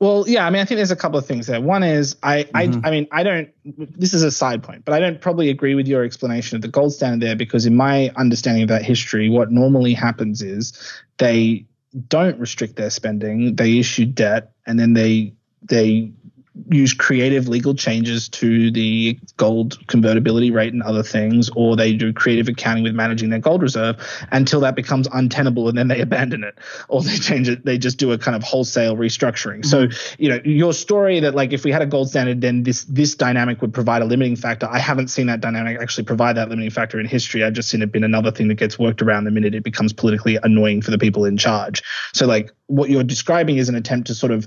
[0.00, 1.60] Well, yeah, I mean, I think there's a couple of things there.
[1.60, 2.84] One is I, mm-hmm.
[2.84, 3.48] I, I mean, I don't.
[3.64, 6.68] This is a side point, but I don't probably agree with your explanation of the
[6.68, 10.76] gold standard there because, in my understanding of that history, what normally happens is
[11.18, 11.64] they
[12.08, 15.32] don't restrict their spending, they issue debt, and then they
[15.62, 16.12] they
[16.70, 22.12] use creative legal changes to the gold convertibility rate and other things, or they do
[22.12, 23.96] creative accounting with managing their gold reserve
[24.30, 26.56] until that becomes untenable and then they abandon it,
[26.88, 27.64] or they change it.
[27.64, 29.62] They just do a kind of wholesale restructuring.
[29.62, 29.90] Mm-hmm.
[29.92, 32.84] So, you know, your story that like if we had a gold standard, then this
[32.84, 34.68] this dynamic would provide a limiting factor.
[34.70, 37.42] I haven't seen that dynamic actually provide that limiting factor in history.
[37.42, 39.92] I've just seen it been another thing that gets worked around the minute it becomes
[39.92, 41.82] politically annoying for the people in charge.
[42.12, 44.46] So, like what you're describing is an attempt to sort of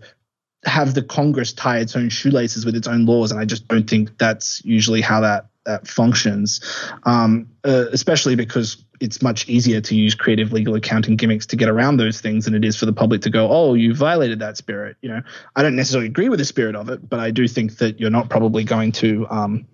[0.65, 3.89] have the Congress tie its own shoelaces with its own laws, and I just don't
[3.89, 6.61] think that's usually how that that functions.
[7.03, 11.69] Um, uh, especially because it's much easier to use creative legal accounting gimmicks to get
[11.69, 14.57] around those things than it is for the public to go, "Oh, you violated that
[14.57, 15.21] spirit." You know,
[15.55, 18.09] I don't necessarily agree with the spirit of it, but I do think that you're
[18.09, 19.27] not probably going to.
[19.29, 19.67] Um,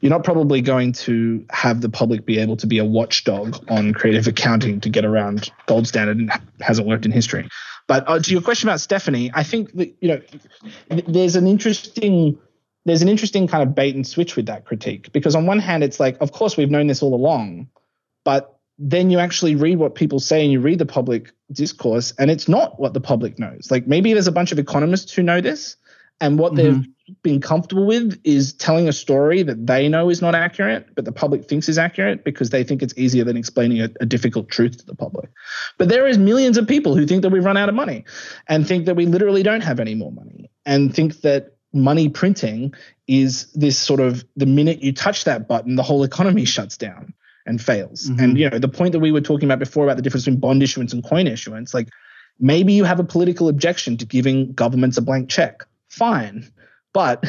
[0.00, 3.94] you're not probably going to have the public be able to be a watchdog on
[3.94, 7.48] creative accounting to get around gold standard and hasn't worked in history.
[7.86, 10.20] But uh, to your question about Stephanie, I think that you know
[11.06, 12.38] there's an interesting
[12.86, 15.84] there's an interesting kind of bait and switch with that critique because on one hand
[15.84, 17.68] it's like of course we've known this all along,
[18.24, 22.30] but then you actually read what people say and you read the public discourse and
[22.30, 23.70] it's not what the public knows.
[23.70, 25.76] Like maybe there's a bunch of economists who know this
[26.24, 26.80] and what mm-hmm.
[26.80, 31.04] they've been comfortable with is telling a story that they know is not accurate, but
[31.04, 34.48] the public thinks is accurate because they think it's easier than explaining a, a, difficult
[34.48, 35.28] truth to the public.
[35.76, 38.06] But there is millions of people who think that we've run out of money
[38.48, 42.72] and think that we literally don't have any more money and think that money printing
[43.06, 47.12] is this sort of the minute you touch that button, the whole economy shuts down
[47.44, 48.08] and fails.
[48.08, 48.24] Mm-hmm.
[48.24, 50.40] And you know, the point that we were talking about before about the difference between
[50.40, 51.90] bond issuance and coin issuance, like
[52.40, 56.50] maybe you have a political objection to giving governments a blank check fine.
[56.92, 57.24] But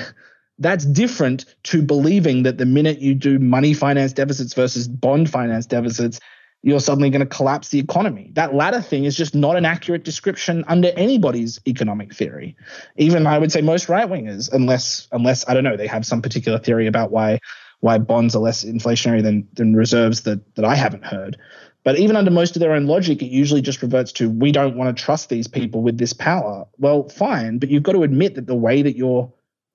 [0.60, 5.66] that's different to believing that the minute you do money finance deficits versus bond finance
[5.66, 6.20] deficits,
[6.64, 8.32] you're suddenly going to collapse the economy.
[8.34, 12.56] That latter thing is just not an accurate description under anybody's economic theory.
[12.98, 16.22] Even I would say most right wingers, unless unless I don't know, they have some
[16.22, 17.40] particular theory about why
[17.82, 21.38] why bonds are less inflationary than than reserves that that I haven't heard.
[21.86, 24.76] But even under most of their own logic, it usually just reverts to we don't
[24.76, 26.66] want to trust these people with this power.
[26.80, 29.32] Well, fine, but you've got to admit that the way that you're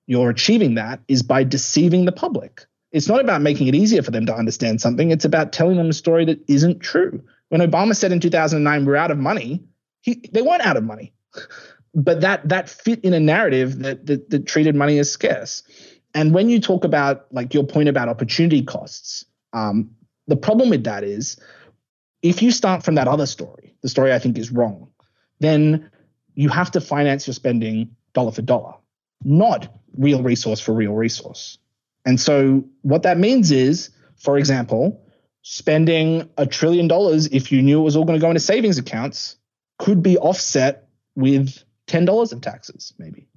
[0.07, 2.65] you're achieving that is by deceiving the public.
[2.91, 5.09] It's not about making it easier for them to understand something.
[5.09, 7.23] It's about telling them a story that isn't true.
[7.47, 9.63] When Obama said in 2009 we're out of money,
[10.01, 11.13] he, they weren't out of money,
[11.95, 15.63] but that that fit in a narrative that, that that treated money as scarce.
[16.13, 19.23] And when you talk about like your point about opportunity costs,
[19.53, 19.91] um,
[20.27, 21.39] the problem with that is
[22.21, 24.89] if you start from that other story, the story I think is wrong,
[25.39, 25.89] then
[26.35, 28.73] you have to finance your spending dollar for dollar,
[29.23, 31.57] not real resource for real resource.
[32.05, 35.05] And so what that means is, for example,
[35.43, 38.77] spending a trillion dollars if you knew it was all going to go into savings
[38.77, 39.37] accounts
[39.79, 43.27] could be offset with $10 of taxes, maybe,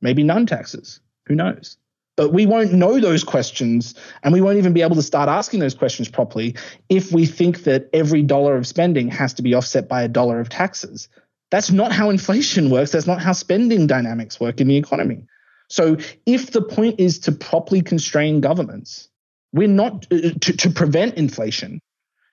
[0.00, 1.00] maybe none taxes.
[1.26, 1.76] Who knows?
[2.18, 5.60] But we won't know those questions and we won't even be able to start asking
[5.60, 6.56] those questions properly
[6.88, 10.40] if we think that every dollar of spending has to be offset by a dollar
[10.40, 11.08] of taxes.
[11.52, 12.90] That's not how inflation works.
[12.90, 15.26] That's not how spending dynamics work in the economy.
[15.68, 15.96] So
[16.26, 19.08] if the point is to properly constrain governments,
[19.52, 21.80] we're not uh, to, to prevent inflation.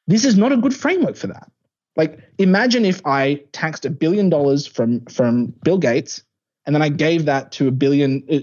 [0.07, 1.51] This is not a good framework for that.
[1.95, 6.23] Like imagine if I taxed a billion dollars from from Bill Gates
[6.65, 8.39] and then I gave that to a billion, uh,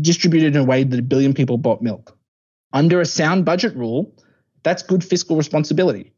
[0.00, 2.16] distributed in a way that a billion people bought milk.
[2.72, 4.14] Under a sound budget rule,
[4.62, 6.12] that's good fiscal responsibility.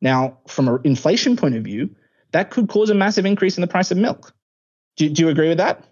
[0.00, 1.90] Now, from an inflation point of view,
[2.32, 4.34] that could cause a massive increase in the price of milk.
[4.96, 5.84] Do, do you agree with that?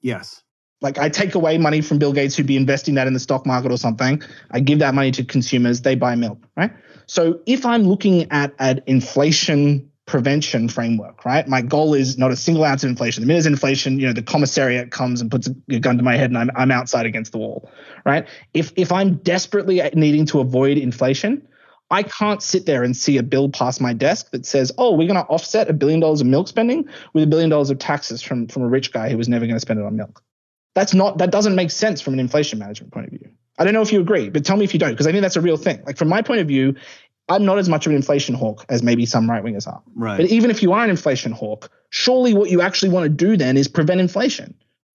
[0.00, 0.42] Yes.
[0.80, 3.46] Like I take away money from Bill Gates who'd be investing that in the stock
[3.46, 4.20] market or something.
[4.50, 6.72] I give that money to consumers, they buy milk, right?
[7.06, 11.46] So if I'm looking at an inflation prevention framework, right?
[11.46, 13.22] My goal is not a single ounce of inflation.
[13.22, 16.30] The minute inflation, you know, the commissariat comes and puts a gun to my head
[16.30, 17.70] and I'm, I'm outside against the wall,
[18.04, 18.26] right?
[18.52, 21.46] If, if I'm desperately needing to avoid inflation,
[21.90, 25.06] I can't sit there and see a bill pass my desk that says, oh, we're
[25.06, 28.22] going to offset a billion dollars of milk spending with a billion dollars of taxes
[28.22, 30.22] from, from a rich guy who was never going to spend it on milk.
[30.74, 33.30] That's not, that doesn't make sense from an inflation management point of view.
[33.58, 35.20] I don't know if you agree, but tell me if you don't, because I think
[35.20, 35.82] that's a real thing.
[35.84, 36.74] Like from my point of view,
[37.28, 39.82] I'm not as much of an inflation hawk as maybe some right wingers are.
[39.94, 40.16] Right.
[40.16, 43.36] But even if you are an inflation hawk, surely what you actually want to do
[43.36, 44.54] then is prevent inflation.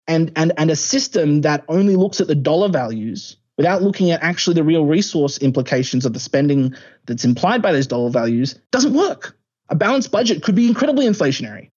[0.09, 4.23] And and and a system that only looks at the dollar values without looking at
[4.23, 6.74] actually the real resource implications of the spending
[7.07, 9.36] that's implied by those dollar values doesn't work.
[9.69, 11.70] A balanced budget could be incredibly inflationary.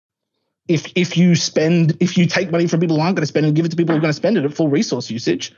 [0.67, 3.45] If if you spend if you take money from people who aren't going to spend
[3.45, 5.53] and give it to people who are going to spend it at full resource usage,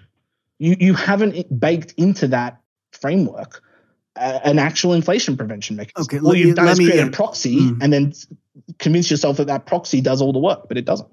[0.60, 2.62] you you haven't baked into that
[2.94, 3.62] framework
[4.16, 6.18] an actual inflation prevention mechanism.
[6.18, 7.78] Okay, what you've done is me, create a proxy mm.
[7.82, 8.14] and then
[8.80, 11.10] convince yourself that that proxy does all the work, but it doesn't.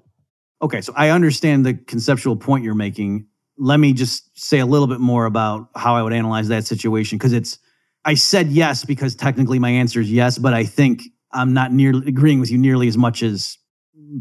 [0.61, 3.25] Okay, so I understand the conceptual point you're making.
[3.57, 7.17] Let me just say a little bit more about how I would analyze that situation
[7.17, 7.59] because it's.
[8.05, 11.03] I said yes because technically my answer is yes, but I think
[11.33, 13.57] I'm not nearly agreeing with you nearly as much as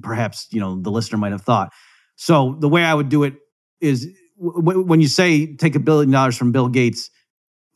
[0.03, 1.73] perhaps you know the listener might have thought.
[2.17, 3.35] So the way I would do it
[3.81, 4.09] is
[4.41, 7.11] w- when you say take a billion dollars from Bill Gates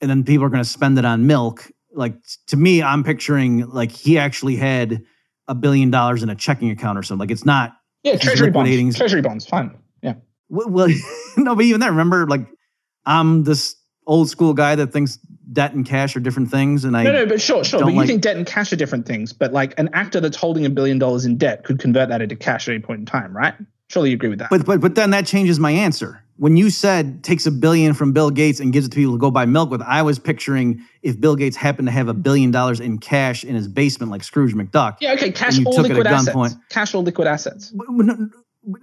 [0.02, 1.70] and then people are going to spend it on milk.
[1.94, 2.16] Like
[2.48, 5.02] to me, I'm picturing like he actually had
[5.48, 7.20] a billion dollars in a checking account or something.
[7.20, 7.76] Like it's not.
[8.02, 8.96] Yeah, treasury bonds.
[8.96, 9.78] Treasury bonds, fine.
[10.02, 10.14] Yeah.
[10.48, 10.88] Well,
[11.36, 12.46] no, but even that, remember, like
[13.06, 13.76] I'm this
[14.06, 15.18] old school guy that thinks
[15.52, 17.80] debt and cash are different things, and I no, no, but sure, sure.
[17.80, 19.32] But you like, think debt and cash are different things.
[19.32, 22.34] But like an actor that's holding a billion dollars in debt could convert that into
[22.34, 23.54] cash at any point in time, right?
[23.88, 24.50] Surely you agree with that.
[24.50, 28.12] But but but then that changes my answer when you said takes a billion from
[28.12, 30.84] Bill Gates and gives it to people to go buy milk with, I was picturing
[31.00, 34.24] if Bill Gates happened to have a billion dollars in cash in his basement, like
[34.24, 34.96] Scrooge McDuck.
[35.00, 36.34] Yeah, okay, cash or liquid assets.
[36.34, 36.54] Point.
[36.68, 37.72] Cash or liquid assets.
[37.72, 38.16] But,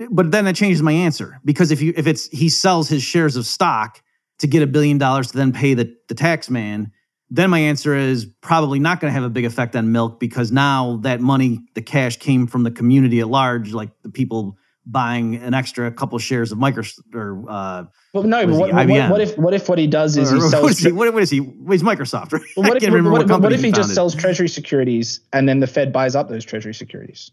[0.10, 3.36] but then that changes my answer because if you if it's he sells his shares
[3.36, 4.02] of stock
[4.38, 6.94] to get a billion dollars to then pay the the tax man,
[7.30, 10.50] then my answer is probably not going to have a big effect on milk because
[10.50, 15.36] now that money, the cash came from the community at large, like the people buying
[15.36, 17.84] an extra couple shares of Microsoft or uh,
[18.14, 20.42] well, no, but what, what, what, if what if what he does is or, he
[20.42, 20.64] sells?
[20.64, 20.92] What is he?
[20.92, 21.38] What, what is he?
[21.70, 22.32] He's Microsoft.
[22.40, 22.42] Right?
[22.56, 25.94] Well, what, if, what, what if he just sells Treasury securities and then the Fed
[25.94, 27.32] buys up those Treasury securities?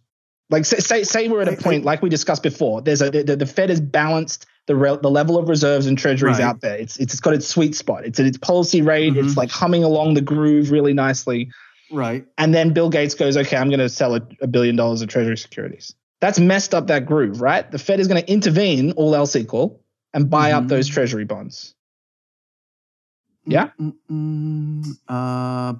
[0.48, 2.80] Like say say we're at a point like we discussed before.
[2.80, 6.38] There's a the, the Fed has balanced the re, the level of reserves and treasuries
[6.38, 6.44] right.
[6.44, 6.76] out there.
[6.76, 8.04] It's it's got its sweet spot.
[8.04, 9.14] It's at its policy rate.
[9.14, 9.26] Mm-hmm.
[9.26, 11.50] It's like humming along the groove really nicely.
[11.90, 12.24] Right.
[12.38, 15.08] And then Bill Gates goes, okay, I'm going to sell a, a billion dollars of
[15.08, 15.94] treasury securities.
[16.20, 17.70] That's messed up that groove, right?
[17.70, 19.82] The Fed is going to intervene, all else equal,
[20.14, 20.64] and buy mm-hmm.
[20.64, 21.74] up those treasury bonds.
[23.46, 23.70] Yeah.
[25.08, 25.74] Uh,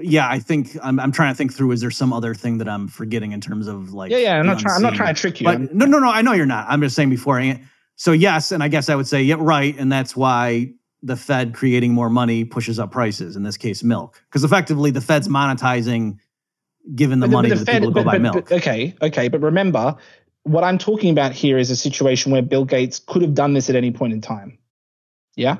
[0.00, 1.72] yeah, I think I'm, I'm trying to think through.
[1.72, 4.10] Is there some other thing that I'm forgetting in terms of like?
[4.10, 4.38] Yeah, yeah.
[4.38, 4.76] I'm not trying.
[4.76, 5.44] I'm not trying to trick you.
[5.44, 6.10] But, no, no, no.
[6.10, 6.66] I know you're not.
[6.68, 7.40] I'm just saying before.
[7.96, 11.54] So yes, and I guess I would say yeah, right, and that's why the Fed
[11.54, 13.36] creating more money pushes up prices.
[13.36, 16.18] In this case, milk, because effectively the Fed's monetizing
[16.94, 18.50] given the but money the, the Fed, people go buy milk.
[18.50, 19.96] okay, okay, but remember,
[20.42, 23.70] what I'm talking about here is a situation where Bill Gates could have done this
[23.70, 24.58] at any point in time.
[25.36, 25.58] Yeah.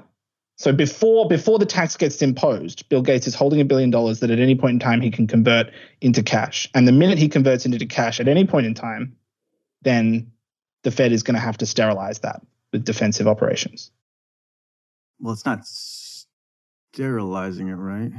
[0.57, 4.31] So before before the tax gets imposed, Bill Gates is holding a billion dollars that
[4.31, 6.69] at any point in time he can convert into cash.
[6.75, 9.17] And the minute he converts into cash at any point in time,
[9.83, 10.31] then
[10.85, 12.41] the Fed is going to have to sterilize that
[12.73, 13.91] with defensive operations.
[15.19, 18.13] Well, it's not sterilizing it, right?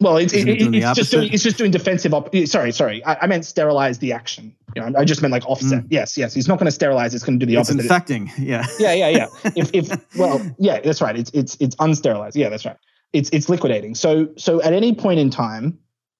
[0.00, 2.14] Well, it's, it, it, it's just doing it's just doing defensive.
[2.14, 3.04] Op- sorry, sorry.
[3.04, 4.54] I, I, meant sterilize the action.
[4.76, 5.84] You know, I just meant like offset.
[5.84, 5.88] Mm.
[5.90, 6.32] Yes, yes.
[6.32, 7.14] He's not going to sterilize.
[7.14, 7.82] It's going to do the it's opposite.
[7.82, 8.30] infecting.
[8.38, 8.64] Yeah.
[8.78, 9.26] Yeah, yeah, yeah.
[9.56, 11.18] if if well, yeah, that's right.
[11.18, 12.36] It's it's it's unsterilized.
[12.36, 12.76] Yeah, that's right.
[13.12, 13.96] It's it's liquidating.
[13.96, 15.76] So so at any point in time,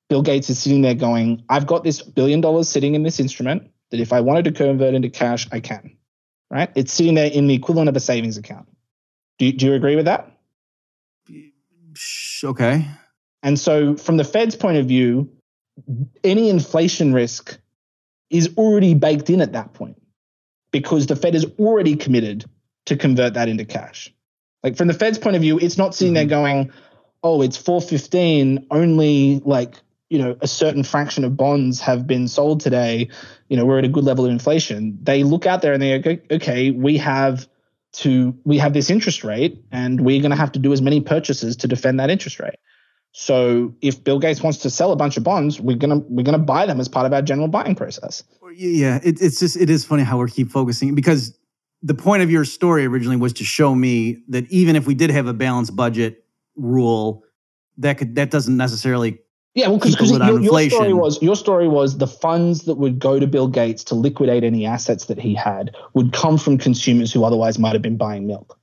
[0.09, 3.71] Bill Gates is sitting there going, "I've got this billion dollars sitting in this instrument
[3.91, 5.97] that if I wanted to convert into cash, I can."
[6.51, 6.71] Right?
[6.75, 8.67] It's sitting there in the equivalent of a savings account.
[9.39, 10.33] Do you, do you agree with that?
[12.43, 12.85] Okay.
[13.43, 15.31] And so, from the Fed's point of view,
[16.25, 17.59] any inflation risk
[18.31, 20.01] is already baked in at that point
[20.71, 22.45] because the Fed is already committed
[22.87, 24.13] to convert that into cash.
[24.63, 26.29] Like from the Fed's point of view, it's not sitting mm-hmm.
[26.29, 26.73] there going,
[27.23, 29.77] "Oh, it's 415, only like,
[30.11, 33.09] you know, a certain fraction of bonds have been sold today,
[33.49, 35.99] you know, we're at a good level of inflation." They look out there and they
[35.99, 37.49] go, "Okay, we have
[37.91, 41.01] to we have this interest rate and we're going to have to do as many
[41.01, 42.59] purchases to defend that interest rate."
[43.13, 46.39] So if Bill Gates wants to sell a bunch of bonds, we're gonna we're gonna
[46.39, 48.23] buy them as part of our general buying process.
[48.55, 51.37] Yeah, it, it's just it is funny how we keep focusing because
[51.83, 55.11] the point of your story originally was to show me that even if we did
[55.11, 56.25] have a balanced budget
[56.57, 57.25] rule,
[57.79, 59.19] that could that doesn't necessarily
[59.55, 63.19] Yeah, well, because your, your story was your story was the funds that would go
[63.19, 67.25] to Bill Gates to liquidate any assets that he had would come from consumers who
[67.25, 68.58] otherwise might have been buying milk,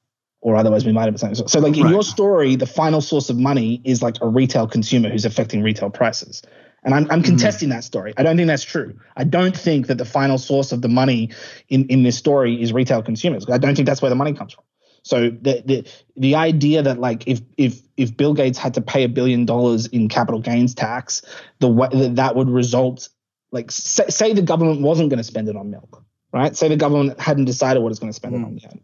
[0.45, 1.47] or otherwise we might have been something.
[1.47, 1.91] So, like in Right.
[1.91, 5.89] your story, the final source of money is like a retail consumer who's affecting retail
[5.89, 6.43] prices.
[6.83, 7.31] And I'm, I'm mm-hmm.
[7.31, 8.13] contesting that story.
[8.15, 8.93] I don't think that's true.
[9.17, 11.31] I don't think that the final source of the money
[11.67, 13.49] in, in this story is retail consumers.
[13.49, 14.63] I don't think that's where the money comes from.
[15.01, 19.03] So the the the idea that like if if if Bill Gates had to pay
[19.03, 21.23] a billion dollars in capital gains tax,
[21.57, 23.09] the way that that would result
[23.51, 26.55] like say, say the government wasn't going to spend it on milk, right?
[26.55, 28.45] Say the government hadn't decided what it's going to spend it mm.
[28.45, 28.77] on yet.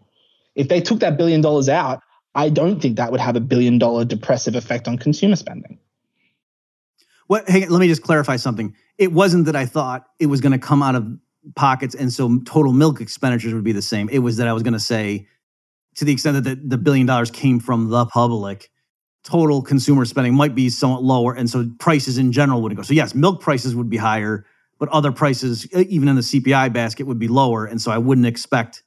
[0.56, 2.02] If they took that billion dollars out,
[2.36, 5.80] I don't think that would have a billion dollar depressive effect on consumer spending.
[7.28, 7.50] What?
[7.50, 8.76] Hey, let me just clarify something.
[8.98, 11.08] It wasn't that I thought it was going to come out of
[11.56, 14.10] pockets, and so total milk expenditures would be the same.
[14.10, 15.28] It was that I was going to say,
[15.96, 18.70] to the extent that the, the billion dollars came from the public,
[19.24, 22.84] total consumer spending might be somewhat lower, and so prices in general wouldn't go.
[22.84, 24.46] So yes, milk prices would be higher,
[24.78, 28.28] but other prices, even in the CPI basket, would be lower, and so I wouldn't
[28.28, 28.84] expect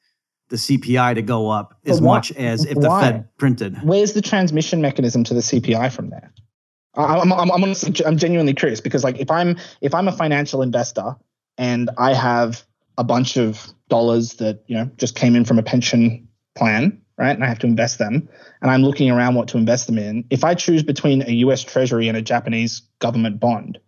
[0.49, 2.89] the CPI to go up as why- much as if the?
[2.89, 3.77] Fed printed.
[3.83, 6.33] Where's the transmission mechanism to the CPI from there?
[6.95, 10.13] I- I'm, I'm, I'm, honestly, I'm genuinely curious because like if I'm if I'm a
[10.13, 11.17] financial investor
[11.59, 12.63] and I have
[12.99, 17.35] a bunch of dollars that you know just came in from a pension plan, right,
[17.35, 18.29] and I have to invest them,
[18.63, 20.25] and I'm looking around what to invest them in.
[20.31, 21.63] If I choose between a U.S.
[21.63, 23.79] Treasury and a Japanese government bond,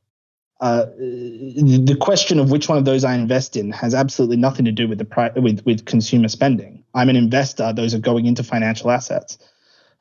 [0.61, 4.73] uh, the question of which one of those I invest in has absolutely nothing to
[4.73, 6.83] do with the pri- with with consumer spending.
[6.95, 9.37] I'm an investor; those are going into financial assets.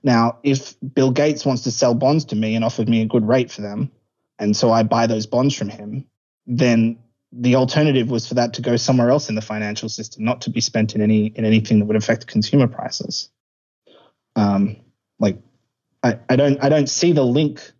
[0.03, 3.27] Now, if Bill Gates wants to sell bonds to me and offered me a good
[3.27, 3.91] rate for them,
[4.39, 6.05] and so I buy those bonds from him,
[6.47, 6.99] then
[7.33, 10.49] the alternative was for that to go somewhere else in the financial system, not to
[10.49, 13.29] be spent in any in anything that would affect consumer prices.
[14.37, 14.77] Um,
[15.19, 15.37] like,
[16.01, 17.73] I, I don't I don't see the link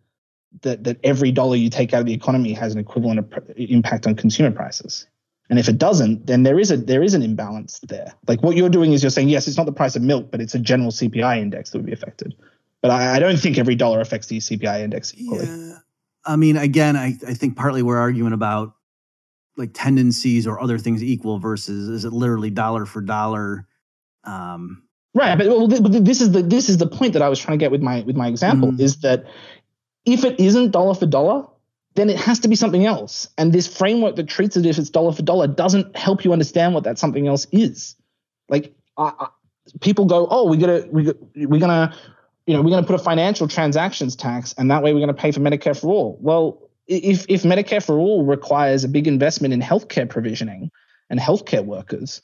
[0.61, 4.07] that that every dollar you take out of the economy has an equivalent pr- impact
[4.07, 5.07] on consumer prices.
[5.49, 8.13] And if it doesn't, then there is a there is an imbalance there.
[8.27, 10.41] Like what you're doing is you're saying yes, it's not the price of milk, but
[10.41, 12.35] it's a general CPI index that would be affected.
[12.81, 15.45] But I, I don't think every dollar affects the CPI index equally.
[15.45, 15.77] Yeah.
[16.25, 18.73] I mean, again, I, I think partly we're arguing about
[19.57, 23.67] like tendencies or other things equal versus is it literally dollar for dollar?
[24.23, 24.81] Um,
[25.13, 27.39] Right, but, well, th- but this is the this is the point that I was
[27.39, 28.81] trying to get with my with my example Mhm.
[28.81, 29.23] is that
[30.05, 31.47] if it isn't dollar for dollar,
[31.95, 33.29] then it has to be something else.
[33.37, 36.73] And this framework that treats it if it's dollar for dollar doesn't help you understand
[36.73, 37.95] what that something else is.
[38.49, 39.27] Like I, I,
[39.81, 41.95] people go, oh, we gotta we we're gonna
[42.45, 45.31] you know we're gonna put a financial transactions tax, and that way we're gonna pay
[45.31, 46.17] for Medicare for all.
[46.21, 50.71] Well, if if Medicare for all requires a big investment in healthcare provisioning
[51.09, 52.21] and healthcare workers,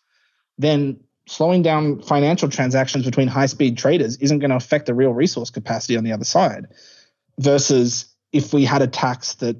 [0.58, 5.14] then slowing down financial transactions between high speed traders isn't going to affect the real
[5.14, 6.68] resource capacity on the other side.
[7.42, 9.58] Versus if we had a tax that,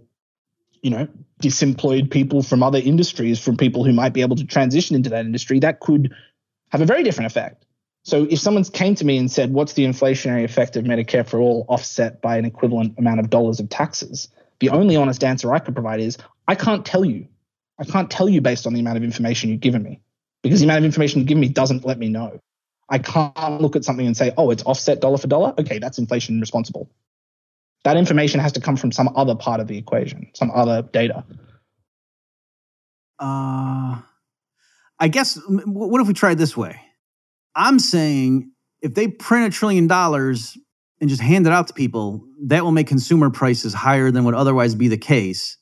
[0.82, 1.08] you know,
[1.42, 5.26] disemployed people from other industries, from people who might be able to transition into that
[5.26, 6.14] industry, that could
[6.70, 7.66] have a very different effect.
[8.04, 11.40] So if someone came to me and said, What's the inflationary effect of Medicare for
[11.40, 14.30] all offset by an equivalent amount of dollars of taxes?
[14.60, 17.28] The only honest answer I could provide is, I can't tell you.
[17.80, 20.02] I can't tell you based on the amount of information you've given me
[20.44, 22.40] because the amount of information you've given me doesn't let me know.
[22.90, 25.54] I can't look at something and say, oh, it's offset dollar for dollar.
[25.58, 26.90] Okay, that's inflation responsible.
[27.84, 31.24] That information has to come from some other part of the equation, some other data.
[33.20, 34.02] uh,
[35.00, 36.80] I guess, what if we tried this way?
[37.56, 38.52] I'm saying
[38.82, 40.58] if they print a trillion dollars
[41.00, 44.36] and just hand it out to people, that will make consumer prices higher than would
[44.36, 45.58] otherwise be the case.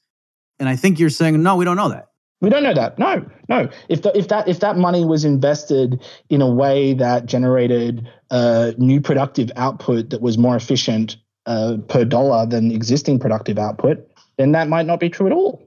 [0.59, 2.07] And I think you're saying, no, we don't know that.
[2.41, 2.97] We don't know that.
[2.99, 3.69] No, no.
[3.89, 8.71] If the, if that if that money was invested in a way that generated uh,
[8.77, 11.17] new productive output that was more efficient
[11.49, 15.61] uh, per dollar than existing productive output, then that might not be true at all.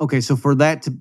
[0.00, 0.94] Okay, so for that to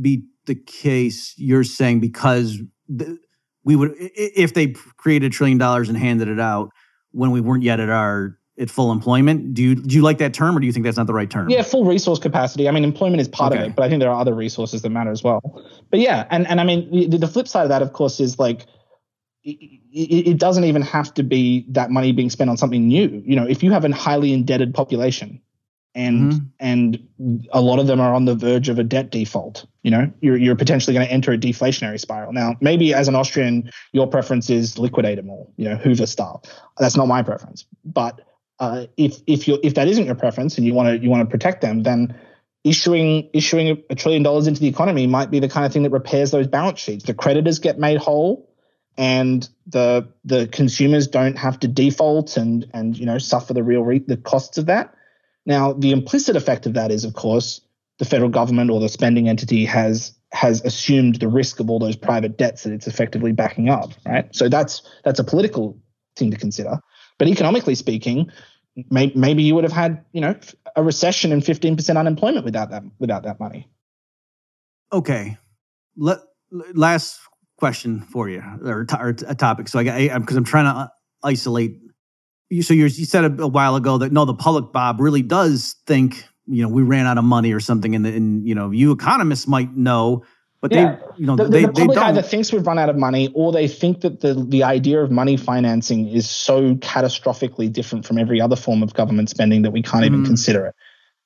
[0.00, 2.58] be the case, you're saying because
[2.88, 3.18] the,
[3.64, 6.70] we would, if they created a trillion dollars and handed it out
[7.10, 10.34] when we weren't yet at our at full employment, do you do you like that
[10.34, 11.48] term, or do you think that's not the right term?
[11.48, 12.68] Yeah, full resource capacity.
[12.68, 13.62] I mean, employment is part Okay.
[13.62, 15.40] of it, but I think there are other resources that matter as well.
[15.90, 18.38] But yeah, and, and I mean, the, the flip side of that, of course, is
[18.38, 18.66] like
[19.42, 23.22] it, doesn't even have to be that money being spent on something new.
[23.24, 25.40] You know, if you have a highly indebted population
[25.94, 26.46] and Mhm.
[26.60, 27.08] and
[27.52, 30.36] a lot of them are on the verge of a debt default, you know, you're
[30.36, 32.32] you're potentially going to enter a deflationary spiral.
[32.32, 36.44] Now, maybe as an Austrian, your preference is liquidate them all, you know, Hoover style.
[36.78, 38.20] That's not my preference, but
[38.60, 41.28] uh, if if you if that isn't your preference and you want to you want
[41.28, 42.14] to protect them, then
[42.62, 45.90] issuing issuing a trillion dollars into the economy might be the kind of thing that
[45.90, 47.04] repairs those balance sheets.
[47.04, 48.49] The creditors get made whole,
[49.00, 53.82] and the the consumers don't have to default and and you know suffer the real
[53.82, 54.94] re- the costs of that.
[55.46, 57.62] Now, the implicit effect of that is, of course,
[57.98, 61.96] the federal government or the spending entity has has assumed the risk of all those
[61.96, 64.28] private debts that it's effectively backing up, right?
[64.36, 65.80] So that's that's a political
[66.16, 66.78] thing to consider.
[67.18, 68.30] But economically speaking,
[68.90, 70.34] may, maybe you would have had, you know,
[70.76, 73.66] a recession and 15% unemployment without that without that money.
[74.92, 75.38] Okay.
[75.96, 76.18] Let,
[76.74, 77.18] last
[77.60, 79.68] question for you, or, or a topic.
[79.68, 80.88] So I got because I'm trying to uh,
[81.22, 81.78] isolate.
[82.48, 85.76] You, so you said a, a, while ago that no, the public, Bob, really does
[85.86, 88.90] think you know we ran out of money or something, and, and you know you
[88.90, 90.24] economists might know
[90.60, 90.96] but yeah.
[90.96, 93.50] they, you know, the, they, the public either thinks we've run out of money, or
[93.50, 98.40] they think that the the idea of money financing is so catastrophically different from every
[98.40, 100.08] other form of government spending that we can't mm.
[100.08, 100.74] even consider it.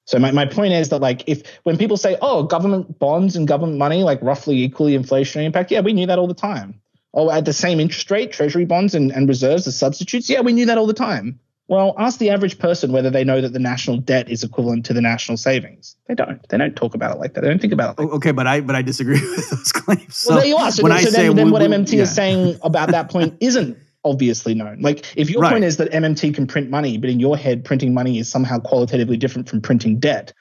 [0.07, 3.49] So my, my point is that like if when people say, oh, government bonds and
[3.49, 6.81] government money like roughly equally inflationary impact, yeah, we knew that all the time.
[7.15, 10.53] Oh, at the same interest rate, treasury bonds and, and reserves as substitutes, yeah, we
[10.53, 11.39] knew that all the time.
[11.67, 14.93] Well, ask the average person whether they know that the national debt is equivalent to
[14.93, 15.97] the national savings.
[16.09, 16.47] They don't.
[16.51, 17.41] They don't talk about it like that.
[17.41, 18.03] They don't think about it.
[18.03, 20.17] Like okay, but I but I disagree with those claims.
[20.17, 20.71] So well, there you are.
[20.71, 22.03] So, when then, I so say then, then what MMT yeah.
[22.03, 24.81] is saying about that point isn't obviously known.
[24.81, 25.53] Like if your right.
[25.53, 28.59] point is that MMT can print money, but in your head printing money is somehow
[28.59, 30.33] qualitatively different from printing debt,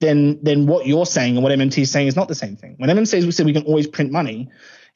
[0.00, 2.74] then then what you're saying and what MMT is saying is not the same thing.
[2.78, 4.50] When MMT says we said we can always print money,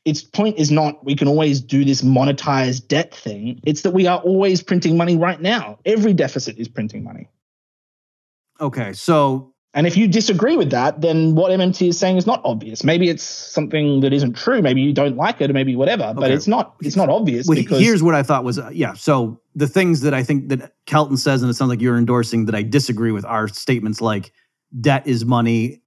[0.04, 3.60] its point is not we can always do this monetized debt thing.
[3.64, 5.78] It's that we are always printing money right now.
[5.84, 7.28] Every deficit is printing money.
[8.60, 12.42] Okay, so and if you disagree with that, then what MMT is saying is not
[12.44, 12.84] obvious.
[12.84, 14.60] Maybe it's something that isn't true.
[14.60, 16.04] Maybe you don't like it, or maybe whatever.
[16.04, 16.20] Okay.
[16.20, 16.74] But it's not.
[16.82, 17.46] It's not obvious.
[17.48, 18.92] Well, here's what I thought was uh, yeah.
[18.92, 22.44] So the things that I think that Kelton says, and it sounds like you're endorsing
[22.46, 24.32] that I disagree with are statements like
[24.78, 25.82] debt is money.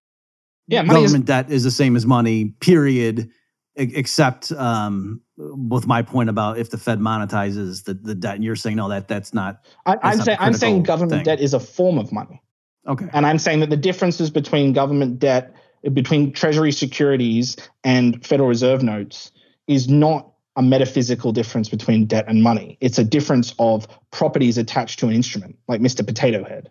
[0.68, 2.56] Yeah, money government is, debt is the same as money.
[2.60, 3.30] Period
[3.78, 8.56] except um, with my point about if the Fed monetizes the, the debt, and you're
[8.56, 9.66] saying no, that that's not.
[9.86, 11.24] I, am saying I'm saying government thing.
[11.24, 12.42] debt is a form of money.
[12.88, 13.08] Okay.
[13.14, 15.56] And I'm saying that the differences between government debt,
[15.94, 19.32] between Treasury securities and Federal Reserve notes,
[19.68, 22.78] is not a metaphysical difference between debt and money.
[22.80, 26.06] It's a difference of properties attached to an instrument, like Mr.
[26.06, 26.70] Potato Head.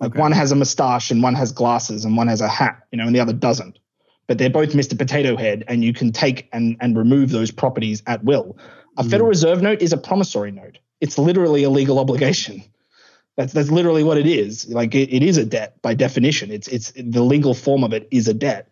[0.00, 0.20] Like okay.
[0.20, 3.06] one has a mustache and one has glasses and one has a hat, you know,
[3.06, 3.78] and the other doesn't
[4.30, 4.96] but they're both Mr.
[4.96, 8.56] Potato Head, and you can take and, and remove those properties at will.
[8.96, 9.10] A mm.
[9.10, 10.78] Federal Reserve note is a promissory note.
[11.00, 12.62] It's literally a legal obligation.
[13.40, 14.68] That's that's literally what it is.
[14.68, 16.50] Like it, it is a debt by definition.
[16.50, 18.68] It's it's the legal form of it is a debt,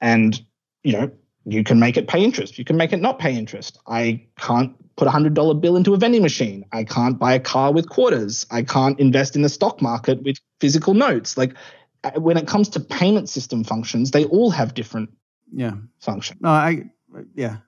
[0.00, 0.40] and
[0.82, 1.12] you know
[1.44, 2.58] you can make it pay interest.
[2.58, 3.78] You can make it not pay interest.
[3.86, 6.64] I can't put a hundred dollar bill into a vending machine.
[6.72, 8.46] I can't buy a car with quarters.
[8.50, 11.38] I can't invest in the stock market with physical notes.
[11.38, 11.54] Like
[12.02, 15.10] uh, when it comes to payment system functions, they all have different
[15.52, 16.36] yeah function.
[16.40, 16.90] No, I
[17.36, 17.58] yeah.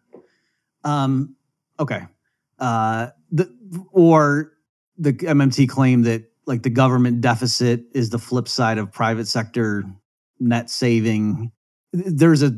[0.83, 1.37] Um,
[1.79, 2.03] okay.
[2.59, 3.49] Uh, the
[3.93, 4.55] or
[4.99, 9.85] the MMT claim that like the government deficit is the flip side of private sector
[10.41, 11.53] net saving.
[11.93, 12.53] There's a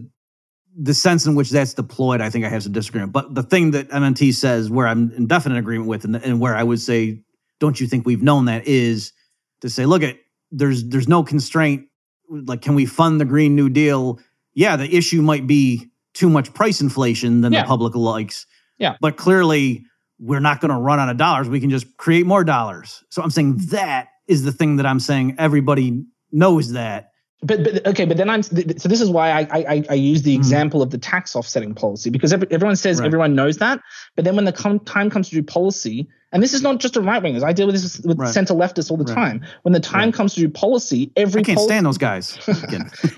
[0.76, 2.20] the sense in which that's deployed.
[2.20, 3.12] I think I have some disagreement.
[3.12, 6.56] But the thing that MMT says, where I'm in definite agreement with, and, and where
[6.56, 7.22] I would say,
[7.60, 9.12] don't you think we've known that is
[9.60, 10.16] to say, look at
[10.54, 11.86] there's there's no constraint
[12.28, 14.18] like can we fund the green new deal
[14.54, 17.62] yeah the issue might be too much price inflation than yeah.
[17.62, 18.46] the public likes
[18.78, 19.84] yeah but clearly
[20.18, 23.22] we're not going to run out of dollars we can just create more dollars so
[23.22, 27.10] i'm saying that is the thing that i'm saying everybody knows that
[27.44, 30.32] but, but okay, but then I'm so this is why I I, I use the
[30.32, 30.40] mm-hmm.
[30.40, 33.06] example of the tax offsetting policy because everyone says right.
[33.06, 33.80] everyone knows that,
[34.16, 36.96] but then when the com- time comes to do policy, and this is not just
[36.96, 38.32] a right wingers, I deal with this with right.
[38.32, 39.14] center leftists all the right.
[39.14, 39.44] time.
[39.62, 42.38] When the time comes to do policy, every I can't policy, stand those guys.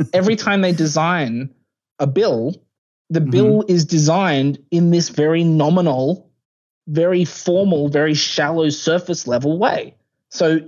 [0.12, 1.54] every time they design
[2.00, 2.56] a bill,
[3.10, 3.30] the mm-hmm.
[3.30, 6.25] bill is designed in this very nominal,
[6.86, 9.94] very formal, very shallow surface level way.
[10.28, 10.60] So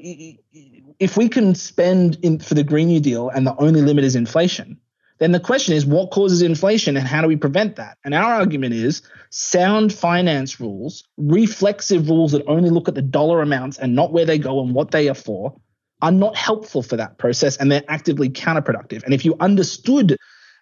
[0.99, 4.17] if we can spend in, for the Green New Deal and the only limit is
[4.17, 4.79] inflation,
[5.19, 7.99] then the question is what causes inflation and how do we prevent that?
[8.05, 13.43] And our argument is sound finance rules, reflexive rules that only look at the dollar
[13.43, 15.55] amounts and not where they go and what they are for,
[16.01, 19.03] are not helpful for that process and they're actively counterproductive.
[19.03, 20.17] And if you understood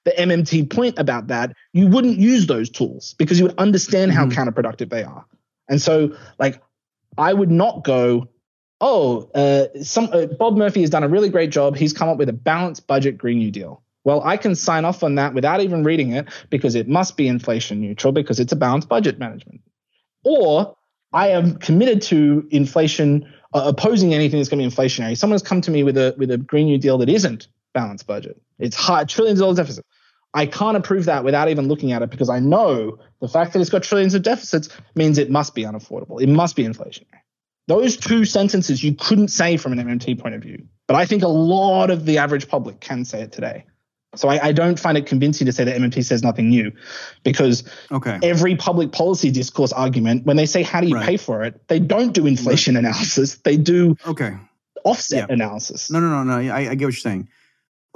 [0.04, 4.24] the MMT point about that, you wouldn't use those tools because you would understand how
[4.24, 4.40] mm-hmm.
[4.40, 5.26] counterproductive they are.
[5.68, 6.62] And so, like,
[7.18, 8.28] I would not go,
[8.80, 11.76] oh, uh, some uh, Bob Murphy has done a really great job.
[11.76, 13.82] He's come up with a balanced budget Green New Deal.
[14.04, 17.26] Well, I can sign off on that without even reading it because it must be
[17.26, 19.62] inflation neutral because it's a balanced budget management.
[20.22, 20.76] Or
[21.12, 25.16] I am committed to inflation, uh, opposing anything that's going to be inflationary.
[25.16, 28.06] Someone has come to me with a with a Green New Deal that isn't balanced
[28.06, 28.40] budget.
[28.60, 29.84] It's high trillions of dollars deficit.
[30.36, 33.60] I can't approve that without even looking at it because I know the fact that
[33.60, 36.20] it's got trillions of deficits means it must be unaffordable.
[36.22, 37.06] It must be inflationary.
[37.66, 40.66] Those two sentences you couldn't say from an MMT point of view.
[40.86, 43.64] But I think a lot of the average public can say it today.
[44.14, 46.72] So I, I, don't find it convincing to say that MMT says nothing new,
[47.22, 48.18] because okay.
[48.22, 51.04] every public policy discourse argument, when they say how do you right.
[51.04, 52.84] pay for it, they don't do inflation right.
[52.84, 53.36] analysis.
[53.38, 54.36] They do okay
[54.86, 55.34] offset yeah.
[55.34, 55.90] analysis.
[55.90, 56.52] No, no, no, no.
[56.52, 57.28] I, I get what you're saying.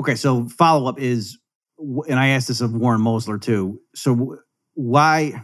[0.00, 1.38] Okay, so follow up is,
[2.08, 3.80] and I asked this of Warren Mosler too.
[3.94, 4.38] So
[4.74, 5.42] why,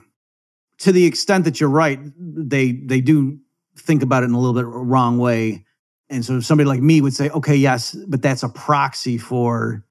[0.79, 3.39] to the extent that you're right, they they do
[3.77, 5.65] think about it in a little bit wrong way.
[6.09, 9.85] And so somebody like me would say, okay, yes, but that's a proxy for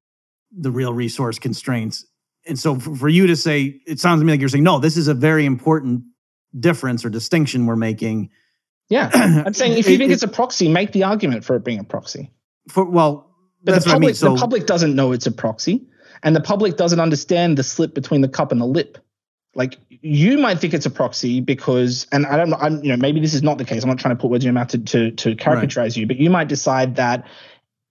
[0.51, 2.05] the real resource constraints.
[2.47, 4.97] And so for you to say, it sounds to me like you're saying, no, this
[4.97, 6.03] is a very important
[6.57, 8.29] difference or distinction we're making.
[8.87, 9.09] Yeah.
[9.13, 11.83] I'm saying if you think it's a proxy, make the argument for it being a
[11.83, 12.31] proxy.
[12.69, 13.29] For well,
[13.63, 14.13] but the public, I mean.
[14.13, 15.87] so, the public doesn't know it's a proxy,
[16.25, 18.97] and the public doesn't understand the slip between the cup and the lip.
[19.53, 22.97] Like you might think it's a proxy because, and I don't know, I'm, you know,
[22.97, 23.83] maybe this is not the case.
[23.83, 25.97] I'm not trying to put words in your mouth to to, to caricaturize right.
[25.97, 27.25] you, but you might decide that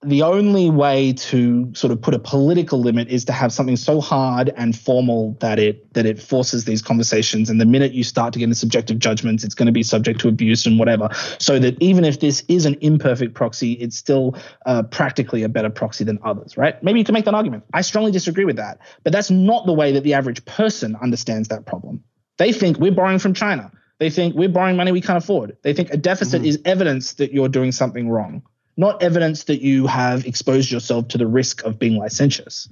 [0.05, 3.99] the only way to sort of put a political limit is to have something so
[3.99, 7.49] hard and formal that it that it forces these conversations.
[7.49, 10.19] And the minute you start to get into subjective judgments it's going to be subject
[10.21, 11.09] to abuse and whatever.
[11.39, 14.35] So that even if this is an imperfect proxy it's still
[14.65, 16.81] uh, practically a better proxy than others right?
[16.83, 17.63] Maybe you can make that argument.
[17.73, 18.79] I strongly disagree with that.
[19.03, 22.03] But that's not the way that the average person understands that problem.
[22.37, 23.71] They think we're borrowing from china.
[23.97, 25.57] They think we're borrowing money we can't afford.
[25.61, 26.49] They think a deficit mm-hmm.
[26.49, 28.43] is evidence that you're doing something wrong
[28.77, 32.69] not evidence that you have exposed yourself to the risk of being licentious.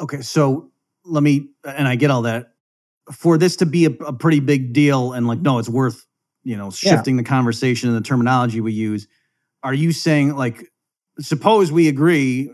[0.00, 0.70] Okay, so
[1.04, 2.52] let me, and I get all that.
[3.12, 6.06] For this to be a, a pretty big deal, and like, no, it's worth,
[6.42, 7.22] you know, shifting yeah.
[7.22, 9.06] the conversation and the terminology we use.
[9.62, 10.72] Are you saying like,
[11.20, 12.50] suppose we agree,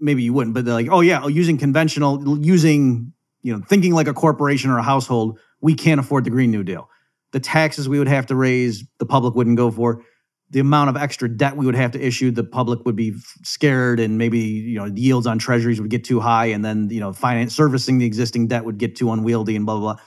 [0.00, 4.08] maybe you wouldn't, but they're like, oh yeah, using conventional, using, you know, thinking like
[4.08, 6.88] a corporation or a household, we can't afford the Green New Deal.
[7.32, 10.02] The taxes we would have to raise, the public wouldn't go for
[10.50, 13.98] the amount of extra debt we would have to issue, the public would be scared,
[13.98, 17.12] and maybe you know yields on treasuries would get too high, and then you know
[17.12, 20.02] finance servicing the existing debt would get too unwieldy, and blah blah blah.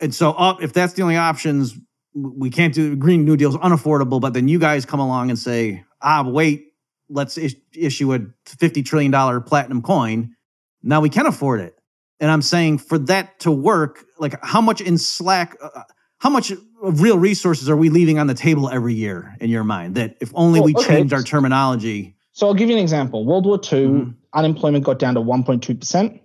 [0.00, 1.78] And so, uh, if that's the only options,
[2.14, 4.20] we can't do Green New Deal's unaffordable.
[4.20, 6.72] But then you guys come along and say, ah, wait,
[7.08, 10.34] let's is- issue a fifty trillion dollar platinum coin.
[10.82, 11.76] Now we can afford it.
[12.20, 15.82] And I'm saying for that to work, like how much in slack, uh,
[16.18, 16.52] how much
[16.92, 20.30] real resources are we leaving on the table every year in your mind that if
[20.34, 20.86] only we okay.
[20.86, 24.10] changed our terminology so i'll give you an example world war ii mm-hmm.
[24.32, 26.20] unemployment got down to 1.2%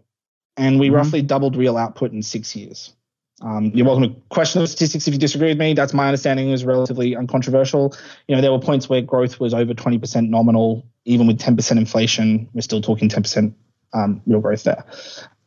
[0.57, 0.95] and we mm-hmm.
[0.95, 2.93] roughly doubled real output in six years
[3.41, 5.73] um, you're welcome to question the statistics if you disagree with me.
[5.73, 7.95] That's my understanding is relatively uncontroversial.
[8.27, 12.49] You know, there were points where growth was over 20% nominal, even with 10% inflation.
[12.53, 13.53] We're still talking 10%
[13.93, 14.83] um, real growth there.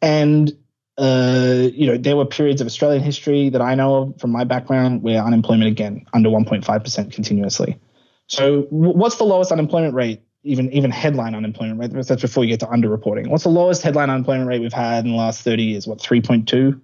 [0.00, 0.56] And
[0.98, 4.44] uh, you know, there were periods of Australian history that I know of from my
[4.44, 7.78] background where unemployment again under 1.5% continuously.
[8.26, 10.22] So, w- what's the lowest unemployment rate?
[10.44, 11.92] Even even headline unemployment rate.
[11.92, 13.28] That's before you get to underreporting.
[13.28, 15.86] What's the lowest headline unemployment rate we've had in the last 30 years?
[15.86, 16.50] What 3.2?
[16.52, 16.80] You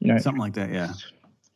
[0.00, 0.70] know, something like that.
[0.70, 0.92] Yeah.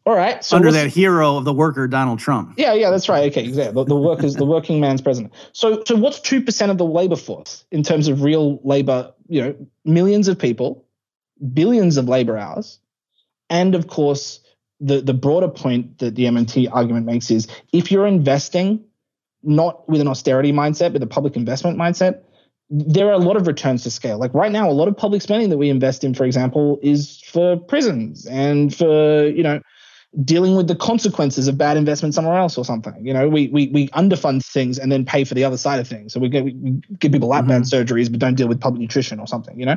[0.05, 0.43] All right.
[0.43, 2.55] So under that hero of the worker, Donald Trump.
[2.57, 3.31] Yeah, yeah, that's right.
[3.31, 3.75] Okay, exactly.
[3.75, 5.33] The, the workers, the working man's president.
[5.53, 9.13] So, so what's two percent of the labor force in terms of real labor?
[9.29, 10.85] You know, millions of people
[11.53, 12.79] billions of labor hours.
[13.51, 14.41] And of course,
[14.81, 18.85] the, the broader point that the MMT argument makes is if you're investing
[19.43, 22.23] not with an austerity mindset, but a public investment mindset,
[22.71, 24.19] there are a lot of returns to scale.
[24.19, 27.21] Like right now, a lot of public spending that we invest in, for example, is
[27.27, 29.61] for prisons and for, you know,
[30.25, 33.07] dealing with the consequences of bad investment somewhere else or something.
[33.07, 35.89] You know, we we we underfund things and then pay for the other side of
[35.89, 36.13] things.
[36.13, 36.53] So we, get, we
[36.99, 37.83] give people lap band mm-hmm.
[37.83, 39.59] surgeries, but don't deal with public nutrition or something.
[39.59, 39.77] You know,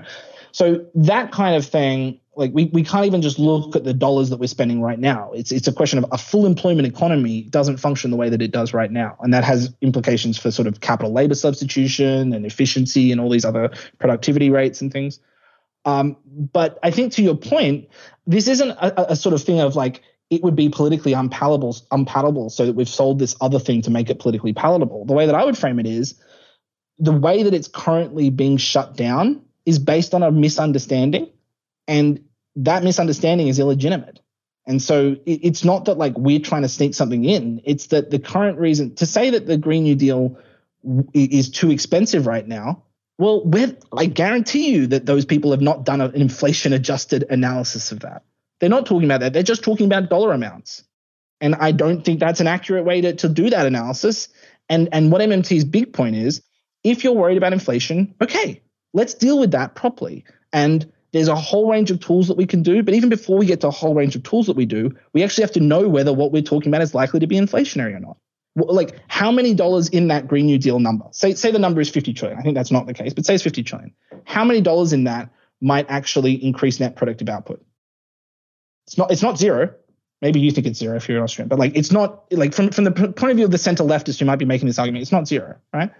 [0.55, 4.29] so that kind of thing, like we, we can't even just look at the dollars
[4.29, 5.33] that we're spending right now.
[5.33, 8.51] It's it's a question of a full employment economy doesn't function the way that it
[8.51, 9.17] does right now.
[9.19, 13.43] And that has implications for sort of capital labor substitution and efficiency and all these
[13.43, 13.69] other
[13.99, 15.19] productivity rates and things.
[15.83, 17.89] Um, but I think to your point,
[18.25, 22.49] this isn't a, a sort of thing of like it would be politically unpalatable, unpalatable
[22.49, 25.03] so that we've sold this other thing to make it politically palatable.
[25.03, 26.15] The way that I would frame it is
[26.97, 31.29] the way that it's currently being shut down is based on a misunderstanding
[31.87, 32.23] and
[32.55, 34.19] that misunderstanding is illegitimate.
[34.67, 37.61] And so it's not that like we're trying to sneak something in.
[37.65, 40.39] It's that the current reason to say that the green new deal
[41.13, 42.83] is too expensive right now
[43.17, 43.49] well
[43.97, 48.23] i guarantee you that those people have not done an inflation adjusted analysis of that.
[48.59, 49.33] They're not talking about that.
[49.33, 50.83] They're just talking about dollar amounts.
[51.41, 54.29] And i don't think that's an accurate way to, to do that analysis.
[54.69, 56.41] And and what mmt's big point is
[56.83, 58.61] if you're worried about inflation okay
[58.95, 60.23] let's deal with that properly.
[60.51, 62.81] And there's a whole range of tools that we can do.
[62.81, 65.21] But even before we get to a whole range of tools that we do, we
[65.21, 67.99] actually have to know whether what we're talking about is likely to be inflationary or
[67.99, 68.17] not.
[68.55, 71.05] Like how many dollars in that Green New Deal number?
[71.11, 72.39] Say say the number is 50 trillion.
[72.39, 73.93] I think that's not the case, but say it's 50 trillion.
[74.23, 77.61] How many dollars in that might actually increase net productive output?
[78.87, 79.73] It's not it's not zero.
[80.21, 82.69] Maybe you think it's zero if you're an Austrian, but like it's not like from
[82.69, 85.01] from the point of view of the center leftists who might be making this argument,
[85.01, 85.91] it's not zero, right?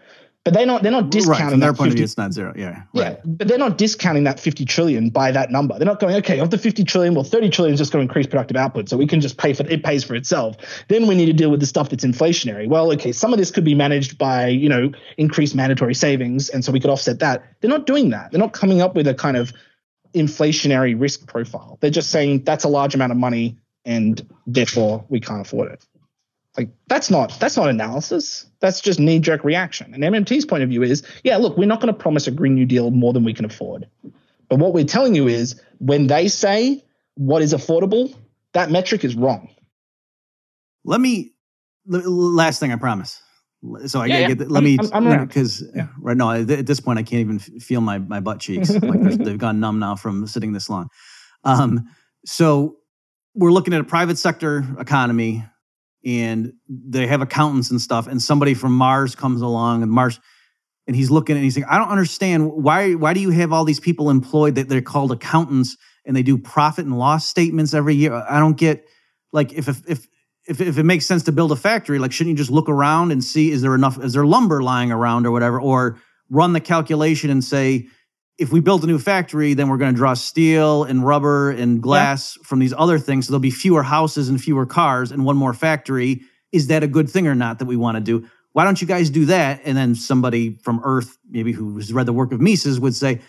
[0.45, 2.17] But they're not they're not discounting right, from their that point 50, of view, it's
[2.17, 2.53] not zero.
[2.55, 3.19] Yeah, yeah, right.
[3.25, 5.75] but they're not discounting that 50 trillion by that number.
[5.79, 8.07] They're not going, okay, of the 50 trillion, well, 30 trillion is just going to
[8.07, 10.55] increase productive output, so we can just pay for it pays for itself.
[10.87, 12.67] Then we need to deal with the stuff that's inflationary.
[12.67, 16.63] Well, okay, some of this could be managed by you know increased mandatory savings, and
[16.63, 17.43] so we could offset that.
[17.61, 18.29] They're not doing that.
[18.29, 19.51] They're not coming up with a kind of
[20.13, 21.79] inflationary risk profile.
[21.81, 25.83] They're just saying that's a large amount of money, and therefore we can't afford it.
[26.57, 28.45] Like that's not that's not analysis.
[28.61, 29.93] That's just knee jerk reaction.
[29.93, 32.55] And MMT's point of view is, yeah, look, we're not going to promise a Green
[32.55, 33.87] New Deal more than we can afford.
[34.49, 36.83] But what we're telling you is, when they say
[37.15, 38.15] what is affordable,
[38.53, 39.49] that metric is wrong.
[40.83, 41.33] Let me.
[41.87, 43.21] Last thing, I promise.
[43.87, 44.27] So I Yeah, gotta yeah.
[44.29, 44.37] get.
[44.39, 45.87] The, let me I'm- because Yeah.
[45.99, 48.69] right now at this point I can't even feel my my butt cheeks.
[48.81, 50.89] like they've gone numb now from sitting this long.
[51.43, 51.87] Um,
[52.25, 52.77] so
[53.35, 55.43] we're looking at a private sector economy,
[56.05, 58.07] and they have accountants and stuff.
[58.07, 60.19] And somebody from Mars comes along, and Mars,
[60.87, 62.93] and he's looking and he's like, I don't understand why.
[62.93, 66.37] Why do you have all these people employed that they're called accountants and they do
[66.37, 68.13] profit and loss statements every year?
[68.13, 68.85] I don't get
[69.33, 70.07] like if if if
[70.47, 73.11] if, if it makes sense to build a factory, like shouldn't you just look around
[73.11, 75.97] and see is there enough is there lumber lying around or whatever, or
[76.29, 77.87] run the calculation and say
[78.37, 81.81] if we build a new factory, then we're going to draw steel and rubber and
[81.81, 83.27] glass from these other things.
[83.27, 86.21] So there'll be fewer houses and fewer cars and one more factory.
[86.51, 88.27] Is that a good thing or not that we want to do?
[88.51, 89.61] Why don't you guys do that?
[89.63, 93.21] And then somebody from Earth, maybe who has read the work of Mises, would say,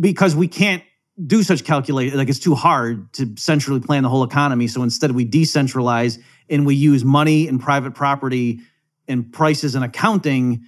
[0.00, 0.82] because we can't
[1.26, 5.10] do such calculate like it's too hard to centrally plan the whole economy so instead
[5.10, 8.60] we decentralize and we use money and private property
[9.08, 10.64] and prices and accounting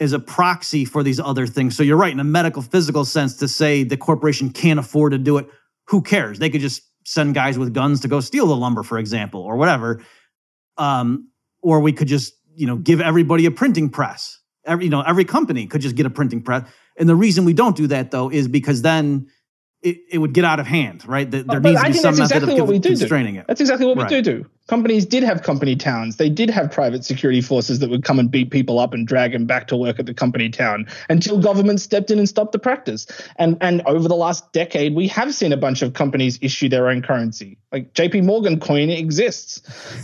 [0.00, 3.36] as a proxy for these other things so you're right in a medical physical sense
[3.36, 5.46] to say the corporation can't afford to do it
[5.88, 8.98] who cares they could just send guys with guns to go steal the lumber for
[8.98, 10.02] example or whatever
[10.78, 11.28] um,
[11.62, 15.24] or we could just you know give everybody a printing press every you know every
[15.24, 16.68] company could just get a printing press
[16.98, 19.26] and the reason we don't do that though is because then
[19.82, 21.30] it, it would get out of hand, right?
[21.30, 22.96] That there But needs to be some that's method exactly of what we do do.
[22.98, 23.46] constraining it.
[23.46, 24.08] That's exactly what we Right.
[24.08, 24.46] do do.
[24.66, 26.16] Companies did have company towns.
[26.16, 29.32] They did have private security forces that would come and beat people up and drag
[29.32, 32.58] them back to work at the company town until government stepped in and stopped the
[32.58, 33.06] practice.
[33.36, 36.88] And and over the last decade, we have seen a bunch of companies issue their
[36.88, 37.58] own currency.
[37.70, 39.62] Like JP Morgan coin exists.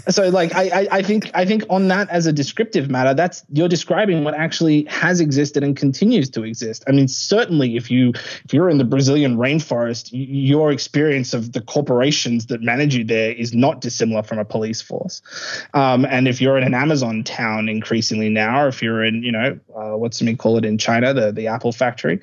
[0.08, 3.44] So like I, I I think I think on that as a descriptive matter, that's
[3.50, 6.84] you're describing what actually has existed and continues to exist.
[6.86, 8.10] I mean, certainly if you
[8.44, 13.32] if you're in the Brazilian rainforest, your experience of the corporations that manage you there
[13.32, 15.22] is not dissimilar from a police force.
[15.74, 19.32] Um, and if you're in an Amazon town increasingly now, or if you're in, you
[19.32, 22.20] know, uh, what's me call it in China, the the Apple factory.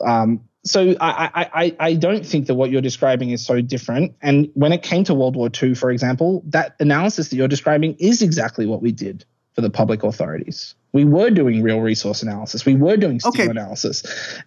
[0.00, 4.14] Um, so I, I I I don't think that what you're describing is so different.
[4.22, 7.96] And when it came to World War II, for example, that analysis that you're describing
[7.98, 10.74] is exactly what we did for the public authorities.
[10.92, 12.64] We were doing real resource analysis.
[12.64, 13.46] We were doing steel Okay.
[13.50, 14.02] analysis,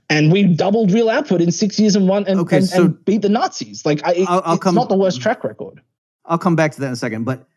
[0.09, 3.05] and we doubled real output in six years and one and, Okay, and, so- and
[3.05, 3.85] beat the Nazis.
[3.85, 5.81] Like I, I'll- I'll it's come- not the worst track record.
[6.27, 7.23] I'll come back to that in a second.
[7.23, 7.47] But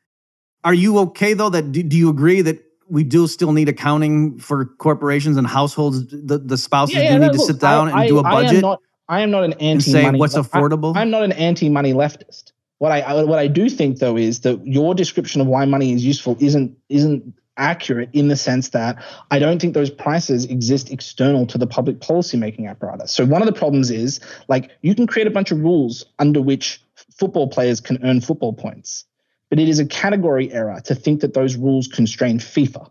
[0.65, 1.51] are you okay though?
[1.51, 6.07] That do, do you agree that we do still need accounting for corporations and households?
[6.07, 8.31] The the spouses do no, need to look, sit down I- and do a I-
[8.31, 10.17] I am budget not, I am not an anti-money.
[10.17, 10.95] say what's affordable.
[10.97, 12.53] I'm not an anti-money leftist.
[12.79, 15.93] What I I- what I do think though is that your description of why money
[15.93, 18.97] is useful isn't isn't accurate in the sense that
[19.31, 23.13] I don't think those prices exist external to the public policymaking apparatus.
[23.13, 24.19] So one of the problems is
[24.49, 26.83] like you can create a bunch of rules under which
[27.21, 29.05] football players can earn football points,
[29.51, 32.91] but it is a category error to think that those rules constrain FIFA,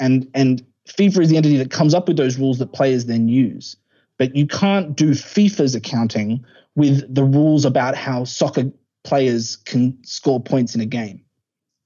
[0.00, 3.28] and and FIFA is the entity that comes up with those rules that players then
[3.28, 3.76] use.
[4.18, 8.70] But you can't do FIFA's accounting with the rules about how soccer
[9.04, 11.22] players can score points in a game.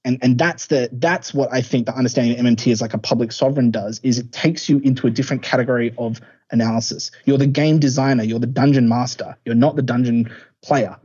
[0.03, 2.99] And and that's the that's what I think the understanding of MMT as like a
[2.99, 6.21] public sovereign does is it takes you into a different category of
[6.51, 7.09] analysis.
[7.25, 10.31] You're the game designer, you're the dungeon master, you're not the dungeon
[10.65, 10.97] player.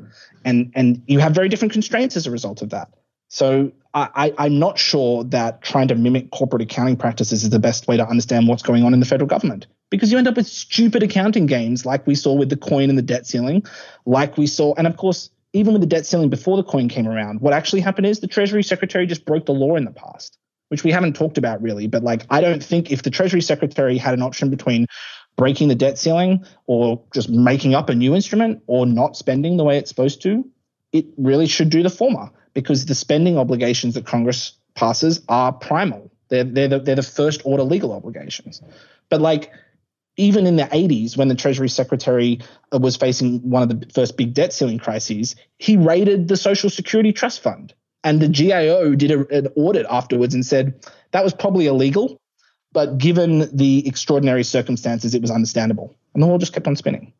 [0.44, 2.88] And and you have very different constraints as a result of that.
[3.28, 7.88] So I, I'm not sure that trying to mimic corporate accounting practices is the best
[7.88, 10.46] way to understand what's going on in the federal government because you end up with
[10.46, 13.64] stupid accounting games like we saw with the coin and the debt ceiling,
[14.06, 17.08] like we saw, and of course, even with the debt ceiling before the coin came
[17.08, 20.38] around, what actually happened is the Treasury Secretary just broke the law in the past,
[20.68, 21.88] which we haven't talked about really.
[21.88, 24.86] But like, I don't think if the Treasury Secretary had an option between
[25.36, 29.64] breaking the debt ceiling or just making up a new instrument or not spending the
[29.64, 30.46] way it's supposed to,
[30.92, 36.10] it really should do the former because the spending obligations that Congress passes are primal.
[36.28, 38.62] They're, they're, the, they're the first order legal obligations.
[39.08, 39.50] But like,
[40.16, 42.40] even in the 80s, when the Treasury Secretary
[42.72, 46.68] uh, was facing one of the first big debt ceiling crises, he raided the Social
[46.68, 47.72] Security Trust Fund.
[48.02, 52.20] And the GAO did a, an audit afterwards and said that was probably illegal,
[52.72, 55.96] but given the extraordinary circumstances, it was understandable.
[56.14, 57.12] And the world just kept on spinning.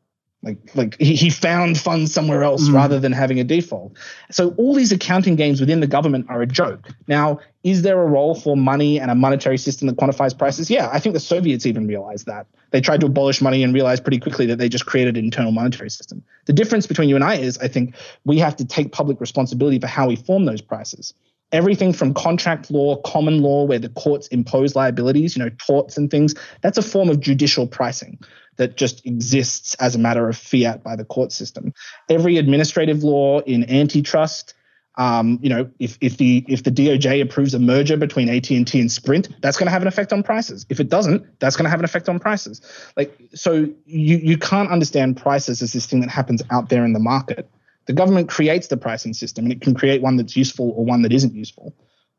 [0.43, 2.73] Like, like he, he found funds somewhere else mm.
[2.73, 3.93] rather than having a default.
[4.31, 6.89] So all these accounting games within the government are a joke.
[7.07, 10.71] Now, is there a role for money and a monetary system that quantifies prices?
[10.71, 12.47] Yeah, I think the Soviets even realized that.
[12.71, 15.53] They tried to abolish money and realized pretty quickly that they just created an internal
[15.53, 16.23] monetary system.
[16.47, 19.79] The difference between you and I is I think we have to take public responsibility
[19.79, 21.13] for how we form those prices
[21.53, 26.11] everything from contract law, common law, where the courts impose liabilities, you know, torts and
[26.11, 28.19] things, that's a form of judicial pricing
[28.57, 31.73] that just exists as a matter of fiat by the court system.
[32.09, 34.55] Every administrative law in antitrust,
[34.97, 38.67] um, you know, if, if the if the DOJ approves a merger between AT and
[38.67, 40.67] T and Sprint, that's going to have an effect on prices.
[40.69, 42.61] If it doesn't, that's going to have an effect on prices.
[42.97, 46.93] Like so, you you can't understand prices as this thing that happens out there in
[46.93, 47.49] the market.
[47.91, 51.03] The government creates the pricing system, and it can create one that's useful or one
[51.03, 51.75] that isn't useful.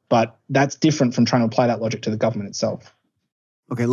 [0.10, 2.94] But that's different from trying to apply that logic to the government itself.
[3.72, 3.86] Okay,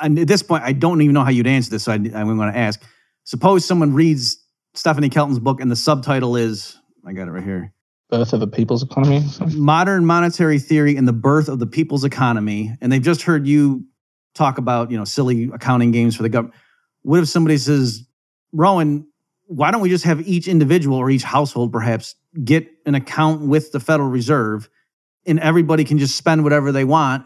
[0.00, 2.36] and at this point, I don't even know how you'd answer this, so I, I'm
[2.36, 2.80] going to ask.
[3.24, 4.38] Suppose someone reads
[4.74, 7.72] Stephanie Kelton's book and the subtitle is, I got it right here.
[8.08, 9.24] Birth of the People's Economy?
[9.56, 12.76] Modern Monetary Theory and the Birth of the People's Economy.
[12.80, 13.86] And they've just heard you
[14.36, 16.54] talk about, you know, silly accounting games for the government.
[17.02, 18.06] What if somebody says,
[18.52, 19.08] Rohan,
[19.46, 23.72] why don't we just have each individual or each household perhaps get an account with
[23.72, 24.68] the Federal Reserve
[25.24, 27.24] and everybody can just spend whatever they want?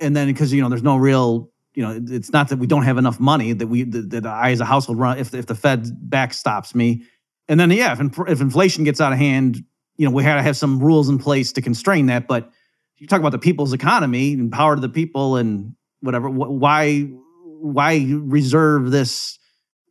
[0.00, 2.84] And then because, you know, there's no real you know, it's not that we don't
[2.84, 5.86] have enough money that we that, I as a household run if if the Fed
[6.08, 7.02] backstops me,
[7.48, 9.62] and then yeah, if if inflation gets out of hand,
[9.96, 12.28] you know, we had to have some rules in place to constrain that.
[12.28, 12.50] But
[12.96, 16.30] you talk about the people's economy and power to the people and whatever.
[16.30, 19.38] Why why reserve this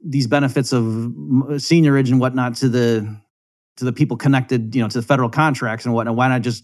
[0.03, 3.17] these benefits of seigniorage and whatnot to the
[3.77, 6.15] to the people connected, you know, to the federal contracts and whatnot?
[6.15, 6.63] Why not just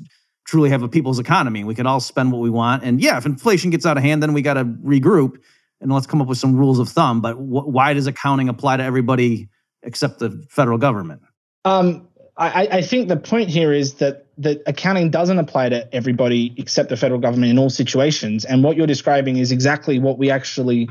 [0.49, 1.63] truly have a people's economy.
[1.63, 2.83] We can all spend what we want.
[2.83, 5.37] And yeah, if inflation gets out of hand, then we got to regroup
[5.79, 7.21] and let's come up with some rules of thumb.
[7.21, 9.49] But wh- why does accounting apply to everybody
[9.83, 11.21] except the federal government?
[11.65, 16.55] Um, I, I, think the point here is that that accounting doesn't apply to everybody
[16.57, 18.45] except the federal government in all situations.
[18.45, 20.89] And what you're describing is exactly what we actually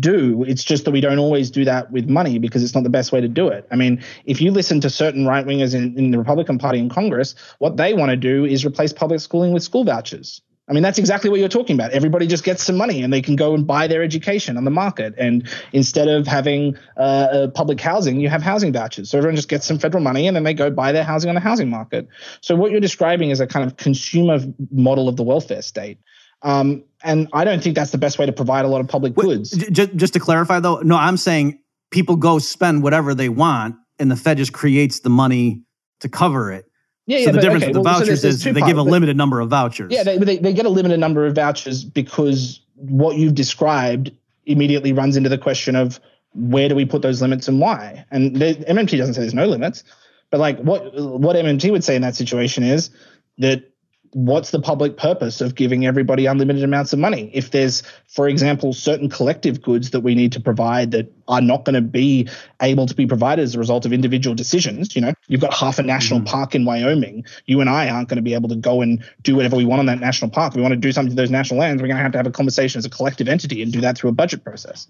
[0.00, 0.44] do.
[0.44, 3.12] It's just that we don't always do that with money because it's not the best
[3.12, 3.66] way to do it.
[3.70, 6.88] I mean, if you listen to certain right wingers in, in the Republican Party in
[6.88, 10.42] Congress, what they want to do is replace public schooling with school vouchers.
[10.68, 11.92] I mean, that's exactly what you're talking about.
[11.92, 14.70] Everybody just gets some money and they can go and buy their education on the
[14.70, 15.14] market.
[15.16, 19.10] And instead of having uh, uh public housing, you have housing vouchers.
[19.10, 21.36] So everyone just gets some federal money and then they go buy their housing on
[21.36, 22.08] the housing market.
[22.40, 24.40] So what you're describing is a kind of consumer
[24.72, 25.98] model of the welfare state.
[26.42, 29.14] Um, and I don't think that's the best way to provide a lot of public
[29.14, 29.50] goods.
[29.50, 31.58] Just, just to clarify, though, no, I'm saying
[31.90, 35.62] people go spend whatever they want, and the Fed just creates the money
[36.00, 36.66] to cover it.
[37.06, 38.82] Yeah, so yeah, the difference okay, with the well, vouchers so is they give a
[38.82, 39.92] limited number of vouchers.
[39.92, 44.10] Yeah, they, they, they get a limited number of vouchers because what you've described
[44.44, 46.00] immediately runs into the question of
[46.34, 48.04] where do we put those limits and why?
[48.10, 49.84] And the, MMT doesn't say there's no limits,
[50.30, 52.90] but like what what MMT would say in that situation is
[53.38, 53.70] that
[54.16, 57.30] what's the public purpose of giving everybody unlimited amounts of money?
[57.34, 61.66] If there's, for example, certain collective goods that we need to provide that are not
[61.66, 62.26] going to be
[62.62, 65.78] able to be provided as a result of individual decisions, you know, you've got half
[65.78, 66.28] a national mm-hmm.
[66.28, 67.26] park in Wyoming.
[67.44, 69.80] You and I aren't going to be able to go and do whatever we want
[69.80, 70.52] on that national park.
[70.52, 72.18] If we want to do something to those national lands, we're going to have to
[72.18, 74.88] have a conversation as a collective entity and do that through a budget process.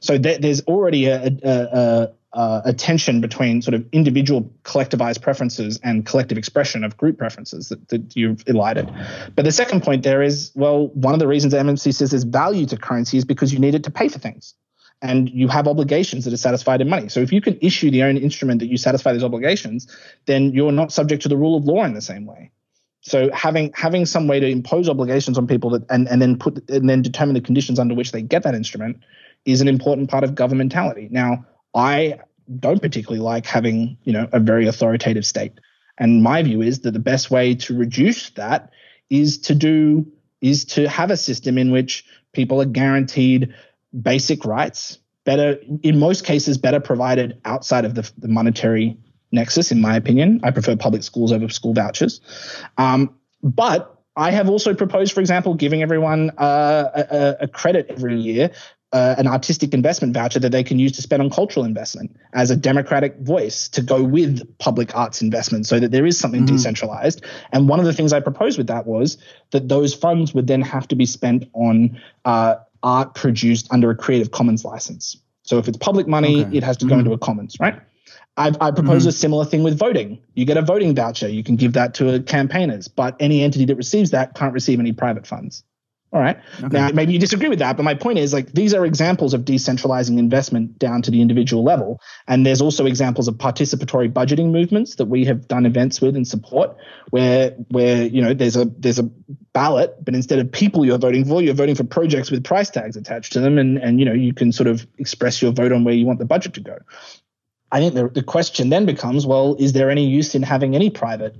[0.00, 5.22] So th- there's already a, a, a uh, a tension between sort of individual collectivized
[5.22, 8.92] preferences and collective expression of group preferences that, that you've elided.
[9.34, 12.66] But the second point there is, well, one of the reasons MMT says there's value
[12.66, 14.54] to currency is because you need it to pay for things.
[15.00, 17.08] And you have obligations that are satisfied in money.
[17.08, 19.86] So if you can issue the own instrument that you satisfy those obligations,
[20.26, 22.50] then you're not subject to the rule of law in the same way.
[23.00, 26.68] So having having some way to impose obligations on people that and, and then put
[26.68, 28.98] and then determine the conditions under which they get that instrument
[29.44, 31.10] is an important part of governmentality.
[31.10, 32.20] Now, I
[32.58, 35.52] don't particularly like having, you know, a very authoritative state.
[35.98, 38.70] And my view is that the best way to reduce that
[39.10, 40.06] is to do
[40.40, 43.54] is to have a system in which people are guaranteed
[44.02, 48.96] basic rights, better in most cases better provided outside of the, the monetary
[49.32, 49.70] nexus.
[49.70, 52.20] In my opinion, I prefer public schools over school vouchers.
[52.78, 58.18] Um, but I have also proposed, for example, giving everyone uh, a, a, credit every
[58.18, 58.50] year
[58.92, 62.50] uh, an artistic investment voucher that they can use to spend on cultural investment as
[62.50, 66.54] a democratic voice to go with public arts investment so that there is something mm-hmm.
[66.54, 67.24] decentralized.
[67.52, 69.18] And one of the things I proposed with that was
[69.50, 73.96] that those funds would then have to be spent on uh, art produced under a
[73.96, 75.16] Creative Commons license.
[75.42, 76.56] So if it's public money, okay.
[76.56, 77.00] it has to go mm-hmm.
[77.00, 77.80] into a commons, right?
[78.36, 79.08] I've, I propose mm-hmm.
[79.08, 80.20] a similar thing with voting.
[80.34, 81.28] You get a voting voucher.
[81.28, 84.92] You can give that to campaigners, but any entity that receives that can't receive any
[84.92, 85.64] private funds.
[86.12, 86.38] All right.
[86.62, 86.68] Okay.
[86.68, 89.42] Now, maybe you disagree with that, but my point is like these are examples of
[89.42, 92.00] decentralizing investment down to the individual level.
[92.28, 96.26] And there's also examples of participatory budgeting movements that we have done events with and
[96.26, 96.76] support
[97.10, 99.10] where where you know there's a there's a
[99.52, 102.96] ballot, but instead of people you're voting for, you're voting for projects with price tags
[102.96, 105.82] attached to them, and and you know you can sort of express your vote on
[105.82, 106.78] where you want the budget to go.
[107.72, 110.88] I think the, the question then becomes, well, is there any use in having any
[110.88, 111.34] private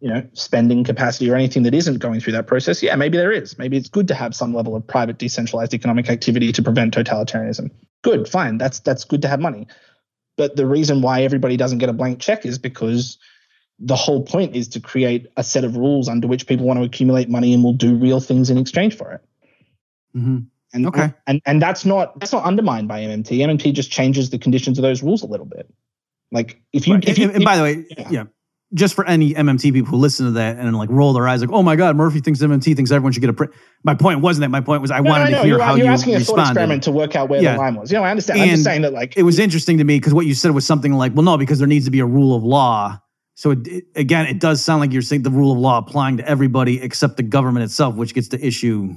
[0.00, 2.82] you know spending capacity or anything that isn't going through that process.
[2.82, 3.58] Yeah maybe there is.
[3.58, 7.70] Maybe it's good to have some level of private decentralized economic activity to prevent totalitarianism.
[8.02, 8.58] Good fine.
[8.58, 9.66] That's that's good to have money.
[10.36, 13.18] But the reason why everybody doesn't get a blank check is because
[13.78, 16.84] the whole point is to create a set of rules under which people want to
[16.84, 19.20] accumulate money and will do real things in exchange for it.
[20.14, 20.38] Mm-hmm.
[20.72, 21.12] and okay.
[21.26, 24.82] and and that's not that's not undermined by mmt mmt just changes the conditions of
[24.82, 25.70] those rules a little bit.
[26.32, 27.06] Like if you, right.
[27.06, 28.08] if you and, and by the way yeah.
[28.10, 28.24] yeah
[28.74, 31.50] just for any MMT people who listen to that and like roll their eyes like,
[31.52, 33.52] oh my God, Murphy thinks MMT thinks everyone should get a print.
[33.84, 34.48] My point wasn't that.
[34.48, 35.36] My point was I no, wanted no, no.
[35.36, 37.52] to hear you're, how you're you asking a thought experiment to work out where yeah.
[37.52, 37.92] the line was.
[37.92, 38.40] You know, I understand.
[38.40, 40.50] And I'm just saying that like it was interesting to me because what you said
[40.50, 43.00] was something like, well, no, because there needs to be a rule of law.
[43.34, 46.16] So it, it, again, it does sound like you're saying the rule of law applying
[46.16, 48.96] to everybody except the government itself, which gets to issue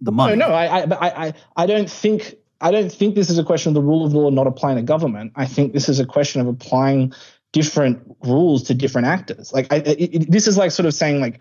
[0.00, 0.36] the money.
[0.36, 3.70] No, no, I, I, I, I don't think I don't think this is a question
[3.70, 5.32] of the rule of law not applying to government.
[5.36, 7.12] I think this is a question of applying
[7.56, 9.50] different rules to different actors.
[9.50, 11.40] Like I, it, this is like sort of saying like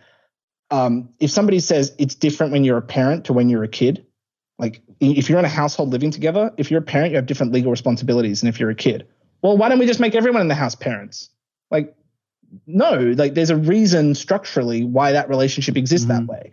[0.72, 4.06] um, if somebody says it's different when you're a parent to when you're a kid,
[4.58, 7.52] like if you're in a household living together, if you're a parent, you have different
[7.52, 9.06] legal responsibilities than if you're a kid.
[9.42, 11.32] Well, why don't we just make everyone in the house parents?
[11.70, 11.94] Like,
[12.66, 16.28] no, like there's a reason structurally why that relationship exists mm-hmm.
[16.28, 16.52] that way.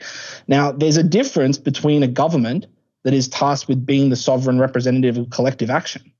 [0.48, 2.66] Now, there's a difference between a government
[3.04, 6.11] that is tasked with being the sovereign representative of collective action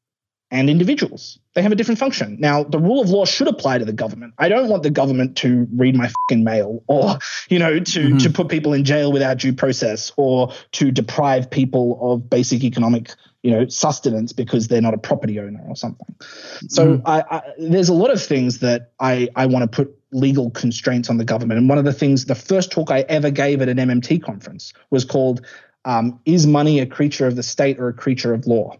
[0.52, 1.38] and individuals.
[1.54, 2.36] They have a different function.
[2.38, 4.34] Now, the rule of law should apply to the government.
[4.38, 8.18] I don't want the government to read my fucking mail or, you know, to, mm-hmm.
[8.18, 13.14] to put people in jail without due process or to deprive people of basic economic,
[13.42, 16.14] you know, sustenance because they're not a property owner or something.
[16.68, 17.06] So mm-hmm.
[17.06, 21.08] I, I, there's a lot of things that I, I want to put legal constraints
[21.08, 21.60] on the government.
[21.60, 24.74] And one of the things, the first talk I ever gave at an MMT conference
[24.90, 25.46] was called
[25.86, 28.76] um, Is Money a Creature of the State or a Creature of Law?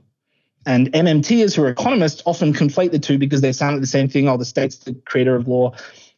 [0.65, 4.09] And MMTers who are economists often conflate the two because they sound like the same
[4.09, 4.29] thing.
[4.29, 5.75] Oh, the state's the creator of law.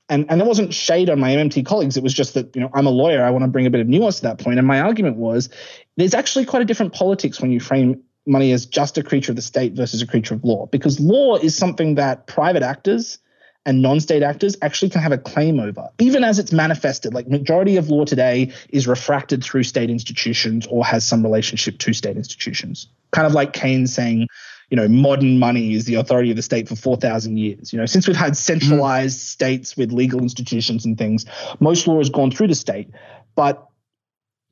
[0.09, 1.97] And, and there wasn't shade on my MMT colleagues.
[1.97, 3.25] It was just that, you know, I'm a lawyer.
[3.25, 4.59] I want to bring a bit of nuance to that point.
[4.59, 5.49] And my argument was
[5.97, 9.37] there's actually quite a different politics when you frame money as just a creature of
[9.37, 13.19] the state versus a creature of law, because law is something that private actors
[13.67, 17.15] and non-state actors actually can have a claim over, even as it's manifested.
[17.15, 21.93] Like majority of law today is refracted through state institutions or has some relationship to
[21.93, 22.89] state institutions.
[23.13, 24.29] Kind of like Keynes saying,
[24.71, 27.73] you know, modern money is the authority of the state for 4,000 years.
[27.73, 29.23] You know, since we've had centralized mm.
[29.23, 31.25] states with legal institutions and things,
[31.61, 32.91] most law has gone through the state.
[33.35, 33.67] But,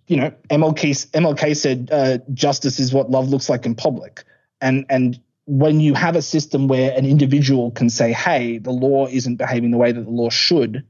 [0.06, 4.24] you know, MLK, MLK said uh, justice is what love looks like in public.
[4.60, 9.06] And, and when you have a system where an individual can say, hey, the law
[9.06, 10.84] isn't behaving the way that the law should,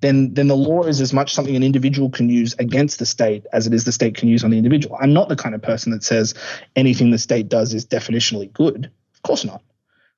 [0.00, 3.46] then then the law is as much something an individual can use against the state
[3.52, 4.96] as it is the state can use on the individual.
[5.00, 6.34] I'm not the kind of person that says
[6.74, 8.90] anything the state does is definitionally good.
[9.14, 9.62] Of course not.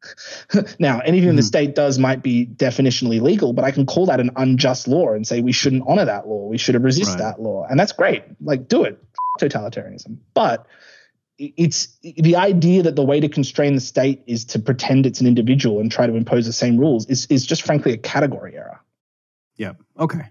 [0.79, 1.37] now, anything mm.
[1.37, 1.47] the hmm.
[1.47, 5.27] state does might be definitionally legal, but I can call that an unjust law and
[5.27, 6.47] say we shouldn't honor that law.
[6.47, 7.37] We should have resisted right.
[7.37, 7.67] that law.
[7.69, 8.23] And that's great.
[8.41, 9.03] Like, do it.
[9.41, 10.19] Totalitarianism.
[10.35, 10.67] But
[11.39, 15.27] it's the idea that the way to constrain the state is to pretend it's an
[15.27, 18.81] individual and try to impose the same rules is, is just frankly a category error.
[19.57, 19.73] Yeah.
[19.99, 20.23] Okay.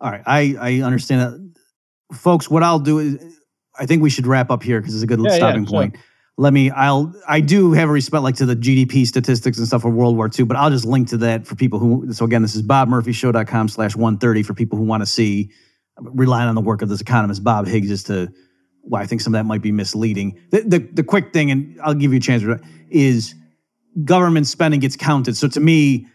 [0.00, 0.22] All right.
[0.26, 2.16] I, I understand that.
[2.16, 3.38] Folks, what I'll do is
[3.78, 5.94] I think we should wrap up here because it's a good yeah, stopping yeah, point.
[5.94, 6.04] Sure.
[6.36, 9.82] Let me, I'll, I do have a respect like to the GDP statistics and stuff
[9.82, 12.42] for World War II, but I'll just link to that for people who, so again,
[12.42, 15.50] this is bobmurphyshow.com slash 130 for people who want to see,
[15.98, 18.32] relying on the work of this economist, Bob Higgs, is to,
[18.82, 20.40] well, I think some of that might be misleading.
[20.50, 22.42] The, the, the quick thing, and I'll give you a chance,
[22.88, 23.34] is
[24.04, 25.36] government spending gets counted.
[25.36, 26.06] So to me,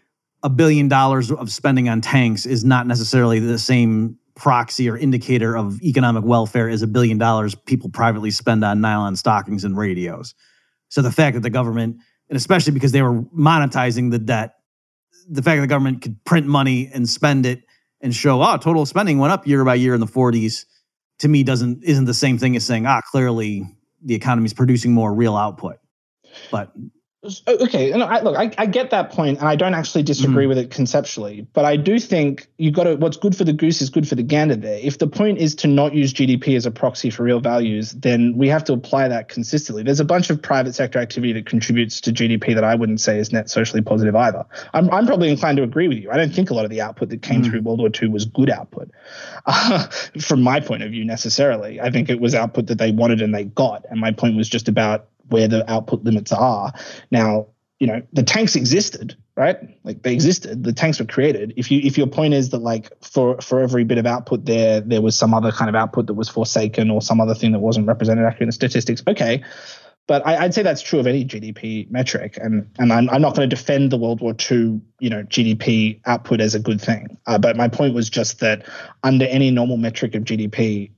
[0.43, 5.55] a billion dollars of spending on tanks is not necessarily the same proxy or indicator
[5.55, 10.35] of economic welfare as a billion dollars people privately spend on nylon stockings and radios.
[10.89, 11.97] So the fact that the government,
[12.29, 14.55] and especially because they were monetizing the debt,
[15.29, 17.63] the fact that the government could print money and spend it
[18.01, 20.65] and show, oh, total spending went up year by year in the 40s
[21.19, 23.63] to me doesn't isn't the same thing as saying ah clearly
[24.03, 25.77] the economy is producing more real output.
[26.51, 26.71] But
[27.47, 27.91] okay.
[27.91, 30.49] And I, look I, I get that point and i don't actually disagree mm-hmm.
[30.49, 33.81] with it conceptually but i do think you got to what's good for the goose
[33.81, 34.79] is good for the gander there.
[34.81, 38.37] If the point is to not use gdp as a proxy for real values then
[38.37, 39.83] we have to apply that consistently.
[39.83, 43.19] There's a bunch of private sector activity that contributes to gdp that i wouldn't say
[43.19, 44.45] is net socially positive either.
[44.73, 46.11] I'm, I'm probably inclined to agree with you.
[46.11, 47.51] I don't think a lot of the output that came mm-hmm.
[47.51, 48.91] through world war ii was good output
[49.45, 49.87] uh,
[50.19, 51.79] from my point of view necessarily.
[51.81, 54.49] I think it was output that they wanted and they got and my point was
[54.49, 56.73] just about where the output limits are.
[57.11, 57.47] Now,
[57.79, 59.57] you know, the tanks existed, right?
[59.83, 60.63] Like they existed.
[60.63, 61.53] The tanks were created.
[61.57, 64.79] If you if your point is that like for for every bit of output there,
[64.79, 67.59] there was some other kind of output that was forsaken or some other thing that
[67.59, 69.43] wasn't represented accurately in the statistics, okay.
[70.07, 73.35] But I, would say that's true of any GDP metric, and and I'm, I'm not
[73.35, 77.17] going to defend the World War II, you know, GDP output as a good thing.
[77.25, 78.67] Uh, but my point was just that
[79.03, 80.91] under any normal metric of GDP,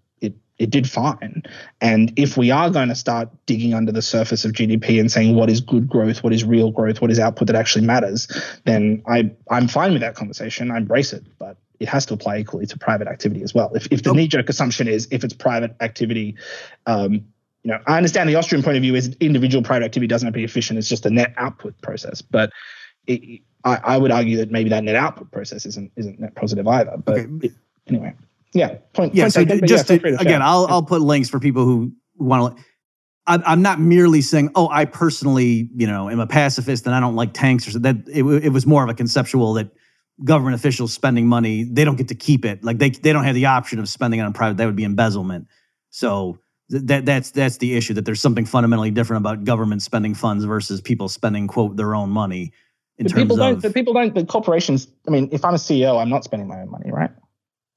[0.60, 1.44] it did fine.
[1.82, 5.36] And if we are going to start digging under the surface of GDP and saying
[5.36, 8.28] what is good growth, what is real growth, what is output that actually matters,
[8.66, 10.72] then I I'm fine with that conversation.
[10.72, 13.72] I embrace it, but it has to apply equally to private activity as well.
[13.76, 16.36] If if the knee jerk assumption is if it's private activity,
[16.88, 17.14] um,
[17.64, 20.34] you know, I understand the Austrian point of view is individual private activity doesn't have
[20.34, 20.80] to be efficient.
[20.80, 22.52] It's just a net output process, but
[23.06, 26.68] it, I, I, would argue that maybe that net output process isn't isn't net positive
[26.68, 26.98] either.
[26.98, 27.48] But okay.
[27.48, 27.52] it,
[27.88, 28.16] anyway
[28.58, 29.26] yeah, point, yeah.
[29.26, 32.58] Point so taken, just yeah, to, again, I'll I'll put links for people who want
[32.58, 32.64] to.
[33.30, 37.18] I'm not merely saying, oh, I personally, you know, am a pacifist and I don't
[37.18, 37.80] like tanks or so.
[37.80, 39.70] That it, it was more of a conceptual that
[40.24, 42.64] government officials spending money, they don't get to keep it.
[42.64, 44.58] Like they they don't have the option of spending it on private.
[44.58, 45.48] That would be embezzlement.
[45.90, 47.94] So that that's that's the issue.
[47.94, 52.10] That there's something fundamentally different about government spending funds versus people spending quote their own
[52.10, 52.52] money.
[52.98, 53.56] In but terms people don't.
[53.56, 54.14] Of, but people don't.
[54.14, 54.88] The corporations.
[55.08, 57.12] I mean, if I'm a CEO, I'm not spending my own money, right?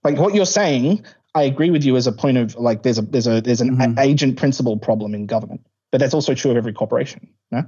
[0.02, 1.04] Like what you're saying
[1.34, 3.76] i agree with you as a point of like there's a there's a there's an
[3.76, 3.98] mm-hmm.
[3.98, 7.62] agent principal problem in government but that's also true of every corporation no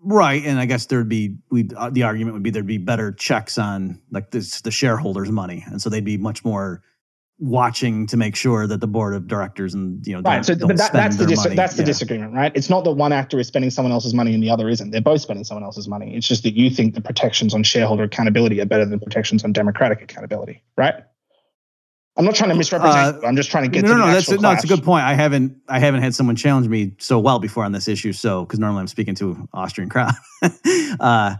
[0.00, 3.12] right and i guess there'd be we uh, the argument would be there'd be better
[3.12, 6.82] checks on like this the shareholders money and so they'd be much more
[7.38, 10.44] watching to make sure that the board of directors and you know right.
[10.46, 11.86] so but that, that's the dis- that's the yeah.
[11.86, 14.70] disagreement right it's not that one actor is spending someone else's money and the other
[14.70, 17.62] isn't they're both spending someone else's money it's just that you think the protections on
[17.62, 21.04] shareholder accountability are better than protections on democratic accountability right
[22.16, 23.22] I'm not trying to misrepresent.
[23.22, 24.12] Uh, I'm just trying to get no, to no, no.
[24.12, 24.50] That's a, no.
[24.52, 25.04] It's a good point.
[25.04, 28.12] I haven't I haven't had someone challenge me so well before on this issue.
[28.12, 30.14] So because normally I'm speaking to Austrian crowd.
[31.00, 31.36] uh,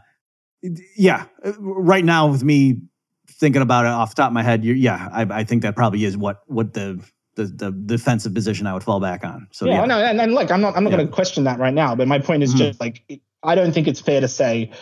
[0.96, 1.26] yeah,
[1.58, 2.82] right now with me
[3.28, 6.04] thinking about it off the top of my head, yeah, I, I think that probably
[6.04, 7.02] is what what the
[7.36, 9.48] the, the defensive position I would fall back on.
[9.52, 9.84] So yeah, yeah.
[9.84, 10.96] no, and, and look, I'm not I'm not yeah.
[10.98, 11.94] going to question that right now.
[11.94, 12.58] But my point is mm-hmm.
[12.58, 14.72] just like I don't think it's fair to say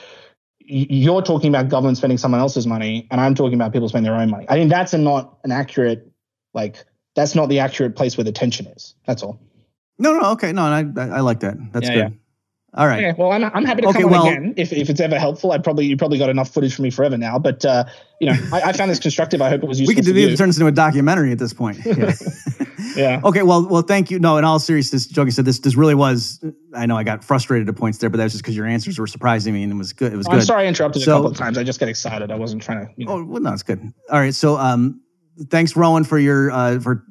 [0.65, 4.21] you're talking about government spending someone else's money and I'm talking about people spending their
[4.21, 4.47] own money.
[4.49, 6.11] I think that's a not an accurate,
[6.55, 6.85] like,
[7.15, 8.95] that's not the accurate place where the tension is.
[9.07, 9.39] That's all.
[9.99, 10.53] No, no, okay.
[10.53, 11.57] No, I, I like that.
[11.73, 12.19] That's yeah, good.
[12.75, 12.81] Yeah.
[12.81, 13.05] All right.
[13.05, 15.53] Okay, well, I'm, I'm happy to okay, come well, again if, if it's ever helpful.
[15.53, 17.85] I probably you probably got enough footage for me forever now, but uh,
[18.21, 19.41] you know, I, I, found this constructive.
[19.41, 19.93] I hope it was useful.
[19.93, 21.79] We could do turn this into a documentary at this point.
[22.97, 23.21] Yeah.
[23.21, 23.21] yeah.
[23.25, 23.43] Okay.
[23.43, 24.19] Well, well, thank you.
[24.19, 25.59] No, in all seriousness, joking said this.
[25.61, 26.45] This really was.
[26.75, 28.99] I know I got frustrated at points there, but that was just because your answers
[28.99, 30.13] were surprising me, and it was good.
[30.13, 30.37] It was good.
[30.37, 31.59] I'm sorry I interrupted so, a couple of times.
[31.59, 32.31] I just get excited.
[32.31, 32.93] I wasn't trying to.
[32.97, 33.13] You know.
[33.13, 33.81] Oh well, no, it's good.
[34.11, 34.35] All right.
[34.35, 35.01] So, um,
[35.51, 37.05] thanks, Rohan, for your uh, for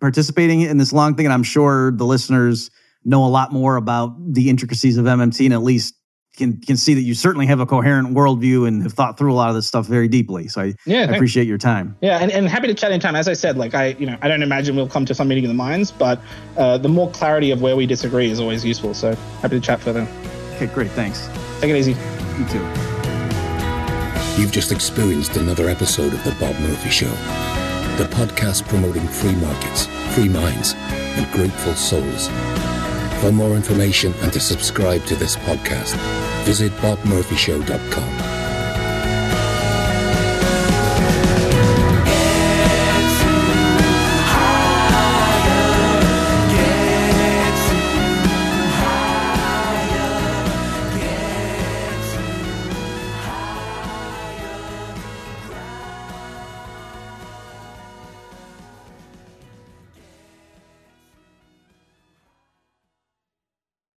[0.00, 2.70] participating in this long thing, and I'm sure the listeners
[3.04, 5.94] know a lot more about the intricacies of MMT and at least
[6.36, 9.36] can can see that you certainly have a coherent worldview and have thought through a
[9.36, 10.48] lot of this stuff very deeply.
[10.48, 11.96] So I, yeah, I appreciate your time.
[12.00, 13.14] Yeah, and, and happy to chat anytime.
[13.14, 15.44] As I said, like I you know I don't imagine we'll come to some meeting
[15.44, 16.20] of the minds, but
[16.56, 18.94] uh, the more clarity of where we disagree is always useful.
[18.94, 20.06] So happy to chat further.
[20.54, 20.90] Okay, great.
[20.90, 21.28] Thanks.
[21.60, 21.92] Take it easy.
[22.38, 22.66] You too.
[24.40, 27.10] You've just experienced another episode of the Bob Murphy Show,
[27.96, 32.28] the podcast promoting free markets, free minds, and grateful souls.
[33.20, 35.96] For more information and to subscribe to this podcast,
[36.44, 38.33] visit bobmurphyshow.com.